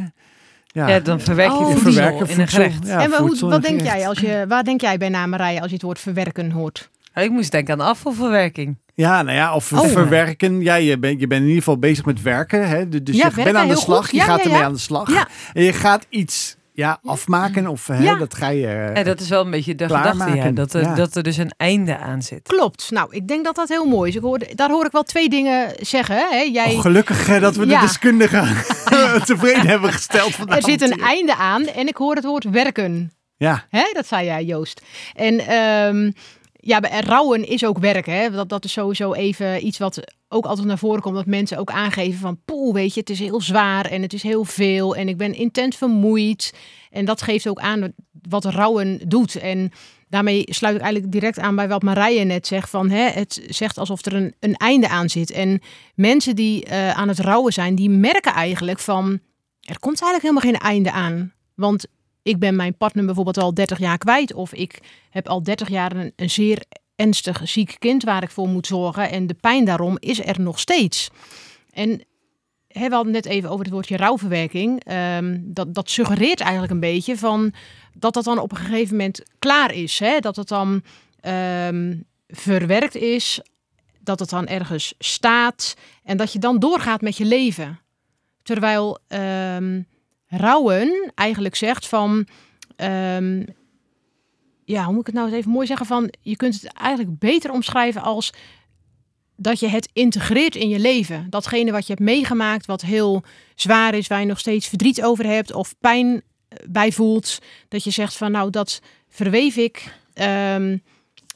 Ja, 0.66 1.00
dan 1.00 1.20
verwerk 1.20 1.50
je 1.52 1.56
Oh. 1.58 1.66
voedsel 1.72 1.92
verwerken 1.92 2.30
in 2.30 2.40
een 2.40 2.48
gerecht. 2.48 2.86
Ja, 2.88 3.02
en 3.02 3.10
maar 3.10 3.20
hoe, 3.20 3.28
voedsel 3.28 3.50
wat 3.50 3.62
denk 3.62 3.82
jij 3.82 4.08
als 4.08 4.20
je, 4.20 4.46
waar 4.48 4.64
denk 4.64 4.82
jij 4.82 4.98
bij 4.98 5.10
na 5.10 5.26
Marije 5.26 5.58
als 5.60 5.68
je 5.68 5.74
het 5.74 5.82
woord 5.84 6.00
verwerken 6.00 6.52
hoort? 6.52 6.90
Oh, 7.16 7.24
Ik 7.24 7.32
moest 7.32 7.52
denken 7.52 7.74
aan 7.82 7.88
afvalverwerking. 7.88 8.78
Ja, 8.98 9.22
nou 9.22 9.38
ja, 9.38 9.56
of 9.56 9.74
Oh. 9.74 9.86
verwerken. 9.88 10.62
Ja, 10.62 10.76
je 10.76 10.98
bent, 11.00 11.20
je 11.20 11.28
bent 11.28 11.42
in 11.42 11.48
ieder 11.48 11.64
geval 11.64 11.80
bezig 11.80 12.06
met 12.06 12.22
werken. 12.22 12.68
Hè? 12.70 12.88
Dus 12.90 13.02
Ja, 13.06 13.12
je 13.12 13.18
werken, 13.22 13.44
bent 13.44 13.56
aan 13.56 13.68
de 13.68 13.76
slag. 13.76 14.00
goed. 14.04 14.12
Je 14.12 14.18
Ja, 14.18 14.24
gaat 14.24 14.38
ja, 14.38 14.44
ermee 14.44 14.60
ja. 14.60 14.66
aan 14.66 14.74
de 14.74 14.80
slag. 14.80 15.12
Ja. 15.12 15.28
En 15.54 15.64
je 15.64 15.74
gaat 15.74 16.06
iets 16.10 16.56
ja, 16.74 17.00
afmaken. 17.04 17.68
Of 17.68 17.88
hè, 17.88 17.98
Ja. 17.98 18.16
dat 18.16 18.34
ga 18.36 18.50
je... 18.50 18.68
eh, 18.68 18.96
Ja, 18.96 19.04
dat 19.04 19.20
is 19.20 19.30
wel 19.30 19.46
een 19.46 19.52
beetje 19.52 19.76
de 19.76 19.84
gedachte, 19.84 20.54
dat, 20.54 20.74
er, 20.74 20.82
Ja. 20.82 20.96
dat 20.96 21.16
er 21.16 21.24
dus 21.24 21.38
een 21.38 21.54
einde 21.58 21.98
aan 21.98 22.22
zit. 22.22 22.42
Klopt. 22.48 22.92
Nou, 22.92 23.08
ik 23.16 23.28
denk 23.28 23.46
dat 23.46 23.56
dat 23.56 23.70
heel 23.70 23.86
mooi 23.86 24.10
is. 24.10 24.16
Ik 24.16 24.22
hoor, 24.22 24.40
daar 24.56 24.70
hoor 24.70 24.86
ik 24.86 24.92
wel 24.92 25.04
twee 25.04 25.30
dingen 25.30 25.74
zeggen. 25.80 26.16
Hè? 26.16 26.38
Jij, 26.42 26.74
Oh, 26.74 26.82
gelukkig 26.82 27.26
hè, 27.28 27.40
dat 27.40 27.56
we 27.56 27.66
Ja. 27.68 27.80
de 27.80 27.86
deskundigen 27.86 28.48
tevreden 29.26 29.68
hebben 29.68 29.94
gesteld 29.94 30.36
vandaag. 30.36 30.58
er 30.58 30.64
zit 30.64 30.82
een 30.82 31.00
einde 31.02 31.36
aan 31.36 31.66
en 31.68 31.88
ik 31.88 31.96
hoor 31.98 32.16
het 32.16 32.26
woord 32.26 32.44
werken. 32.50 33.12
Ja, 33.40 33.66
Hè? 33.70 33.84
Dat 33.94 34.08
zei 34.08 34.26
jij, 34.26 34.44
Joost. 34.44 34.82
En 35.16 35.40
ehm, 35.40 36.12
ja, 36.68 36.80
rouwen 37.00 37.48
is 37.48 37.66
ook 37.66 37.78
werken. 37.78 38.14
Hè? 38.14 38.32
Dat, 38.32 38.50
dat 38.50 38.66
is 38.66 38.72
sowieso 38.72 39.14
even 39.14 39.66
iets 39.66 39.78
wat 39.78 40.02
ook 40.28 40.46
altijd 40.46 40.68
naar 40.68 40.78
voren 40.78 41.02
komt. 41.02 41.16
Dat 41.16 41.26
mensen 41.26 41.58
ook 41.58 41.72
aangeven 41.72 42.20
van, 42.20 42.40
poeh, 42.46 42.74
weet 42.74 42.94
je, 42.94 43.00
het 43.00 43.10
is 43.10 43.20
heel 43.20 43.42
zwaar 43.42 43.86
en 43.86 44.02
het 44.02 44.14
is 44.14 44.24
heel 44.24 44.44
veel. 44.44 44.96
En 44.96 45.08
ik 45.08 45.18
ben 45.18 45.34
intens 45.34 45.76
vermoeid. 45.76 46.54
En 46.90 47.06
dat 47.06 47.22
geeft 47.22 47.48
ook 47.48 47.60
aan 47.60 47.94
wat 48.12 48.46
rouwen 48.46 49.00
doet. 49.08 49.36
En 49.36 49.72
daarmee 50.10 50.44
sluit 50.50 50.76
ik 50.76 50.82
eigenlijk 50.82 51.12
direct 51.12 51.40
aan 51.40 51.56
bij 51.56 51.68
wat 51.68 51.84
Marije 51.84 52.24
net 52.24 52.48
zegt. 52.48 52.70
Van, 52.70 52.90
hè, 52.90 53.10
het 53.10 53.42
zegt 53.48 53.78
alsof 53.78 54.06
er 54.06 54.14
een, 54.14 54.36
een 54.40 54.56
einde 54.56 54.90
aan 54.90 55.10
zit. 55.10 55.32
En 55.32 55.62
mensen 55.96 56.36
die 56.36 56.66
eh, 56.66 56.90
aan 56.90 57.08
het 57.08 57.20
rouwen 57.20 57.54
zijn, 57.54 57.76
die 57.76 57.90
merken 57.90 58.34
eigenlijk 58.34 58.80
van... 58.80 59.20
Er 59.62 59.80
komt 59.80 60.02
eigenlijk 60.02 60.22
helemaal 60.22 60.62
geen 60.62 60.70
einde 60.72 60.92
aan. 60.92 61.34
Want 61.56 61.86
ik 62.28 62.40
ben 62.40 62.56
mijn 62.56 62.78
partner 62.78 63.06
bijvoorbeeld 63.06 63.38
al 63.38 63.54
30 63.54 63.80
jaar 63.80 63.98
kwijt. 63.98 64.34
Of 64.34 64.54
ik 64.54 64.80
heb 65.10 65.28
al 65.28 65.44
30 65.44 65.70
jaar 65.70 66.12
een, 66.16 66.30
zeer 66.30 66.64
ernstig 66.96 67.42
ziek 67.44 67.76
kind 67.80 68.04
waar 68.04 68.24
ik 68.24 68.30
voor 68.30 68.48
moet 68.48 68.68
zorgen. 68.68 69.10
En 69.10 69.28
de 69.28 69.34
pijn 69.34 69.66
daarom 69.66 69.98
is 70.00 70.26
er 70.26 70.42
nog 70.42 70.60
steeds. 70.60 71.10
En 71.72 72.02
we 72.68 72.88
hadden 72.90 73.14
net 73.14 73.26
even 73.26 73.50
over 73.50 73.66
het 73.66 73.74
woordje 73.74 73.98
rouwverwerking. 73.98 74.84
Ehm, 74.84 75.38
dat, 75.42 75.74
dat 75.74 75.90
suggereert 75.90 76.40
eigenlijk 76.40 76.72
een 76.72 76.80
beetje 76.80 77.18
van 77.18 77.54
dat 77.94 78.14
dat 78.14 78.24
dan 78.24 78.40
op 78.40 78.52
een 78.52 78.58
gegeven 78.58 78.98
moment 78.98 79.24
klaar 79.40 79.74
is. 79.74 80.00
Hè? 80.00 80.20
Dat 80.20 80.36
het 80.36 80.48
dan 80.48 80.84
ehm, 81.20 81.96
verwerkt 82.28 82.96
is. 82.96 83.42
Dat 84.00 84.20
het 84.20 84.30
dan 84.30 84.48
ergens 84.48 84.94
staat. 85.00 85.76
En 86.04 86.18
dat 86.18 86.34
je 86.34 86.40
dan 86.40 86.60
doorgaat 86.60 87.02
met 87.02 87.18
je 87.18 87.26
leven. 87.26 87.80
Terwijl 88.44 89.00
ehm, 89.08 89.82
rouwen 90.28 91.12
eigenlijk 91.16 91.56
zegt 91.56 91.88
van... 91.88 92.28
ehm, 92.76 93.44
ja, 94.66 94.84
hoe 94.84 94.92
moet 94.92 95.02
ik 95.02 95.06
het 95.06 95.16
nou 95.16 95.28
eens 95.28 95.38
even 95.38 95.52
mooi 95.52 95.68
zeggen? 95.68 95.86
Van, 95.86 96.14
je 96.22 96.36
kunt 96.36 96.62
het 96.62 96.74
eigenlijk 96.74 97.20
beter 97.20 97.52
omschrijven 97.52 98.02
als 98.02 98.34
dat 99.36 99.60
je 99.60 99.68
het 99.68 99.90
integreert 99.94 100.56
in 100.56 100.70
je 100.70 100.80
leven. 100.80 101.30
Datgene 101.30 101.72
wat 101.72 101.88
je 101.88 101.94
hebt 101.94 102.06
meegemaakt, 102.06 102.66
wat 102.66 102.82
heel 102.82 103.24
zwaar 103.56 103.94
is, 103.94 104.08
waar 104.08 104.20
je 104.20 104.26
nog 104.26 104.40
steeds 104.40 104.68
verdriet 104.68 105.04
over 105.04 105.26
hebt 105.26 105.54
of 105.54 105.76
pijn 105.80 106.22
eh, 106.48 106.58
bij 106.70 106.92
voelt. 106.92 107.40
Dat 107.68 107.84
je 107.84 107.92
zegt 107.92 108.18
van 108.18 108.32
nou, 108.32 108.50
dat 108.50 108.82
verweef 109.10 109.56
ik 109.56 109.94
ehm, 110.14 110.78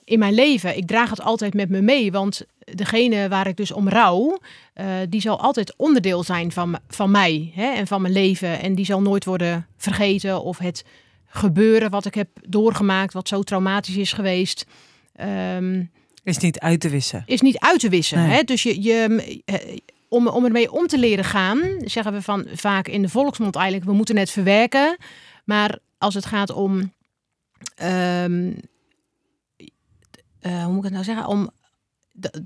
in 0.03 0.19
mijn 0.19 0.33
leven. 0.33 0.77
Ik 0.77 0.87
draag 0.87 1.09
het 1.09 1.21
altijd 1.21 1.53
met 1.53 1.69
me 1.69 1.81
mee, 1.81 2.11
want 2.11 2.45
degene 2.65 3.29
waar 3.29 3.47
ik 3.47 3.57
dus 3.57 3.71
om 3.71 3.89
rouw, 3.89 4.39
eh, 4.73 4.85
die 5.09 5.21
zal 5.21 5.39
altijd 5.39 5.73
onderdeel 5.77 6.23
zijn 6.23 6.51
van, 6.51 6.79
van 6.87 7.11
mij 7.11 7.51
hè, 7.55 7.65
en 7.73 7.87
van 7.87 8.01
mijn 8.01 8.13
leven. 8.13 8.59
En 8.61 8.75
die 8.75 8.85
zal 8.85 9.01
nooit 9.01 9.25
worden 9.25 9.67
vergeten 9.77 10.43
of 10.43 10.57
het 10.57 10.83
gebeuren 11.25 11.89
wat 11.89 12.05
ik 12.05 12.13
heb 12.15 12.29
doorgemaakt, 12.47 13.13
wat 13.13 13.27
zo 13.27 13.41
traumatisch 13.41 13.95
is 13.97 14.13
geweest. 14.13 14.65
ehm, 15.15 15.83
Is 16.23 16.37
niet 16.37 16.59
uit 16.59 16.79
te 16.79 16.89
wissen. 16.89 17.23
is 17.25 17.41
niet 17.41 17.59
uit 17.59 17.79
te 17.79 17.89
wissen. 17.89 18.17
Nee. 18.19 18.29
Hè? 18.29 18.43
Dus 18.43 18.63
je, 18.63 18.81
je, 18.81 19.41
eh, 19.45 19.77
om, 20.09 20.27
om 20.27 20.45
ermee 20.45 20.71
om 20.71 20.87
te 20.87 20.97
leren 20.97 21.25
gaan, 21.25 21.59
zeggen 21.83 22.13
we 22.13 22.21
van 22.21 22.47
vaak 22.53 22.87
in 22.87 23.01
de 23.01 23.09
volksmond 23.09 23.55
eigenlijk, 23.55 23.85
we 23.85 23.93
moeten 23.95 24.17
het 24.17 24.29
verwerken. 24.31 24.97
Maar 25.45 25.79
als 25.97 26.13
het 26.13 26.25
gaat 26.25 26.51
om, 26.51 26.93
ehm, 27.75 28.51
eh, 30.39 30.63
hoe 30.63 30.67
moet 30.73 30.77
ik 30.77 30.83
het 30.83 30.93
nou 30.93 31.03
zeggen, 31.03 31.25
om 31.27 31.49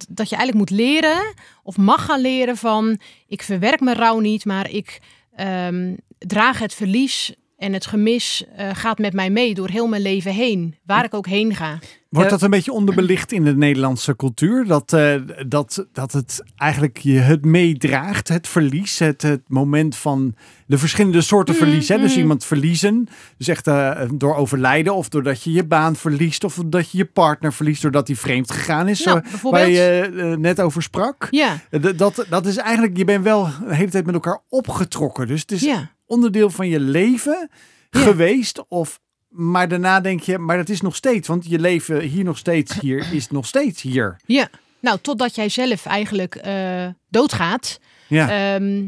dat, 0.07 0.29
je 0.29 0.35
eigenlijk 0.35 0.69
moet 0.69 0.79
leren 0.79 1.33
of 1.63 1.77
mag 1.77 2.05
gaan 2.05 2.21
leren 2.21 2.57
van, 2.57 2.99
ik 3.27 3.41
verwerk 3.41 3.79
mijn 3.79 3.97
rouw 3.97 4.19
niet, 4.19 4.45
maar 4.45 4.69
ik 4.69 4.99
ehm, 5.35 5.95
draag 6.17 6.59
het 6.59 6.73
verlies 6.73 7.33
en 7.65 7.73
het 7.73 7.85
gemis 7.85 8.45
eh, 8.55 8.69
gaat 8.73 8.97
met 8.97 9.13
mij 9.13 9.29
mee 9.29 9.53
door 9.53 9.69
heel 9.69 9.87
mijn 9.87 10.01
leven 10.01 10.31
heen, 10.31 10.75
waar 10.83 11.03
ik 11.03 11.13
ook 11.13 11.27
heen 11.27 11.55
ga. 11.55 11.79
Wordt 12.09 12.29
dat 12.29 12.41
een 12.41 12.49
beetje 12.49 12.71
onderbelicht 12.71 13.31
in 13.31 13.43
de 13.43 13.55
Nederlandse 13.55 14.15
cultuur? 14.15 14.65
Dat, 14.65 14.93
eh, 14.93 15.15
dat, 15.47 15.87
dat 15.93 16.11
het 16.11 16.43
eigenlijk 16.57 16.97
je 16.97 17.19
het 17.19 17.45
meedraagt, 17.45 18.27
het 18.27 18.47
verlies, 18.47 18.99
het, 18.99 19.21
het 19.21 19.41
moment 19.47 19.95
van 19.95 20.35
de 20.65 20.77
verschillende 20.77 21.21
soorten 21.21 21.53
Mm, 21.53 21.59
verlies. 21.59 21.87
Hè? 21.87 21.99
Dus 21.99 22.13
mm. 22.13 22.19
iemand 22.19 22.45
verliezen, 22.45 23.07
dus 23.37 23.47
echt 23.47 23.67
eh, 23.67 24.01
door 24.13 24.35
overlijden 24.35 24.95
of 24.95 25.09
doordat 25.09 25.43
je 25.43 25.51
je 25.51 25.65
baan 25.65 25.95
verliest 25.95 26.43
of 26.43 26.61
dat 26.65 26.91
je 26.91 26.97
je 26.97 27.05
partner 27.05 27.53
verliest 27.53 27.81
doordat 27.81 28.07
hij 28.07 28.15
vreemd 28.15 28.51
gegaan 28.51 28.87
is, 28.87 29.03
Nou, 29.03 29.21
zo, 29.41 29.49
waar 29.49 29.69
je 29.69 30.11
eh, 30.15 30.37
net 30.37 30.61
over 30.61 30.81
sprak. 30.81 31.27
Ja, 31.29 31.61
Dat, 31.95 32.25
dat 32.29 32.45
is 32.45 32.57
eigenlijk, 32.57 32.97
je 32.97 33.05
bent 33.05 33.23
wel 33.23 33.43
de 33.67 33.75
hele 33.75 33.91
tijd 33.91 34.05
met 34.05 34.13
elkaar 34.13 34.41
opgetrokken. 34.49 35.27
Dus 35.27 35.41
het 35.41 35.51
is 35.51 35.61
ja. 35.61 35.94
Onderdeel 36.05 36.49
van 36.49 36.67
je 36.67 36.79
leven 36.79 37.49
Ja. 37.89 37.99
geweest 38.01 38.67
of 38.67 38.99
Maar 39.37 39.67
daarna 39.67 39.99
denk 39.99 40.19
je, 40.21 40.37
maar 40.37 40.57
dat 40.57 40.69
is 40.69 40.81
nog 40.81 40.95
steeds, 40.95 41.27
want 41.27 41.45
je 41.49 41.59
leven 41.59 41.99
hier 42.01 42.23
nog 42.23 42.37
steeds 42.37 42.79
hier 42.79 43.05
is 43.13 43.29
nog 43.29 43.45
steeds 43.45 43.81
hier. 43.81 44.19
Ja, 44.25 44.49
nou, 44.79 44.99
totdat 45.01 45.35
jij 45.35 45.49
zelf 45.49 45.85
eigenlijk 45.85 46.35
eh, 46.35 46.87
doodgaat, 47.09 47.79
Ja, 48.07 48.55
ehm, 48.55 48.87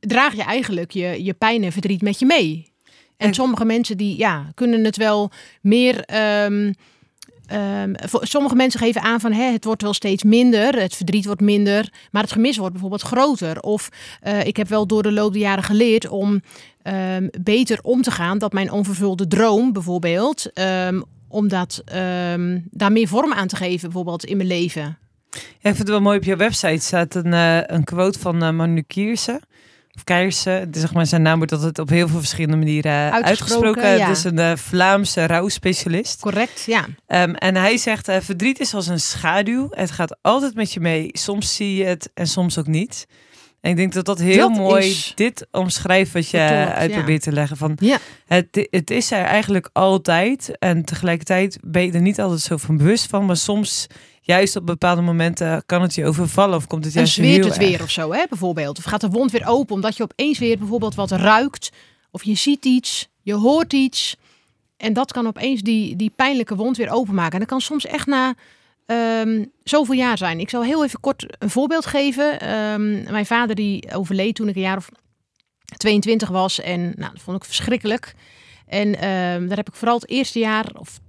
draag 0.00 0.34
je 0.34 0.42
eigenlijk 0.42 0.90
je, 0.90 1.24
je 1.24 1.32
pijn 1.34 1.62
en 1.64 1.72
verdriet 1.72 2.02
met 2.02 2.18
je 2.18 2.26
mee. 2.26 2.72
En, 3.16 3.28
En- 3.28 3.34
sommige 3.34 3.64
mensen 3.64 3.96
die 3.96 4.18
ja, 4.18 4.50
kunnen 4.54 4.84
het 4.84 4.96
wel 4.96 5.30
meer. 5.60 6.00
ehm, 6.04 6.72
ehm, 7.52 7.92
sommige 8.20 8.54
mensen 8.54 8.80
geven 8.80 9.02
aan 9.02 9.20
van 9.20 9.32
hè, 9.32 9.52
het 9.52 9.64
wordt 9.64 9.82
wel 9.82 9.94
steeds 9.94 10.22
minder, 10.22 10.80
het 10.80 10.96
verdriet 10.96 11.24
wordt 11.26 11.40
minder, 11.40 11.92
maar 12.10 12.22
het 12.22 12.32
gemis 12.32 12.56
wordt 12.56 12.72
bijvoorbeeld 12.72 13.02
groter. 13.02 13.60
Of 13.60 13.88
eh, 14.20 14.46
ik 14.46 14.56
heb 14.56 14.68
wel 14.68 14.86
door 14.86 15.02
de 15.02 15.12
loop 15.12 15.32
der 15.32 15.42
jaren 15.42 15.64
geleerd 15.64 16.08
om 16.08 16.42
ehm, 16.82 17.28
beter 17.40 17.78
om 17.82 18.02
te 18.02 18.10
gaan 18.10 18.38
dat 18.38 18.52
mijn 18.52 18.72
onvervulde 18.72 19.26
droom 19.26 19.72
bijvoorbeeld, 19.72 20.52
ehm, 20.52 21.00
om 21.28 21.48
dat, 21.48 21.82
daar 22.70 22.92
meer 22.92 23.08
vorm 23.08 23.32
aan 23.32 23.48
te 23.48 23.56
geven 23.56 23.80
bijvoorbeeld 23.80 24.24
in 24.24 24.36
mijn 24.36 24.48
leven. 24.48 24.96
Ja, 25.32 25.40
ik 25.70 25.76
vind 25.76 25.78
het 25.78 25.88
wel 25.88 26.00
mooi 26.00 26.18
op 26.18 26.24
je 26.24 26.36
website 26.36 26.84
staat 26.84 27.14
een, 27.14 27.32
eh, 27.32 27.60
een 27.62 27.84
quote 27.84 28.18
van 28.18 28.42
eh 28.42 28.50
Manu 28.50 28.82
Kierse. 28.82 29.40
Of 29.94 30.16
is, 30.16 30.42
Zeg 30.70 30.92
maar, 30.92 31.06
zijn 31.06 31.22
naam 31.22 31.36
wordt 31.36 31.52
altijd 31.52 31.78
op 31.78 31.88
heel 31.88 32.08
veel 32.08 32.18
verschillende 32.18 32.56
manieren 32.56 32.92
eh, 32.92 33.12
Uitgesproken, 33.12 33.96
ja. 33.96 34.08
Het 34.08 34.16
is 34.16 34.24
een 34.24 34.38
eh, 34.38 34.56
Vlaamse 34.56 35.26
rouwspecialist. 35.26 36.20
Correct, 36.20 36.64
ja. 36.66 36.86
Ehm, 37.06 37.34
en 37.34 37.56
hij 37.56 37.76
zegt, 37.76 38.08
eh, 38.08 38.16
verdriet 38.20 38.60
is 38.60 38.74
als 38.74 38.86
een 38.86 39.00
schaduw. 39.00 39.68
Het 39.70 39.90
gaat 39.90 40.16
altijd 40.22 40.54
met 40.54 40.72
je 40.72 40.80
mee. 40.80 41.08
Soms 41.12 41.56
zie 41.56 41.76
je 41.76 41.84
het 41.84 42.10
en 42.14 42.26
soms 42.26 42.58
ook 42.58 42.66
niet. 42.66 43.06
En 43.60 43.70
ik 43.70 43.76
denk 43.76 43.92
dat 43.92 44.04
dat 44.04 44.18
heel 44.18 44.48
Dat 44.48 44.58
mooi 44.58 44.96
dit 45.14 45.46
omschrijft 45.50 46.12
wat 46.12 46.28
je 46.28 46.38
Vertolkt, 46.38 46.72
uit 46.72 46.90
ja. 46.90 46.96
probeert 46.96 47.22
te 47.22 47.32
leggen. 47.32 47.56
Van, 47.56 47.76
Ja. 47.80 47.98
het, 48.26 48.68
het 48.70 48.90
is 48.90 49.10
er 49.10 49.24
eigenlijk 49.24 49.70
altijd. 49.72 50.58
En 50.58 50.84
tegelijkertijd 50.84 51.58
ben 51.64 51.82
je 51.84 51.92
er 51.92 52.00
niet 52.00 52.20
altijd 52.20 52.40
zo 52.40 52.56
van 52.56 52.76
bewust 52.76 53.06
van. 53.06 53.26
Maar 53.26 53.36
soms, 53.36 53.86
juist 54.22 54.56
op 54.56 54.66
bepaalde 54.66 55.02
momenten, 55.02 55.62
kan 55.66 55.82
het 55.82 55.94
je 55.94 56.06
overvallen. 56.06 56.56
Of 56.56 56.66
komt 56.66 56.84
het 56.84 56.92
En 56.92 56.98
juist 56.98 57.14
zweert 57.14 57.36
heel 57.36 57.44
het 57.44 57.56
weer 57.56 57.82
of 57.82 57.90
zo, 57.90 58.12
hè, 58.12 58.24
bijvoorbeeld. 58.28 58.78
Of 58.78 58.84
gaat 58.84 59.00
de 59.00 59.08
wond 59.08 59.30
weer 59.30 59.46
open 59.46 59.74
omdat 59.74 59.96
je 59.96 60.02
opeens 60.02 60.38
weer 60.38 60.58
bijvoorbeeld 60.58 60.94
wat 60.94 61.10
ruikt. 61.10 61.70
Of 62.10 62.24
je 62.24 62.34
ziet 62.34 62.64
iets, 62.64 63.08
je 63.22 63.34
hoort 63.34 63.72
iets. 63.72 64.16
En 64.76 64.92
dat 64.92 65.12
kan 65.12 65.26
opeens 65.26 65.60
die, 65.60 65.96
die 65.96 66.12
pijnlijke 66.16 66.56
wond 66.56 66.76
weer 66.76 66.90
openmaken. 66.90 67.32
En 67.32 67.38
dat 67.38 67.48
kan 67.48 67.60
soms 67.60 67.86
echt 67.86 68.06
na 68.06 68.34
ehm, 68.86 69.44
zoveel 69.62 69.94
jaar 69.94 70.18
zijn. 70.18 70.40
Ik 70.40 70.50
zal 70.50 70.64
heel 70.64 70.84
even 70.84 71.00
kort 71.00 71.26
een 71.38 71.50
voorbeeld 71.50 71.86
geven. 71.86 72.40
Ehm, 72.40 73.12
mijn 73.12 73.26
vader 73.26 73.54
die 73.54 73.94
overleed 73.94 74.34
toen 74.34 74.48
ik 74.48 74.54
een 74.54 74.60
jaar 74.60 74.76
of 74.76 74.88
22 75.76 76.28
was. 76.28 76.60
En 76.60 76.80
nou, 76.80 77.12
dat 77.12 77.22
vond 77.22 77.36
ik 77.36 77.44
verschrikkelijk. 77.44 78.14
En 78.66 78.94
ehm, 78.94 79.46
daar 79.46 79.56
heb 79.56 79.68
ik 79.68 79.74
vooral 79.74 79.98
het 79.98 80.08
eerste 80.08 80.38
jaar 80.38 80.66
of 80.78 81.00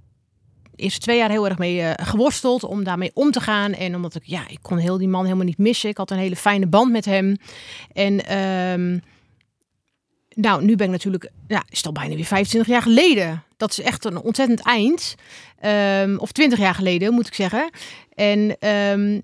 eerste 0.76 1.00
twee 1.00 1.16
jaar 1.18 1.30
heel 1.30 1.48
erg 1.48 1.58
mee 1.58 1.80
eh, 1.80 2.06
geworsteld 2.06 2.64
om 2.64 2.84
daarmee 2.84 3.10
om 3.14 3.30
te 3.30 3.40
gaan. 3.40 3.72
En 3.72 3.94
omdat 3.94 4.14
ik, 4.14 4.22
ja, 4.24 4.48
ik 4.48 4.58
kon 4.62 4.78
heel 4.78 4.98
die 4.98 5.08
man 5.08 5.24
helemaal 5.24 5.44
niet 5.44 5.58
missen. 5.58 5.88
Ik 5.88 5.96
had 5.96 6.10
een 6.10 6.18
hele 6.18 6.36
fijne 6.36 6.66
band 6.66 6.90
met 6.92 7.04
hem. 7.04 7.36
En 7.92 8.26
ehm, 8.26 8.98
nou, 10.34 10.64
nu 10.64 10.76
ben 10.76 10.86
ik 10.86 10.92
natuurlijk, 10.92 11.30
ja, 11.48 11.62
is 11.68 11.76
het 11.76 11.86
al 11.86 11.92
bijna 11.92 12.14
weer 12.14 12.24
25 12.24 12.72
jaar 12.72 12.82
geleden. 12.82 13.42
Dat 13.56 13.70
is 13.70 13.80
echt 13.80 14.04
een 14.04 14.20
ontzettend 14.20 14.62
eind. 14.62 15.14
Ehm, 15.60 16.16
of 16.16 16.32
20 16.32 16.58
jaar 16.58 16.74
geleden, 16.74 17.12
moet 17.12 17.26
ik 17.26 17.34
zeggen. 17.34 17.70
En 18.14 18.56
ehm, 18.58 19.20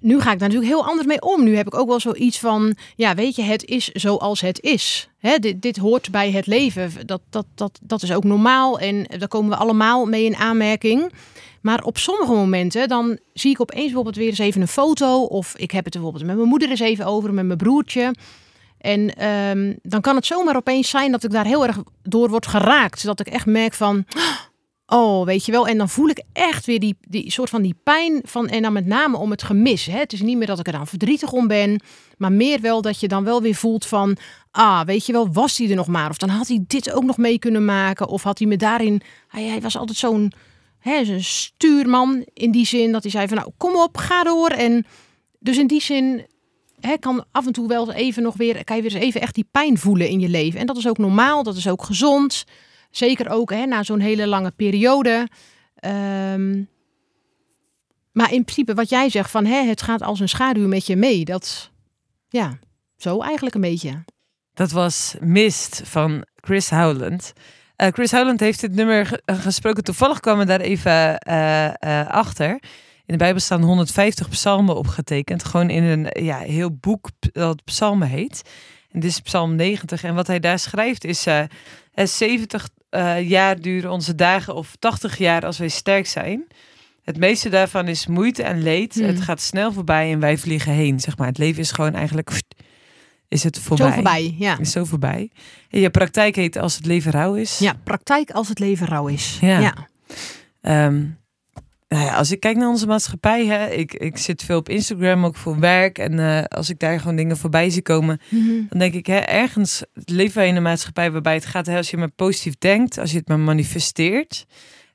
nu 0.00 0.20
ga 0.20 0.32
ik 0.32 0.38
daar 0.38 0.48
natuurlijk 0.48 0.74
heel 0.74 0.86
anders 0.86 1.06
mee 1.06 1.22
om. 1.22 1.44
Nu 1.44 1.56
heb 1.56 1.66
ik 1.66 1.78
ook 1.78 1.88
wel 1.88 2.00
zoiets 2.00 2.38
van, 2.38 2.76
ja, 2.96 3.14
weet 3.14 3.36
je, 3.36 3.42
het 3.42 3.64
is 3.64 3.88
zoals 3.88 4.40
het 4.40 4.60
is. 4.60 5.08
Hè, 5.18 5.38
dit, 5.38 5.62
dit 5.62 5.76
hoort 5.76 6.10
bij 6.10 6.30
het 6.30 6.46
leven. 6.46 7.06
Dat, 7.06 7.20
dat, 7.30 7.46
dat, 7.54 7.78
dat 7.82 8.02
is 8.02 8.12
ook 8.12 8.24
normaal 8.24 8.78
en 8.78 9.04
daar 9.18 9.28
komen 9.28 9.50
we 9.50 9.56
allemaal 9.56 10.06
mee 10.06 10.24
in 10.24 10.36
aanmerking. 10.36 11.12
Maar 11.60 11.82
op 11.82 11.98
sommige 11.98 12.32
momenten 12.32 12.88
dan 12.88 13.18
zie 13.32 13.50
ik 13.50 13.60
opeens 13.60 13.84
bijvoorbeeld 13.84 14.16
weer 14.16 14.28
eens 14.28 14.38
even 14.38 14.60
een 14.60 14.68
foto. 14.68 15.22
Of 15.22 15.56
ik 15.56 15.70
heb 15.70 15.84
het 15.84 15.92
bijvoorbeeld 15.92 16.24
met 16.24 16.36
mijn 16.36 16.48
moeder 16.48 16.70
eens 16.70 16.80
even 16.80 17.06
over, 17.06 17.34
met 17.34 17.46
mijn 17.46 17.58
broertje. 17.58 18.14
En 18.78 19.14
ehm, 19.14 19.74
dan 19.82 20.00
kan 20.00 20.16
het 20.16 20.26
zomaar 20.26 20.56
opeens 20.56 20.90
zijn 20.90 21.12
dat 21.12 21.24
ik 21.24 21.30
daar 21.30 21.44
heel 21.44 21.66
erg 21.66 21.78
door 22.02 22.28
word 22.28 22.46
geraakt. 22.46 23.04
Dat 23.04 23.20
ik 23.20 23.26
echt 23.26 23.46
merk 23.46 23.74
van, 23.74 24.04
weet 25.24 25.44
je 25.44 25.52
wel. 25.52 25.66
En 25.66 25.78
dan 25.78 25.88
voel 25.88 26.08
ik 26.08 26.22
echt 26.32 26.66
weer 26.66 26.80
die, 26.80 26.96
die 27.00 27.30
soort 27.30 27.50
van 27.50 27.62
die 27.62 27.74
pijn 27.82 28.20
van, 28.24 28.48
en 28.48 28.62
dan 28.62 28.72
met 28.72 28.86
name 28.86 29.16
om 29.16 29.30
het 29.30 29.42
gemis. 29.42 29.86
Hè. 29.86 29.98
Het 29.98 30.12
is 30.12 30.20
niet 30.20 30.36
meer 30.36 30.46
dat 30.46 30.58
ik 30.58 30.66
er 30.66 30.72
dan 30.72 30.86
verdrietig 30.86 31.32
om 31.32 31.46
ben, 31.46 31.80
maar 32.16 32.32
meer 32.32 32.60
wel 32.60 32.82
dat 32.82 33.00
je 33.00 33.08
dan 33.08 33.24
wel 33.24 33.42
weer 33.42 33.54
voelt 33.54 33.86
van, 33.86 34.16
ah, 34.50 34.84
weet 34.84 35.06
je 35.06 35.12
wel, 35.12 35.32
was 35.32 35.58
hij 35.58 35.70
er 35.70 35.76
nog 35.76 35.86
maar? 35.86 36.10
Of 36.10 36.16
dan 36.16 36.28
had 36.28 36.48
hij 36.48 36.64
dit 36.66 36.92
ook 36.92 37.04
nog 37.04 37.16
mee 37.16 37.38
kunnen 37.38 37.64
maken. 37.64 38.08
Of 38.08 38.22
had 38.22 38.38
hij 38.38 38.48
me 38.48 38.56
daarin, 38.56 39.00
hij, 39.28 39.60
was 39.60 39.76
altijd 39.76 39.98
zo'n 39.98 40.32
zo'n 41.02 41.20
stuurman 41.20 42.24
in 42.34 42.50
die 42.50 42.66
zin 42.66 42.92
dat 42.92 43.02
hij 43.02 43.10
zei 43.10 43.28
van, 43.28 43.36
nou, 43.36 43.50
kom 43.56 43.76
op, 43.76 43.96
ga 43.96 44.22
door. 44.22 44.50
En 44.50 44.86
dus 45.38 45.58
in 45.58 45.66
die 45.66 45.82
zin 45.82 46.26
kan 47.00 47.24
af 47.32 47.46
en 47.46 47.52
toe 47.52 47.68
wel 47.68 47.92
even 47.92 48.22
nog 48.22 48.36
weer, 48.36 48.64
kan 48.64 48.76
je 48.76 48.82
weer 48.82 48.94
eens 48.94 49.04
even 49.04 49.20
echt 49.20 49.34
die 49.34 49.48
pijn 49.50 49.78
voelen 49.78 50.08
in 50.08 50.20
je 50.20 50.28
leven. 50.28 50.60
En 50.60 50.66
dat 50.66 50.76
is 50.76 50.88
ook 50.88 50.98
normaal, 50.98 51.42
dat 51.42 51.56
is 51.56 51.68
ook 51.68 51.82
gezond. 51.82 52.44
Zeker 52.90 53.28
ook 53.30 53.50
hè, 53.50 53.66
na 53.66 53.82
zo'n 53.82 54.00
hele 54.00 54.26
lange 54.26 54.50
periode. 54.50 55.28
Ehm, 55.74 56.62
maar 58.12 58.32
in 58.32 58.44
principe 58.44 58.74
wat 58.74 58.88
jij 58.88 59.10
zegt 59.10 59.30
van 59.30 59.44
hè, 59.44 59.62
het 59.62 59.82
gaat 59.82 60.02
als 60.02 60.20
een 60.20 60.28
schaduw 60.28 60.68
met 60.68 60.86
je 60.86 60.96
mee. 60.96 61.24
Dat, 61.24 61.70
ja, 62.28 62.58
zo 62.96 63.20
eigenlijk 63.20 63.54
een 63.54 63.60
beetje. 63.60 64.04
Dat 64.54 64.70
was 64.70 65.14
Mist 65.20 65.82
van 65.84 66.24
Chris 66.34 66.70
Howland. 66.70 67.32
Eh, 67.76 67.88
Chris 67.92 68.10
Howland 68.10 68.40
heeft 68.40 68.60
dit 68.60 68.74
nummer 68.74 69.20
eh, 69.24 69.40
gesproken. 69.40 69.84
Toevallig 69.84 70.20
kwamen 70.20 70.40
we 70.40 70.46
daar 70.46 70.60
even 70.60 71.18
eh, 71.18 72.08
achter. 72.08 72.50
In 73.08 73.14
de 73.14 73.16
Bijbel 73.16 73.40
staan 73.40 73.62
150 73.62 74.28
psalmen 74.28 74.76
opgetekend. 74.76 75.44
Gewoon 75.44 75.70
in 75.70 75.82
een 75.82 76.24
ja, 76.24 76.38
heel 76.38 76.76
boek 76.76 77.10
dat 77.20 77.64
psalmen 77.64 78.08
heet. 78.08 78.42
En 78.90 79.00
dit 79.00 79.10
is 79.10 79.20
psalm 79.20 79.54
90. 79.54 80.04
En 80.04 80.14
wat 80.14 80.26
hij 80.26 80.40
daar 80.40 80.58
schrijft 80.58 81.04
is... 81.04 81.26
eh, 81.26 81.40
eh, 81.92 82.06
70 82.06 82.68
eh, 82.90 83.28
jaar 83.28 83.60
duren 83.60 83.90
onze 83.90 84.14
dagen 84.14 84.54
of 84.54 84.76
80 84.78 85.18
jaar 85.18 85.44
als 85.44 85.58
wij 85.58 85.68
sterk 85.68 86.06
zijn. 86.06 86.46
Het 87.04 87.16
meeste 87.16 87.48
daarvan 87.48 87.88
is 87.88 88.06
moeite 88.06 88.42
en 88.42 88.62
leed. 88.62 88.94
Hmm. 88.94 89.04
Het 89.04 89.20
gaat 89.20 89.40
snel 89.40 89.72
voorbij 89.72 90.12
en 90.12 90.20
wij 90.20 90.38
vliegen 90.38 90.72
heen. 90.72 91.00
Zeg 91.00 91.16
maar. 91.16 91.26
Het 91.26 91.38
leven 91.38 91.60
is 91.60 91.72
gewoon 91.72 91.94
eigenlijk... 91.94 92.30
Is 93.28 93.44
het 93.44 93.58
voorbij. 93.58 93.86
Zo 93.88 93.92
voorbij, 93.94 94.34
ja. 94.38 94.58
Is 94.58 94.70
zo 94.70 94.84
voorbij. 94.84 95.30
En 95.70 95.80
je 95.80 95.90
praktijk 95.90 96.36
heet 96.36 96.56
Als 96.56 96.76
het 96.76 96.86
leven 96.86 97.10
rauw 97.12 97.34
is. 97.34 97.58
Ja, 97.58 97.72
praktijk 97.84 98.30
als 98.30 98.48
het 98.48 98.58
leven 98.58 98.86
rauw 98.86 99.06
is. 99.06 99.38
Ja. 99.40 99.58
ja. 99.58 99.74
Ehm, 100.60 101.04
nou 101.88 102.04
ja, 102.04 102.14
als 102.14 102.30
ik 102.30 102.40
kijk 102.40 102.56
naar 102.56 102.68
onze 102.68 102.86
maatschappij, 102.86 103.46
hè, 103.46 103.66
ik, 103.66 103.94
ik 103.94 104.18
zit 104.18 104.42
veel 104.42 104.58
op 104.58 104.68
Instagram 104.68 105.24
ook 105.24 105.36
voor 105.36 105.58
werk. 105.58 105.98
En 105.98 106.18
eh, 106.18 106.44
als 106.44 106.70
ik 106.70 106.78
daar 106.78 107.00
gewoon 107.00 107.16
dingen 107.16 107.36
voorbij 107.36 107.70
zie 107.70 107.82
komen, 107.82 108.20
Mhm. 108.28 108.46
dan 108.68 108.78
denk 108.78 108.94
ik, 108.94 109.06
hè, 109.06 109.16
ergens 109.18 109.82
leven 110.04 110.36
wij 110.38 110.48
in 110.48 110.56
een 110.56 110.62
maatschappij 110.62 111.10
waarbij 111.10 111.34
het 111.34 111.46
gaat, 111.46 111.66
hè, 111.66 111.76
als 111.76 111.90
je 111.90 111.96
maar 111.96 112.10
positief 112.10 112.54
denkt, 112.58 112.98
als 112.98 113.10
je 113.10 113.18
het 113.18 113.28
maar 113.28 113.38
manifesteert, 113.38 114.46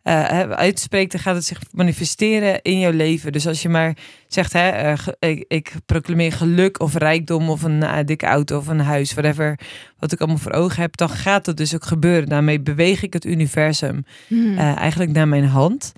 eh, 0.04 0.50
uitspreekt, 0.50 1.12
dan 1.12 1.22
gaat 1.22 1.36
het 1.36 1.46
zich 1.46 1.60
manifesteren 1.72 2.62
in 2.62 2.80
jouw 2.80 2.92
leven. 2.92 3.32
Dus 3.32 3.48
als 3.48 3.62
je 3.62 3.70
maar 3.70 3.98
zegt, 4.28 4.54
hè, 4.54 4.70
eh, 4.70 4.98
ik, 5.20 5.46
ik 5.48 5.72
proclameer 5.86 6.32
geluk 6.32 6.80
of 6.80 6.96
rijkdom 6.96 7.50
of 7.50 7.64
een 7.64 8.06
dikke 8.06 8.26
auto 8.26 8.58
of 8.58 8.68
een 8.68 8.80
huis, 8.80 9.14
whatever, 9.14 9.60
wat 10.00 10.12
ik 10.12 10.20
allemaal 10.20 10.38
voor 10.40 10.52
ogen 10.52 10.82
heb, 10.82 10.98
dan 10.98 11.10
gaat 11.10 11.46
dat 11.46 11.58
dus 11.58 11.76
ook 11.76 11.86
gebeuren. 11.86 12.30
Daarmee 12.30 12.60
beweeg 12.62 13.04
ik 13.04 13.14
het 13.14 13.26
universum 13.26 14.06
Mhm. 14.30 14.58
eigenlijk 14.58 15.12
naar 15.12 15.28
mijn 15.28 15.46
hand. 15.48 15.94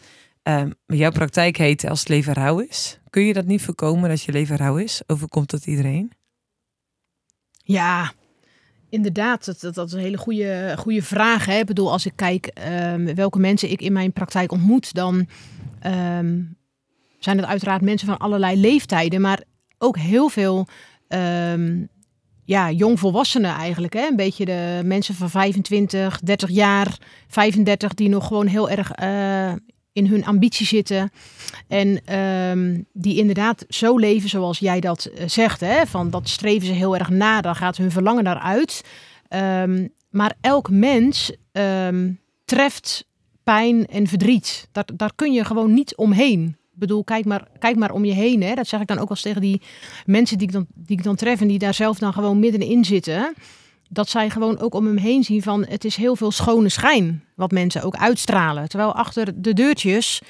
Ehm, 0.46 0.72
jouw 0.86 1.12
praktijk 1.12 1.58
heet 1.58 1.86
als 1.86 2.00
het 2.00 2.10
leven 2.10 2.34
rauw 2.34 2.60
is. 2.60 3.00
Kun 3.10 3.26
je 3.26 3.34
dat 3.34 3.46
niet 3.46 3.62
voorkomen 3.62 4.10
dat 4.10 4.22
je 4.22 4.32
leven 4.32 4.56
rauw 4.56 4.78
is? 4.78 5.02
Overkomt 5.08 5.50
dat 5.50 5.66
iedereen? 5.66 6.12
Ja, 7.64 8.14
inderdaad. 8.89 9.46
Dat, 9.46 9.60
dat, 9.60 9.74
dat 9.74 9.88
is 9.88 9.93
een 9.93 10.00
hele 10.00 10.18
goede, 10.18 10.74
goede 10.78 11.02
vraag. 11.02 11.46
Hè? 11.46 11.60
Ik 11.60 11.66
bedoel, 11.66 11.91
als 11.91 12.06
ik 12.06 12.14
kijk 12.16 12.46
ehm, 12.46 13.16
welke 13.16 13.39
mensen 13.39 13.72
ik 13.72 13.82
in 13.82 13.93
mijn 13.93 14.14
praktijk 14.14 14.52
ontmoet, 14.52 14.93
dan 14.93 15.28
ehm, 15.80 16.41
zijn 17.20 17.38
het 17.38 17.46
uiteraard 17.46 17.82
mensen 17.82 18.08
van 18.08 18.18
allerlei 18.18 18.60
leeftijden, 18.60 19.22
maar 19.22 19.43
ook 19.78 19.98
heel 19.98 20.30
veel 20.30 20.68
ja, 22.43 22.72
jongvolwassenen 22.72 23.54
eigenlijk. 23.54 23.93
Hè? 23.93 24.08
Een 24.08 24.16
beetje 24.16 24.46
de 24.46 24.82
mensen 24.84 25.16
van 25.16 25.30
25, 25.30 26.20
30 26.20 26.50
jaar, 26.50 26.98
35, 27.28 27.93
die 27.93 28.10
nog 28.10 28.28
gewoon 28.28 28.48
heel 28.48 28.70
erg 28.70 28.91
eh, 28.91 29.54
in 29.96 30.08
hun 30.08 30.26
ambitie 30.26 30.66
zitten. 30.66 31.12
En 31.68 32.06
ehm, 32.06 32.82
die 32.93 33.18
inderdaad 33.18 33.66
zo 33.70 33.98
leven 33.98 34.30
zoals 34.30 34.60
jij 34.60 34.80
dat 34.80 35.06
eh, 35.06 35.28
zegt. 35.28 35.60
Hè? 35.60 35.86
Van 35.86 36.10
dat 36.10 36.30
streven 36.30 36.68
ze 36.68 36.74
heel 36.74 36.98
erg 36.98 37.10
na, 37.10 37.41
daar 37.41 37.56
gaat 37.56 37.78
hun 37.78 37.91
verlangen 37.91 38.24
naar 38.24 38.39
uit. 38.39 38.84
Ehm, 39.28 39.88
maar 40.10 40.34
elk 40.41 40.70
mens 40.70 41.36
ehm, 41.52 42.12
treft 42.46 43.08
pijn 43.43 43.88
en 43.88 44.08
verdriet. 44.08 44.68
Daar, 44.72 44.86
daar 44.93 45.12
kun 45.16 45.34
je 45.34 45.46
gewoon 45.46 45.74
niet 45.74 45.96
omheen. 45.96 46.58
Ik 46.74 46.80
bedoel, 46.80 47.04
kijk 47.04 47.26
maar, 47.26 47.48
kijk 47.60 47.76
maar 47.76 47.91
om 47.91 48.06
je 48.06 48.14
heen. 48.14 48.43
Hè? 48.43 48.54
Dat 48.54 48.68
zeg 48.68 48.82
ik 48.82 48.88
dan 48.88 48.98
ook 48.98 49.08
wel 49.08 49.18
eens 49.18 49.22
tegen 49.22 49.41
die 49.41 49.62
mensen 50.06 50.38
die 50.38 50.48
ik 50.48 50.54
dan, 50.54 50.66
die 50.74 50.98
ik 50.98 51.04
dan 51.04 51.16
tref 51.16 51.41
en 51.41 51.48
die 51.48 51.60
daar 51.60 51.74
zelf 51.74 52.00
dan 52.00 52.14
gewoon 52.14 52.39
middenin 52.39 52.86
zitten. 52.86 53.34
Dat 53.89 54.09
zij 54.09 54.29
gewoon 54.29 54.59
ook 54.59 54.73
om 54.73 54.86
hem 54.86 54.97
heen 54.97 55.23
zien 55.23 55.41
van 55.41 55.65
het 55.69 55.86
is 55.86 55.95
heel 55.95 56.15
veel 56.15 56.31
schone 56.31 56.69
schijn 56.69 57.23
wat 57.36 57.51
mensen 57.51 57.83
ook 57.83 57.95
uitstralen. 57.95 58.69
Terwijl 58.69 58.93
achter 58.93 59.41
de 59.41 59.53
deurtjes 59.53 60.21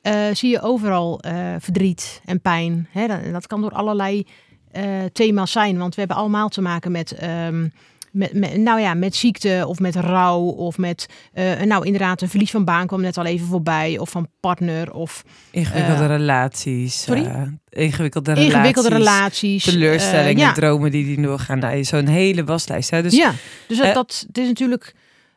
eh, 0.00 0.26
zie 0.32 0.50
je 0.50 0.62
overal 0.62 1.20
eh, 1.20 1.54
verdriet 1.58 2.20
en 2.24 2.40
pijn. 2.40 2.88
Hè, 2.90 3.32
dat, 3.32 3.46
kan 3.46 3.60
door 3.60 3.72
allerlei 3.72 4.26
eh, 4.70 5.04
thema's 5.12 5.52
zijn, 5.52 5.78
want 5.78 5.94
we 5.94 6.00
hebben 6.00 6.18
allemaal 6.18 6.48
te 6.48 6.60
maken 6.60 6.92
met, 6.92 7.12
ehm, 7.12 7.68
met, 8.10 8.32
met, 8.32 8.56
nou 8.56 8.80
ja, 8.80 8.94
met 8.94 9.14
ziekte 9.16 9.64
of 9.66 9.78
met 9.78 9.94
rouw 9.96 10.40
of 10.40 10.78
met, 10.78 11.06
eh, 11.32 11.60
nou 11.60 11.84
inderdaad, 11.86 12.22
een 12.22 12.28
verlies 12.28 12.50
van 12.50 12.64
baan 12.64 12.86
kwam 12.86 13.00
net 13.00 13.18
al 13.18 13.24
even 13.24 13.46
voorbij 13.46 13.98
of 13.98 14.10
van 14.10 14.28
partner 14.40 14.92
of 14.92 15.24
Ingewikkelde 15.50 16.02
Eh, 16.02 16.08
relaties. 16.08 17.02
sorry? 17.02 17.24
eh, 17.24 17.42
ingewikkelde 17.68 18.32
relaties. 18.32 18.54
ingewikkelde 18.54 18.88
relaties. 18.88 19.64
Teleurstellingen, 19.64 20.44
ja. 20.46 20.52
dromen 20.52 20.90
die 20.90 21.04
die 21.04 21.20
doorgaan. 21.20 21.58
Nou, 21.58 21.84
Zo'n 21.84 22.06
hele 22.06 22.44
waslijst. 22.44 22.90
Hè? 22.90 23.02
Dus 23.02 23.14
ja, 23.14 23.32
dus 23.68 23.78
dat, 23.78 23.94
dat 23.94 24.24
het 24.26 24.38
is 24.38 24.46
natuurlijk 24.46 24.94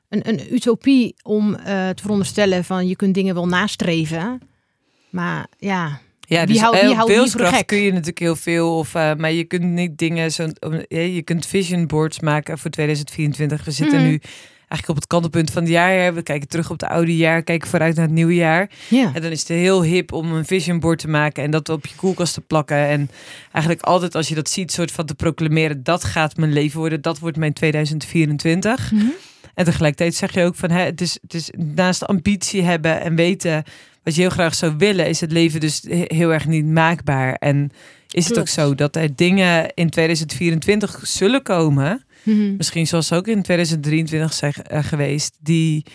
een, 0.09 0.29
een 0.29 0.53
utopie 0.53 1.15
om 1.23 1.55
te 1.65 1.93
veronderstellen 2.01 2.63
van 2.63 2.87
je 2.87 2.95
kunt 2.95 3.13
dingen 3.13 3.33
wel 3.33 3.47
nastreven. 3.47 4.41
Maar 5.09 5.47
ja, 5.57 5.99
Ja, 6.33 6.45
Wie 6.45 6.53
dus 6.53 6.61
houdt- 6.61 7.07
wie 7.07 7.29
voor 7.31 7.45
gek? 7.45 7.67
kun 7.67 7.77
je 7.77 7.89
natuurlijk 7.89 8.19
heel 8.19 8.35
veel. 8.35 8.77
Of, 8.77 8.95
eh, 8.95 9.13
maar 9.17 9.31
je 9.31 9.43
kunt 9.43 9.63
niet 9.63 9.97
dingen 9.97 10.31
zo. 10.31 10.47
Je 10.87 11.21
kunt 11.23 11.45
vision 11.45 11.87
boards 11.87 12.19
maken 12.19 12.57
voor 12.57 12.71
2024. 12.71 13.65
We 13.65 13.71
zitten 13.71 13.99
Mhm. 13.99 14.07
nu 14.07 14.19
eigenlijk 14.57 14.89
op 14.89 14.95
het 14.95 15.07
kantelpunt 15.07 15.51
van 15.51 15.61
het 15.63 15.71
jaar. 15.71 16.13
We 16.13 16.21
kijken 16.23 16.47
terug 16.47 16.69
op 16.71 16.79
het 16.79 16.89
oude 16.89 17.15
jaar, 17.17 17.43
kijken 17.43 17.69
vooruit 17.69 17.95
naar 17.95 18.05
het 18.05 18.13
nieuwe 18.13 18.35
jaar. 18.35 18.69
ja. 18.89 19.11
En 19.13 19.21
dan 19.21 19.31
is 19.31 19.39
het 19.39 19.47
heel 19.47 19.83
hip 19.83 20.11
om 20.11 20.31
een 20.33 20.45
vision 20.45 20.79
board 20.79 20.99
te 20.99 21.07
maken 21.07 21.43
en 21.43 21.51
dat 21.51 21.69
op 21.69 21.85
je 21.85 21.95
koelkast 21.95 22.33
te 22.33 22.41
plakken. 22.41 22.77
En 22.77 23.09
eigenlijk 23.51 23.83
altijd 23.85 24.15
als 24.15 24.27
je 24.27 24.35
dat 24.35 24.49
ziet, 24.49 24.71
soort 24.71 24.91
van 24.91 25.05
te 25.05 25.15
proclameren: 25.15 25.83
dat 25.83 26.03
gaat 26.03 26.37
mijn 26.37 26.53
leven 26.53 26.79
worden, 26.79 27.01
dat 27.01 27.19
wordt 27.19 27.37
mijn 27.37 27.53
2024. 27.53 28.91
Mhm. 28.91 29.05
En 29.53 29.65
tegelijkertijd 29.65 30.15
zeg 30.15 30.33
je 30.33 30.43
ook 30.43 30.55
van 30.55 30.69
hè, 30.71 30.81
het, 30.83 31.01
is, 31.01 31.17
het 31.21 31.33
is 31.33 31.49
naast 31.75 32.05
ambitie 32.07 32.61
hebben 32.63 33.01
en 33.01 33.15
weten 33.15 33.63
wat 34.03 34.15
je 34.15 34.21
heel 34.21 34.29
graag 34.29 34.55
zou 34.55 34.73
willen, 34.77 35.07
is 35.07 35.21
het 35.21 35.31
leven 35.31 35.59
dus 35.59 35.81
he- 35.87 36.05
heel 36.07 36.33
erg 36.33 36.47
niet 36.47 36.65
maakbaar. 36.65 37.33
En 37.35 37.71
is 38.09 38.27
het 38.27 38.39
ook 38.39 38.47
zo 38.47 38.75
dat 38.75 38.95
er 38.95 39.15
dingen 39.15 39.73
in 39.73 39.89
2024 39.89 40.99
zullen 41.03 41.43
komen, 41.43 42.05
Mhm. 42.23 42.55
misschien 42.55 42.87
zoals 42.87 43.07
ze 43.07 43.15
ook 43.15 43.27
in 43.27 43.41
2023 43.41 44.33
zijn 44.33 44.53
eh, 44.53 44.83
geweest, 44.83 45.37
die 45.39 45.85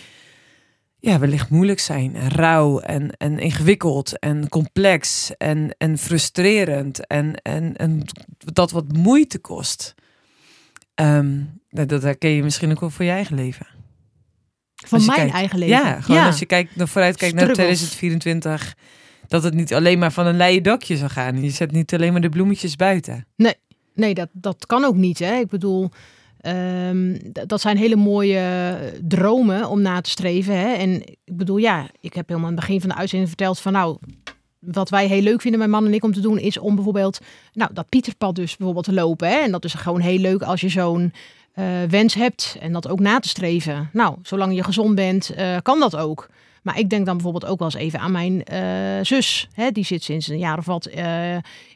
ja, 1.01 1.19
wellicht 1.19 1.51
moeilijk 1.51 1.81
zijn, 1.81 2.17
en 2.17 2.29
rauw 2.29 2.79
en, 2.81 3.17
en 3.17 3.39
ingewikkeld 3.39 4.19
en 4.19 4.49
complex 4.49 5.31
en, 5.37 5.75
en 5.79 5.99
frustrerend 5.99 7.07
en, 7.07 7.35
en, 7.43 7.77
en 7.77 8.03
dat 8.39 8.71
wat 8.71 8.93
moeite 8.93 9.39
kost. 9.39 9.95
Ehm, 10.95 11.39
dat, 11.71 11.89
dat 11.89 12.03
herken 12.03 12.31
je 12.31 12.43
misschien 12.43 12.71
ook 12.71 12.81
wel 12.81 12.91
voor 12.91 13.05
je 13.05 13.11
eigen 13.11 13.37
leven. 13.37 13.67
Van 14.87 15.05
mijn 15.07 15.19
kijkt- 15.19 15.35
eigen 15.35 15.59
leven. 15.59 15.77
Ja, 15.77 16.01
gewoon 16.01 16.25
als 16.25 16.39
je 16.39 16.47
kijkt 16.47 16.77
naar 16.77 16.89
vooruit 16.89 17.17
kijkt 17.17 17.35
naar 17.35 17.45
Struggles. 17.45 17.79
2024, 17.79 18.77
dat 19.29 19.43
het 19.43 19.55
niet 19.55 19.75
alleen 19.75 19.99
maar 19.99 20.13
van 20.13 20.27
een 20.27 20.37
leien 20.37 20.63
dakje 20.63 20.97
zou 20.97 21.11
gaan. 21.11 21.43
Je 21.43 21.51
zet 21.51 21.73
niet 21.73 21.95
alleen 21.95 22.13
maar 22.13 22.21
de 22.21 22.29
bloemetjes 22.29 22.77
buiten. 22.77 23.27
Nee, 23.95 24.15
dat, 24.15 24.29
dat 24.33 24.67
kan 24.67 24.85
ook 24.85 24.97
niet. 24.97 25.19
Hè? 25.19 25.35
Ik 25.39 25.49
bedoel, 25.49 25.91
ehm, 26.41 27.19
dat 27.47 27.61
zijn 27.61 27.77
hele 27.77 27.97
mooie 27.97 28.77
dromen 29.03 29.69
om 29.69 29.83
na 29.83 30.01
te 30.01 30.11
streven. 30.11 30.59
Hè? 30.59 30.73
En 30.73 31.03
ik 31.25 31.37
bedoel, 31.37 31.57
ja, 31.57 31.87
ik 32.01 32.15
heb 32.15 32.29
helemaal 32.29 32.49
aan 32.51 32.57
het 32.57 32.67
begin 32.67 32.81
van 32.81 32.89
de 32.89 32.97
uitzending 32.97 33.29
verteld 33.31 33.61
van 33.61 33.73
nou, 33.73 33.97
wat 34.59 34.89
wij 34.91 35.07
heel 35.07 35.23
leuk 35.23 35.41
vinden, 35.41 35.59
mijn 35.59 35.71
man 35.71 35.87
en 35.87 35.95
ik, 35.95 36.05
om 36.05 36.13
te 36.13 36.21
doen, 36.21 36.39
is 36.39 36.59
om 36.59 36.75
bijvoorbeeld, 36.75 37.19
nou, 37.53 37.71
dat 37.75 37.89
Pieterpad 37.89 38.35
dus 38.35 38.57
bijvoorbeeld 38.57 38.85
te 38.87 38.93
lopen. 38.93 39.29
Hè? 39.29 39.37
En 39.37 39.51
dat 39.51 39.65
is 39.65 39.75
gewoon 39.75 40.01
heel 40.01 40.19
leuk 40.19 40.43
als 40.43 40.61
je 40.61 40.69
zo'n 40.69 41.13
eh, 41.59 41.65
wens 41.89 42.15
hebt 42.15 42.57
en 42.61 42.73
dat 42.73 42.89
ook 42.89 43.01
na 43.01 43.19
te 43.19 43.29
streven. 43.29 43.91
Nou, 43.93 44.17
zolang 44.23 44.55
je 44.55 44.65
gezond 44.65 44.95
bent, 44.95 45.31
eh, 45.31 45.57
kan 45.63 45.81
dat 45.81 45.97
ook. 45.97 46.29
Maar 46.63 46.79
ik 46.79 46.91
denk 46.91 47.07
dan 47.07 47.15
bijvoorbeeld 47.15 47.47
ook 47.53 47.59
wel 47.59 47.69
eens 47.69 47.77
even 47.83 48.01
aan 48.01 48.13
mijn 48.13 48.45
eh, 48.45 48.61
zus. 49.03 49.49
Hè? 49.53 49.71
Die 49.71 49.85
zit 49.85 50.03
sinds 50.03 50.29
een 50.29 50.39
jaar 50.39 50.59
of 50.59 50.65
wat 50.67 50.87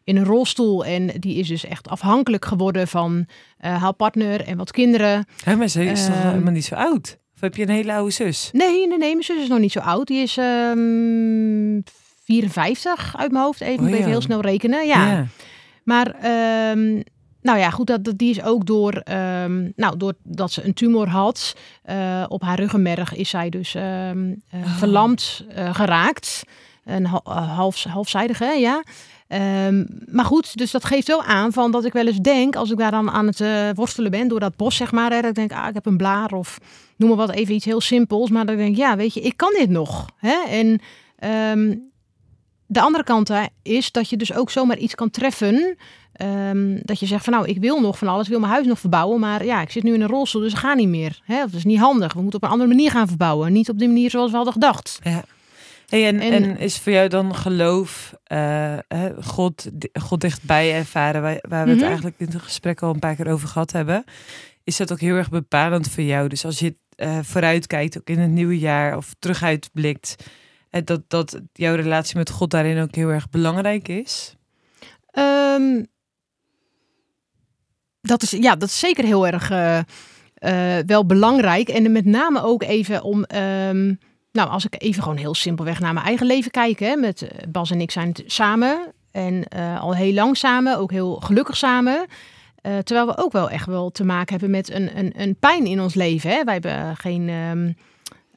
in 0.04 0.16
een 0.16 0.24
rolstoel. 0.24 0.84
En 0.84 1.06
die 1.06 1.36
is 1.36 1.48
dus 1.48 1.64
echt 1.64 1.88
afhankelijk 1.88 2.44
geworden 2.44 2.88
van 2.88 3.26
haar 3.58 3.92
partner 3.92 4.40
en 4.44 4.56
wat 4.56 4.70
kinderen. 4.70 5.26
Hè, 5.44 5.56
maar 5.56 5.68
ze 5.68 5.84
is 5.84 6.06
toch 6.06 6.14
Ehm. 6.14 6.28
helemaal 6.28 6.52
niet 6.52 6.64
zo 6.64 6.74
oud? 6.74 7.18
Of 7.34 7.40
heb 7.40 7.56
je 7.56 7.62
een 7.62 7.68
hele 7.74 7.92
oude 7.92 8.10
zus? 8.12 8.50
Nee, 8.52 8.86
nee, 8.88 8.98
nee. 8.98 9.12
Mijn 9.12 9.22
zus 9.22 9.42
is 9.42 9.48
nog 9.48 9.58
niet 9.58 9.72
zo 9.72 9.78
oud. 9.78 10.06
Die 10.06 10.22
is 10.22 10.36
ehm 10.36 11.80
54 12.24 13.14
uit 13.16 13.32
mijn 13.32 13.44
hoofd. 13.44 13.60
Even, 13.60 13.74
Oh 13.74 13.80
moet 13.80 13.90
even 13.90 14.02
ja. 14.04 14.08
heel 14.08 14.20
snel 14.20 14.40
rekenen. 14.40 14.86
Ja. 14.86 15.26
Maar 15.84 16.14
ehm, 16.20 17.00
nou 17.42 17.58
ja, 17.58 17.70
goed, 17.70 17.86
dat, 17.86 18.04
dat, 18.04 18.18
die 18.18 18.30
is 18.30 18.42
ook 18.42 18.66
door, 18.66 18.92
ehm, 18.92 19.70
nou, 19.76 19.96
doordat 19.96 20.52
ze 20.52 20.64
een 20.64 20.74
tumor 20.74 21.08
had 21.08 21.56
eh, 21.82 22.24
op 22.28 22.42
haar 22.42 22.58
ruggenmerg, 22.58 23.14
is 23.14 23.28
zij 23.28 23.48
dus 23.50 23.74
ehm, 23.74 24.32
eh, 24.50 24.60
Oh. 24.60 24.76
verlamd 24.78 25.44
eh, 25.48 25.74
geraakt. 25.74 26.42
Een 26.84 27.06
hal- 27.06 27.32
half, 27.32 27.82
halfzijdige, 27.84 28.44
ja. 28.44 28.82
Ehm, 29.28 29.84
maar 30.10 30.24
goed, 30.24 30.56
dus 30.56 30.70
dat 30.70 30.84
geeft 30.84 31.06
wel 31.06 31.22
aan 31.22 31.52
van 31.52 31.70
dat 31.70 31.84
ik 31.84 31.92
wel 31.92 32.06
eens 32.06 32.18
denk, 32.18 32.56
als 32.56 32.70
ik 32.70 32.78
daar 32.78 32.90
dan 32.90 33.10
aan 33.10 33.26
het 33.26 33.42
worstelen 33.74 34.10
ben 34.10 34.28
door 34.28 34.40
dat 34.40 34.56
bos, 34.56 34.76
zeg 34.76 34.92
maar, 34.92 35.10
hè, 35.10 35.20
dat 35.20 35.30
ik 35.30 35.34
denk, 35.34 35.52
ah, 35.52 35.68
ik 35.68 35.74
heb 35.74 35.86
een 35.86 35.96
blaar 35.96 36.32
of 36.32 36.58
noem 36.96 37.08
maar 37.08 37.18
wat, 37.26 37.30
even 37.30 37.54
iets 37.54 37.64
heel 37.64 37.80
simpels. 37.80 38.30
Maar 38.30 38.46
dan 38.46 38.56
denk 38.56 38.70
ik, 38.70 38.76
ja, 38.76 38.96
weet 38.96 39.14
je, 39.14 39.20
ik 39.20 39.36
kan 39.36 39.52
dit 39.58 39.70
nog. 39.70 40.06
Hè? 40.16 40.34
En 40.48 40.80
de 42.66 42.80
andere 42.80 43.04
kant 43.04 43.28
hè, 43.28 43.44
is 43.62 43.92
dat 43.92 44.08
je 44.08 44.16
dus 44.16 44.32
ook 44.34 44.50
zomaar 44.50 44.78
iets 44.78 44.94
kan 44.94 45.10
treffen. 45.10 45.76
Ehm, 46.22 46.78
dat 46.82 47.00
je 47.00 47.06
zegt 47.06 47.24
van 47.24 47.32
nou, 47.32 47.46
ik 47.48 47.58
wil 47.58 47.80
nog 47.80 47.98
van 47.98 48.08
alles, 48.08 48.24
ik 48.24 48.30
wil 48.30 48.40
mijn 48.40 48.52
huis 48.52 48.66
nog 48.66 48.78
verbouwen. 48.78 49.20
Maar 49.20 49.44
ja, 49.44 49.60
ik 49.62 49.70
zit 49.70 49.82
nu 49.82 49.94
in 49.94 50.00
een 50.00 50.08
rolstoel, 50.08 50.42
dus 50.42 50.52
gaat 50.54 50.76
niet 50.76 50.88
meer. 50.88 51.20
Hè? 51.24 51.36
Dat 51.40 51.52
is 51.52 51.64
niet 51.64 51.78
handig. 51.78 52.12
We 52.12 52.20
moeten 52.20 52.38
op 52.40 52.44
een 52.46 52.52
andere 52.52 52.68
manier 52.68 52.90
gaan 52.90 53.08
verbouwen. 53.08 53.52
Niet 53.52 53.68
op 53.68 53.78
de 53.78 53.86
manier 53.86 54.10
zoals 54.10 54.30
we 54.30 54.36
hadden 54.36 54.52
gedacht. 54.54 54.98
Ja. 55.02 55.24
Hey, 55.86 56.06
en, 56.06 56.20
en, 56.20 56.32
En- 56.32 56.58
is 56.58 56.78
voor 56.78 56.92
jou 56.92 57.08
dan 57.08 57.34
geloof, 57.34 58.14
eh, 58.24 58.76
God, 59.20 59.70
God 60.00 60.20
dichtbij 60.20 60.74
ervaren, 60.74 61.22
waar, 61.22 61.38
waar 61.48 61.64
we 61.64 61.70
het 61.70 61.78
Mhm. 61.78 61.86
eigenlijk 61.88 62.16
in 62.18 62.26
het 62.30 62.42
gesprek 62.42 62.82
al 62.82 62.94
een 62.94 62.98
paar 62.98 63.14
keer 63.14 63.28
over 63.32 63.48
gehad 63.48 63.72
hebben, 63.72 64.04
is 64.64 64.76
dat 64.76 64.92
ook 64.92 65.00
heel 65.00 65.14
erg 65.16 65.28
bepalend 65.30 65.90
voor 65.90 66.02
jou? 66.02 66.28
Dus 66.28 66.44
als 66.44 66.58
je 66.58 66.76
eh 66.96 67.18
vooruit 67.22 67.66
kijkt, 67.66 67.98
ook 67.98 68.08
in 68.08 68.18
het 68.18 68.30
nieuwe 68.30 68.58
jaar 68.58 68.96
of 68.96 69.14
teruguitblikt, 69.18 70.16
eh, 70.70 70.80
dat, 70.84 71.00
dat 71.08 71.40
jouw 71.52 71.74
relatie 71.74 72.16
met 72.16 72.30
God 72.30 72.50
daarin 72.50 72.82
ook 72.82 72.94
heel 72.94 73.08
erg 73.08 73.30
belangrijk 73.30 73.88
is? 73.88 74.36
Ehm, 75.10 75.82
dat, 78.02 78.22
is, 78.22 78.30
ja, 78.30 78.56
dat 78.56 78.68
is 78.68 78.78
zeker 78.78 79.04
heel 79.04 79.26
erg 79.26 79.50
eh, 79.50 79.78
eh, 80.34 80.84
wel 80.86 81.06
belangrijk. 81.06 81.68
En 81.68 81.92
met 81.92 82.04
name 82.04 82.42
ook 82.42 82.62
even 82.62 83.02
om... 83.02 83.24
ehm, 83.24 83.94
nou, 84.32 84.48
als 84.50 84.64
ik 84.64 84.74
even 84.82 85.02
gewoon 85.02 85.18
heel 85.18 85.34
simpelweg 85.34 85.80
naar 85.80 85.92
mijn 85.92 86.06
eigen 86.06 86.26
leven 86.26 86.50
kijk. 86.50 86.78
Hè, 86.78 86.96
met 86.96 87.22
eh, 87.22 87.38
Bas 87.48 87.70
en 87.70 87.80
ik 87.80 87.90
zijn 87.90 88.12
t- 88.12 88.22
samen. 88.26 88.92
En 89.10 89.48
al 89.80 89.94
heel 89.94 90.12
lang 90.12 90.36
samen. 90.36 90.78
Ook 90.78 90.90
heel 90.90 91.14
gelukkig 91.14 91.56
samen. 91.56 92.06
Terwijl 92.84 93.06
we 93.06 93.16
ook 93.18 93.32
wel 93.32 93.50
echt 93.50 93.66
wel 93.66 93.90
te 93.90 94.04
maken 94.04 94.30
hebben 94.30 94.50
met 94.50 94.70
een, 94.70 94.98
een, 94.98 95.12
een 95.16 95.36
pijn 95.36 95.66
in 95.66 95.80
ons 95.80 95.94
leven. 95.94 96.30
Hè. 96.30 96.44
Wij 96.44 96.52
hebben 96.52 96.96
geen 96.96 97.28
ehm, 97.28 97.72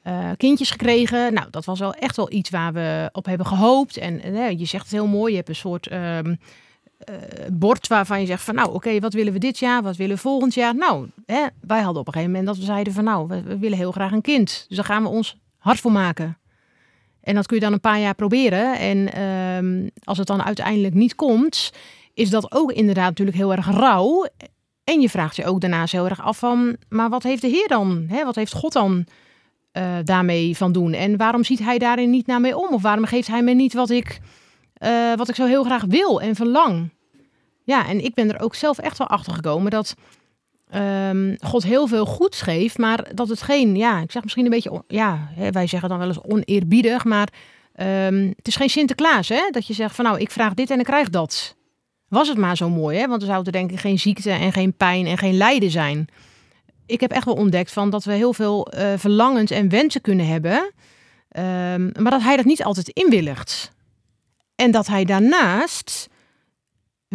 eh, 0.03 0.29
kindjes 0.37 0.71
gekregen. 0.71 1.33
Nou, 1.33 1.47
dat 1.51 1.65
was 1.65 1.79
wel 1.79 1.93
echt 1.93 2.15
wel 2.15 2.31
iets 2.31 2.49
waar 2.49 2.73
we 2.73 3.09
op 3.11 3.25
hebben 3.25 3.45
gehoopt. 3.45 3.97
En 3.97 4.33
je 4.57 4.65
zegt 4.65 4.83
het 4.83 4.93
heel 4.93 5.07
mooi. 5.07 5.31
Je 5.31 5.37
hebt 5.37 5.49
een 5.49 5.55
soort... 5.55 5.87
ehm, 5.87 6.29
eh, 6.29 6.33
bord 7.51 7.87
waarvan 7.87 8.19
je 8.19 8.25
zegt 8.25 8.43
van 8.43 8.55
nou 8.55 8.73
oké, 8.73 8.99
wat 8.99 9.13
willen 9.13 9.33
we 9.33 9.39
dit 9.39 9.59
jaar, 9.59 9.81
wat 9.81 9.95
willen 9.95 10.15
we 10.15 10.21
volgend 10.21 10.53
jaar? 10.53 10.75
Nou, 10.75 11.07
hè, 11.25 11.45
wij 11.61 11.81
hadden 11.81 12.01
op 12.01 12.07
een 12.07 12.13
gegeven 12.13 12.33
moment 12.33 12.47
dat 12.47 12.57
we 12.57 12.71
zeiden 12.71 12.93
van 12.93 13.03
nou, 13.03 13.27
we, 13.27 13.41
we 13.41 13.57
willen 13.57 13.77
heel 13.77 13.91
graag 13.91 14.11
een 14.11 14.21
kind. 14.21 14.65
Dus 14.67 14.77
daar 14.77 14.85
gaan 14.85 15.03
we 15.03 15.09
ons 15.09 15.37
hard 15.57 15.79
voor 15.79 15.91
maken. 15.91 16.37
En 17.25 17.35
dat 17.35 17.45
kun 17.45 17.55
je 17.55 17.63
dan 17.63 17.73
een 17.73 17.79
paar 17.79 17.99
jaar 17.99 18.15
proberen. 18.15 18.79
En 18.79 19.13
ehm, 19.13 19.89
als 20.03 20.17
het 20.17 20.27
dan 20.27 20.43
uiteindelijk 20.43 20.93
niet 20.93 21.15
komt, 21.15 21.71
is 22.13 22.29
dat 22.29 22.51
ook 22.51 22.71
inderdaad 22.71 23.09
natuurlijk 23.09 23.37
heel 23.37 23.51
erg 23.51 23.69
rauw. 23.69 24.27
En 24.83 25.01
je 25.01 25.09
vraagt 25.09 25.35
je 25.35 25.45
ook 25.45 25.61
daarnaast 25.61 25.91
heel 25.91 26.09
erg 26.09 26.21
af 26.21 26.37
van, 26.37 26.77
maar 26.89 27.09
wat 27.09 27.23
heeft 27.23 27.41
de 27.41 27.47
Heer 27.47 27.67
dan? 27.67 28.05
Hè? 28.07 28.23
Wat 28.23 28.35
heeft 28.35 28.53
God 28.53 28.73
dan 28.73 29.05
eh, 29.71 29.83
daarmee 30.03 30.57
van 30.57 30.71
doen? 30.71 30.93
En 30.93 31.17
waarom 31.17 31.43
ziet 31.43 31.59
hij 31.59 31.77
daarin 31.77 32.09
niet 32.09 32.27
naar 32.27 32.41
mee 32.41 32.57
om? 32.57 32.73
Of 32.73 32.81
waarom 32.81 33.05
geeft 33.05 33.27
hij 33.27 33.43
me 33.43 33.53
niet 33.53 33.73
wat 33.73 33.89
ik, 33.89 34.19
eh, 34.73 35.13
wat 35.15 35.29
ik 35.29 35.35
zo 35.35 35.45
heel 35.45 35.63
graag 35.63 35.83
wil 35.83 36.21
en 36.21 36.35
verlang? 36.35 36.89
Ja, 37.65 37.87
en 37.87 38.03
ik 38.03 38.13
ben 38.13 38.33
er 38.33 38.41
ook 38.41 38.55
zelf 38.55 38.77
echt 38.77 38.97
wel 38.97 39.07
achter 39.07 39.33
gekomen 39.33 39.71
dat 39.71 39.95
ehm, 40.69 41.35
God 41.39 41.63
heel 41.63 41.87
veel 41.87 42.05
goeds 42.05 42.41
geeft, 42.41 42.77
maar 42.77 43.15
dat 43.15 43.29
het 43.29 43.41
geen, 43.41 43.75
ja, 43.75 44.01
ik 44.01 44.11
zeg 44.11 44.23
misschien 44.23 44.45
een 44.45 44.51
beetje, 44.51 44.83
ja, 44.87 45.29
wij 45.51 45.67
zeggen 45.67 45.89
dan 45.89 45.97
wel 45.97 46.07
eens 46.07 46.21
oneerbiedig, 46.21 47.03
maar 47.03 47.29
ehm, 47.73 48.31
het 48.35 48.47
is 48.47 48.55
geen 48.55 48.69
Sinterklaas, 48.69 49.29
hè? 49.29 49.49
Dat 49.51 49.67
je 49.67 49.73
zegt 49.73 49.95
van 49.95 50.05
nou, 50.05 50.19
ik 50.19 50.31
vraag 50.31 50.53
dit 50.53 50.69
en 50.69 50.79
ik 50.79 50.85
krijg 50.85 51.09
dat. 51.09 51.55
Was 52.07 52.27
het 52.27 52.37
maar 52.37 52.57
zo 52.57 52.69
mooi, 52.69 52.97
hè? 52.97 53.07
Want 53.07 53.21
er 53.21 53.27
zou 53.27 53.45
er 53.45 53.51
denk 53.51 53.71
ik 53.71 53.79
geen 53.79 53.99
ziekte 53.99 54.31
en 54.31 54.51
geen 54.51 54.73
pijn 54.73 55.05
en 55.05 55.17
geen 55.17 55.37
lijden 55.37 55.71
zijn. 55.71 56.07
Ik 56.85 56.99
heb 56.99 57.11
echt 57.11 57.25
wel 57.25 57.35
ontdekt 57.35 57.71
van 57.71 57.89
dat 57.89 58.03
we 58.03 58.13
heel 58.13 58.33
veel 58.33 58.67
eh, 58.67 58.93
verlangens 58.97 59.51
en 59.51 59.69
wensen 59.69 60.01
kunnen 60.01 60.27
hebben, 60.27 60.71
ehm, 61.29 61.89
maar 62.01 62.11
dat 62.11 62.21
hij 62.21 62.35
dat 62.35 62.45
niet 62.45 62.63
altijd 62.63 62.89
inwilligt. 62.89 63.71
En 64.55 64.71
dat 64.71 64.87
hij 64.87 65.05
daarnaast 65.05 66.09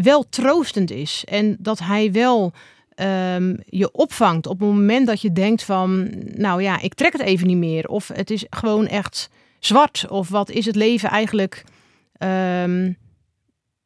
wel 0.03 0.29
troostend 0.29 0.91
is. 0.91 1.25
En 1.29 1.57
dat 1.59 1.79
hij 1.79 2.13
wel 2.13 2.53
ehm, 2.95 3.57
je 3.67 3.93
opvangt 3.93 4.47
op 4.47 4.61
het 4.61 4.69
moment 4.69 5.07
dat 5.07 5.21
je 5.21 5.33
denkt 5.33 5.63
van, 5.63 6.11
nou 6.35 6.63
ja, 6.63 6.81
ik 6.81 6.95
trek 6.95 7.13
het 7.13 7.23
even 7.23 7.47
niet 7.47 7.57
meer. 7.57 7.89
Of 7.89 8.09
het 8.09 8.31
is 8.31 8.45
gewoon 8.51 8.87
echt 8.87 9.31
zwart. 9.59 10.07
Of 10.09 10.29
wat 10.29 10.51
is 10.51 10.67
het 10.67 10.77
leven 10.77 11.09
eigenlijk 11.09 11.65
ehm, 12.13 12.93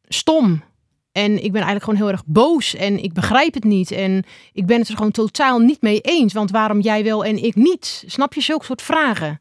stom. 0.05 0.62
En 1.12 1.33
ik 1.33 1.53
ben 1.53 1.62
eigenlijk 1.62 1.85
gewoon 1.85 2.01
heel 2.01 2.11
erg 2.11 2.23
boos 2.27 2.75
en 2.75 3.03
ik 3.03 3.12
begrijp 3.12 3.55
het 3.55 3.65
niet. 3.65 3.91
En 3.91 4.25
ik 4.53 4.67
ben 4.67 4.79
het 4.79 4.89
er 4.89 4.97
gewoon 4.97 5.11
totaal 5.11 5.59
niet 5.59 5.83
mee 5.83 6.01
eens. 6.01 6.33
Want 6.33 6.51
waarom 6.51 6.81
jij 6.81 7.05
wel 7.05 7.25
en 7.25 7.45
ik 7.45 7.55
niet? 7.55 8.05
Snap 8.07 8.35
je 8.35 8.41
zulke 8.41 8.65
soort 8.65 8.83
vragen? 8.83 9.41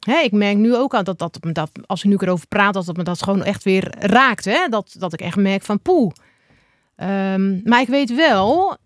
Hè, 0.00 0.18
ik 0.18 0.32
merk 0.32 0.56
nu 0.56 0.76
ook 0.76 0.94
aan 0.94 1.04
dat, 1.04 1.18
dat, 1.18 1.38
dat 1.52 1.70
als 1.86 2.04
ik 2.04 2.10
nu 2.10 2.16
erover 2.18 2.46
praat, 2.46 2.74
dat, 2.74 2.86
dat 2.86 2.96
me 2.96 3.02
dat 3.02 3.22
gewoon 3.22 3.44
echt 3.44 3.64
weer 3.64 3.94
raakt. 3.98 4.44
Hè? 4.44 4.68
Dat, 4.68 4.94
dat 4.98 5.12
ik 5.12 5.20
echt 5.20 5.36
merk 5.36 5.62
van 5.62 5.80
poeh. 5.80 6.12
Ehm, 6.96 7.68
maar 7.68 7.80
ik 7.80 7.88
weet 7.88 8.14
wel 8.14 8.76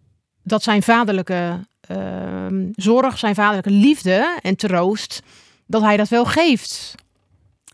dat 0.42 0.62
zijn 0.62 0.82
vaderlijke 0.82 1.66
ehm, 1.80 2.66
zorg, 2.72 3.18
zijn 3.18 3.34
vaderlijke 3.34 3.70
liefde 3.70 4.38
en 4.42 4.56
troost, 4.56 5.22
dat 5.66 5.82
hij 5.82 5.96
dat 5.96 6.08
wel 6.08 6.24
geeft. 6.24 6.94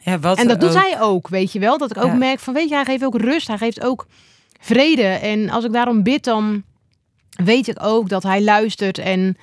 Ja, 0.03 0.19
wat 0.19 0.39
En 0.39 0.49
dat 0.49 0.61
doet 0.61 0.71
ook. 0.77 0.83
hij 0.83 1.01
ook, 1.01 1.29
weet 1.29 1.53
je 1.53 1.59
wel. 1.59 1.79
Dat 1.79 1.91
ik 1.91 1.97
ook 1.97 2.05
Ja. 2.11 2.15
merk 2.15 2.39
van, 2.41 2.55
weet 2.55 2.69
je, 2.69 2.75
hij 2.75 2.85
geeft 2.85 3.05
ook 3.05 3.21
rust, 3.21 3.47
hij 3.47 3.59
geeft 3.59 3.85
ook 3.85 4.07
vrede. 4.61 5.03
En 5.03 5.51
als 5.51 5.65
ik 5.65 5.73
daarom 5.73 6.03
bid, 6.03 6.25
dan 6.25 6.63
weet 7.45 7.69
ik 7.69 7.83
ook 7.83 8.09
dat 8.09 8.23
hij 8.23 8.43
luistert 8.43 8.99
en 8.99 9.37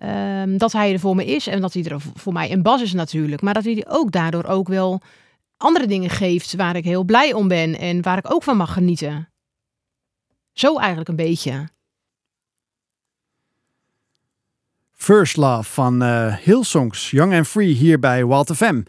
ehm, 0.00 0.56
dat 0.56 0.72
hij 0.72 0.92
er 0.92 0.98
voor 0.98 1.14
me 1.14 1.24
is. 1.24 1.46
En 1.46 1.60
dat 1.60 1.72
hij 1.72 1.84
er 1.84 2.00
voor 2.14 2.32
mij 2.32 2.52
een 2.52 2.62
bas 2.62 2.82
is 2.82 2.92
natuurlijk. 2.92 3.42
Maar 3.42 3.54
dat 3.54 3.64
hij 3.64 3.84
ook 3.88 4.12
daardoor 4.12 4.44
ook 4.44 4.68
wel 4.68 5.00
andere 5.56 5.86
dingen 5.86 6.10
geeft 6.10 6.54
waar 6.54 6.76
ik 6.76 6.84
heel 6.84 7.04
blij 7.04 7.32
om 7.32 7.48
ben. 7.48 7.78
En 7.78 8.02
waar 8.02 8.18
ik 8.18 8.32
ook 8.32 8.42
van 8.42 8.56
mag 8.56 8.72
genieten. 8.72 9.28
Zo 10.52 10.78
eigenlijk 10.78 11.08
een 11.08 11.16
beetje. 11.16 11.68
First 14.92 15.36
Love 15.36 15.72
van 15.72 16.02
eh 16.02 16.36
Hillsongs, 16.36 17.10
Young 17.10 17.34
and 17.34 17.46
Free 17.46 17.72
hier 17.72 17.98
bij 17.98 18.26
Wild 18.26 18.56
FM. 18.56 18.82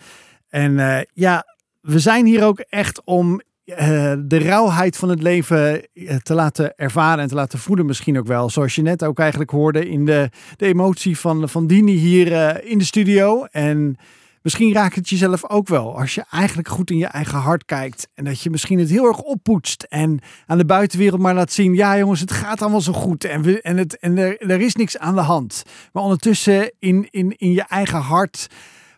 En 0.50 0.80
eh, 0.80 1.02
ja, 1.14 1.46
we 1.82 2.00
zijn 2.00 2.26
hier 2.26 2.44
ook 2.44 2.60
echt 2.60 3.04
om 3.04 3.42
eh, 3.76 4.14
de 4.20 4.38
rauwheid 4.38 4.98
van 4.98 5.10
het 5.10 5.22
leven 5.22 5.94
eh, 5.94 6.16
te 6.16 6.34
laten 6.34 6.76
ervaren 6.76 7.24
en 7.24 7.28
te 7.28 7.36
laten 7.36 7.60
voelen 7.60 7.86
misschien 7.86 8.18
ook 8.18 8.28
wel. 8.28 8.50
Zoals 8.50 8.76
je 8.76 8.82
net 8.82 9.04
ook 9.04 9.20
eigenlijk 9.20 9.52
hoorde 9.52 9.90
in 9.90 10.06
de, 10.06 10.30
de 10.56 10.66
emotie 10.66 11.18
van, 11.18 11.50
van 11.50 11.68
Dini 11.68 11.94
hier 11.94 12.34
eh, 12.34 12.72
in 12.72 12.78
de 12.78 12.84
studio. 12.84 13.44
En 13.44 13.96
misschien 14.42 14.74
raakt 14.74 14.96
het 14.96 15.10
jezelf 15.10 15.50
ook 15.50 15.68
wel 15.68 16.00
als 16.00 16.16
je 16.16 16.24
eigenlijk 16.30 16.68
goed 16.68 16.92
in 16.92 16.98
je 16.98 17.06
eigen 17.06 17.40
hart 17.40 17.66
kijkt. 17.66 18.08
En 18.14 18.24
dat 18.24 18.42
je 18.42 18.50
misschien 18.50 18.80
het 18.80 18.90
heel 18.90 19.06
erg 19.06 19.22
oppoetst 19.22 19.84
en 19.84 20.20
aan 20.46 20.58
de 20.58 20.66
buitenwereld 20.66 21.22
maar 21.22 21.36
laat 21.36 21.52
zien. 21.52 21.74
Ja 21.74 21.98
jongens, 21.98 22.20
het 22.20 22.32
gaat 22.32 22.62
allemaal 22.62 22.82
zo 22.82 22.94
goed 22.94 23.24
en, 23.24 23.42
we, 23.42 23.62
en, 23.62 23.78
het, 23.78 24.00
en 24.00 24.18
er, 24.18 24.50
er 24.50 24.62
is 24.62 24.76
niks 24.76 24.98
aan 24.98 25.16
de 25.16 25.22
hand. 25.22 25.64
Maar 25.94 26.04
ondertussen 26.04 26.72
in, 26.80 27.08
in, 27.10 27.38
in 27.38 27.52
je 27.52 27.64
eigen 27.64 28.00
hart 28.00 28.48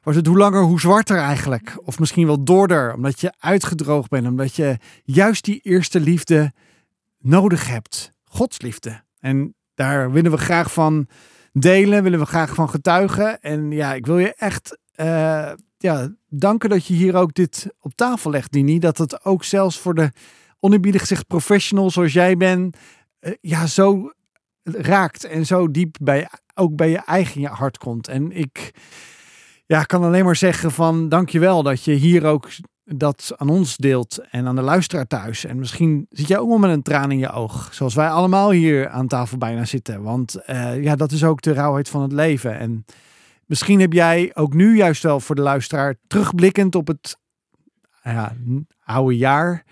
wordt 0.04 0.20
het 0.20 0.28
hoe 0.28 0.38
langer 0.38 0.62
hoe 0.62 0.80
zwarter 0.80 1.18
eigenlijk. 1.18 1.78
Of 1.84 2.00
misschien 2.00 2.26
wel 2.26 2.44
doorder, 2.44 2.94
omdat 2.94 3.22
je 3.22 3.34
uitgedroogd 3.40 4.10
bent. 4.10 4.28
Omdat 4.28 4.56
je 4.56 4.78
juist 5.04 5.44
die 5.44 5.60
eerste 5.60 6.00
liefde 6.00 6.52
nodig 7.20 7.68
hebt. 7.68 8.12
Godsliefde. 8.24 9.04
En 9.20 9.56
daar 9.74 10.12
willen 10.12 10.32
we 10.32 10.38
graag 10.38 10.74
van 10.74 11.08
delen, 11.52 12.04
willen 12.04 12.20
we 12.20 12.26
graag 12.26 12.54
van 12.54 12.70
getuigen. 12.70 13.42
En 13.42 13.72
ja, 13.72 13.94
ik 13.94 14.06
wil 14.06 14.18
je 14.18 14.34
echt 14.34 14.78
eh, 14.96 15.52
ja, 15.78 16.10
danken 16.30 16.70
dat 16.70 16.86
je 16.86 16.94
hier 16.94 17.16
ook 17.16 17.34
dit 17.34 17.68
op 17.80 17.96
tafel 17.96 18.32
legt, 18.32 18.52
Dini. 18.52 18.80
Dat 18.80 18.98
het 18.98 19.26
ook 19.26 19.44
zelfs 19.44 19.80
voor 19.80 19.94
de 19.94 20.12
oneerbiedig 20.60 21.02
gezegd 21.02 21.28
professional 21.28 21.92
zoals 21.92 22.14
jij 22.14 22.38
bent, 22.38 22.78
eh, 23.20 23.34
ja, 23.42 23.68
zo 23.68 24.12
raakt 24.64 25.24
en 25.24 25.46
zo 25.46 25.72
diep 25.72 25.96
bij, 26.02 26.30
ook 26.54 26.76
bij 26.76 26.90
je 26.90 27.02
eigen 27.06 27.44
hart 27.44 27.78
komt. 27.78 28.08
En 28.08 28.32
ik 28.32 28.74
ja, 29.66 29.84
kan 29.84 30.04
alleen 30.04 30.26
maar 30.26 30.36
zeggen 30.36 30.72
van 30.72 31.10
dankjewel 31.10 31.64
dat 31.64 31.84
je 31.84 31.92
hier 31.92 32.26
ook 32.26 32.50
dat 32.86 33.34
aan 33.36 33.50
ons 33.50 33.78
deelt 33.78 34.20
en 34.30 34.48
aan 34.48 34.56
de 34.56 34.62
luisteraar 34.62 35.08
thuis. 35.08 35.46
En 35.46 35.60
misschien 35.60 36.06
zit 36.10 36.28
jij 36.28 36.38
ook 36.38 36.50
wel 36.50 36.58
met 36.58 36.72
een 36.72 36.82
traan 36.82 37.12
in 37.12 37.18
je 37.18 37.32
oog, 37.32 37.70
zoals 37.72 37.94
wij 37.96 38.10
allemaal 38.10 38.52
hier 38.52 38.90
aan 38.90 39.08
tafel 39.08 39.38
bijna 39.38 39.66
zitten. 39.66 40.02
Want 40.02 40.36
eh, 40.36 40.84
ja, 40.84 40.96
dat 40.96 41.12
is 41.12 41.24
ook 41.24 41.42
de 41.42 41.54
rauwheid 41.54 41.90
van 41.90 42.02
het 42.02 42.12
leven. 42.12 42.60
En 42.60 42.86
misschien 43.46 43.80
heb 43.80 43.94
jij 43.94 44.32
ook 44.34 44.54
nu 44.54 44.76
juist 44.76 45.04
wel 45.04 45.20
voor 45.20 45.36
de 45.36 45.42
luisteraar 45.42 45.96
terugblikkend 46.08 46.76
op 46.76 46.88
het 46.88 47.18
ja, 48.04 48.36
oude 48.84 49.18
jaar. 49.18 49.64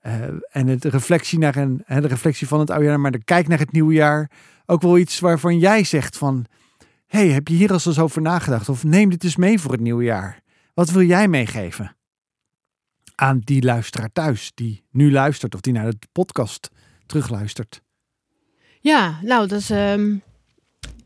eh, 0.00 0.22
en 0.50 0.66
het 0.66 0.84
reflectie 0.84 1.38
naar 1.38 1.56
een, 1.56 1.82
de 1.86 2.06
reflectie 2.06 2.48
van 2.48 2.60
het 2.60 2.70
oude 2.70 2.84
jaar, 2.84 3.00
maar 3.00 3.10
de 3.10 3.24
kijk 3.24 3.48
naar 3.48 3.58
het 3.58 3.72
nieuwe 3.72 3.92
jaar. 3.92 4.30
Ook 4.66 4.82
wel 4.82 4.98
iets 4.98 5.20
waarvan 5.20 5.58
jij 5.58 5.84
zegt 5.84 6.18
van, 6.18 6.46
hey, 7.10 7.28
heb 7.28 7.48
je 7.48 7.54
hier 7.54 7.68
al 7.68 7.80
eens 7.84 7.98
over 7.98 8.22
nagedacht? 8.22 8.68
Of 8.68 8.84
neem 8.84 9.10
dit 9.10 9.24
eens 9.24 9.36
mee 9.36 9.58
voor 9.58 9.72
het 9.72 9.80
nieuwe 9.80 10.04
jaar. 10.04 10.40
Wat 10.74 10.90
wil 10.90 11.02
jij 11.02 11.28
meegeven 11.28 11.96
aan 13.14 13.38
die 13.44 13.62
luisteraar 13.62 14.12
thuis, 14.12 14.52
die 14.54 14.84
nu 14.90 15.12
luistert 15.12 15.54
of 15.54 15.60
die 15.60 15.72
naar 15.72 15.90
de 15.90 16.06
podcast 16.12 16.70
terugluistert? 17.06 17.82
Ja, 18.80 19.18
nou, 19.22 19.48
dat 19.48 19.60
is 19.60 19.70
ehm, 19.70 20.16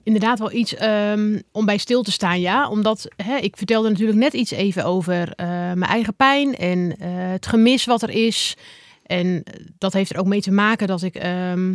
inderdaad 0.02 0.38
wel 0.38 0.52
iets 0.52 0.74
ehm, 0.74 1.40
om 1.52 1.64
bij 1.64 1.78
stil 1.78 2.02
te 2.02 2.12
staan, 2.12 2.40
ja. 2.40 2.68
Omdat 2.68 3.08
hè, 3.16 3.36
ik 3.36 3.56
vertelde 3.56 3.88
natuurlijk 3.88 4.18
net 4.18 4.32
iets 4.32 4.50
even 4.50 4.84
over 4.84 5.32
eh, 5.32 5.46
mijn 5.46 5.82
eigen 5.82 6.16
pijn 6.16 6.56
en 6.56 6.96
eh, 6.98 7.08
het 7.30 7.46
gemis 7.46 7.84
wat 7.84 8.02
er 8.02 8.10
is. 8.10 8.56
En 9.02 9.42
eh, 9.42 9.66
dat 9.78 9.92
heeft 9.92 10.10
er 10.10 10.18
ook 10.18 10.26
mee 10.26 10.40
te 10.40 10.52
maken 10.52 10.86
dat 10.86 11.02
ik, 11.02 11.14
ehm, 11.14 11.74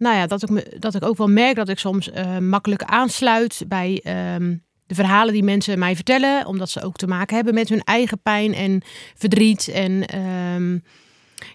nou 0.00 0.16
ja, 0.16 0.26
dat 0.26 0.42
ik, 0.42 0.50
me, 0.50 0.76
dat 0.78 0.94
ik 0.94 1.04
ook 1.04 1.16
wel 1.16 1.28
merk 1.28 1.56
dat 1.56 1.68
ik 1.68 1.78
soms 1.78 2.10
eh, 2.10 2.38
makkelijk 2.38 2.82
aansluit 2.82 3.64
bij 3.68 4.00
ehm, 4.02 4.56
de 4.86 4.94
verhalen 4.94 5.32
die 5.32 5.42
mensen 5.42 5.78
mij 5.78 5.94
vertellen. 5.94 6.46
Omdat 6.46 6.70
ze 6.70 6.82
ook 6.82 6.96
te 6.96 7.06
maken 7.06 7.36
hebben 7.36 7.54
met 7.54 7.68
hun 7.68 7.82
eigen 7.84 8.20
pijn 8.22 8.54
en 8.54 8.82
verdriet. 9.14 9.68
En 9.68 10.06
ehm, 10.06 10.78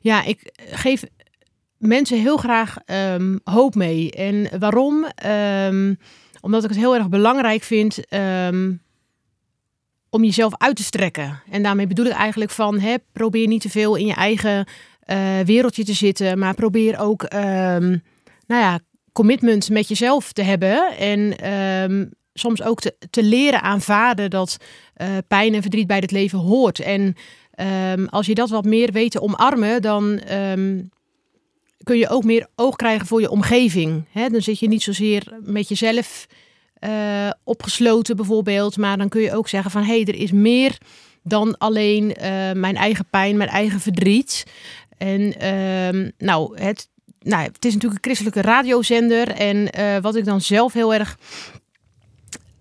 ja, 0.02 0.24
ik 0.24 0.52
geef 0.72 1.04
mensen 1.78 2.22
heel 2.22 2.38
graag 2.38 2.78
ehm, 2.86 3.38
hoop 3.44 3.76
mee. 3.76 4.12
En 4.12 4.60
waarom? 4.60 5.06
Omdat 6.42 6.64
ik 6.64 6.70
het 6.70 6.80
heel 6.80 6.96
erg 6.96 7.10
belangrijk 7.10 7.64
vind 7.64 8.00
om 10.16 10.24
jezelf 10.24 10.54
uit 10.58 10.76
te 10.76 10.84
strekken. 10.84 11.42
En 11.52 11.64
daarmee 11.64 11.88
bedoel 11.88 12.06
ik 12.06 12.12
eigenlijk 12.12 12.52
van, 12.52 12.80
hè, 12.80 12.96
probeer 13.12 13.48
niet 13.48 13.62
te 13.62 13.70
veel 13.70 13.96
in 13.96 14.06
je 14.06 14.14
eigen 14.14 14.66
eh, 15.00 15.40
wereldje 15.46 15.84
te 15.84 15.94
zitten, 15.94 16.40
maar 16.40 16.54
probeer 16.54 17.00
ook, 17.00 17.24
nou 18.48 18.62
ja, 18.62 18.80
commitment 19.12 19.70
met 19.70 19.88
jezelf 19.88 20.32
te 20.32 20.42
hebben. 20.42 20.98
En 20.98 21.38
ehm, 21.38 22.06
soms 22.34 22.64
ook 22.64 22.80
te, 22.80 22.96
te 23.10 23.24
leren 23.24 23.62
aanvaarden 23.62 24.30
dat 24.30 24.58
eh, 24.94 25.08
pijn 25.28 25.54
en 25.54 25.62
verdriet 25.62 25.88
bij 25.88 25.98
het 25.98 26.12
leven 26.12 26.40
hoort. 26.40 26.80
En 26.80 27.16
ehm, 27.52 28.06
als 28.06 28.26
je 28.26 28.36
dat 28.36 28.50
wat 28.50 28.66
meer 28.66 28.92
weet 28.92 29.12
te 29.12 29.22
omarmen, 29.22 29.82
dan 29.82 30.20
ehm, 30.20 30.82
kun 31.84 31.98
je 31.98 32.10
ook 32.10 32.24
meer 32.24 32.48
oog 32.56 32.76
krijgen 32.76 33.08
voor 33.08 33.22
je 33.22 33.30
omgeving. 33.30 34.06
Hè? 34.12 34.30
Dan 34.30 34.42
zit 34.42 34.60
je 34.60 34.68
niet 34.68 34.84
zozeer 34.84 35.38
met 35.42 35.68
jezelf 35.68 36.28
eh, 36.74 37.30
opgesloten 37.44 38.16
bijvoorbeeld, 38.16 38.78
maar 38.78 38.98
dan 38.98 39.10
kun 39.10 39.22
je 39.22 39.36
ook 39.36 39.48
zeggen 39.48 39.72
van 39.72 39.84
hé, 39.84 40.02
hey, 40.02 40.06
er 40.06 40.16
is 40.16 40.32
meer 40.32 40.78
dan 41.24 41.58
alleen 41.58 42.16
eh, 42.16 42.52
mijn 42.52 42.76
eigen 42.76 43.06
pijn, 43.10 43.38
mijn 43.38 43.50
eigen 43.50 43.80
verdriet. 43.80 44.44
En 44.98 45.34
nou, 46.18 46.62
het, 46.62 46.90
nou, 47.26 47.44
het 47.44 47.66
is 47.66 47.74
natuurlijk 47.74 48.06
een 48.06 48.12
christelijke 48.12 48.42
radiozender 48.42 49.28
en 49.28 49.72
eh, 49.72 49.98
wat 50.02 50.16
ik 50.16 50.26
dan 50.26 50.42
zelf 50.42 50.74
heel 50.74 50.94
erg 50.94 51.18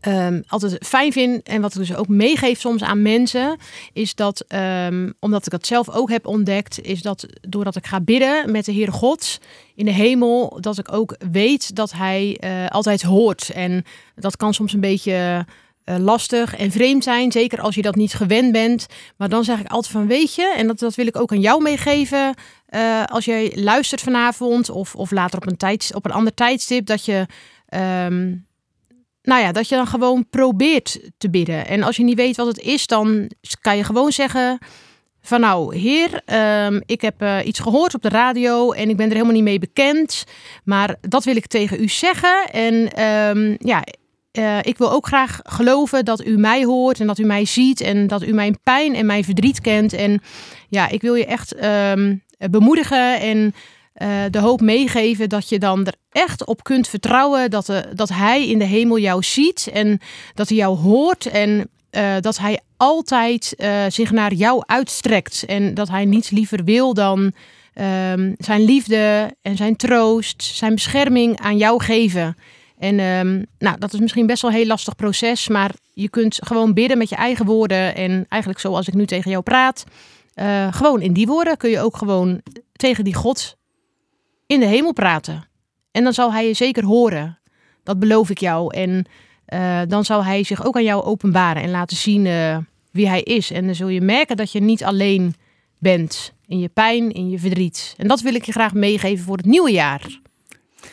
ehm, 0.00 0.40
altijd 0.46 0.86
fijn 0.86 1.12
vind 1.12 1.42
en 1.42 1.60
wat 1.60 1.74
ik 1.74 1.78
dus 1.78 1.94
ook 1.94 2.08
meegeef 2.08 2.60
soms 2.60 2.82
aan 2.82 3.02
mensen, 3.02 3.58
is 3.92 4.14
dat, 4.14 4.44
ehm, 4.48 5.10
omdat 5.20 5.44
ik 5.44 5.50
dat 5.50 5.66
zelf 5.66 5.90
ook 5.90 6.10
heb 6.10 6.26
ontdekt, 6.26 6.80
is 6.82 7.02
dat 7.02 7.26
doordat 7.48 7.76
ik 7.76 7.86
ga 7.86 8.00
bidden 8.00 8.50
met 8.50 8.64
de 8.64 8.72
Heere 8.72 8.90
God 8.90 9.40
in 9.74 9.84
de 9.84 9.90
hemel, 9.90 10.58
dat 10.60 10.78
ik 10.78 10.92
ook 10.92 11.16
weet 11.30 11.76
dat 11.76 11.92
Hij 11.92 12.36
eh, 12.40 12.66
altijd 12.66 13.02
hoort. 13.02 13.50
En 13.50 13.84
dat 14.14 14.36
kan 14.36 14.54
soms 14.54 14.72
een 14.72 14.80
beetje 14.80 15.46
eh, 15.84 15.96
lastig 15.98 16.56
en 16.56 16.70
vreemd 16.70 17.04
zijn, 17.04 17.32
zeker 17.32 17.60
als 17.60 17.74
je 17.74 17.82
dat 17.82 17.94
niet 17.94 18.14
gewend 18.14 18.52
bent. 18.52 18.86
Maar 19.16 19.28
dan 19.28 19.44
zeg 19.44 19.60
ik 19.60 19.66
altijd 19.68 19.92
van, 19.92 20.06
weet 20.06 20.34
je, 20.34 20.54
en 20.56 20.66
dat, 20.66 20.78
dat 20.78 20.94
wil 20.94 21.06
ik 21.06 21.16
ook 21.16 21.32
aan 21.32 21.40
jou 21.40 21.62
meegeven, 21.62 22.34
eh, 22.74 23.04
als 23.04 23.24
jij 23.24 23.52
luistert 23.54 24.00
vanavond 24.00 24.70
of, 24.70 24.94
of 24.94 25.10
later 25.10 25.38
op 25.38 25.46
een, 25.46 25.56
tijd, 25.56 25.90
op 25.94 26.04
een 26.04 26.12
ander 26.12 26.34
tijdstip, 26.34 26.86
dat 26.86 27.04
je... 27.04 27.26
ehm, 27.68 28.34
nou 29.22 29.42
ja, 29.42 29.52
dat 29.52 29.68
je 29.68 29.74
dan 29.74 29.86
gewoon 29.86 30.28
probeert 30.30 31.10
te 31.18 31.30
bidden. 31.30 31.66
En 31.66 31.82
als 31.82 31.96
je 31.96 32.02
niet 32.02 32.16
weet 32.16 32.36
wat 32.36 32.46
het 32.46 32.58
is, 32.58 32.86
dan 32.86 33.30
kan 33.60 33.76
je 33.76 33.84
gewoon 33.84 34.12
zeggen 34.12 34.58
van 35.20 35.40
nou, 35.40 35.76
heer, 35.76 36.22
ehm, 36.24 36.80
ik 36.86 37.00
heb 37.00 37.22
eh, 37.22 37.38
iets 37.44 37.58
gehoord 37.58 37.94
op 37.94 38.02
de 38.02 38.08
radio 38.08 38.72
en 38.72 38.88
ik 38.88 38.96
ben 38.96 39.06
er 39.06 39.12
helemaal 39.12 39.34
niet 39.34 39.42
mee 39.42 39.58
bekend. 39.58 40.24
Maar 40.64 40.96
dat 41.00 41.24
wil 41.24 41.36
ik 41.36 41.46
tegen 41.46 41.82
u 41.82 41.88
zeggen. 41.88 42.50
En 42.52 42.92
ehm, 42.92 43.56
ja, 43.58 43.84
eh, 44.30 44.58
ik 44.62 44.78
wil 44.78 44.92
ook 44.92 45.06
graag 45.06 45.40
geloven 45.42 46.04
dat 46.04 46.26
u 46.26 46.36
mij 46.38 46.64
hoort 46.64 47.00
en 47.00 47.06
dat 47.06 47.18
u 47.18 47.24
mij 47.24 47.44
ziet 47.44 47.80
en 47.80 48.06
dat 48.06 48.22
u 48.22 48.32
mijn 48.32 48.58
pijn 48.62 48.94
en 48.94 49.06
mijn 49.06 49.24
verdriet 49.24 49.60
kent. 49.60 49.92
En 49.92 50.20
ja, 50.68 50.88
ik 50.88 51.00
wil 51.00 51.14
je 51.14 51.26
echt 51.26 51.54
bemoedigen 52.50 53.20
en 53.20 53.54
eh, 53.94 54.08
de 54.30 54.38
hoop 54.38 54.60
meegeven 54.60 55.28
dat 55.28 55.48
je 55.48 55.58
dan 55.58 55.86
er 55.86 55.94
echt 56.10 56.44
op 56.44 56.64
kunt 56.64 56.88
vertrouwen 56.88 57.50
dat, 57.50 57.66
de, 57.66 57.84
dat 57.94 58.08
Hij 58.08 58.48
in 58.48 58.58
de 58.58 58.64
hemel 58.64 58.98
jou 58.98 59.22
ziet 59.22 59.70
en 59.72 60.00
dat 60.34 60.48
Hij 60.48 60.56
jou 60.56 60.76
hoort 60.76 61.26
en 61.26 61.68
eh, 61.90 62.14
dat 62.20 62.38
Hij 62.38 62.60
altijd 62.76 63.54
eh, 63.56 63.84
zich 63.88 64.10
naar 64.10 64.32
jou 64.32 64.62
uitstrekt 64.66 65.44
en 65.46 65.74
dat 65.74 65.88
Hij 65.88 66.04
niets 66.04 66.30
liever 66.30 66.64
wil 66.64 66.94
dan 66.94 67.32
ehm, 67.74 68.32
zijn 68.38 68.64
liefde 68.64 69.34
en 69.42 69.56
zijn 69.56 69.76
troost, 69.76 70.42
zijn 70.42 70.74
bescherming 70.74 71.40
aan 71.40 71.56
jou 71.56 71.82
geven. 71.82 72.36
En 72.78 72.98
ehm, 72.98 73.42
nou, 73.58 73.78
dat 73.78 73.92
is 73.92 74.00
misschien 74.00 74.26
best 74.26 74.42
wel 74.42 74.50
een 74.50 74.56
heel 74.56 74.66
lastig 74.66 74.96
proces, 74.96 75.48
maar 75.48 75.70
je 75.92 76.08
kunt 76.08 76.38
gewoon 76.42 76.74
bidden 76.74 76.98
met 76.98 77.08
je 77.08 77.16
eigen 77.16 77.46
woorden 77.46 77.94
en 77.94 78.26
eigenlijk 78.28 78.60
zoals 78.60 78.88
ik 78.88 78.94
nu 78.94 79.06
tegen 79.06 79.30
jou 79.30 79.42
praat. 79.42 79.84
Eh, 80.34 80.72
gewoon 80.72 81.00
in 81.00 81.12
die 81.12 81.26
woorden 81.26 81.56
kun 81.56 81.70
je 81.70 81.80
ook 81.80 81.96
gewoon 81.96 82.40
tegen 82.72 83.04
die 83.04 83.14
God 83.14 83.56
in 84.46 84.60
de 84.60 84.66
hemel 84.66 84.92
praten. 84.92 85.48
En 85.90 86.04
dan 86.04 86.12
zal 86.12 86.32
hij 86.32 86.46
je 86.46 86.54
zeker 86.54 86.84
horen. 86.84 87.38
Dat 87.82 87.98
beloof 87.98 88.30
ik 88.30 88.38
jou. 88.38 88.74
En 88.74 89.06
eh, 89.44 89.80
dan 89.88 90.04
zal 90.04 90.24
hij 90.24 90.42
zich 90.44 90.64
ook 90.64 90.76
aan 90.76 90.84
jou 90.84 91.02
openbaren 91.02 91.62
en 91.62 91.70
laten 91.70 91.96
zien 91.96 92.26
eh, 92.26 92.58
wie 92.90 93.08
hij 93.08 93.22
is. 93.22 93.50
En 93.50 93.66
dan 93.66 93.74
zul 93.74 93.88
je 93.88 94.00
merken 94.00 94.36
dat 94.36 94.52
je 94.52 94.60
niet 94.60 94.84
alleen 94.84 95.34
bent 95.78 96.32
in 96.46 96.58
je 96.58 96.68
pijn, 96.68 97.12
in 97.12 97.30
je 97.30 97.38
verdriet. 97.38 97.94
En 97.96 98.08
dat 98.08 98.20
wil 98.20 98.34
ik 98.34 98.44
je 98.44 98.52
graag 98.52 98.74
meegeven 98.74 99.24
voor 99.24 99.36
het 99.36 99.46
nieuwe 99.46 99.72
jaar. 99.72 100.20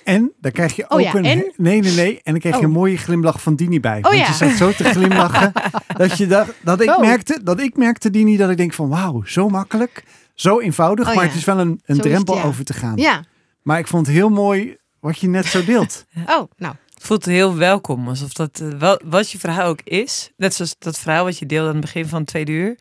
En 0.04 0.32
dan 0.42 0.52
krijg 0.52 0.76
je 0.76 0.84
Oh 0.90 0.98
ook 0.98 1.00
ja, 1.00 1.16
een... 1.16 1.26
en? 1.26 1.52
Nee, 1.58 1.82
nee, 1.82 1.94
nee. 1.94 2.16
En 2.24 2.32
dan 2.32 2.40
krijg 2.40 2.56
je 2.56 2.62
Oh. 2.62 2.68
een 2.68 2.74
mooie 2.74 2.98
glimlach 2.98 3.42
van 3.42 3.56
Dini 3.56 3.80
bij. 3.80 3.98
Oh 3.98 4.04
Want 4.04 4.18
ja. 4.18 4.28
je 4.28 4.34
zat 4.34 4.52
zo 4.52 4.72
te 4.72 4.84
glimlachen. 4.84 5.52
dat, 5.98 6.18
je 6.18 6.28
dacht, 6.28 6.54
dat, 6.64 6.82
ik 6.82 6.90
Oh. 6.90 7.00
merkte, 7.00 7.40
dat 7.44 7.60
ik 7.60 7.78
merkte, 7.78 8.10
Dini, 8.10 8.38
dat 8.38 8.50
ik 8.50 8.58
denk 8.58 8.74
van 8.74 8.90
wauw, 8.90 9.22
zo 9.26 9.50
makkelijk. 9.50 10.04
Zo 10.36 10.60
eenvoudig. 10.60 11.08
Oh 11.10 11.16
maar 11.16 11.24
ja. 11.24 11.30
het 11.30 11.40
is 11.40 11.46
wel 11.46 11.60
een, 11.60 11.70
een 11.70 11.78
Zo 11.86 11.92
is 11.92 11.98
het, 11.98 12.06
drempel 12.06 12.36
ja. 12.36 12.44
over 12.44 12.64
te 12.66 12.74
gaan. 12.74 12.98
Ja. 12.98 13.24
Maar 13.62 13.80
ik 13.80 13.88
vond 13.88 14.06
het 14.06 14.16
heel 14.16 14.30
mooi 14.30 14.78
wat 15.00 15.20
je 15.20 15.28
net 15.28 15.46
zo 15.46 15.64
deelt. 15.64 16.06
Oh, 16.26 16.52
nou. 16.58 16.76
Het 16.94 17.10
voelt 17.10 17.26
heel 17.26 17.56
welkom, 17.56 18.08
alsof 18.08 18.34
dat 18.34 18.60
eh, 18.60 18.68
wel, 18.80 19.02
wat 19.06 19.32
je 19.32 19.40
verhaal 19.40 19.68
ook 19.68 19.82
is. 19.84 20.32
Net 20.38 20.54
zoals 20.54 20.76
dat 20.80 21.00
verhaal 21.00 21.24
wat 21.24 21.38
je 21.40 21.46
deelde 21.46 21.68
aan 21.68 21.76
het 21.76 21.82
begin 21.86 22.06
van 22.08 22.20
het 22.20 22.28
tweede 22.28 22.52
uur. 22.52 22.78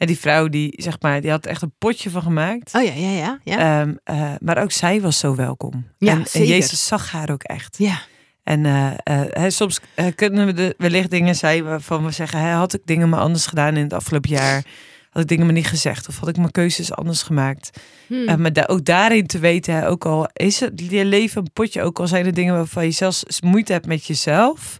En 0.00 0.06
die 0.06 0.18
vrouw 0.18 0.48
die, 0.48 0.72
zeg 0.76 1.00
maar, 1.00 1.20
die 1.20 1.30
had 1.30 1.46
echt 1.46 1.62
een 1.62 1.72
potje 1.78 2.10
van 2.10 2.22
gemaakt. 2.22 2.74
Oh 2.74 2.82
ja, 2.84 2.92
ja, 2.92 3.10
ja. 3.10 3.40
Ja. 3.44 3.80
Ehm, 3.80 3.94
eh, 4.04 4.32
maar 4.38 4.58
ook 4.62 4.72
zij 4.72 5.00
was 5.00 5.18
zo 5.18 5.34
welkom. 5.34 5.86
Ja, 5.98 6.12
en, 6.12 6.24
en. 6.32 6.46
Jezus 6.46 6.86
zag 6.86 7.10
haar 7.10 7.30
ook 7.30 7.42
echt. 7.42 7.78
ja. 7.78 8.00
En 8.42 8.64
hè, 8.64 9.50
soms 9.50 9.80
kunnen 10.14 10.46
we 10.46 10.52
de, 10.52 10.74
wellicht 10.78 11.10
dingen 11.10 11.34
zijn 11.36 11.64
waarvan 11.64 12.04
we 12.04 12.10
zeggen: 12.10 12.38
hè, 12.40 12.50
had 12.52 12.74
ik 12.74 12.80
dingen 12.84 13.08
maar 13.08 13.20
anders 13.20 13.46
gedaan 13.46 13.76
in 13.76 13.82
het 13.82 13.92
afgelopen 13.92 14.30
jaar? 14.30 14.64
Had 15.10 15.22
ik 15.22 15.28
dingen 15.28 15.44
maar 15.44 15.54
niet 15.54 15.66
gezegd? 15.66 16.08
Of 16.08 16.18
had 16.18 16.28
ik 16.28 16.36
mijn 16.36 16.50
keuzes 16.50 16.92
anders 16.92 17.22
gemaakt? 17.22 17.80
Hm. 18.06 18.14
Eh, 18.28 18.34
maar 18.36 18.52
da- 18.52 18.64
ook 18.66 18.84
daarin 18.84 19.26
te 19.26 19.38
weten, 19.38 19.86
ook 19.86 20.04
al 20.06 20.28
is 20.32 20.60
het 20.60 20.82
je 20.90 21.04
leven 21.04 21.40
een 21.42 21.52
potje, 21.52 21.82
ook 21.82 21.98
al 22.00 22.06
zijn 22.06 22.26
er 22.26 22.34
dingen 22.34 22.54
waarvan 22.54 22.84
je 22.84 22.90
zelfs 22.90 23.24
moeite 23.40 23.72
hebt 23.72 23.86
met 23.86 24.06
jezelf, 24.06 24.78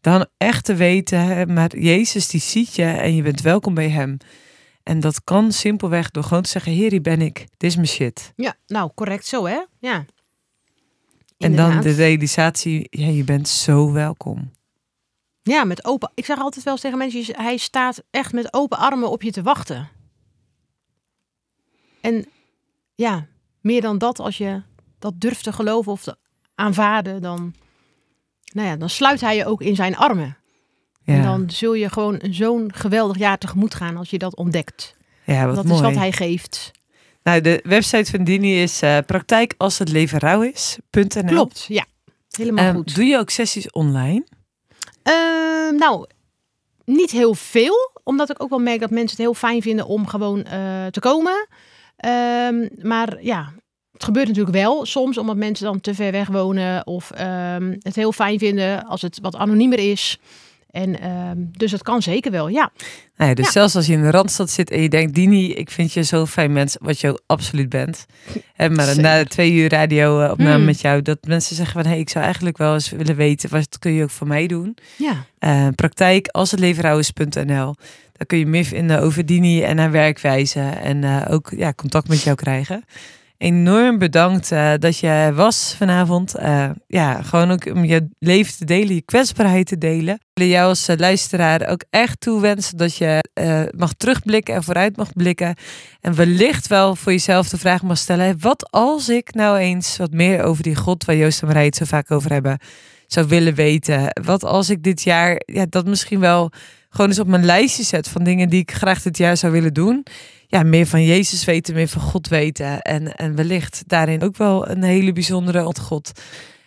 dan 0.00 0.26
echt 0.36 0.64
te 0.64 0.74
weten, 0.74 1.52
maar 1.52 1.76
Jezus 1.78 2.28
die 2.28 2.40
ziet 2.40 2.74
je 2.74 2.84
en 2.84 3.14
je 3.14 3.22
bent 3.22 3.40
welkom 3.40 3.74
bij 3.74 3.88
Hem. 3.90 4.16
En 4.82 5.00
dat 5.00 5.24
kan 5.24 5.52
simpelweg 5.52 6.10
door 6.10 6.24
gewoon 6.24 6.42
te 6.42 6.48
zeggen, 6.48 6.72
Heer, 6.72 6.90
hier 6.90 7.02
ben 7.02 7.20
ik, 7.20 7.34
dit 7.34 7.70
is 7.70 7.74
mijn 7.76 7.88
shit. 7.88 8.32
ja, 8.36 8.54
nou, 8.66 8.90
correct 8.94 9.26
zo, 9.26 9.46
hè? 9.46 9.60
Ja. 9.78 10.04
En 11.38 11.56
dan 11.56 11.80
de 11.80 11.90
realisatie, 11.90 12.86
ja, 12.90 13.06
je 13.06 13.24
bent 13.24 13.48
zo 13.48 13.92
welkom. 13.92 14.50
Ja, 15.42 15.64
met 15.64 15.84
open. 15.84 16.10
Ik 16.14 16.24
zeg 16.24 16.38
altijd 16.38 16.64
wel 16.64 16.72
eens 16.72 16.82
tegen 16.82 16.98
mensen: 16.98 17.36
hij 17.36 17.56
staat 17.56 18.02
echt 18.10 18.32
met 18.32 18.52
open 18.54 18.78
armen 18.78 19.10
op 19.10 19.22
je 19.22 19.30
te 19.30 19.42
wachten. 19.42 19.88
En 22.00 22.26
ja, 22.94 23.26
meer 23.60 23.80
dan 23.80 23.98
dat, 23.98 24.18
als 24.18 24.38
je 24.38 24.62
dat 24.98 25.20
durft 25.20 25.44
te 25.44 25.52
geloven 25.52 25.92
of 25.92 26.02
te 26.02 26.16
aanvaarden, 26.54 27.22
dan, 27.22 27.54
nou 28.52 28.68
ja, 28.68 28.76
dan 28.76 28.90
sluit 28.90 29.20
hij 29.20 29.36
je 29.36 29.46
ook 29.46 29.62
in 29.62 29.74
zijn 29.74 29.96
armen. 29.96 30.36
Ja, 31.04 31.14
En 31.14 31.22
dan 31.22 31.50
zul 31.50 31.74
je 31.74 31.88
gewoon 31.90 32.20
zo'n 32.30 32.70
geweldig 32.74 33.18
jaar 33.18 33.38
tegemoet 33.38 33.74
gaan 33.74 33.96
als 33.96 34.10
je 34.10 34.18
dat 34.18 34.36
ontdekt. 34.36 34.96
ja 35.24 35.46
wat 35.46 35.54
dat 35.56 35.64
mooi. 35.64 35.76
is 35.80 35.86
wat 35.86 35.94
hij 35.96 36.12
geeft. 36.12 36.70
Nou, 37.22 37.40
de 37.40 37.60
website 37.64 38.10
van 38.10 38.24
Dini 38.24 38.62
is 38.62 38.82
eh, 38.82 38.98
praktijk 39.06 39.54
als 39.58 39.78
het 39.78 39.88
leven 39.88 40.18
rauw 40.18 40.42
is.nl. 40.42 41.24
Klopt, 41.26 41.64
ja. 41.68 41.84
Helemaal 42.30 42.64
Ehm, 42.64 42.74
goed. 42.74 42.94
doe 42.94 43.04
je 43.04 43.18
ook 43.18 43.30
sessies 43.30 43.70
online? 43.70 44.24
Ehm, 45.02 45.76
nou, 45.76 46.06
niet 46.84 47.10
heel 47.10 47.34
veel. 47.34 47.74
Omdat 48.04 48.30
ik 48.30 48.42
ook 48.42 48.48
wel 48.50 48.58
merk 48.58 48.80
dat 48.80 48.90
mensen 48.90 49.10
het 49.16 49.26
heel 49.26 49.34
fijn 49.34 49.62
vinden 49.62 49.86
om 49.86 50.06
gewoon 50.06 50.44
eh, 50.44 50.86
te 50.86 51.00
komen. 51.00 51.48
Ehm, 51.96 52.68
maar 52.82 53.22
ja, 53.22 53.52
het 53.92 54.04
gebeurt 54.04 54.26
natuurlijk 54.28 54.56
wel 54.56 54.86
soms. 54.86 55.18
Omdat 55.18 55.36
mensen 55.36 55.64
dan 55.64 55.80
te 55.80 55.94
ver 55.94 56.12
weg 56.12 56.28
wonen. 56.28 56.86
Of 56.86 57.10
het 57.82 57.96
heel 57.96 58.12
fijn 58.12 58.38
vinden 58.38 58.84
als 58.86 59.02
het 59.02 59.18
wat 59.22 59.36
anoniemer 59.36 59.78
is. 59.90 60.18
En 60.72 61.00
ehm, 61.00 61.36
dus 61.36 61.70
dat 61.70 61.82
kan 61.82 62.02
zeker 62.02 62.30
wel, 62.30 62.48
ja. 62.48 62.70
Nou 63.16 63.28
ja, 63.30 63.34
dus 63.36 63.44
Ja. 63.46 63.50
zelfs 63.52 63.76
als 63.76 63.86
je 63.86 63.92
in 63.92 64.02
de 64.02 64.10
Randstad 64.10 64.50
zit 64.50 64.70
en 64.70 64.82
je 64.82 64.88
denkt, 64.88 65.14
Dini, 65.14 65.52
ik 65.52 65.70
vind 65.70 65.92
je 65.92 66.02
zo'n 66.02 66.26
fijn 66.26 66.52
mens, 66.52 66.76
wat 66.80 67.00
je 67.00 67.08
ook 67.08 67.20
absoluut 67.26 67.68
bent. 67.68 68.06
En 68.56 68.72
maar 68.74 68.84
Zeker. 68.86 69.02
na 69.02 69.18
de 69.22 69.28
twee 69.28 69.52
uur 69.52 69.68
radio 69.68 70.20
eh, 70.20 70.30
opname 70.30 70.54
Hmm. 70.54 70.64
met 70.64 70.80
jou, 70.80 71.02
dat 71.02 71.18
mensen 71.26 71.56
zeggen 71.56 71.74
van, 71.74 71.84
hé, 71.84 71.90
hey, 71.90 72.00
ik 72.00 72.08
zou 72.10 72.24
eigenlijk 72.24 72.56
wel 72.56 72.74
eens 72.74 72.90
willen 72.90 73.16
weten, 73.16 73.50
wat 73.50 73.78
kun 73.78 73.92
je 73.92 74.02
ook 74.02 74.10
voor 74.10 74.26
mij 74.26 74.46
doen? 74.46 74.76
Ja, 74.96 75.24
Eh, 75.38 75.68
praktijk 75.74 76.28
als 76.28 76.50
het 76.50 76.60
is.nl. 76.60 77.74
Daar 78.12 78.26
kun 78.26 78.38
je 78.38 78.46
meer 78.46 78.64
vinden 78.64 79.00
over 79.00 79.26
Dini 79.26 79.62
en 79.62 79.78
haar 79.78 79.90
werkwijze 79.90 80.60
en 80.60 81.04
eh, 81.04 81.26
ook 81.30 81.52
ja, 81.56 81.72
contact 81.72 82.08
met 82.08 82.22
jou 82.22 82.36
krijgen. 82.36 82.84
Enorm 83.42 83.98
bedankt 83.98 84.52
eh, 84.52 84.72
dat 84.78 84.98
je 84.98 85.32
was 85.34 85.74
vanavond. 85.76 86.34
Eh, 86.34 86.70
ja, 86.86 87.22
gewoon 87.22 87.50
ook 87.50 87.66
om 87.66 87.84
je 87.84 88.08
leven 88.18 88.56
te 88.56 88.64
delen, 88.64 88.94
je 88.94 89.02
kwetsbaarheid 89.02 89.66
te 89.66 89.78
delen. 89.78 90.14
Ik 90.14 90.42
wil 90.42 90.46
jou 90.46 90.68
als 90.68 90.88
eh, 90.88 90.96
luisteraar 90.96 91.68
ook 91.68 91.84
echt 91.90 92.20
toewensen 92.20 92.76
dat 92.76 92.96
je 92.96 93.24
mag 93.76 93.92
terugblikken 93.92 94.54
en 94.54 94.62
vooruit 94.62 94.96
mag 94.96 95.12
blikken. 95.12 95.54
En 96.00 96.14
wellicht 96.14 96.66
wel 96.66 96.96
voor 96.96 97.12
jezelf 97.12 97.48
de 97.48 97.58
vraag 97.58 97.82
mag 97.82 97.98
stellen: 97.98 98.36
wat 98.40 98.70
als 98.70 99.08
ik 99.08 99.34
nou 99.34 99.58
eens 99.58 99.96
wat 99.96 100.12
meer 100.12 100.42
over 100.42 100.62
die 100.62 100.76
God 100.76 101.04
waar 101.04 101.16
Joost 101.16 101.40
en 101.40 101.46
Marij 101.46 101.64
het 101.64 101.76
zo 101.76 101.84
vaak 101.84 102.10
over 102.10 102.32
hebben, 102.32 102.58
zou 103.06 103.26
willen 103.26 103.54
weten? 103.54 104.20
Wat 104.22 104.44
als 104.44 104.70
ik 104.70 104.82
dit 104.82 105.02
jaar 105.02 105.42
ja, 105.44 105.66
dat 105.68 105.86
misschien 105.86 106.20
wel 106.20 106.50
gewoon 106.92 107.10
eens 107.10 107.18
op 107.18 107.26
mijn 107.26 107.44
lijstje 107.44 107.82
zet 107.82 108.08
van 108.08 108.24
dingen 108.24 108.48
die 108.48 108.60
ik 108.60 108.72
graag 108.72 109.02
dit 109.02 109.16
jaar 109.16 109.36
zou 109.36 109.52
willen 109.52 109.74
doen? 109.74 110.06
Ja, 110.46 110.62
meer 110.62 110.86
van 110.86 111.04
Jezus 111.04 111.44
weten, 111.44 111.74
meer 111.74 111.88
van 111.88 112.02
God 112.02 112.28
weten. 112.28 112.82
En, 112.82 113.16
en 113.16 113.34
wellicht 113.34 113.82
daarin 113.86 114.22
ook 114.22 114.36
wel 114.36 114.68
een 114.68 114.82
hele 114.82 115.12
bijzondere 115.12 115.66
ont 115.66 115.78
God. 115.78 116.12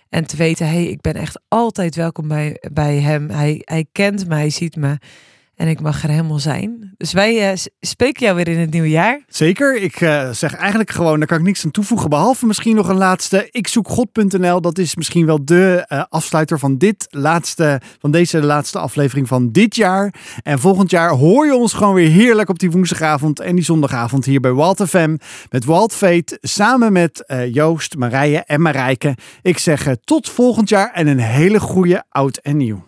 En 0.09 0.25
te 0.25 0.37
weten, 0.37 0.67
hé, 0.67 0.73
hey, 0.73 0.85
ik 0.85 1.01
ben 1.01 1.13
echt 1.13 1.39
altijd 1.47 1.95
welkom 1.95 2.27
bij, 2.27 2.57
bij 2.71 2.95
hem. 2.95 3.29
Hij, 3.29 3.61
hij 3.63 3.85
kent 3.91 4.27
me, 4.27 4.35
hij 4.35 4.49
ziet 4.49 4.75
me. 4.75 4.97
En 5.55 5.67
ik 5.67 5.81
mag 5.81 6.03
er 6.03 6.09
helemaal 6.09 6.39
zijn. 6.39 6.93
Dus 6.97 7.13
wij 7.13 7.55
s- 7.57 7.69
spreken 7.79 8.23
jou 8.23 8.35
weer 8.35 8.47
in 8.47 8.59
het 8.59 8.71
nieuwe 8.71 8.89
jaar. 8.89 9.21
Zeker. 9.27 9.75
Ik 9.81 10.01
eh, 10.01 10.29
zeg 10.29 10.53
eigenlijk 10.55 10.91
gewoon, 10.91 11.17
daar 11.19 11.27
kan 11.27 11.37
ik 11.37 11.43
niks 11.43 11.65
aan 11.65 11.71
toevoegen. 11.71 12.09
Behalve 12.09 12.45
misschien 12.45 12.75
nog 12.75 12.87
een 12.87 12.95
laatste. 12.97 13.47
Ikzoekgod.nl. 13.51 14.61
Dat 14.61 14.77
is 14.77 14.95
misschien 14.95 15.25
wel 15.25 15.45
de 15.45 15.85
eh, 15.87 16.03
afsluiter 16.09 16.59
van 16.59 16.77
dit 16.77 17.07
laatste, 17.09 17.81
van 17.99 18.11
deze 18.11 18.41
laatste 18.43 18.79
aflevering 18.79 19.27
van 19.27 19.51
dit 19.51 19.75
jaar. 19.75 20.13
En 20.43 20.59
volgend 20.59 20.89
jaar 20.89 21.09
hoor 21.09 21.45
je 21.45 21.55
ons 21.55 21.73
gewoon 21.73 21.93
weer 21.93 22.09
heerlijk 22.09 22.49
op 22.49 22.59
die 22.59 22.71
woensdagavond 22.71 23.39
en 23.39 23.55
die 23.55 23.63
zondagavond 23.63 24.25
hier 24.25 24.39
bij 24.39 24.51
Walt 24.51 24.83
FM. 24.87 25.17
Met 25.49 25.65
Walt 25.65 25.93
Veet, 25.93 26.37
samen 26.41 26.93
met 26.93 27.33
Joost, 27.51 27.97
Marije 27.97 28.43
en 28.45 28.61
Marijke. 28.61 29.15
Ik 29.41 29.57
zeg 29.57 29.87
tot 30.03 30.29
volgend 30.29 30.69
jaar 30.69 30.91
en 30.93 31.07
een 31.07 31.19
hele 31.19 31.59
goede 31.59 32.03
oud 32.09 32.37
en 32.37 32.57
nieuw. 32.57 32.83